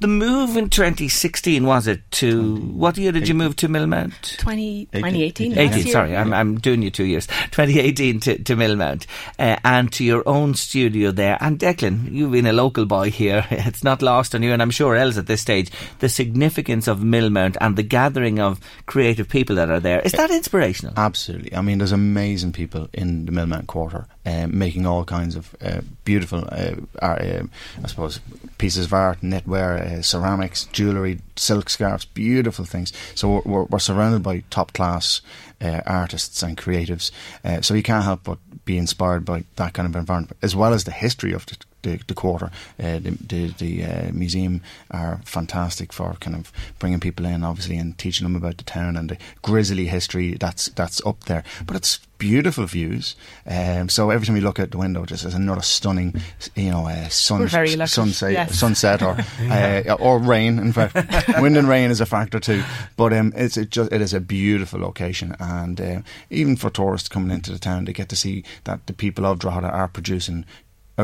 The 0.02 0.08
move 0.08 0.58
in 0.58 0.72
2016 0.72 1.64
was 1.64 1.86
it 1.86 2.02
to 2.14 2.56
what 2.56 2.97
year 2.97 3.12
did 3.12 3.28
you 3.28 3.36
move 3.36 3.56
to 3.58 3.68
Millmount? 3.68 4.36
20, 4.39 4.88
18. 4.93 4.99
2018. 4.99 5.49
last 5.52 5.60
18, 5.60 5.86
year. 5.86 5.93
sorry, 5.93 6.18
I'm, 6.18 6.34
I'm 6.34 6.58
doing 6.58 6.82
you 6.82 6.89
two 6.89 7.04
years. 7.04 7.28
2018 7.28 8.20
to, 8.22 8.43
to 8.43 8.56
Millmount. 8.56 9.06
Uh, 9.38 9.58
and 9.64 9.93
to 9.93 10.04
your 10.04 10.28
own 10.28 10.56
studio 10.56 11.12
there. 11.12 11.38
And 11.39 11.60
Declan, 11.60 12.12
you've 12.12 12.32
been 12.32 12.47
a 12.47 12.52
local 12.52 12.86
boy 12.86 13.12
here. 13.12 13.45
It's 13.52 13.84
not 13.84 14.02
lost 14.02 14.34
on 14.34 14.41
you, 14.41 14.54
and 14.54 14.62
I'm 14.62 14.72
sure 14.72 14.95
Els 14.95 15.20
at 15.20 15.28
this 15.28 15.41
stage, 15.41 15.70
the 15.99 16.10
significance 16.10 16.88
of 16.88 16.97
Millmount 17.02 17.56
and 17.62 17.78
the 17.78 17.84
gathering 17.84 18.39
of 18.39 18.60
creative 18.88 19.30
people 19.30 19.56
that 19.58 19.70
are 19.70 19.80
there. 19.80 19.99
Is 19.99 20.14
that 20.14 20.32
inspirational? 20.32 20.95
Absolutely. 20.97 21.56
I 21.56 21.62
mean, 21.62 21.78
there's 21.78 21.91
amazing 21.91 22.54
people 22.54 22.89
in 22.91 23.28
the 23.28 23.32
Millmount 23.32 23.68
Quarter 23.68 24.08
um, 24.26 24.58
making 24.58 24.86
all 24.86 25.04
kinds 25.04 25.36
of 25.36 25.56
uh, 25.62 25.82
beautiful, 26.06 26.39
uh, 26.52 26.76
uh, 27.02 27.43
I 27.84 27.88
suppose, 27.88 28.20
pieces 28.58 28.86
of 28.86 28.93
art, 28.93 29.22
knitwear, 29.22 29.90
uh, 29.91 30.01
ceramics, 30.01 30.65
jewellery, 30.65 31.19
silk 31.35 31.69
scarves, 31.69 32.05
beautiful 32.05 32.65
things. 32.65 32.93
So 33.15 33.41
we're, 33.45 33.63
we're, 33.63 33.79
surrounded 33.79 34.23
by 34.23 34.43
top 34.49 34.73
class 34.73 35.21
uh, 35.59 35.81
artists 35.85 36.43
and 36.43 36.57
creatives. 36.57 37.11
Uh, 37.43 37.61
so 37.61 37.73
you 37.73 37.83
can't 37.83 38.03
help 38.03 38.23
but 38.23 38.37
be 38.65 38.77
inspired 38.77 39.25
by 39.25 39.43
that 39.55 39.73
kind 39.73 39.87
of 39.87 39.95
environment, 39.95 40.37
as 40.41 40.55
well 40.55 40.73
as 40.73 40.83
the 40.83 40.91
history 40.91 41.33
of 41.33 41.45
the 41.47 41.57
the, 41.84 41.99
the 42.07 42.13
quarter. 42.13 42.51
Uh, 42.79 42.99
the 42.99 43.17
the, 43.27 43.47
the 43.57 43.84
uh, 43.84 44.11
museum 44.13 44.61
are 44.89 45.21
fantastic 45.25 45.93
for 45.93 46.13
kind 46.19 46.36
of 46.36 46.51
bringing 46.79 46.99
people 46.99 47.25
in, 47.25 47.43
obviously, 47.43 47.77
and 47.77 47.97
teaching 47.97 48.25
them 48.25 48.36
about 48.36 48.57
the 48.57 48.63
town 48.63 48.97
and 48.97 49.09
the 49.09 49.17
grisly 49.41 49.88
history 49.88 50.36
that's 50.39 50.67
that's 50.69 51.05
up 51.05 51.23
there. 51.25 51.43
But 51.65 51.75
it's 51.75 51.99
beautiful 52.21 52.67
views. 52.67 53.15
Um, 53.47 53.89
so 53.89 54.11
every 54.11 54.27
time 54.27 54.36
you 54.36 54.43
look 54.43 54.59
out 54.59 54.69
the 54.69 54.77
window, 54.77 55.05
just 55.05 55.23
there's 55.23 55.34
another 55.34 55.63
stunning, 55.63 56.21
you 56.55 56.69
know, 56.69 56.86
uh, 56.88 57.09
sun, 57.09 57.49
sunset, 57.88 58.32
yes. 58.32 58.59
sunset 58.59 59.01
or 59.01 59.17
uh, 59.49 59.95
or 59.99 60.19
rain. 60.19 60.59
In 60.59 60.71
fact, 60.71 60.95
wind 61.41 61.57
and 61.57 61.67
rain 61.67 61.89
is 61.89 61.99
a 61.99 62.05
factor 62.05 62.39
too. 62.39 62.63
But 62.95 63.11
um, 63.13 63.34
it's 63.36 63.57
it 63.57 63.71
just 63.71 63.91
it 63.91 64.01
is 64.01 64.13
a 64.13 64.19
beautiful 64.19 64.79
location, 64.79 65.36
and 65.39 65.82
uh, 65.82 66.01
even 66.29 66.55
for 66.55 66.69
tourists 66.69 67.09
coming 67.09 67.32
into 67.32 67.51
the 67.51 67.59
town, 67.59 67.86
they 67.86 67.93
get 67.93 68.09
to 68.09 68.15
see 68.15 68.43
that 68.65 68.86
the 68.86 68.93
people 68.93 69.25
of 69.25 69.39
Drogheda 69.39 69.69
are 69.69 69.88
producing 69.88 70.45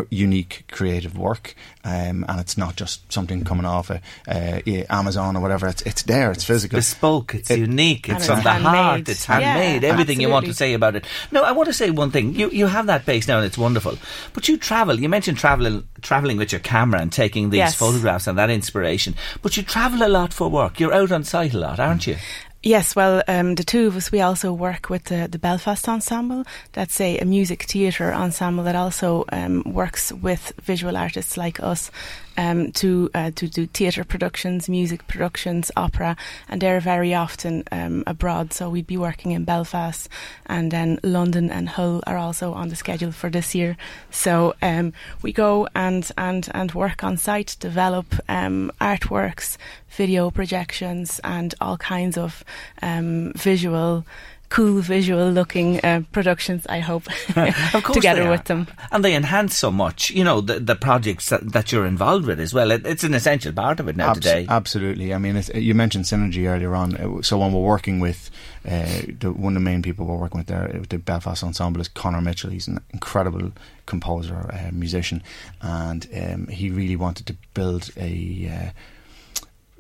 unique 0.09 0.65
creative 0.71 1.17
work, 1.17 1.55
um, 1.83 2.25
and 2.27 2.39
it's 2.39 2.57
not 2.57 2.75
just 2.75 3.11
something 3.11 3.43
coming 3.43 3.65
off 3.65 3.89
a, 3.89 4.01
uh, 4.27 4.61
Amazon 4.89 5.35
or 5.35 5.41
whatever. 5.41 5.67
It's 5.67 5.81
it's 5.83 6.03
there. 6.03 6.31
It's 6.31 6.43
physical. 6.43 6.77
It's 6.77 6.93
bespoke. 6.93 7.35
It's 7.35 7.49
it, 7.49 7.59
unique. 7.59 8.09
It's 8.09 8.27
from 8.27 8.43
the 8.43 8.51
heart. 8.51 9.07
It's 9.07 9.25
handmade. 9.25 9.83
Yeah, 9.83 9.89
Everything 9.89 10.15
absolutely. 10.17 10.23
you 10.23 10.29
want 10.29 10.45
to 10.47 10.53
say 10.53 10.73
about 10.73 10.95
it. 10.95 11.05
No, 11.31 11.43
I 11.43 11.51
want 11.51 11.67
to 11.67 11.73
say 11.73 11.89
one 11.89 12.11
thing. 12.11 12.35
You 12.35 12.49
you 12.49 12.67
have 12.67 12.87
that 12.87 13.05
base 13.05 13.27
now, 13.27 13.37
and 13.37 13.45
it's 13.45 13.57
wonderful. 13.57 13.97
But 14.33 14.47
you 14.47 14.57
travel. 14.57 14.99
You 14.99 15.09
mentioned 15.09 15.37
traveling 15.37 15.87
traveling 16.01 16.37
with 16.37 16.51
your 16.51 16.61
camera 16.61 17.01
and 17.01 17.11
taking 17.11 17.49
these 17.49 17.57
yes. 17.59 17.75
photographs 17.75 18.27
and 18.27 18.37
that 18.37 18.49
inspiration. 18.49 19.15
But 19.41 19.57
you 19.57 19.63
travel 19.63 20.03
a 20.03 20.09
lot 20.09 20.33
for 20.33 20.49
work. 20.49 20.79
You're 20.79 20.93
out 20.93 21.11
on 21.11 21.23
site 21.23 21.53
a 21.53 21.59
lot, 21.59 21.79
aren't 21.79 22.07
you? 22.07 22.17
Yes, 22.63 22.95
well, 22.95 23.21
um, 23.27 23.55
the 23.55 23.63
two 23.63 23.87
of 23.87 23.95
us, 23.95 24.11
we 24.11 24.19
also 24.21 24.51
work 24.51 24.89
with 24.89 25.05
the, 25.05 25.27
the 25.29 25.37
Belfast 25.37 25.87
Ensemble. 25.87 26.43
That's 26.73 26.99
a, 26.99 27.19
a 27.19 27.25
music 27.25 27.63
theatre 27.63 28.11
ensemble 28.11 28.63
that 28.63 28.75
also 28.75 29.25
um, 29.31 29.61
works 29.65 30.11
with 30.11 30.53
visual 30.63 30.97
artists 30.97 31.37
like 31.37 31.61
us 31.61 31.91
um, 32.37 32.71
to 32.73 33.09
uh, 33.13 33.31
to 33.31 33.47
do 33.47 33.67
theatre 33.67 34.03
productions, 34.03 34.69
music 34.69 35.07
productions, 35.07 35.71
opera, 35.75 36.15
and 36.47 36.61
they're 36.61 36.79
very 36.79 37.13
often 37.13 37.63
um, 37.71 38.03
abroad. 38.07 38.53
So 38.53 38.69
we'd 38.69 38.87
be 38.87 38.97
working 38.97 39.31
in 39.31 39.43
Belfast, 39.43 40.07
and 40.45 40.71
then 40.71 40.99
London 41.03 41.49
and 41.49 41.69
Hull 41.69 42.01
are 42.07 42.17
also 42.17 42.53
on 42.53 42.69
the 42.69 42.75
schedule 42.75 43.11
for 43.11 43.29
this 43.29 43.55
year. 43.55 43.75
So 44.11 44.53
um, 44.61 44.93
we 45.21 45.33
go 45.33 45.67
and 45.75 46.09
and 46.17 46.47
and 46.53 46.73
work 46.73 47.03
on 47.03 47.17
site, 47.17 47.57
develop 47.59 48.15
um, 48.29 48.71
artworks, 48.79 49.57
video 49.89 50.29
projections, 50.31 51.19
and 51.23 51.55
all 51.59 51.77
kinds 51.77 52.17
of 52.17 52.43
um, 52.81 53.33
visual 53.33 54.05
cool 54.49 54.81
visual 54.81 55.29
looking 55.29 55.79
uh, 55.83 56.01
productions 56.11 56.65
I 56.67 56.79
hope 56.79 57.03
together 57.93 58.29
with 58.29 58.45
them. 58.45 58.67
And 58.91 59.03
they 59.03 59.15
enhance 59.15 59.57
so 59.57 59.71
much 59.71 60.09
you 60.09 60.23
know 60.23 60.41
the, 60.41 60.59
the 60.59 60.75
projects 60.75 61.29
that, 61.29 61.51
that 61.53 61.71
you're 61.71 61.85
involved 61.85 62.25
with 62.25 62.39
as 62.39 62.53
well. 62.53 62.71
It, 62.71 62.85
it's 62.85 63.03
an 63.03 63.13
essential 63.13 63.53
part 63.53 63.79
of 63.79 63.87
it 63.87 63.95
now 63.95 64.11
Abs- 64.11 64.19
today. 64.19 64.45
absolutely. 64.49 65.13
I 65.13 65.17
mean 65.17 65.41
you 65.53 65.73
mentioned 65.73 66.05
synergy 66.05 66.47
earlier 66.47 66.75
on. 66.75 66.95
Uh, 66.95 67.21
so 67.21 67.37
when 67.37 67.53
we're 67.53 67.61
working 67.61 67.99
with 67.99 68.29
uh, 68.65 69.01
the, 69.19 69.31
one 69.31 69.55
of 69.55 69.61
the 69.61 69.69
main 69.69 69.81
people 69.81 70.05
we're 70.05 70.17
working 70.17 70.39
with 70.39 70.47
there 70.47 70.69
uh, 70.75 70.83
the 70.89 70.97
Belfast 70.97 71.43
Ensemble 71.43 71.81
is 71.81 71.87
Conor 71.87 72.21
Mitchell. 72.21 72.49
He's 72.49 72.67
an 72.67 72.79
incredible 72.91 73.51
composer 73.85 74.51
uh, 74.53 74.71
musician. 74.71 75.23
And 75.61 76.07
um, 76.15 76.47
he 76.47 76.69
really 76.69 76.95
wanted 76.95 77.25
to 77.27 77.35
build 77.53 77.89
a 77.97 78.51
uh, 78.51 78.69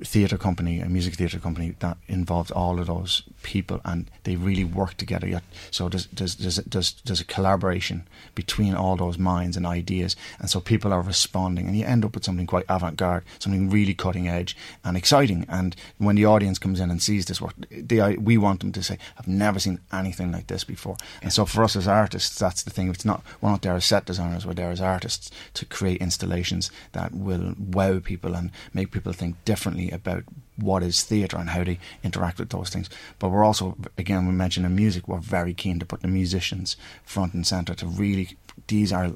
theatre 0.03 0.37
company, 0.37 0.79
a 0.79 0.89
music 0.89 1.15
theatre 1.15 1.39
company 1.39 1.75
that 1.79 1.97
involves 2.07 2.51
all 2.51 2.79
of 2.79 2.87
those 2.87 3.23
people, 3.43 3.81
and 3.83 4.09
they 4.23 4.35
really 4.35 4.63
work 4.63 4.95
together. 4.95 5.41
So 5.71 5.89
there's 5.89 6.07
there's 6.07 6.35
there's, 6.35 6.57
there's, 6.57 6.95
there's 7.05 7.21
a 7.21 7.25
collaboration 7.25 8.07
between 8.35 8.75
all 8.75 8.95
those 8.95 9.17
minds 9.17 9.57
and 9.57 9.65
ideas, 9.65 10.15
and 10.39 10.49
so 10.49 10.59
people 10.59 10.93
are 10.93 11.01
responding, 11.01 11.67
and 11.67 11.77
you 11.77 11.85
end 11.85 12.05
up 12.05 12.13
with 12.13 12.25
something 12.25 12.45
quite 12.45 12.65
avant-garde, 12.69 13.23
something 13.39 13.69
really 13.69 13.93
cutting 13.93 14.27
edge 14.27 14.55
and 14.83 14.95
exciting. 14.95 15.45
And 15.49 15.75
when 15.97 16.15
the 16.15 16.25
audience 16.25 16.59
comes 16.59 16.79
in 16.79 16.91
and 16.91 17.01
sees 17.01 17.25
this 17.25 17.41
work, 17.41 17.55
they, 17.71 18.17
we 18.17 18.37
want 18.37 18.59
them 18.59 18.71
to 18.73 18.83
say, 18.83 18.97
"I've 19.17 19.27
never 19.27 19.59
seen 19.59 19.79
anything 19.91 20.31
like 20.31 20.47
this 20.47 20.63
before." 20.63 20.97
And 21.21 21.33
so 21.33 21.45
for 21.45 21.63
us 21.63 21.75
as 21.75 21.87
artists, 21.87 22.37
that's 22.37 22.63
the 22.63 22.71
thing. 22.71 22.89
It's 22.89 23.05
not 23.05 23.23
we're 23.41 23.49
not 23.49 23.63
there 23.63 23.75
as 23.75 23.85
set 23.85 24.05
designers; 24.05 24.45
we're 24.45 24.53
there 24.53 24.71
as 24.71 24.81
artists 24.81 25.31
to 25.55 25.65
create 25.65 26.01
installations 26.01 26.69
that 26.91 27.13
will 27.13 27.55
wow 27.57 27.99
people 27.99 28.35
and 28.35 28.51
make 28.73 28.91
people 28.91 29.13
think 29.13 29.43
differently 29.45 29.86
about 29.91 30.23
what 30.57 30.83
is 30.83 31.03
theatre 31.03 31.37
and 31.37 31.49
how 31.49 31.63
they 31.63 31.79
interact 32.03 32.39
with 32.39 32.49
those 32.49 32.69
things. 32.69 32.89
But 33.19 33.29
we're 33.29 33.43
also, 33.43 33.77
again, 33.97 34.27
we 34.27 34.33
mentioned 34.33 34.65
in 34.65 34.75
music, 34.75 35.07
we're 35.07 35.19
very 35.19 35.53
keen 35.53 35.79
to 35.79 35.85
put 35.85 36.01
the 36.01 36.07
musicians 36.07 36.75
front 37.03 37.33
and 37.33 37.45
centre 37.45 37.75
to 37.75 37.85
really, 37.85 38.37
these 38.67 38.91
are 38.91 39.11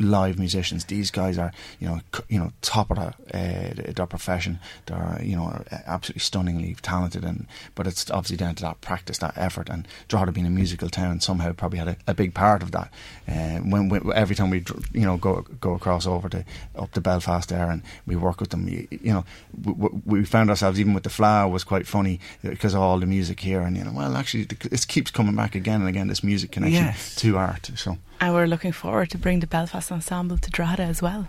live 0.00 0.38
musicians. 0.38 0.86
These 0.86 1.10
guys 1.10 1.38
are, 1.38 1.52
you 1.78 1.86
know, 1.86 2.00
c- 2.14 2.24
you 2.28 2.38
know, 2.38 2.52
top 2.62 2.90
of 2.90 2.96
the, 2.96 3.36
uh, 3.36 3.92
their 3.92 4.06
profession. 4.06 4.58
They're, 4.86 5.20
you 5.22 5.36
know, 5.36 5.62
absolutely 5.86 6.20
stunningly 6.20 6.76
talented, 6.82 7.24
and 7.24 7.46
but 7.74 7.86
it's 7.86 8.10
obviously 8.10 8.38
down 8.38 8.54
to 8.56 8.62
that 8.62 8.80
practice, 8.80 9.18
that 9.18 9.36
effort. 9.36 9.68
And 9.68 9.86
Drogheda 10.08 10.32
being 10.32 10.46
a 10.46 10.50
musical 10.50 10.88
town 10.88 11.20
somehow 11.20 11.52
probably 11.52 11.78
had 11.78 11.88
a, 11.88 11.96
a 12.08 12.14
big 12.14 12.34
part 12.34 12.62
of 12.62 12.72
that. 12.72 12.90
Uh, 13.28 13.58
when, 13.58 13.88
when, 13.88 14.10
every 14.14 14.34
time 14.34 14.50
we, 14.50 14.64
you 14.92 15.02
know, 15.02 15.16
go 15.16 15.42
go 15.60 15.74
across 15.74 16.06
over 16.06 16.28
to 16.30 16.44
up 16.76 16.92
to 16.92 17.00
Belfast 17.00 17.48
there, 17.48 17.70
and 17.70 17.82
we 18.06 18.16
work 18.16 18.40
with 18.40 18.50
them, 18.50 18.68
you, 18.68 18.88
you 18.90 19.12
know, 19.12 19.24
we, 19.62 19.88
we, 20.04 20.24
found 20.24 20.48
ourselves 20.50 20.80
even 20.80 20.94
with 20.94 21.02
the 21.02 21.10
Flower 21.10 21.50
was 21.50 21.64
quite 21.64 21.86
funny 21.86 22.20
because 22.42 22.74
of 22.74 22.80
all 22.80 22.98
the 22.98 23.06
music 23.06 23.40
here, 23.40 23.60
and 23.60 23.76
you 23.76 23.84
know, 23.84 23.92
well, 23.92 24.16
actually, 24.16 24.46
it 24.50 24.88
keeps 24.88 25.10
coming 25.10 25.36
back 25.36 25.54
again 25.54 25.80
and 25.80 25.88
again. 25.88 26.08
This 26.08 26.24
music 26.24 26.50
connection 26.50 26.84
yes. 26.84 27.14
to 27.16 27.36
art, 27.36 27.70
so. 27.76 27.98
And 28.20 28.34
we're 28.34 28.46
looking 28.46 28.72
forward 28.72 29.10
to 29.10 29.18
bring 29.18 29.40
the 29.40 29.46
Belfast 29.46 29.90
Ensemble 29.90 30.36
to 30.38 30.50
Drogheda 30.50 30.82
as 30.82 31.00
well. 31.00 31.28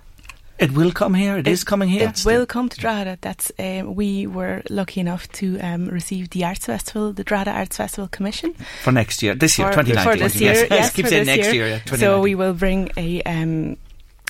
It 0.59 0.73
will 0.73 0.91
come 0.91 1.15
here. 1.15 1.37
it, 1.37 1.47
it 1.47 1.51
is 1.51 1.63
coming 1.63 1.89
here. 1.89 2.09
It 2.09 2.23
will 2.23 2.45
come 2.45 2.69
to 2.69 2.79
Drogheda. 2.79 3.17
That's 3.21 3.51
um, 3.57 3.95
we 3.95 4.27
were 4.27 4.61
lucky 4.69 4.99
enough 4.99 5.27
to 5.33 5.59
um, 5.59 5.87
receive 5.87 6.29
the 6.29 6.43
Arts 6.43 6.67
Festival, 6.67 7.13
the 7.13 7.23
Drogheda 7.23 7.51
Arts 7.51 7.77
Festival 7.77 8.07
Commission 8.07 8.53
for 8.83 8.91
next 8.91 9.23
year. 9.23 9.33
This 9.33 9.57
year, 9.57 9.71
twenty 9.71 9.93
nineteen. 9.93 10.13
For 10.13 10.19
this 10.19 10.39
year, 10.39 10.53
yes, 10.53 10.67
yes, 10.69 10.93
keep 10.93 11.07
saying 11.07 11.25
next 11.25 11.51
year. 11.51 11.67
year 11.67 11.81
so 11.97 12.21
we 12.21 12.35
will 12.35 12.53
bring 12.53 12.91
a. 12.95 13.23
Um, 13.23 13.77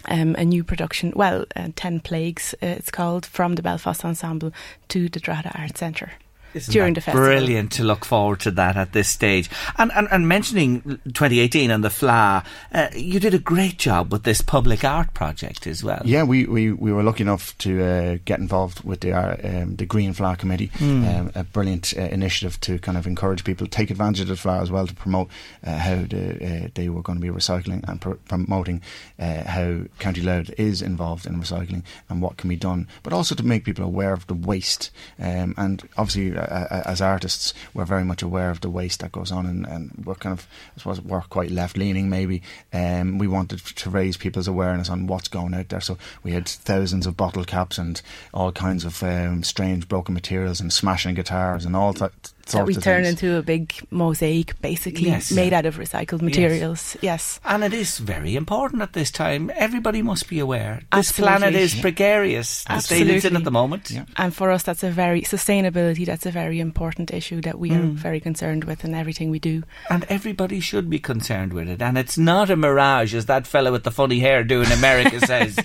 um, 0.06 0.34
a 0.36 0.44
new 0.44 0.64
production, 0.64 1.14
well, 1.16 1.46
uh, 1.56 1.68
Ten 1.76 2.00
Plagues, 2.00 2.56
uh, 2.56 2.66
it's 2.66 2.90
called, 2.90 3.24
from 3.24 3.54
the 3.54 3.62
Belfast 3.62 4.04
Ensemble 4.04 4.52
to 4.88 5.10
the 5.10 5.20
Droichead 5.20 5.60
Arts 5.60 5.80
Centre. 5.80 6.14
Isn't 6.54 6.72
during 6.72 6.94
the 6.94 7.02
festival. 7.02 7.28
Brilliant 7.28 7.72
to 7.74 7.84
look 7.84 8.06
forward 8.06 8.40
to 8.42 8.52
that 8.52 8.78
at 8.78 8.94
this 8.94 9.10
stage. 9.10 9.50
And 9.78 9.92
and, 9.94 10.08
and 10.12 10.28
mentioning 10.28 10.82
2018 11.14 11.72
and 11.72 11.84
the 11.84 11.90
Fleadh, 11.90 12.46
uh, 12.74 12.88
you 12.96 13.20
did 13.20 13.34
a 13.34 13.40
great 13.40 13.78
job 13.78 14.12
with 14.12 14.24
this 14.24 14.42
public 14.42 14.84
art 14.84 15.14
project 15.14 15.68
as 15.68 15.84
well. 15.84 16.02
Yeah, 16.06 16.24
we, 16.24 16.46
we, 16.46 16.72
we 16.72 16.92
were 16.92 17.04
lucky 17.04 17.24
enough 17.24 17.58
to 17.60 17.84
uh, 17.84 18.18
get 18.26 18.40
involved 18.40 18.84
with 18.84 19.02
the 19.02 19.14
uh, 19.14 19.38
um, 19.44 19.76
the 19.76 19.86
Green 19.86 20.14
Fleadh 20.14 20.38
Committee, 20.38 20.70
mm. 20.70 21.20
um, 21.20 21.32
a 21.36 21.44
brilliant 21.44 21.94
uh, 21.98 22.02
initiative 22.02 22.60
to 22.62 22.80
kind 22.80 22.98
of 22.98 23.08
encourage 23.08 23.44
people 23.44 23.68
to 23.68 23.72
take 23.72 23.90
advantage 23.90 24.22
of 24.22 24.28
the 24.28 24.34
Fleadh 24.36 24.62
as 24.62 24.72
well 24.72 24.88
to 24.88 24.94
promote 24.94 25.30
uh, 25.66 25.78
how 25.78 25.96
the, 25.96 26.66
uh, 26.66 26.68
they 26.76 26.90
were 26.90 27.02
going 27.02 27.20
to 27.20 27.22
be 27.22 27.30
recycling 27.30 27.88
and 27.88 28.02
pr- 28.02 28.14
promoting 28.28 28.82
how 29.20 29.82
County 30.00 30.22
Louth 30.22 30.50
is 30.58 30.82
involved 30.82 31.26
in 31.26 31.40
recycling 31.40 31.84
and 32.10 32.22
what 32.22 32.38
can 32.38 32.50
be 32.50 32.56
done, 32.56 32.88
but 33.04 33.14
also 33.14 33.36
to 33.36 33.44
make 33.44 33.66
people 33.66 33.86
aware 33.86 34.14
of 34.14 34.28
the 34.28 34.34
waste. 34.34 34.92
Um, 35.20 35.54
and 35.58 35.88
obviously 35.98 36.32
as 36.42 37.02
artists, 37.02 37.54
we're 37.74 37.86
very 37.86 38.04
much 38.04 38.22
aware 38.22 38.50
of 38.50 38.62
the 38.62 38.70
waste 38.70 39.00
that 39.02 39.12
goes 39.12 39.32
on, 39.32 39.46
and, 39.46 39.66
and 39.66 40.04
we're 40.06 40.16
kind 40.16 40.38
of, 40.38 40.48
I 40.76 40.80
suppose, 40.80 41.02
we're 41.02 41.22
quite 41.22 41.52
left 41.52 41.78
leaning 41.78 42.10
maybe. 42.10 42.42
Um, 42.74 43.18
we 43.18 43.28
wanted 43.28 43.60
to 43.60 43.90
raise 43.90 44.18
people's 44.18 44.48
awareness 44.48 44.90
on 44.90 45.08
what's 45.08 45.28
going 45.28 45.54
out 45.54 45.70
there, 45.70 45.82
so 45.82 45.98
we 46.24 46.32
had 46.32 46.48
thousands 46.48 47.06
of 47.06 47.18
bottle 47.18 47.46
caps 47.46 47.78
and 47.78 48.02
all 48.34 48.52
kinds 48.52 48.86
of 48.86 49.02
um, 49.04 49.44
strange 49.44 49.88
broken 49.88 50.14
materials 50.14 50.60
and 50.60 50.72
smashing 50.72 51.16
guitars 51.16 51.66
and 51.66 51.76
all 51.76 51.94
that 51.94 52.32
that 52.52 52.66
we 52.66 52.76
turn 52.76 53.06
into 53.06 53.38
a 53.38 53.42
big 53.42 53.74
mosaic, 53.90 54.60
basically 54.62 55.08
yes. 55.08 55.32
made 55.32 55.54
out 55.54 55.66
of 55.66 55.78
recycled 55.78 56.22
materials. 56.22 56.96
Yes. 57.02 57.04
yes. 57.04 57.40
and 57.46 57.64
it 57.64 57.74
is 57.74 57.98
very 57.98 58.36
important 58.36 58.82
at 58.82 58.94
this 58.94 59.12
time. 59.12 59.52
Everybody 59.56 60.02
must 60.02 60.28
be 60.30 60.40
aware. 60.40 60.82
This 60.92 61.10
Absolutely. 61.10 61.38
planet 61.38 61.56
is 61.56 61.76
precarious. 61.76 62.64
The 62.64 62.74
Absolutely. 62.74 63.08
state 63.08 63.16
it's 63.18 63.26
in 63.26 63.36
at 63.36 63.44
the 63.44 63.52
moment. 63.52 63.92
Yeah. 63.92 64.06
And 64.18 64.36
for 64.36 64.52
us, 64.52 64.64
that's 64.64 64.84
a 64.84 64.92
very 64.92 65.22
sustainability. 65.22 66.06
That's 66.06 66.26
a 66.26 66.32
very 66.32 66.60
important 66.60 67.12
issue 67.12 67.42
that 67.42 67.60
we 67.60 67.72
mm. 67.72 67.80
are 67.80 67.88
very 67.88 68.20
concerned 68.20 68.66
with 68.66 68.84
in 68.86 68.94
everything 68.94 69.30
we 69.30 69.40
do. 69.40 69.64
And 69.90 70.06
everybody 70.10 70.60
should 70.60 70.90
be 70.90 71.00
concerned 71.00 71.54
with 71.54 71.68
it. 71.68 71.82
And 71.82 71.98
it's 71.98 72.18
not 72.18 72.50
a 72.50 72.56
mirage, 72.56 73.14
as 73.14 73.26
that 73.28 73.48
fellow 73.48 73.72
with 73.72 73.84
the 73.84 73.92
funny 73.92 74.20
hair 74.20 74.44
do 74.44 74.62
in 74.62 74.72
America 74.72 75.20
says. 75.26 75.58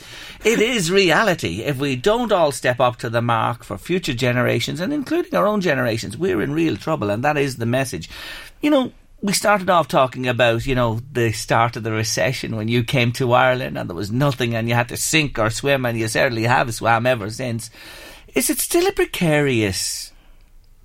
It 0.44 0.60
is 0.60 0.90
reality. 0.90 1.62
If 1.62 1.78
we 1.78 1.96
don't 1.96 2.32
all 2.32 2.52
step 2.52 2.80
up 2.80 2.96
to 2.98 3.10
the 3.10 3.22
mark 3.22 3.64
for 3.64 3.78
future 3.78 4.14
generations, 4.14 4.80
and 4.80 4.92
including 4.92 5.34
our 5.34 5.46
own 5.46 5.60
generations, 5.60 6.16
we're 6.16 6.42
in 6.42 6.52
real 6.52 6.75
trouble, 6.76 7.10
and 7.10 7.24
that 7.24 7.36
is 7.36 7.56
the 7.56 7.66
message. 7.66 8.08
You 8.60 8.70
know, 8.70 8.92
we 9.22 9.32
started 9.32 9.70
off 9.70 9.88
talking 9.88 10.28
about, 10.28 10.66
you 10.66 10.74
know, 10.74 11.00
the 11.12 11.32
start 11.32 11.76
of 11.76 11.82
the 11.82 11.92
recession 11.92 12.56
when 12.56 12.68
you 12.68 12.84
came 12.84 13.12
to 13.12 13.32
Ireland 13.32 13.78
and 13.78 13.88
there 13.88 13.96
was 13.96 14.12
nothing 14.12 14.54
and 14.54 14.68
you 14.68 14.74
had 14.74 14.90
to 14.90 14.96
sink 14.96 15.38
or 15.38 15.50
swim, 15.50 15.86
and 15.86 15.98
you 15.98 16.08
certainly 16.08 16.44
have 16.44 16.72
swam 16.74 17.06
ever 17.06 17.30
since. 17.30 17.70
Is 18.34 18.50
it 18.50 18.58
still 18.58 18.86
a 18.86 18.92
precarious, 18.92 20.12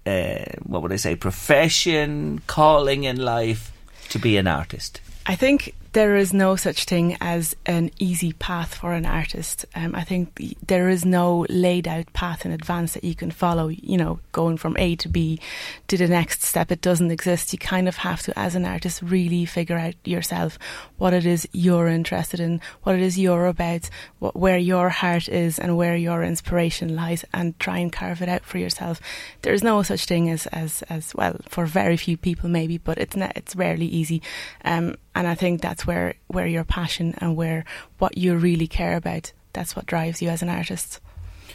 uh, 0.06 0.46
what 0.64 0.82
would 0.82 0.94
I 0.94 0.98
say, 0.98 1.16
profession, 1.16 2.42
calling 2.48 3.04
in 3.04 3.18
life 3.18 3.72
to 4.10 4.20
be 4.20 4.38
an 4.38 4.48
artist? 4.48 5.02
I 5.26 5.36
think 5.36 5.76
there 5.94 6.16
is 6.16 6.34
no 6.34 6.56
such 6.56 6.86
thing 6.86 7.18
as 7.20 7.56
an 7.66 7.92
easy 8.00 8.32
path 8.34 8.76
for 8.76 8.94
an 8.94 9.06
artist. 9.06 9.66
Um, 9.76 9.94
I 9.94 10.04
think 10.04 10.56
there 10.66 10.88
is 10.88 11.04
no 11.04 11.46
laid 11.50 11.88
out 11.88 12.12
path 12.14 12.46
in 12.46 12.52
advance 12.52 12.94
that 12.94 13.04
you 13.04 13.14
can 13.14 13.30
follow, 13.30 13.68
you 13.68 13.98
know, 13.98 14.20
going 14.32 14.58
from 14.58 14.78
A 14.78 14.96
to 14.98 15.10
B 15.10 15.40
to 15.88 15.98
the 15.98 16.08
next 16.08 16.44
step. 16.44 16.72
It 16.72 16.82
doesn't 16.82 17.12
exist. 17.12 17.52
You 17.52 17.60
kind 17.60 17.90
of 17.90 17.98
have 17.98 18.22
to, 18.24 18.40
as 18.40 18.56
an 18.56 18.66
artist, 18.66 19.02
really 19.02 19.46
figure 19.46 19.78
out 19.78 19.96
yourself 20.06 20.58
what 20.98 21.14
it 21.14 21.26
is 21.26 21.48
you're 21.52 21.88
interested 21.88 22.40
in, 22.40 22.62
what 22.84 22.96
it 22.96 23.02
is 23.02 23.20
you're 23.20 23.48
about, 23.48 23.90
what, 24.20 24.36
where 24.36 24.58
your 24.58 24.90
heart 24.90 25.28
is, 25.28 25.60
and 25.60 25.76
where 25.76 25.98
your 25.98 26.24
inspiration 26.24 26.96
lies, 26.96 27.26
and 27.34 27.60
try 27.60 27.80
and 27.80 27.92
carve 27.92 28.22
it 28.22 28.30
out 28.30 28.46
for 28.46 28.60
yourself. 28.60 29.02
There 29.42 29.54
is 29.54 29.64
no 29.64 29.84
such 29.84 30.06
thing 30.06 30.30
as, 30.30 30.48
as, 30.48 30.84
as 30.84 31.14
well, 31.14 31.36
for 31.50 31.66
very 31.66 31.98
few 31.98 32.16
people 32.16 32.50
maybe, 32.50 32.78
but 32.78 32.98
it's, 32.98 33.18
not, 33.18 33.34
it's 33.36 33.58
rarely 33.58 33.88
easy. 33.88 34.22
Um, 34.64 34.96
and 35.16 35.28
I 35.28 35.36
think 35.36 35.62
that's 35.62 35.86
where, 35.86 36.16
where 36.28 36.48
your 36.48 36.64
passion 36.64 37.16
and 37.18 37.36
where 37.36 37.66
what 37.98 38.18
you 38.18 38.36
really 38.36 38.68
care 38.68 38.96
about, 38.96 39.32
that's 39.54 39.76
what 39.76 39.86
drives 39.86 40.22
you 40.22 40.30
as 40.30 40.42
an 40.42 40.50
artist. 40.50 41.00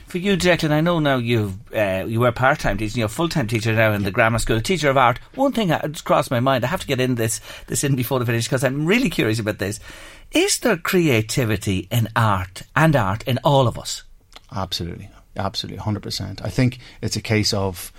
For 0.07 0.18
you, 0.18 0.36
Declan, 0.36 0.70
I 0.70 0.82
know 0.82 1.00
now 1.00 1.16
you 1.16 1.54
uh, 1.74 2.04
you 2.07 2.20
were 2.20 2.30
part 2.30 2.61
time 2.61 2.78
teaching. 2.78 3.00
You're 3.00 3.07
a 3.07 3.09
full 3.09 3.28
time 3.28 3.48
teacher 3.48 3.72
now 3.72 3.92
in 3.92 4.04
the 4.04 4.12
grammar 4.12 4.38
school, 4.38 4.61
teacher 4.61 4.88
of 4.88 4.96
art. 4.96 5.18
One 5.34 5.52
thing 5.52 5.68
that 5.68 6.04
crossed 6.04 6.30
my 6.30 6.38
mind. 6.38 6.64
I 6.64 6.68
have 6.68 6.82
to 6.82 6.86
get 6.86 7.00
in 7.00 7.16
this 7.16 7.40
this 7.66 7.82
in 7.82 7.96
before 7.96 8.20
the 8.20 8.26
finish 8.26 8.44
because 8.46 8.62
I'm 8.62 8.86
really 8.86 9.11
curious 9.11 9.40
about 9.40 9.59
this. 9.59 9.80
Is 10.30 10.59
there 10.59 10.76
creativity 10.76 11.88
in 11.90 12.09
art 12.14 12.62
and 12.76 12.94
art 12.94 13.24
in 13.24 13.38
all 13.42 13.66
of 13.66 13.78
us? 13.78 14.04
Absolutely, 14.54 15.11
absolutely, 15.36 15.78
hundred 15.78 16.04
percent. 16.04 16.40
I 16.44 16.50
think 16.50 16.78
it's 17.02 17.16
a 17.16 17.22
case 17.22 17.52
of 17.52 17.92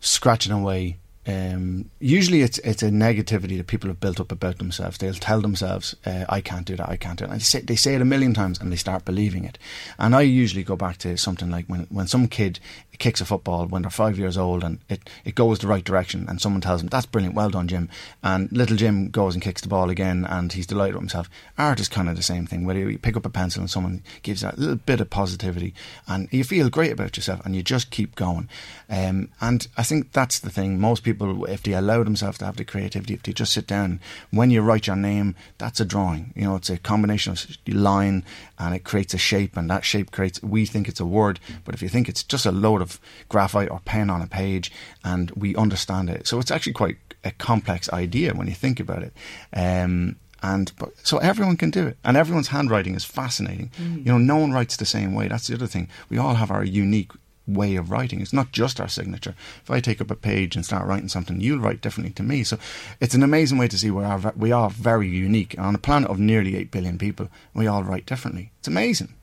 scratching 0.00 0.52
away 0.52 0.98
um, 1.24 1.88
usually 2.00 2.42
it's 2.42 2.58
it's 2.58 2.82
a 2.82 2.90
negativity 2.90 3.56
that 3.56 3.68
people 3.68 3.88
have 3.88 4.00
built 4.00 4.18
up 4.18 4.32
about 4.32 4.58
themselves. 4.58 4.98
They'll 4.98 5.14
tell 5.14 5.40
themselves, 5.40 5.94
uh, 6.04 6.24
"I 6.28 6.40
can't 6.40 6.66
do 6.66 6.74
that. 6.76 6.88
I 6.88 6.96
can't 6.96 7.18
do 7.18 7.24
it." 7.24 7.30
And 7.30 7.40
they 7.40 7.44
say, 7.44 7.60
they 7.60 7.76
say 7.76 7.94
it 7.94 8.00
a 8.00 8.04
million 8.04 8.34
times, 8.34 8.60
and 8.60 8.72
they 8.72 8.76
start 8.76 9.04
believing 9.04 9.44
it. 9.44 9.56
And 9.98 10.16
I 10.16 10.22
usually 10.22 10.64
go 10.64 10.74
back 10.74 10.98
to 10.98 11.16
something 11.16 11.48
like 11.50 11.66
when 11.66 11.86
when 11.90 12.08
some 12.08 12.26
kid 12.26 12.58
kicks 13.02 13.20
a 13.20 13.24
football 13.24 13.66
when 13.66 13.82
they're 13.82 13.90
five 13.90 14.16
years 14.16 14.38
old 14.38 14.62
and 14.62 14.78
it, 14.88 15.10
it 15.24 15.34
goes 15.34 15.58
the 15.58 15.66
right 15.66 15.82
direction 15.82 16.24
and 16.28 16.40
someone 16.40 16.60
tells 16.60 16.80
them 16.80 16.88
that's 16.88 17.04
brilliant 17.04 17.34
well 17.34 17.50
done 17.50 17.66
Jim 17.66 17.88
and 18.22 18.50
little 18.52 18.76
Jim 18.76 19.08
goes 19.08 19.34
and 19.34 19.42
kicks 19.42 19.60
the 19.60 19.66
ball 19.66 19.90
again 19.90 20.24
and 20.24 20.52
he's 20.52 20.68
delighted 20.68 20.94
with 20.94 21.02
himself 21.02 21.28
art 21.58 21.80
is 21.80 21.88
kind 21.88 22.08
of 22.08 22.14
the 22.14 22.22
same 22.22 22.46
thing 22.46 22.64
whether 22.64 22.78
you 22.78 22.98
pick 22.98 23.16
up 23.16 23.26
a 23.26 23.30
pencil 23.30 23.60
and 23.60 23.68
someone 23.68 24.04
gives 24.22 24.42
that 24.42 24.56
little 24.56 24.76
bit 24.76 25.00
of 25.00 25.10
positivity 25.10 25.74
and 26.06 26.28
you 26.30 26.44
feel 26.44 26.70
great 26.70 26.92
about 26.92 27.16
yourself 27.16 27.44
and 27.44 27.56
you 27.56 27.62
just 27.62 27.90
keep 27.90 28.14
going 28.14 28.48
um, 28.88 29.28
and 29.40 29.66
I 29.76 29.82
think 29.82 30.12
that's 30.12 30.38
the 30.38 30.50
thing 30.50 30.78
most 30.78 31.02
people 31.02 31.11
if 31.20 31.62
they 31.62 31.72
allow 31.72 32.02
themselves 32.02 32.38
to 32.38 32.44
have 32.44 32.56
the 32.56 32.64
creativity 32.64 33.14
if 33.14 33.22
they 33.22 33.32
just 33.32 33.52
sit 33.52 33.66
down 33.66 34.00
when 34.30 34.50
you 34.50 34.60
write 34.60 34.86
your 34.86 34.96
name 34.96 35.34
that's 35.58 35.80
a 35.80 35.84
drawing 35.84 36.32
you 36.36 36.44
know 36.44 36.56
it's 36.56 36.70
a 36.70 36.78
combination 36.78 37.32
of 37.32 37.46
line 37.68 38.24
and 38.58 38.74
it 38.74 38.84
creates 38.84 39.14
a 39.14 39.18
shape 39.18 39.56
and 39.56 39.68
that 39.70 39.84
shape 39.84 40.10
creates 40.10 40.42
we 40.42 40.66
think 40.66 40.88
it's 40.88 41.00
a 41.00 41.06
word 41.06 41.38
but 41.64 41.74
if 41.74 41.82
you 41.82 41.88
think 41.88 42.08
it's 42.08 42.22
just 42.22 42.46
a 42.46 42.52
load 42.52 42.80
of 42.80 43.00
graphite 43.28 43.70
or 43.70 43.80
pen 43.84 44.10
on 44.10 44.22
a 44.22 44.26
page 44.26 44.72
and 45.04 45.30
we 45.32 45.54
understand 45.56 46.10
it. 46.10 46.26
So 46.26 46.38
it's 46.38 46.50
actually 46.50 46.72
quite 46.72 46.96
a 47.24 47.30
complex 47.32 47.92
idea 47.92 48.34
when 48.34 48.48
you 48.48 48.54
think 48.54 48.80
about 48.80 49.02
it. 49.02 49.12
Um, 49.52 50.16
and 50.42 50.72
but, 50.76 50.92
so 51.04 51.18
everyone 51.18 51.56
can 51.56 51.70
do 51.70 51.86
it, 51.86 51.96
and 52.02 52.16
everyone's 52.16 52.48
handwriting 52.48 52.96
is 52.96 53.04
fascinating. 53.04 53.70
Mm. 53.80 53.98
You 53.98 54.12
know, 54.12 54.18
no 54.18 54.36
one 54.38 54.50
writes 54.50 54.76
the 54.76 54.84
same 54.84 55.14
way. 55.14 55.28
That's 55.28 55.46
the 55.46 55.54
other 55.54 55.68
thing. 55.68 55.88
We 56.08 56.18
all 56.18 56.34
have 56.34 56.50
our 56.50 56.64
unique 56.64 57.12
way 57.46 57.76
of 57.76 57.90
writing. 57.90 58.20
It's 58.20 58.32
not 58.32 58.52
just 58.52 58.80
our 58.80 58.88
signature. 58.88 59.34
If 59.62 59.70
I 59.70 59.80
take 59.80 60.00
up 60.00 60.10
a 60.10 60.16
page 60.16 60.56
and 60.56 60.64
start 60.64 60.86
writing 60.86 61.08
something, 61.08 61.40
you'll 61.40 61.58
write 61.58 61.80
differently 61.80 62.12
to 62.14 62.22
me. 62.22 62.44
So 62.44 62.58
it's 63.00 63.14
an 63.14 63.22
amazing 63.22 63.58
way 63.58 63.68
to 63.68 63.78
see 63.78 63.90
where 63.90 64.32
we 64.36 64.52
are 64.52 64.70
very 64.70 65.08
unique. 65.08 65.54
And 65.54 65.66
On 65.66 65.74
a 65.74 65.78
planet 65.78 66.10
of 66.10 66.18
nearly 66.18 66.56
8 66.56 66.70
billion 66.70 66.98
people, 66.98 67.28
we 67.54 67.66
all 67.66 67.82
write 67.82 68.06
differently. 68.06 68.52
It's 68.58 68.68
amazing. 68.68 69.14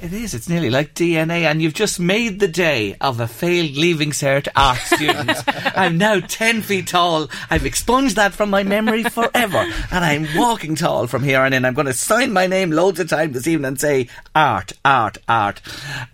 It 0.00 0.12
is. 0.12 0.34
It's 0.34 0.48
nearly 0.48 0.70
like 0.70 0.94
DNA, 0.94 1.42
and 1.42 1.62
you've 1.62 1.74
just 1.74 2.00
made 2.00 2.40
the 2.40 2.48
day 2.48 2.96
of 3.00 3.20
a 3.20 3.28
failed 3.28 3.76
Leaving 3.76 4.10
Cert 4.10 4.48
art 4.56 4.78
student. 4.78 5.42
I'm 5.76 5.96
now 5.96 6.20
ten 6.20 6.62
feet 6.62 6.88
tall. 6.88 7.28
I've 7.50 7.64
expunged 7.64 8.16
that 8.16 8.34
from 8.34 8.50
my 8.50 8.62
memory 8.64 9.04
forever, 9.04 9.64
and 9.90 10.04
I'm 10.04 10.26
walking 10.36 10.74
tall 10.74 11.06
from 11.06 11.22
here 11.22 11.40
on 11.40 11.52
in. 11.52 11.64
I'm 11.64 11.74
going 11.74 11.86
to 11.86 11.92
sign 11.92 12.32
my 12.32 12.46
name 12.46 12.70
loads 12.70 13.00
of 13.00 13.08
times 13.08 13.34
this 13.34 13.46
evening 13.46 13.68
and 13.68 13.80
say 13.80 14.08
art, 14.34 14.72
art, 14.84 15.18
art. 15.28 15.60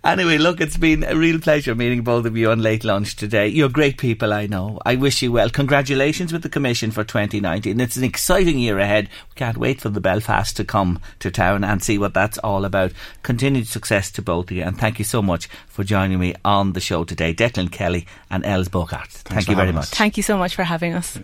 Anyway, 0.04 0.38
look, 0.38 0.60
it's 0.60 0.76
been 0.76 1.04
a 1.04 1.16
real 1.16 1.40
pleasure 1.40 1.74
meeting 1.74 2.02
both 2.02 2.26
of 2.26 2.36
you 2.36 2.50
on 2.50 2.62
late 2.62 2.84
lunch 2.84 3.16
today. 3.16 3.48
You're 3.48 3.68
great 3.68 3.98
people, 3.98 4.32
I 4.32 4.46
know. 4.46 4.80
I 4.84 4.96
wish 4.96 5.22
you 5.22 5.32
well. 5.32 5.50
Congratulations 5.50 6.32
with 6.32 6.42
the 6.42 6.48
commission 6.48 6.90
for 6.90 7.04
2019. 7.04 7.80
It's 7.80 7.96
an 7.96 8.04
exciting 8.04 8.58
year 8.58 8.78
ahead. 8.78 9.08
We 9.30 9.34
can't 9.34 9.58
wait 9.58 9.80
for 9.80 9.88
the 9.88 10.00
Belfast 10.00 10.56
to 10.56 10.64
come 10.64 11.00
to 11.20 11.30
town 11.30 11.64
and 11.64 11.82
see 11.82 11.98
what 11.98 12.14
that's 12.14 12.38
all 12.38 12.64
about. 12.64 12.92
Continue 13.22 13.47
continued 13.48 13.66
success 13.66 14.10
to 14.10 14.20
both 14.20 14.50
of 14.50 14.56
you, 14.58 14.62
and 14.62 14.78
thank 14.78 14.98
you 14.98 15.06
so 15.06 15.22
much 15.22 15.48
for 15.68 15.82
joining 15.82 16.18
me 16.18 16.34
on 16.44 16.74
the 16.74 16.80
show 16.80 17.02
today, 17.02 17.32
Declan 17.32 17.72
Kelly 17.72 18.06
and 18.30 18.44
Els 18.44 18.68
Borghart. 18.68 19.08
Thank 19.08 19.48
you 19.48 19.56
very 19.56 19.72
much. 19.72 19.86
Thank 19.86 20.18
you 20.18 20.22
so 20.22 20.36
much 20.36 20.54
for 20.54 20.64
having 20.64 20.92
us. 20.92 21.18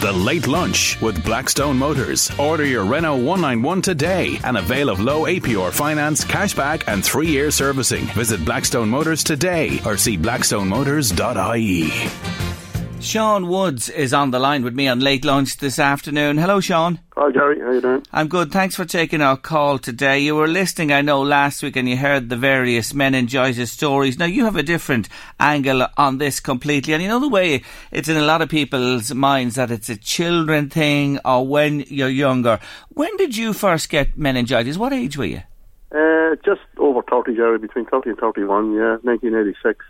The 0.00 0.10
Late 0.10 0.46
Lunch 0.46 0.98
with 1.02 1.22
Blackstone 1.22 1.76
Motors. 1.76 2.30
Order 2.38 2.64
your 2.64 2.86
Renault 2.86 3.16
191 3.16 3.82
today 3.82 4.40
and 4.42 4.56
avail 4.56 4.88
of 4.88 5.00
low 5.00 5.26
APR 5.26 5.70
finance, 5.70 6.24
cashback, 6.24 6.84
and 6.88 7.04
three 7.04 7.28
year 7.28 7.50
servicing. 7.50 8.06
Visit 8.16 8.42
Blackstone 8.42 8.88
Motors 8.88 9.22
today 9.22 9.80
or 9.84 9.98
see 9.98 10.16
blackstonemotors.ie. 10.16 12.61
Sean 13.02 13.48
Woods 13.48 13.88
is 13.88 14.14
on 14.14 14.30
the 14.30 14.38
line 14.38 14.62
with 14.62 14.74
me 14.74 14.86
on 14.86 15.00
late 15.00 15.24
lunch 15.24 15.56
this 15.56 15.80
afternoon. 15.80 16.38
Hello, 16.38 16.60
Sean. 16.60 17.00
Hi, 17.16 17.32
Gary. 17.32 17.58
How 17.58 17.72
you 17.72 17.80
doing? 17.80 18.06
I'm 18.12 18.28
good. 18.28 18.52
Thanks 18.52 18.76
for 18.76 18.84
taking 18.84 19.20
our 19.20 19.36
call 19.36 19.80
today. 19.80 20.20
You 20.20 20.36
were 20.36 20.46
listening, 20.46 20.92
I 20.92 21.02
know, 21.02 21.20
last 21.20 21.64
week 21.64 21.74
and 21.74 21.88
you 21.88 21.96
heard 21.96 22.28
the 22.28 22.36
various 22.36 22.94
meningitis 22.94 23.72
stories. 23.72 24.20
Now, 24.20 24.26
you 24.26 24.44
have 24.44 24.54
a 24.54 24.62
different 24.62 25.08
angle 25.40 25.84
on 25.96 26.18
this 26.18 26.38
completely. 26.38 26.94
And 26.94 27.02
you 27.02 27.08
know 27.08 27.18
the 27.18 27.28
way 27.28 27.62
it's 27.90 28.08
in 28.08 28.16
a 28.16 28.22
lot 28.22 28.40
of 28.40 28.48
people's 28.48 29.12
minds 29.12 29.56
that 29.56 29.72
it's 29.72 29.88
a 29.88 29.96
children 29.96 30.70
thing 30.70 31.18
or 31.24 31.44
when 31.44 31.80
you're 31.88 32.08
younger. 32.08 32.60
When 32.90 33.16
did 33.16 33.36
you 33.36 33.52
first 33.52 33.90
get 33.90 34.16
meningitis? 34.16 34.78
What 34.78 34.92
age 34.92 35.16
were 35.16 35.24
you? 35.24 35.42
Uh, 35.90 36.36
just 36.44 36.62
over 36.78 37.02
30, 37.02 37.34
Jerry, 37.34 37.58
between 37.58 37.84
30 37.86 38.10
and 38.10 38.18
31, 38.18 38.72
yeah, 38.72 38.96
1986. 39.02 39.84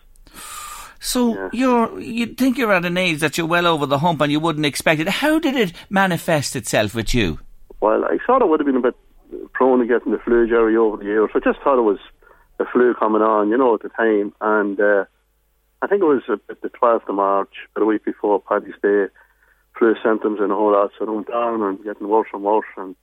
So 1.02 1.34
yeah. 1.34 1.48
you're 1.52 2.00
you'd 2.00 2.38
think 2.38 2.56
you're 2.56 2.72
at 2.72 2.84
an 2.84 2.96
age 2.96 3.18
that 3.20 3.36
you're 3.36 3.46
well 3.46 3.66
over 3.66 3.86
the 3.86 3.98
hump 3.98 4.20
and 4.20 4.30
you 4.30 4.38
wouldn't 4.38 4.64
expect 4.64 5.00
it. 5.00 5.08
How 5.08 5.40
did 5.40 5.56
it 5.56 5.72
manifest 5.90 6.54
itself 6.54 6.94
with 6.94 7.12
you? 7.12 7.40
Well, 7.80 8.04
I 8.04 8.18
thought 8.24 8.40
I 8.40 8.44
would 8.44 8.60
have 8.60 8.66
been 8.66 8.76
a 8.76 8.80
bit 8.80 8.94
prone 9.52 9.80
to 9.80 9.86
getting 9.86 10.12
the 10.12 10.18
flu, 10.18 10.46
Jerry, 10.46 10.76
over 10.76 10.98
the 10.98 11.04
years. 11.04 11.30
I 11.34 11.40
just 11.40 11.58
thought 11.64 11.76
it 11.76 11.82
was 11.82 11.98
the 12.58 12.66
flu 12.72 12.94
coming 12.94 13.20
on, 13.20 13.48
you 13.48 13.58
know, 13.58 13.74
at 13.74 13.82
the 13.82 13.88
time. 13.88 14.32
And 14.40 14.80
uh, 14.80 15.04
I 15.82 15.88
think 15.88 16.02
it 16.02 16.06
was 16.06 16.22
uh, 16.28 16.36
the 16.48 16.68
12th 16.68 17.08
of 17.08 17.16
March, 17.16 17.52
a 17.74 17.84
week 17.84 18.04
before 18.04 18.40
Paddy's 18.40 18.74
Day, 18.80 19.06
flu 19.76 19.96
symptoms 20.04 20.38
and 20.40 20.52
all 20.52 20.70
that. 20.70 20.90
So 20.96 21.08
I 21.08 21.10
went 21.10 21.26
down 21.26 21.62
and 21.62 21.82
getting 21.82 22.06
worse 22.06 22.28
and 22.32 22.44
worse. 22.44 22.64
And 22.76 22.94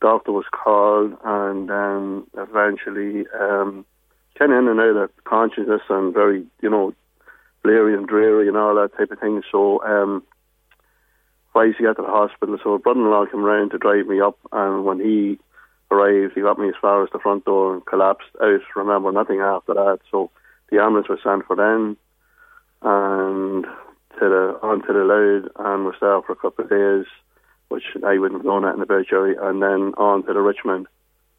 doctor 0.00 0.32
was 0.32 0.46
called, 0.50 1.16
and 1.24 1.68
then 1.70 2.26
eventually. 2.36 3.26
Um, 3.38 3.86
kind 4.38 4.52
of 4.52 4.58
in 4.58 4.68
and 4.68 4.80
out 4.80 4.96
of 4.96 5.10
consciousness 5.24 5.82
and 5.88 6.14
very, 6.14 6.44
you 6.62 6.70
know, 6.70 6.94
bleary 7.62 7.94
and 7.94 8.06
dreary 8.06 8.48
and 8.48 8.56
all 8.56 8.74
that 8.76 8.96
type 8.96 9.10
of 9.10 9.18
thing. 9.18 9.42
So, 9.50 9.82
um, 9.84 10.22
used 11.64 11.78
to 11.78 11.84
get 11.84 11.96
to 11.96 12.02
the 12.02 12.08
hospital. 12.08 12.58
So, 12.62 12.78
brother-in-law 12.78 13.26
came 13.26 13.42
round 13.42 13.70
to 13.70 13.78
drive 13.78 14.06
me 14.06 14.20
up, 14.20 14.38
and 14.52 14.84
when 14.84 15.00
he 15.00 15.38
arrived, 15.90 16.34
he 16.34 16.42
got 16.42 16.58
me 16.58 16.68
as 16.68 16.74
far 16.80 17.02
as 17.02 17.10
the 17.12 17.18
front 17.18 17.44
door 17.44 17.74
and 17.74 17.86
collapsed 17.86 18.28
out. 18.42 18.60
Remember 18.74 19.10
nothing 19.10 19.40
after 19.40 19.74
that. 19.74 20.00
So, 20.10 20.30
the 20.70 20.82
ambulance 20.82 21.08
was 21.08 21.20
sent 21.24 21.46
for 21.46 21.56
then, 21.56 21.96
and 22.82 23.64
to 23.64 24.28
the 24.28 24.58
onto 24.62 24.92
the 24.92 25.04
Louth, 25.04 25.50
and 25.58 25.84
was 25.84 25.94
there 26.00 26.20
for 26.22 26.32
a 26.32 26.36
couple 26.36 26.64
of 26.64 26.70
days, 26.70 27.06
which 27.68 27.84
I 28.04 28.18
wouldn't 28.18 28.40
have 28.40 28.46
known 28.46 28.64
anything 28.64 28.82
about, 28.82 29.08
Jerry, 29.08 29.36
and 29.40 29.62
then 29.62 29.94
on 29.96 30.24
to 30.26 30.32
the 30.32 30.40
Richmond, 30.40 30.86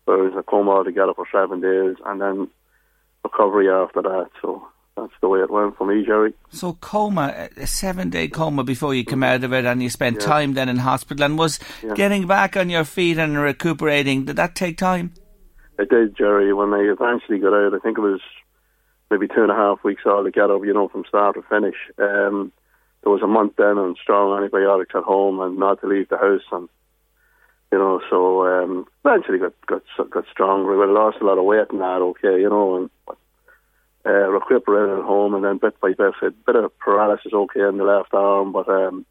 where 0.06 0.18
I 0.18 0.22
was 0.22 0.34
in 0.34 0.40
a 0.40 0.44
coma 0.44 0.72
altogether 0.72 1.14
for 1.14 1.28
seven 1.32 1.62
days, 1.62 1.96
and 2.06 2.22
then 2.22 2.48
recovery 3.24 3.70
after 3.70 4.02
that. 4.02 4.30
So 4.42 4.68
that's 4.96 5.14
the 5.22 5.30
way 5.30 5.40
it 5.40 5.52
went 5.52 5.78
for 5.78 5.86
me, 5.86 6.06
Jerry. 6.06 6.34
So 6.50 6.74
coma, 6.74 7.50
a 7.56 7.68
seven 7.68 8.10
day 8.10 8.28
coma 8.28 8.64
before 8.64 8.96
you 8.96 9.06
come 9.06 9.24
out 9.24 9.44
of 9.44 9.54
it, 9.54 9.66
and 9.66 9.82
you 9.82 9.90
spent 9.90 10.18
yeah. 10.20 10.28
time 10.28 10.54
then 10.54 10.70
in 10.70 10.78
hospital. 10.78 11.26
And 11.26 11.38
was 11.38 11.60
yeah. 11.84 11.94
getting 11.94 12.28
back 12.28 12.58
on 12.58 12.70
your 12.70 12.84
feet 12.84 13.18
and 13.18 13.38
recuperating, 13.38 14.26
did 14.26 14.36
that 14.38 14.56
take 14.56 14.78
time? 14.78 15.14
It 15.78 15.90
did, 15.90 16.18
Jerry. 16.18 16.52
When 16.54 16.74
I 16.74 16.92
eventually 16.92 17.40
got 17.40 17.54
out, 17.54 17.74
I 17.74 17.80
think 17.80 17.98
it 17.98 18.02
was 18.02 18.22
maybe 19.12 19.28
two 19.28 19.44
and 19.44 19.52
a 19.52 19.56
half 19.56 19.84
weeks 19.84 20.04
altogether, 20.06 20.58
you 20.66 20.74
know, 20.74 20.88
from 20.88 21.06
start 21.08 21.36
to 21.36 21.44
finish. 21.44 21.76
Um, 22.00 22.52
there 23.04 23.12
was 23.12 23.22
a 23.22 23.28
month 23.28 23.54
then 23.58 23.78
on 23.78 23.96
strong 24.02 24.36
antibiotics 24.38 24.96
at 24.96 25.04
home 25.04 25.40
and 25.40 25.58
not 25.58 25.80
to 25.82 25.88
leave 25.88 26.10
the 26.10 26.18
house 26.18 26.42
and 26.52 26.68
you 27.72 27.78
know, 27.78 28.02
so 28.10 28.46
um, 28.48 28.86
eventually 29.04 29.40
got 29.40 29.54
got 29.66 30.10
got 30.10 30.26
stronger. 30.32 30.78
We 30.78 30.86
lost 30.94 31.18
a 31.22 31.26
lot 31.26 31.38
of 31.38 31.46
weight 31.46 31.68
and 31.72 31.82
that, 31.82 32.02
okay, 32.02 32.40
you 32.42 32.50
know, 32.50 32.76
and 32.78 32.90
uh, 34.06 34.30
recuperated 34.30 35.00
at 35.00 35.04
home, 35.06 35.34
and 35.36 35.44
then 35.44 35.58
bit 35.58 35.80
by 35.82 35.90
bit, 35.90 36.14
a 36.22 36.32
bit 36.46 36.56
of 36.56 36.78
paralysis, 36.80 37.34
okay, 37.34 37.62
in 37.68 37.78
the 37.78 37.84
left 37.84 38.14
arm, 38.14 38.54
but 38.54 38.68
um, 38.70 39.06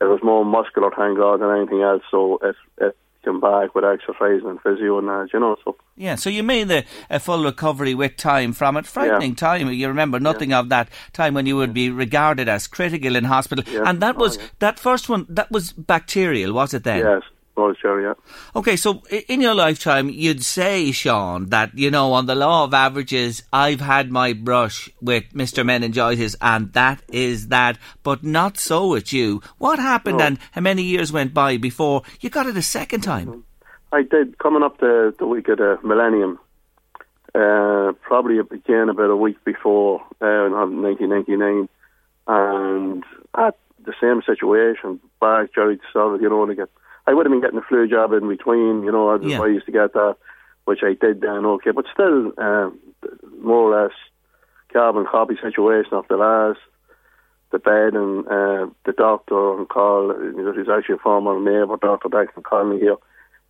it 0.00 0.04
was 0.04 0.20
more 0.22 0.44
muscular, 0.44 0.90
thank 0.96 1.16
God, 1.16 1.40
than 1.40 1.50
anything 1.56 1.80
else. 1.82 2.02
So 2.10 2.38
it 2.42 2.54
it 2.78 2.96
came 3.24 3.40
back 3.40 3.74
with 3.74 3.82
exercise 3.84 4.42
and 4.44 4.60
physio 4.60 4.98
and 4.98 5.08
that, 5.08 5.30
you 5.32 5.40
know. 5.40 5.56
So 5.64 5.76
yeah, 5.96 6.16
so 6.16 6.28
you 6.28 6.42
made 6.42 6.68
the, 6.68 6.84
a 7.08 7.18
full 7.18 7.42
recovery 7.44 7.94
with 7.94 8.16
time 8.18 8.52
from 8.52 8.76
it. 8.76 8.86
Frightening 8.86 9.30
Yeah. 9.30 9.36
time. 9.36 9.72
You 9.72 9.88
remember 9.88 10.20
nothing 10.20 10.52
of 10.52 10.68
that 10.68 10.90
time 11.14 11.32
when 11.32 11.46
you 11.46 11.56
would 11.56 11.72
be 11.72 11.88
regarded 11.90 12.46
as 12.48 12.66
critical 12.66 13.16
in 13.16 13.24
hospital. 13.24 13.64
Yeah. 13.66 13.84
And 13.86 14.00
that 14.00 14.16
Oh, 14.16 14.20
was 14.20 14.36
yeah. 14.36 14.44
that 14.58 14.78
first 14.78 15.08
one. 15.08 15.24
That 15.30 15.50
was 15.50 15.72
bacterial, 15.72 16.52
was 16.52 16.74
it 16.74 16.84
then? 16.84 16.98
yes, 17.04 17.22
was 17.56 17.76
sure, 17.80 18.00
yeah. 18.02 18.14
Okay, 18.54 18.76
so 18.76 19.02
in 19.28 19.40
your 19.40 19.54
lifetime, 19.54 20.08
you'd 20.10 20.44
say, 20.44 20.92
Sean, 20.92 21.46
that, 21.46 21.76
you 21.76 21.90
know, 21.90 22.12
on 22.12 22.26
the 22.26 22.34
law 22.34 22.64
of 22.64 22.74
averages, 22.74 23.42
I've 23.52 23.80
had 23.80 24.10
my 24.10 24.32
brush 24.32 24.90
with 25.00 25.24
Mr. 25.32 25.64
Meningitis, 25.64 26.36
and 26.40 26.72
that 26.74 27.02
is 27.08 27.48
that, 27.48 27.78
but 28.02 28.22
not 28.22 28.58
so 28.58 28.88
with 28.88 29.12
you. 29.12 29.40
What 29.58 29.78
happened, 29.78 30.18
No. 30.18 30.26
and 30.26 30.38
how 30.52 30.60
many 30.60 30.82
years 30.82 31.12
went 31.12 31.32
by 31.32 31.56
before 31.56 32.02
you 32.20 32.30
got 32.30 32.46
it 32.46 32.56
a 32.56 32.62
second 32.62 33.00
time? 33.02 33.44
I 33.92 34.02
did 34.02 34.38
coming 34.38 34.62
up 34.62 34.78
the 34.78 35.14
the 35.18 35.26
week 35.26 35.48
of 35.48 35.58
the 35.58 35.78
millennium. 35.82 36.38
Uh, 37.34 37.92
probably 38.02 38.36
it 38.38 38.48
began 38.50 38.88
about 38.88 39.10
a 39.10 39.16
week 39.16 39.42
before 39.44 40.00
uh, 40.22 40.46
in 40.46 40.52
1999, 40.52 41.68
and 42.26 43.04
at 43.36 43.56
the 43.84 43.92
same 44.00 44.22
situation, 44.26 44.98
back 45.20 45.54
Jerry 45.54 45.78
started, 45.90 46.20
you 46.22 46.28
know, 46.28 46.44
to 46.46 46.54
get. 46.54 46.68
I 47.06 47.14
would 47.14 47.26
have 47.26 47.30
been 47.30 47.40
getting 47.40 47.58
a 47.58 47.62
flu 47.62 47.86
jab 47.88 48.12
in 48.12 48.28
between, 48.28 48.82
you 48.82 48.92
know, 48.92 49.10
I 49.10 49.16
Yeah. 49.20 49.36
advised 49.36 49.66
to 49.66 49.72
get 49.72 49.92
that, 49.92 50.16
which 50.64 50.82
I 50.82 50.94
did 50.94 51.20
then, 51.20 51.46
okay, 51.46 51.70
but 51.70 51.86
still, 51.92 52.32
uh, 52.36 52.70
more 53.40 53.72
or 53.72 53.82
less, 53.82 53.92
carbon 54.72 55.06
copy 55.06 55.36
situation 55.40 55.94
of 55.94 56.06
the 56.08 56.16
last 56.16 56.58
the 57.52 57.58
bed 57.60 57.94
and 57.94 58.26
uh, 58.26 58.66
the 58.84 58.92
doctor 58.92 59.36
on 59.36 59.66
call, 59.66 60.12
who's 60.12 60.68
actually 60.68 60.96
a 60.96 60.98
former 60.98 61.38
neighbour, 61.38 61.76
Dr. 61.76 62.08
Declan 62.08 62.42
Conley 62.42 62.80
here, 62.80 62.96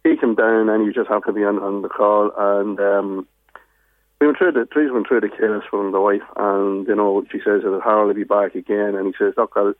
he 0.04 0.16
came 0.16 0.34
down 0.34 0.68
and 0.68 0.86
he 0.86 0.92
just 0.92 1.08
happened 1.08 1.34
to 1.34 1.40
be 1.40 1.44
on, 1.44 1.58
on 1.58 1.82
the 1.82 1.88
call 1.88 2.30
and 2.36 2.78
um, 2.78 3.26
we 4.20 4.26
went 4.26 4.38
through 4.38 4.52
the 4.52 4.66
Teresa 4.66 4.92
went 4.92 5.08
through 5.08 5.20
the 5.20 5.28
case 5.28 5.68
from 5.70 5.92
the 5.92 6.00
wife 6.00 6.22
and 6.36 6.86
you 6.86 6.94
know 6.94 7.24
she 7.32 7.38
says 7.38 7.62
it'll 7.64 7.80
hardly 7.80 8.14
be 8.14 8.24
back 8.24 8.54
again 8.54 8.94
and 8.94 9.06
he 9.06 9.14
says 9.18 9.34
look 9.36 9.52
I'll 9.56 9.74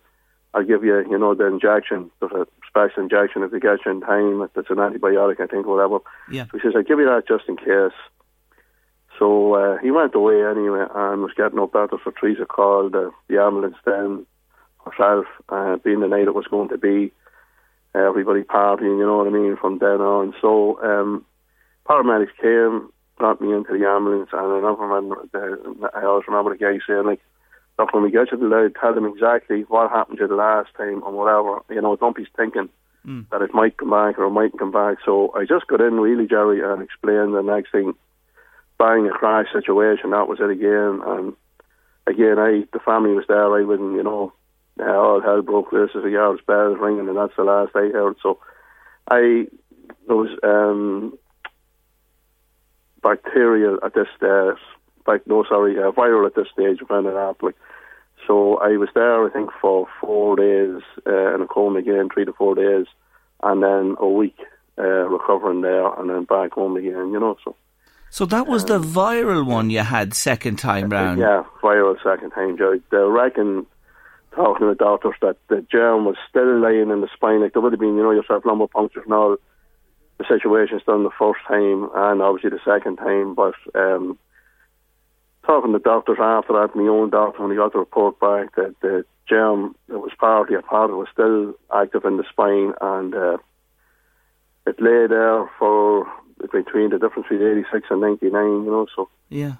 I'll 0.55 0.65
give 0.65 0.85
you 0.85 0.98
you 1.09 1.19
know 1.19 1.35
the 1.35 1.47
injection 1.47 2.11
there's 2.20 2.32
a 2.32 2.47
special 2.77 3.03
injection 3.03 3.43
if 3.43 3.53
you 3.53 3.61
get 3.61 3.85
you 3.85 3.90
in 3.93 4.01
time 4.01 4.43
If 4.43 4.57
it's 4.57 4.70
an 4.70 4.77
antibiotic 4.77 5.40
I 5.40 5.47
think 5.47 5.66
or 5.66 5.77
whatever 5.77 5.98
Yeah. 6.31 6.44
so 6.51 6.59
he 6.59 6.62
says 6.62 6.74
I'll 6.77 6.82
give 6.82 6.98
you 6.98 7.07
that 7.07 7.27
just 7.27 7.48
in 7.48 7.57
case 7.57 7.97
so 9.19 9.55
uh, 9.55 9.78
he 9.78 9.90
went 9.90 10.15
away 10.15 10.44
anyway 10.44 10.85
and 10.94 11.23
was 11.23 11.32
getting 11.36 11.59
up 11.59 11.74
after 11.74 11.97
so 12.05 12.11
Teresa 12.11 12.44
called 12.44 12.93
the, 12.93 13.11
the 13.28 13.40
ambulance 13.40 13.77
then 13.85 14.27
herself 14.85 15.27
uh, 15.48 15.77
being 15.77 16.01
the 16.01 16.09
night 16.09 16.28
it 16.28 16.35
was 16.35 16.47
going 16.47 16.69
to 16.69 16.78
be 16.78 17.12
everybody 17.97 18.43
partying, 18.43 18.98
you 18.98 19.07
know 19.07 19.19
what 19.19 19.27
I 19.27 19.31
mean, 19.31 19.57
from 19.57 19.78
then 19.78 20.01
on. 20.01 20.35
So 20.40 20.78
um, 20.82 21.24
paramedics 21.89 22.36
came, 22.40 22.90
got 23.19 23.40
me 23.40 23.53
into 23.53 23.73
the 23.73 23.86
ambulance, 23.86 24.31
and 24.32 24.40
I 24.40 24.61
never 24.61 24.86
remember. 24.86 25.27
The, 25.32 25.89
I 25.94 26.05
always 26.05 26.27
remember 26.28 26.51
the 26.51 26.59
guy 26.59 26.78
saying 26.86 27.07
like, 27.07 27.20
"Look, 27.78 27.93
when 27.93 28.03
we 28.03 28.11
get 28.11 28.31
to 28.31 28.36
the 28.36 28.47
Louth, 28.47 28.73
tell 28.81 28.94
them 28.94 29.07
exactly 29.07 29.62
what 29.69 29.90
happened 29.90 30.19
to 30.19 30.27
the 30.27 30.35
last 30.35 30.70
time 30.77 31.03
and 31.05 31.15
whatever. 31.15 31.61
You 31.70 31.81
know, 31.81 31.97
don't 31.97 32.16
be 32.16 32.27
thinking 32.36 32.69
that 33.31 33.43
it 33.43 33.55
might 33.55 33.77
come 33.77 33.90
back 33.90 34.19
or 34.19 34.24
it 34.24 34.31
mightn't 34.31 34.59
come 34.59 34.73
back." 34.73 34.98
So 35.05 35.32
I 35.35 35.44
just 35.44 35.66
got 35.66 35.81
in 35.81 36.01
really, 36.01 36.27
Jerry, 36.27 36.61
and 36.62 36.82
explained 36.82 37.35
the 37.35 37.43
next 37.43 37.73
thing. 37.73 37.94
Bang, 38.78 39.07
a 39.07 39.11
crash 39.11 39.47
situation. 39.53 40.11
That 40.11 40.28
was 40.28 40.39
it 40.40 40.51
again, 40.51 41.01
and 41.07 41.35
again, 42.07 42.39
I 42.39 42.65
the 42.73 42.81
family 42.85 43.15
was 43.15 43.24
there. 43.27 43.55
I 43.55 43.62
wouldn't, 43.62 43.94
you 43.94 44.03
know, 44.03 44.32
all 44.81 45.20
hell 45.20 45.43
broke 45.43 45.73
loose 45.73 45.93
as 45.97 46.05
a 46.05 46.11
yard's 46.11 46.43
bells 46.43 46.78
ringing, 46.78 47.09
and 47.09 47.16
that's 47.16 47.36
the 47.36 47.44
last 47.44 47.73
I 47.74 47.89
heard. 47.89 48.16
So, 48.23 48.39
I 49.11 49.47
there 50.07 50.16
was 50.16 50.31
um, 50.43 51.19
bacterial 53.03 53.78
at 53.85 53.94
this 53.94 54.09
stage. 54.16 54.62
Like, 55.07 55.27
no, 55.27 55.45
sorry, 55.49 55.78
uh, 55.78 55.91
viral 55.93 56.27
at 56.27 56.35
this 56.35 56.49
stage. 56.53 56.78
Found 56.89 57.07
it 57.07 57.16
out. 57.16 57.43
Like, 57.43 57.57
so 58.27 58.57
I 58.59 58.77
was 58.77 58.89
there, 58.95 59.27
I 59.27 59.31
think, 59.31 59.51
for 59.61 59.87
four 60.01 60.37
days 60.37 60.83
uh, 61.07 61.35
in 61.35 61.43
a 61.43 61.47
coma 61.47 61.78
again, 61.78 62.09
three 62.12 62.24
to 62.24 62.33
four 62.33 62.55
days, 62.55 62.87
and 63.43 63.62
then 63.62 63.97
a 63.99 64.09
week 64.09 64.37
uh, 64.78 64.83
recovering 64.83 65.61
there, 65.61 65.87
and 65.95 66.11
then 66.11 66.24
back 66.24 66.53
home 66.53 66.77
again. 66.77 67.12
You 67.12 67.20
know, 67.20 67.37
so. 67.45 67.55
So 68.11 68.24
that 68.27 68.47
was 68.47 68.65
the 68.65 68.78
viral 68.78 69.45
one 69.45 69.69
you 69.69 69.81
had 69.81 70.15
second 70.15 70.57
time 70.57 70.89
round. 70.89 71.20
Yeah, 71.20 71.45
viral 71.62 71.97
second 72.03 72.31
time, 72.31 72.57
Joe. 72.57 72.81
They 72.91 72.97
reckon, 72.97 73.66
talking 74.35 74.69
to 74.69 74.74
doctors, 74.74 75.16
that 75.20 75.37
the 75.49 75.66
germ 75.70 76.05
was 76.05 76.16
still 76.28 76.61
laying 76.61 76.91
in 76.91 77.01
the 77.01 77.09
spine. 77.15 77.43
Like 77.43 77.53
there 77.53 77.61
would 77.61 77.73
have 77.73 77.81
been, 77.81 77.97
you 77.97 78.03
know, 78.03 78.12
yourself 78.12 78.45
lumbar 78.47 78.69
punctures 78.69 79.03
and 79.05 79.12
all 79.12 79.37
the 80.19 80.24
situations 80.28 80.83
done 80.87 81.03
the 81.05 81.11
first 81.19 81.41
time 81.47 81.91
and 81.95 82.23
obviously 82.23 82.51
the 82.51 82.61
second 82.65 82.97
time. 82.97 83.35
But 83.35 83.55
um, 83.74 84.19
talking 85.47 85.73
to 85.73 85.78
doctors 85.78 86.18
after 86.20 86.52
that, 86.55 86.74
my 86.74 86.89
own 86.89 87.10
doctor, 87.10 87.43
when 87.43 87.51
he 87.51 87.56
got 87.56 87.73
the 87.73 87.78
report 87.78 88.18
back, 88.20 88.55
that 88.56 88.74
the 88.82 89.05
germ 89.28 89.74
that 89.89 89.98
was 89.98 90.12
partly 90.18 90.56
a 90.56 90.62
part 90.62 90.90
of 90.90 90.97
it 90.97 90.98
was 90.98 91.09
still 91.12 91.55
active 91.74 92.05
in 92.05 92.16
the 92.16 92.24
spine 92.31 92.73
and 92.81 93.14
uh, 93.14 93.39
it 94.66 94.81
lay 94.81 95.06
there 95.06 95.51
for 95.59 96.06
between 96.52 96.90
the 96.90 96.98
difference 96.98 97.28
between 97.28 97.48
86 97.48 97.86
and 97.90 98.01
99, 98.01 98.31
you 98.32 98.70
know, 98.70 98.86
so. 98.94 99.09
Yeah. 99.28 99.55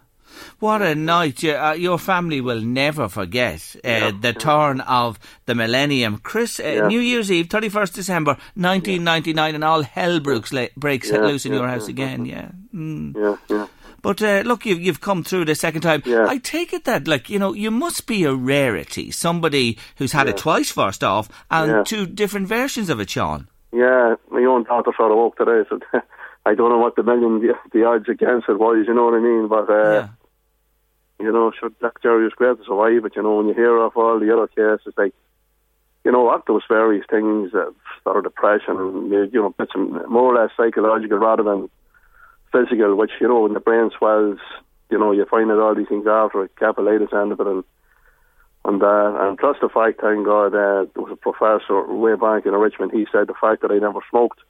What 0.58 0.82
a 0.82 0.94
night. 0.94 1.44
Uh, 1.44 1.74
your 1.76 1.98
family 1.98 2.40
will 2.40 2.60
never 2.60 3.08
forget 3.08 3.76
uh, 3.76 3.88
Yeah, 3.88 4.10
the 4.20 4.32
turn 4.32 4.80
of 4.80 5.18
the 5.46 5.54
millennium. 5.54 6.18
Chris, 6.18 6.58
uh, 6.58 6.64
Yeah. 6.64 6.88
New 6.88 7.00
Year's 7.00 7.30
Eve, 7.30 7.46
31st 7.46 7.94
December 7.94 8.32
1999, 8.54 9.54
and 9.54 9.64
all 9.64 9.82
hell 9.82 10.18
breaks, 10.20 10.52
breaks 10.76 11.10
loose 11.10 11.46
in 11.46 11.52
your 11.52 11.68
house 11.68 11.88
again, 11.88 12.26
yeah. 12.26 12.50
Mm. 12.74 13.14
Yeah, 13.16 13.36
yeah. 13.48 13.66
But 14.06 14.22
uh, 14.22 14.42
look, 14.46 14.64
you've, 14.64 14.80
you've 14.80 15.00
come 15.00 15.24
through 15.24 15.46
the 15.46 15.56
second 15.56 15.80
time. 15.80 16.00
Yeah. 16.06 16.26
I 16.28 16.38
take 16.38 16.72
it 16.72 16.84
that, 16.84 17.08
like, 17.08 17.28
you 17.28 17.40
know, 17.40 17.52
you 17.52 17.72
must 17.72 18.06
be 18.06 18.22
a 18.22 18.32
rarity. 18.32 19.10
Somebody 19.10 19.78
who's 19.96 20.12
had 20.12 20.28
it 20.28 20.36
twice, 20.36 20.70
first 20.70 21.02
off, 21.02 21.28
and 21.50 21.70
Yeah. 21.72 21.82
two 21.82 22.06
different 22.06 22.46
versions 22.46 22.88
of 22.88 23.00
it, 23.00 23.10
Sean. 23.10 23.48
Yeah, 23.72 24.14
my 24.30 24.44
own 24.44 24.62
daughter 24.62 24.92
sort 24.96 25.10
of 25.10 25.16
woke 25.18 25.36
today. 25.36 25.68
So 25.68 25.80
I 26.46 26.54
don't 26.54 26.70
know 26.70 26.78
what 26.78 26.94
the 26.94 27.02
million 27.02 27.40
the, 27.40 27.54
the 27.72 27.82
odds 27.84 28.08
against 28.08 28.48
it 28.48 28.60
was. 28.60 28.84
You 28.86 28.94
know 28.94 29.06
what 29.06 29.14
I 29.14 29.18
mean? 29.20 29.48
But 29.48 29.68
uh, 29.68 29.92
yeah. 29.92 30.08
you 31.18 31.32
know, 31.32 31.50
sure, 31.58 31.70
Jack 31.80 32.00
Jerry 32.00 32.22
was 32.22 32.32
great 32.34 32.58
to 32.58 32.64
survive. 32.64 33.02
But 33.02 33.16
you 33.16 33.24
know, 33.24 33.34
when 33.38 33.48
you 33.48 33.54
hear 33.54 33.76
of 33.76 33.96
all 33.96 34.20
the 34.20 34.32
other 34.32 34.46
cases, 34.46 34.94
like 34.96 35.14
you 36.04 36.12
know, 36.12 36.30
after 36.32 36.52
those 36.52 36.62
various 36.68 37.04
things, 37.10 37.52
uh, 37.54 37.72
sort 38.04 38.18
of 38.18 38.22
depression, 38.22 38.76
you 39.10 39.28
know, 39.32 39.50
bits 39.58 39.72
of- 39.74 40.08
more 40.08 40.32
or 40.32 40.40
less 40.40 40.52
psychological 40.56 41.18
rather 41.18 41.42
than 41.42 41.68
physical. 42.52 42.94
Which 42.97 43.12
you 43.20 43.28
know, 43.28 43.40
when 43.40 43.55
the 43.55 43.60
brain 43.60 43.90
swells, 43.97 44.39
you 44.90 44.98
know, 44.98 45.12
you 45.12 45.24
find 45.27 45.51
out 45.51 45.59
all 45.59 45.74
these 45.74 45.89
things 45.89 46.06
after 46.06 46.44
it, 46.44 46.55
capillitis 46.56 47.12
end 47.12 47.32
of 47.32 47.40
it, 47.40 47.47
and 47.47 47.64
and 48.64 48.82
uh, 48.82 49.14
and 49.20 49.39
plus 49.39 49.56
the 49.60 49.68
fact, 49.68 50.01
thank 50.01 50.24
God, 50.27 50.48
uh, 50.48 50.86
there 50.94 51.05
was 51.05 51.12
a 51.12 51.16
professor 51.16 51.86
way 51.93 52.14
back 52.16 52.47
in 52.47 52.52
Richmond. 52.52 52.93
He 52.93 53.06
said 53.12 53.27
the 53.28 53.35
fact 53.40 53.62
that 53.62 53.70
I 53.70 53.78
never 53.78 54.01
smoked. 54.10 54.40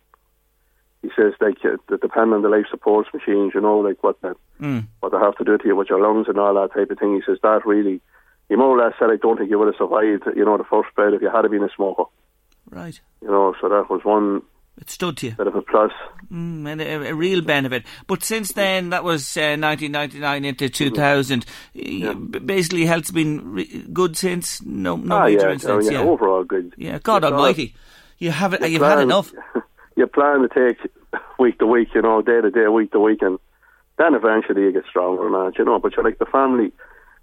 He 1.03 1.11
says 1.15 1.35
like 1.41 1.59
uh, 1.65 1.77
that 1.89 2.01
depending 2.01 2.35
on 2.35 2.43
the 2.43 2.49
life 2.49 2.67
support 2.71 3.07
machines, 3.15 3.53
you 3.55 3.61
know, 3.61 3.79
like 3.79 4.03
what 4.03 4.21
the 4.23 4.35
Mm. 4.61 4.87
what 5.01 5.13
they 5.13 5.19
have 5.19 5.37
to 5.37 5.45
do 5.45 5.59
to 5.59 5.67
you 5.67 5.77
with 5.77 5.91
your 5.91 6.01
lungs 6.01 6.29
and 6.29 6.39
all 6.39 6.55
that 6.55 6.73
type 6.73 6.91
of 6.91 6.99
thing. 6.99 7.15
He 7.15 7.21
says 7.27 7.37
that 7.43 7.67
really, 7.67 8.01
he 8.49 8.57
more 8.57 8.69
or 8.69 8.83
less 8.83 8.95
said, 8.99 9.11
I 9.11 9.17
don't 9.17 9.37
think 9.37 9.51
you 9.51 9.59
would 9.59 9.67
have 9.67 9.77
survived, 9.77 10.25
you 10.35 10.47
know, 10.47 10.57
the 10.57 10.65
first 10.65 10.89
bout 10.97 11.13
if 11.13 11.21
you 11.21 11.29
had 11.29 11.51
been 11.51 11.63
a 11.63 11.69
smoker. 11.77 12.05
Right. 12.71 12.99
You 13.21 13.29
know, 13.29 13.55
so 13.61 13.69
that 13.69 13.91
was 13.91 14.03
one 14.03 14.41
It 14.79 14.91
stood 14.91 15.17
to 15.19 15.27
you. 15.29 15.33
bit 15.33 15.47
of 15.47 15.55
a 15.57 15.63
plus. 15.63 15.91
Mm, 16.31 16.69
and 16.69 16.81
a, 16.83 17.09
a 17.09 17.15
real 17.15 17.41
benefit. 17.41 17.85
But 18.07 18.23
since 18.23 18.53
then, 18.53 18.91
that 18.91 19.05
was 19.05 19.37
uh, 19.37 19.57
1999 19.59 20.45
into 20.45 20.69
2000. 20.69 21.47
y- 21.75 22.13
b- 22.15 22.39
Basically, 22.41 22.85
health's 22.85 23.11
been 23.11 23.53
re- 23.53 23.85
good 23.93 24.17
since. 24.19 24.61
No, 24.63 24.97
no 24.97 25.17
ah, 25.17 25.25
major 25.25 25.39
yeah, 25.41 25.47
oh, 25.47 25.53
incidents. 25.53 25.87
yeah, 25.91 25.93
Yeah, 26.03 26.05
overall 26.05 26.45
good. 26.45 26.75
yeah. 26.77 26.99
God 27.03 27.23
You 27.23 27.29
sort 27.29 27.33
of- 27.33 27.33
Almighty, 27.41 27.75
you 28.19 28.31
have 28.33 28.53
it. 28.55 28.61
you 28.63 28.67
You've 28.69 28.83
had 28.83 28.99
enough. 29.01 29.33
You 29.99 30.07
plan 30.07 30.41
to 30.47 30.49
take 30.49 30.77
week 31.39 31.59
to 31.59 31.67
week, 31.67 31.89
you 31.95 32.03
know, 32.03 32.21
day 32.21 32.43
to 32.43 32.51
day, 32.51 32.69
week 32.69 32.93
to 32.93 33.01
week, 33.01 33.23
and 33.23 33.39
then 33.97 34.15
eventually 34.15 34.61
you 34.65 34.71
get 34.73 34.85
stronger 34.91 35.23
that, 35.31 35.55
you 35.59 35.65
know. 35.65 35.79
But 35.79 35.97
you're 35.97 36.05
like 36.05 36.19
the 36.19 36.27
family 36.27 36.71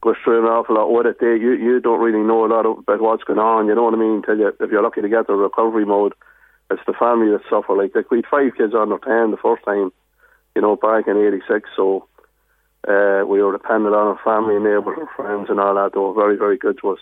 goes 0.01 0.15
through 0.23 0.39
an 0.39 0.45
awful 0.51 0.73
lot 0.77 0.89
with 0.91 1.05
it. 1.05 1.19
They, 1.19 1.37
you 1.39 1.51
you 1.51 1.79
don't 1.79 1.99
really 2.01 2.25
know 2.25 2.45
a 2.45 2.47
lot 2.47 2.65
about 2.65 2.99
what's 2.99 3.23
going 3.25 3.37
on, 3.37 3.67
you 3.67 3.75
know 3.75 3.83
what 3.83 3.93
I 3.93 3.97
mean? 3.97 4.15
Until 4.25 4.39
you, 4.39 4.47
if 4.59 4.71
you're 4.71 4.81
lucky 4.81 5.01
to 5.01 5.07
get 5.07 5.27
the 5.27 5.33
recovery 5.35 5.85
mode, 5.85 6.13
it's 6.71 6.81
the 6.87 6.93
family 6.93 7.31
that 7.31 7.41
suffer. 7.49 7.75
Like, 7.75 7.93
we 8.09 8.17
had 8.17 8.25
five 8.29 8.57
kids 8.57 8.73
under 8.73 8.97
ten 8.97 9.31
the 9.31 9.37
first 9.41 9.63
time, 9.63 9.91
you 10.55 10.61
know, 10.61 10.75
back 10.75 11.07
in 11.07 11.17
'86. 11.17 11.69
So 11.75 12.07
uh, 12.87 13.23
we 13.25 13.41
were 13.41 13.51
dependent 13.51 13.95
on 13.95 14.17
our 14.17 14.19
family, 14.23 14.55
and 14.55 14.65
neighbours, 14.65 14.97
and 14.99 15.09
friends, 15.15 15.49
and 15.49 15.59
all 15.59 15.75
that. 15.75 15.91
They 15.93 15.99
were 15.99 16.13
very, 16.13 16.37
very 16.37 16.57
good 16.57 16.77
to 16.81 16.91
us. 16.91 16.99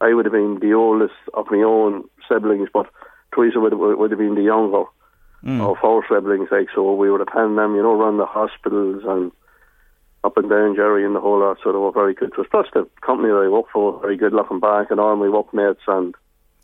I 0.00 0.14
would 0.14 0.24
have 0.26 0.32
been 0.32 0.58
the 0.60 0.74
oldest 0.74 1.14
of 1.34 1.46
my 1.50 1.58
own 1.58 2.04
siblings, 2.28 2.68
but 2.72 2.86
Teresa 3.34 3.60
would, 3.60 3.74
would, 3.74 3.98
would 3.98 4.10
have 4.10 4.18
been 4.18 4.36
the 4.36 4.42
younger 4.42 4.84
of 5.44 5.78
four 5.80 6.04
siblings. 6.08 6.48
Like 6.50 6.68
so, 6.74 6.94
we 6.94 7.10
were 7.10 7.18
dependent 7.18 7.58
on 7.58 7.72
them, 7.72 7.74
you 7.76 7.82
know, 7.82 7.94
run 7.94 8.16
the 8.16 8.26
hospitals 8.26 9.02
and 9.06 9.32
up 10.24 10.36
and 10.36 10.50
down 10.50 10.76
Jerry 10.76 11.04
and 11.04 11.14
the 11.14 11.20
whole 11.20 11.40
lot. 11.40 11.58
So 11.62 11.72
they 11.72 11.78
were 11.78 11.92
very 11.92 12.14
good 12.14 12.32
to 12.34 12.42
us. 12.42 12.46
Plus 12.50 12.66
the 12.74 12.88
company 13.00 13.28
that 13.28 13.44
I 13.44 13.48
work 13.48 13.66
for, 13.72 14.00
very 14.00 14.16
good 14.16 14.32
looking 14.32 14.60
back, 14.60 14.90
and 14.90 15.00
all 15.00 15.16
my 15.16 15.28
workmates, 15.28 15.80
and 15.86 16.14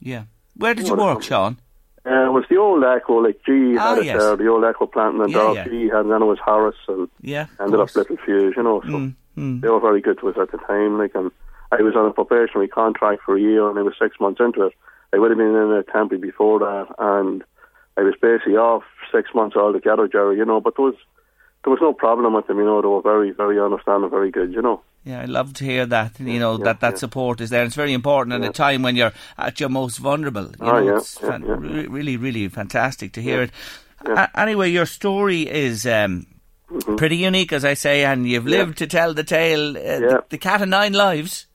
Yeah. 0.00 0.24
Where 0.56 0.74
did 0.74 0.86
you 0.86 0.94
work, 0.94 1.22
Sean? 1.22 1.58
Uh, 2.06 2.26
it 2.26 2.32
was 2.32 2.44
the 2.50 2.56
old 2.58 2.84
Echo, 2.84 3.14
like 3.22 3.40
G 3.46 3.76
Ah, 3.78 3.90
had 3.94 3.98
it 3.98 4.04
yes. 4.06 4.18
there, 4.18 4.36
the 4.36 4.48
old 4.48 4.62
Echo 4.64 4.86
plant 4.86 5.16
and 5.20 5.30
Yeah, 5.30 5.38
Dog 5.38 5.56
yeah. 5.56 5.64
G 5.64 5.88
had, 5.88 6.00
and 6.00 6.10
then 6.12 6.20
it 6.22 6.26
was 6.26 6.38
Harris 6.44 6.76
and 6.88 7.08
Yeah. 7.22 7.46
ended 7.58 7.80
up 7.80 7.90
course. 7.92 8.06
Littelfuse, 8.06 8.56
you 8.56 8.62
know. 8.62 8.82
So 8.82 8.88
Mm, 8.88 9.14
mm. 9.38 9.60
they 9.62 9.68
were 9.68 9.80
very 9.80 10.00
good 10.02 10.18
to 10.20 10.28
us 10.28 10.36
at 10.38 10.50
the 10.52 10.58
time. 10.58 10.98
Like, 10.98 11.14
and 11.14 11.30
I 11.72 11.80
was 11.82 11.96
on 11.96 12.04
a 12.06 12.12
probationary 12.12 12.68
contract 12.68 13.22
for 13.24 13.36
a 13.36 13.40
year, 13.40 13.68
and 13.70 13.78
I 13.78 13.82
was 13.82 13.94
six 13.98 14.20
months 14.20 14.38
into 14.40 14.62
it. 14.66 14.74
I 15.14 15.18
would 15.18 15.30
have 15.30 15.38
been 15.38 15.54
in 15.56 15.72
a 15.72 15.82
temporary 15.82 16.20
before 16.20 16.58
that, 16.58 16.88
and 16.98 17.42
I 17.96 18.02
was 18.02 18.14
basically 18.20 18.56
off 18.56 18.82
six 19.10 19.30
months 19.34 19.56
altogether, 19.56 20.06
Jerry. 20.06 20.36
You 20.36 20.44
know, 20.44 20.60
but 20.60 20.74
there 20.76 20.84
was 20.84 20.96
there 21.64 21.70
was 21.70 21.80
no 21.80 21.94
problem 21.94 22.34
with 22.34 22.46
them. 22.48 22.58
You 22.58 22.64
know, 22.66 22.82
they 22.82 22.88
were 22.88 23.00
very 23.00 23.30
very 23.30 23.58
understanding, 23.58 24.10
very 24.10 24.30
good. 24.30 24.52
You 24.52 24.60
know. 24.60 24.82
Yeah, 25.04 25.20
I 25.20 25.26
love 25.26 25.52
to 25.54 25.64
hear 25.64 25.84
that. 25.86 26.18
You 26.18 26.38
know 26.38 26.56
Yeah, 26.58 26.64
that 26.64 26.80
that 26.80 26.92
yeah. 26.94 26.98
support 26.98 27.40
is 27.40 27.50
there. 27.50 27.64
It's 27.64 27.74
very 27.74 27.92
important 27.92 28.42
at 28.42 28.48
a 28.48 28.52
time 28.52 28.82
when 28.82 28.96
you're 28.96 29.12
at 29.36 29.60
your 29.60 29.68
most 29.68 29.98
vulnerable. 29.98 30.44
You 30.44 30.54
Oh, 30.60 30.72
know, 30.72 30.78
yeah, 30.92 30.96
it's 30.96 31.18
yeah, 31.22 31.28
fan- 31.28 31.44
yeah. 31.46 31.56
re- 31.58 31.86
really, 31.86 32.16
really 32.16 32.48
fantastic 32.48 33.12
to 33.12 33.22
hear 33.22 33.36
Yeah. 33.38 33.42
it. 33.44 33.50
Yeah. 34.06 34.28
A- 34.34 34.40
anyway, 34.40 34.70
your 34.70 34.86
story 34.86 35.42
is 35.42 35.86
um, 35.86 36.26
Mm-hmm. 36.70 36.96
pretty 36.96 37.18
unique, 37.18 37.52
as 37.52 37.64
I 37.64 37.74
say, 37.74 38.04
and 38.06 38.26
you've 38.26 38.46
lived 38.46 38.78
to 38.78 38.86
tell 38.86 39.12
the 39.12 39.22
tale. 39.22 39.76
Uh, 39.76 40.00
the, 40.00 40.24
the 40.30 40.38
cat 40.38 40.62
of 40.62 40.68
nine 40.68 40.94
lives. 40.94 41.46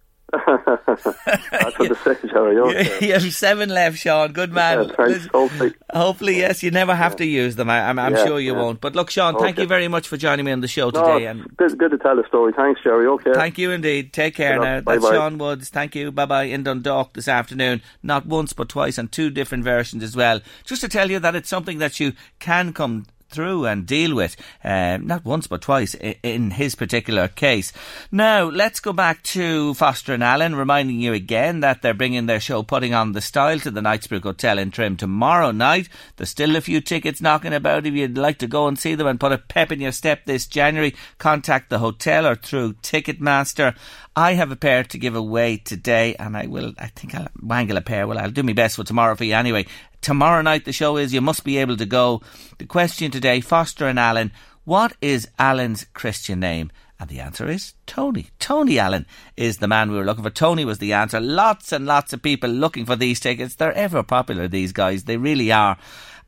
That's 1.26 1.80
what 1.80 1.90
the 1.90 2.30
Jerry. 2.30 2.58
Okay. 2.58 3.08
you 3.08 3.14
have 3.14 3.34
seven 3.34 3.70
left, 3.70 3.98
Sean. 3.98 4.32
Good 4.32 4.52
man. 4.52 4.88
Yeah, 4.90 4.96
thanks. 4.96 5.28
Hopefully. 5.28 5.74
Hopefully, 5.94 6.38
yes. 6.38 6.64
You 6.64 6.72
never 6.72 6.96
have 6.96 7.16
to 7.18 7.26
use 7.26 7.56
them. 7.56 7.70
I, 7.70 7.90
I'm, 7.90 8.00
I'm 8.00 8.16
Yeah, 8.16 8.26
sure 8.26 8.40
you 8.40 8.54
yeah. 8.54 8.62
won't. 8.62 8.82
But 8.82 8.96
look, 8.96 9.10
Sean, 9.10 9.38
thank 9.38 9.58
you 9.58 9.66
very 9.68 9.88
much 9.88 10.08
for 10.08 10.18
joining 10.18 10.46
me 10.46 10.52
on 10.52 10.62
the 10.62 10.68
show 10.68 10.90
No, 10.90 11.04
today. 11.14 11.26
And 11.28 11.56
good, 11.58 11.78
good 11.78 11.92
to 11.92 11.98
tell 11.98 12.16
the 12.16 12.28
story. 12.28 12.54
Thanks, 12.54 12.82
Jerry. 12.84 13.08
Okay. 13.08 13.34
Thank 13.34 13.58
you 13.58 13.72
indeed. 13.72 14.14
Take 14.14 14.36
care 14.36 14.58
Good 14.58 14.64
now. 14.64 14.82
That's 14.82 15.04
Bye-bye. 15.04 15.16
Sean 15.16 15.38
Woods. 15.38 15.70
Thank 15.70 15.96
you. 15.96 16.12
Bye 16.12 16.26
bye 16.26 16.44
in 16.44 16.64
Dundalk 16.64 17.14
this 17.14 17.28
afternoon. 17.28 17.82
Not 18.04 18.26
once 18.26 18.54
but 18.54 18.70
twice 18.70 18.98
and 18.98 19.12
two 19.12 19.30
different 19.30 19.64
versions 19.64 20.04
as 20.04 20.16
well. 20.16 20.42
Just 20.66 20.82
to 20.82 20.88
tell 20.90 21.10
you 21.10 21.20
that 21.20 21.36
it's 21.36 21.50
something 21.50 21.78
that 21.80 22.00
you 22.00 22.14
can 22.40 22.74
come 22.74 23.06
through 23.30 23.66
and 23.66 23.86
deal 23.86 24.16
with. 24.16 24.36
Um, 24.64 25.08
not 25.08 25.26
once 25.26 25.48
but 25.48 25.62
twice 25.62 25.96
in 25.96 26.52
his 26.52 26.76
particular 26.76 27.28
case. 27.28 27.72
Now, 28.12 28.50
let's 28.50 28.80
go 28.80 28.94
back 28.94 29.24
to 29.24 29.74
Foster 29.74 30.14
and 30.14 30.24
Allen, 30.24 30.56
reminding 30.56 31.00
you 31.00 31.14
again 31.14 31.62
that 31.62 31.82
they're 31.82 31.94
bringing 31.94 32.26
their 32.26 32.40
show 32.40 32.64
Putting 32.64 32.94
on 32.94 33.14
the 33.14 33.22
Style 33.22 33.60
to 33.60 33.72
the 33.72 33.82
Knightsbrook 33.82 34.24
Hotel 34.24 34.58
in 34.60 34.72
Trim 34.72 34.98
tomorrow 34.98 35.52
night. 35.52 35.90
There's 36.18 36.30
still 36.30 36.56
a 36.56 36.62
few 36.62 36.82
tickets 36.82 37.22
knocking 37.22 37.54
about. 37.54 37.86
If 37.86 37.94
you'd 37.94 38.18
like 38.18 38.38
to 38.40 38.48
go 38.48 38.68
and 38.68 38.78
see 38.78 38.96
them 38.96 39.08
and 39.08 39.20
put 39.20 39.32
a 39.32 39.38
pep 39.38 39.72
in 39.72 39.82
your 39.82 39.92
step 39.92 40.26
this 40.26 40.48
January, 40.48 40.96
contact 41.18 41.70
the 41.70 41.80
hotel 41.80 42.26
or 42.26 42.36
through 42.36 42.74
Ticketmaster. 42.74 43.76
I 44.16 44.34
have 44.34 44.52
a 44.52 44.58
pair 44.58 44.84
to 44.84 44.98
give 44.98 45.16
away 45.16 45.58
today, 45.58 46.16
and 46.16 46.36
I 46.36 46.48
will. 46.48 46.74
I 46.78 46.88
think 46.88 47.16
I'll 47.16 47.30
wangle 47.42 47.78
a 47.78 47.82
pair. 47.82 48.06
Well, 48.06 48.18
I'll 48.18 48.32
do 48.32 48.44
my 48.44 48.54
best 48.54 48.76
for 48.76 48.84
tomorrow 48.84 49.16
for 49.16 49.24
you 49.24 49.34
anyway. 49.34 49.66
Tomorrow 50.02 50.42
night 50.42 50.66
the 50.66 50.74
show 50.74 50.98
is. 50.98 51.14
You 51.14 51.22
must 51.22 51.44
be 51.44 51.58
able 51.58 51.78
to 51.78 51.86
go. 51.86 52.22
The 52.58 52.66
question 52.66 53.12
today, 53.12 53.42
Foster 53.42 53.88
and 53.88 54.00
Allen. 54.00 54.32
What 54.66 54.94
is 55.02 55.28
Allen's 55.38 55.86
Christian 55.94 56.40
name? 56.40 56.72
And 57.00 57.10
the 57.10 57.22
answer 57.22 57.48
is 57.48 57.76
Tony. 57.86 58.28
Tony 58.40 58.78
Allen 58.78 59.06
is 59.38 59.58
the 59.58 59.68
man 59.68 59.90
we 59.90 59.98
were 59.98 60.04
looking 60.04 60.24
for. 60.24 60.30
Tony 60.30 60.66
was 60.66 60.80
the 60.80 60.94
answer. 60.94 61.22
Lots 61.22 61.72
and 61.72 61.86
lots 61.86 62.12
of 62.12 62.22
people 62.22 62.50
looking 62.50 62.86
for 62.86 62.98
these 62.98 63.22
tickets. 63.22 63.56
They're 63.56 63.72
ever 63.74 64.04
popular, 64.04 64.48
these 64.48 64.74
guys. 64.74 65.06
They 65.06 65.16
really 65.16 65.52
are. 65.52 65.78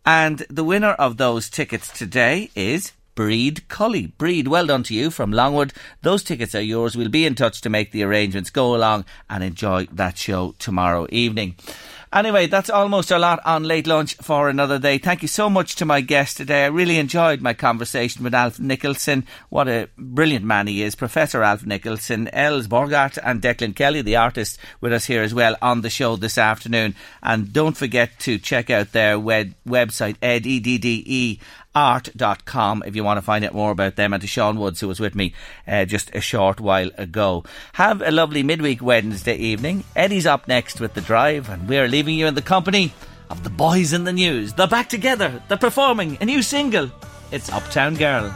And 0.06 0.45
the 0.49 0.64
winner 0.64 0.91
of 0.93 1.18
those 1.18 1.49
tickets 1.49 1.89
today 1.89 2.49
is 2.56 2.93
Breed 3.15 3.68
Cully. 3.68 4.07
Breed, 4.07 4.48
well 4.48 4.65
done 4.65 4.84
to 4.84 4.95
you 4.95 5.11
from 5.11 5.34
Longwood. 5.34 5.73
Those 6.02 6.23
tickets 6.23 6.56
are 6.56 6.61
yours. 6.61 6.95
We'll 6.95 7.10
be 7.10 7.26
in 7.26 7.35
touch 7.35 7.61
to 7.61 7.69
make 7.69 7.91
the 7.91 8.03
arrangements. 8.03 8.49
Go 8.49 8.73
along 8.73 9.06
and 9.30 9.43
enjoy 9.43 9.88
that 9.91 10.18
show 10.18 10.56
tomorrow 10.57 11.06
evening. 11.10 11.56
Anyway, 12.13 12.45
that's 12.45 12.69
almost 12.69 13.09
a 13.09 13.17
lot 13.17 13.39
on 13.45 13.63
late 13.63 13.88
lunch 13.88 14.15
for 14.15 14.49
another 14.49 14.77
day. 14.77 14.97
Thank 14.97 15.21
you 15.21 15.29
so 15.29 15.49
much 15.49 15.77
to 15.77 15.85
my 15.85 16.01
guest 16.01 16.35
today. 16.35 16.65
I 16.65 16.67
really 16.67 16.97
enjoyed 16.97 17.39
my 17.39 17.53
conversation 17.53 18.21
with 18.21 18.33
Alf 18.33 18.59
Nicholson. 18.59 19.25
What 19.47 19.69
a 19.69 19.88
brilliant 19.97 20.43
man 20.43 20.67
he 20.67 20.83
is. 20.83 20.93
Professor 20.93 21.41
Alf 21.41 21.65
Nicholson, 21.65 22.27
Els 22.33 22.67
Borghart 22.67 23.17
and 23.23 23.41
Declan 23.41 23.77
Kelly, 23.77 24.01
the 24.01 24.17
artist, 24.17 24.59
with 24.81 24.91
us 24.91 25.05
here 25.05 25.23
as 25.23 25.33
well 25.33 25.55
on 25.61 25.81
the 25.81 25.89
show 25.89 26.17
this 26.17 26.38
afternoon. 26.38 26.95
And 27.23 27.53
don't 27.53 27.77
forget 27.77 28.19
to 28.19 28.38
check 28.38 28.69
out 28.69 28.91
their 28.91 29.17
web- 29.17 29.53
website, 29.65 30.17
ed, 30.21 30.45
E-D-D-E, 30.45 31.39
art.com 31.73 32.84
if 32.85 32.95
you 32.95 33.03
want 33.03 33.18
to 33.18 33.22
find 33.22 33.45
out 33.45 33.53
more 33.53 33.72
about 33.72 33.95
them 33.95 34.14
and 34.14 34.22
to 34.22 34.27
Sean 34.27 34.60
Woods 34.60 34.80
who 34.80 34.88
was 34.88 34.99
with 34.99 35.15
me 35.15 35.34
uh, 35.68 35.85
just 35.85 36.14
a 36.14 36.22
short 36.22 36.60
while 36.60 36.91
ago. 36.98 37.43
Have 37.73 38.02
a 38.02 38.11
lovely 38.11 38.43
midweek 38.43 38.81
Wednesday 38.81 39.35
evening. 39.35 39.84
Eddie's 39.95 40.26
up 40.26 40.48
next 40.48 40.80
with 40.80 40.93
The 40.93 41.02
Drive 41.02 41.49
and 41.49 41.68
we're 41.68 41.88
leaving 41.88 42.15
you 42.15 42.27
in 42.27 42.35
the 42.35 42.41
company 42.41 42.93
of 43.30 43.43
the 43.43 43.49
boys 43.49 43.93
in 43.93 44.03
the 44.03 44.14
news. 44.14 44.53
They're 44.53 44.68
back 44.68 44.89
together. 44.89 45.41
They're 45.48 45.57
performing 45.57 46.18
a 46.22 46.26
new 46.26 46.41
single. 46.41 46.91
It's 47.31 47.49
Uptown 47.49 47.95
Girl. 47.95 48.35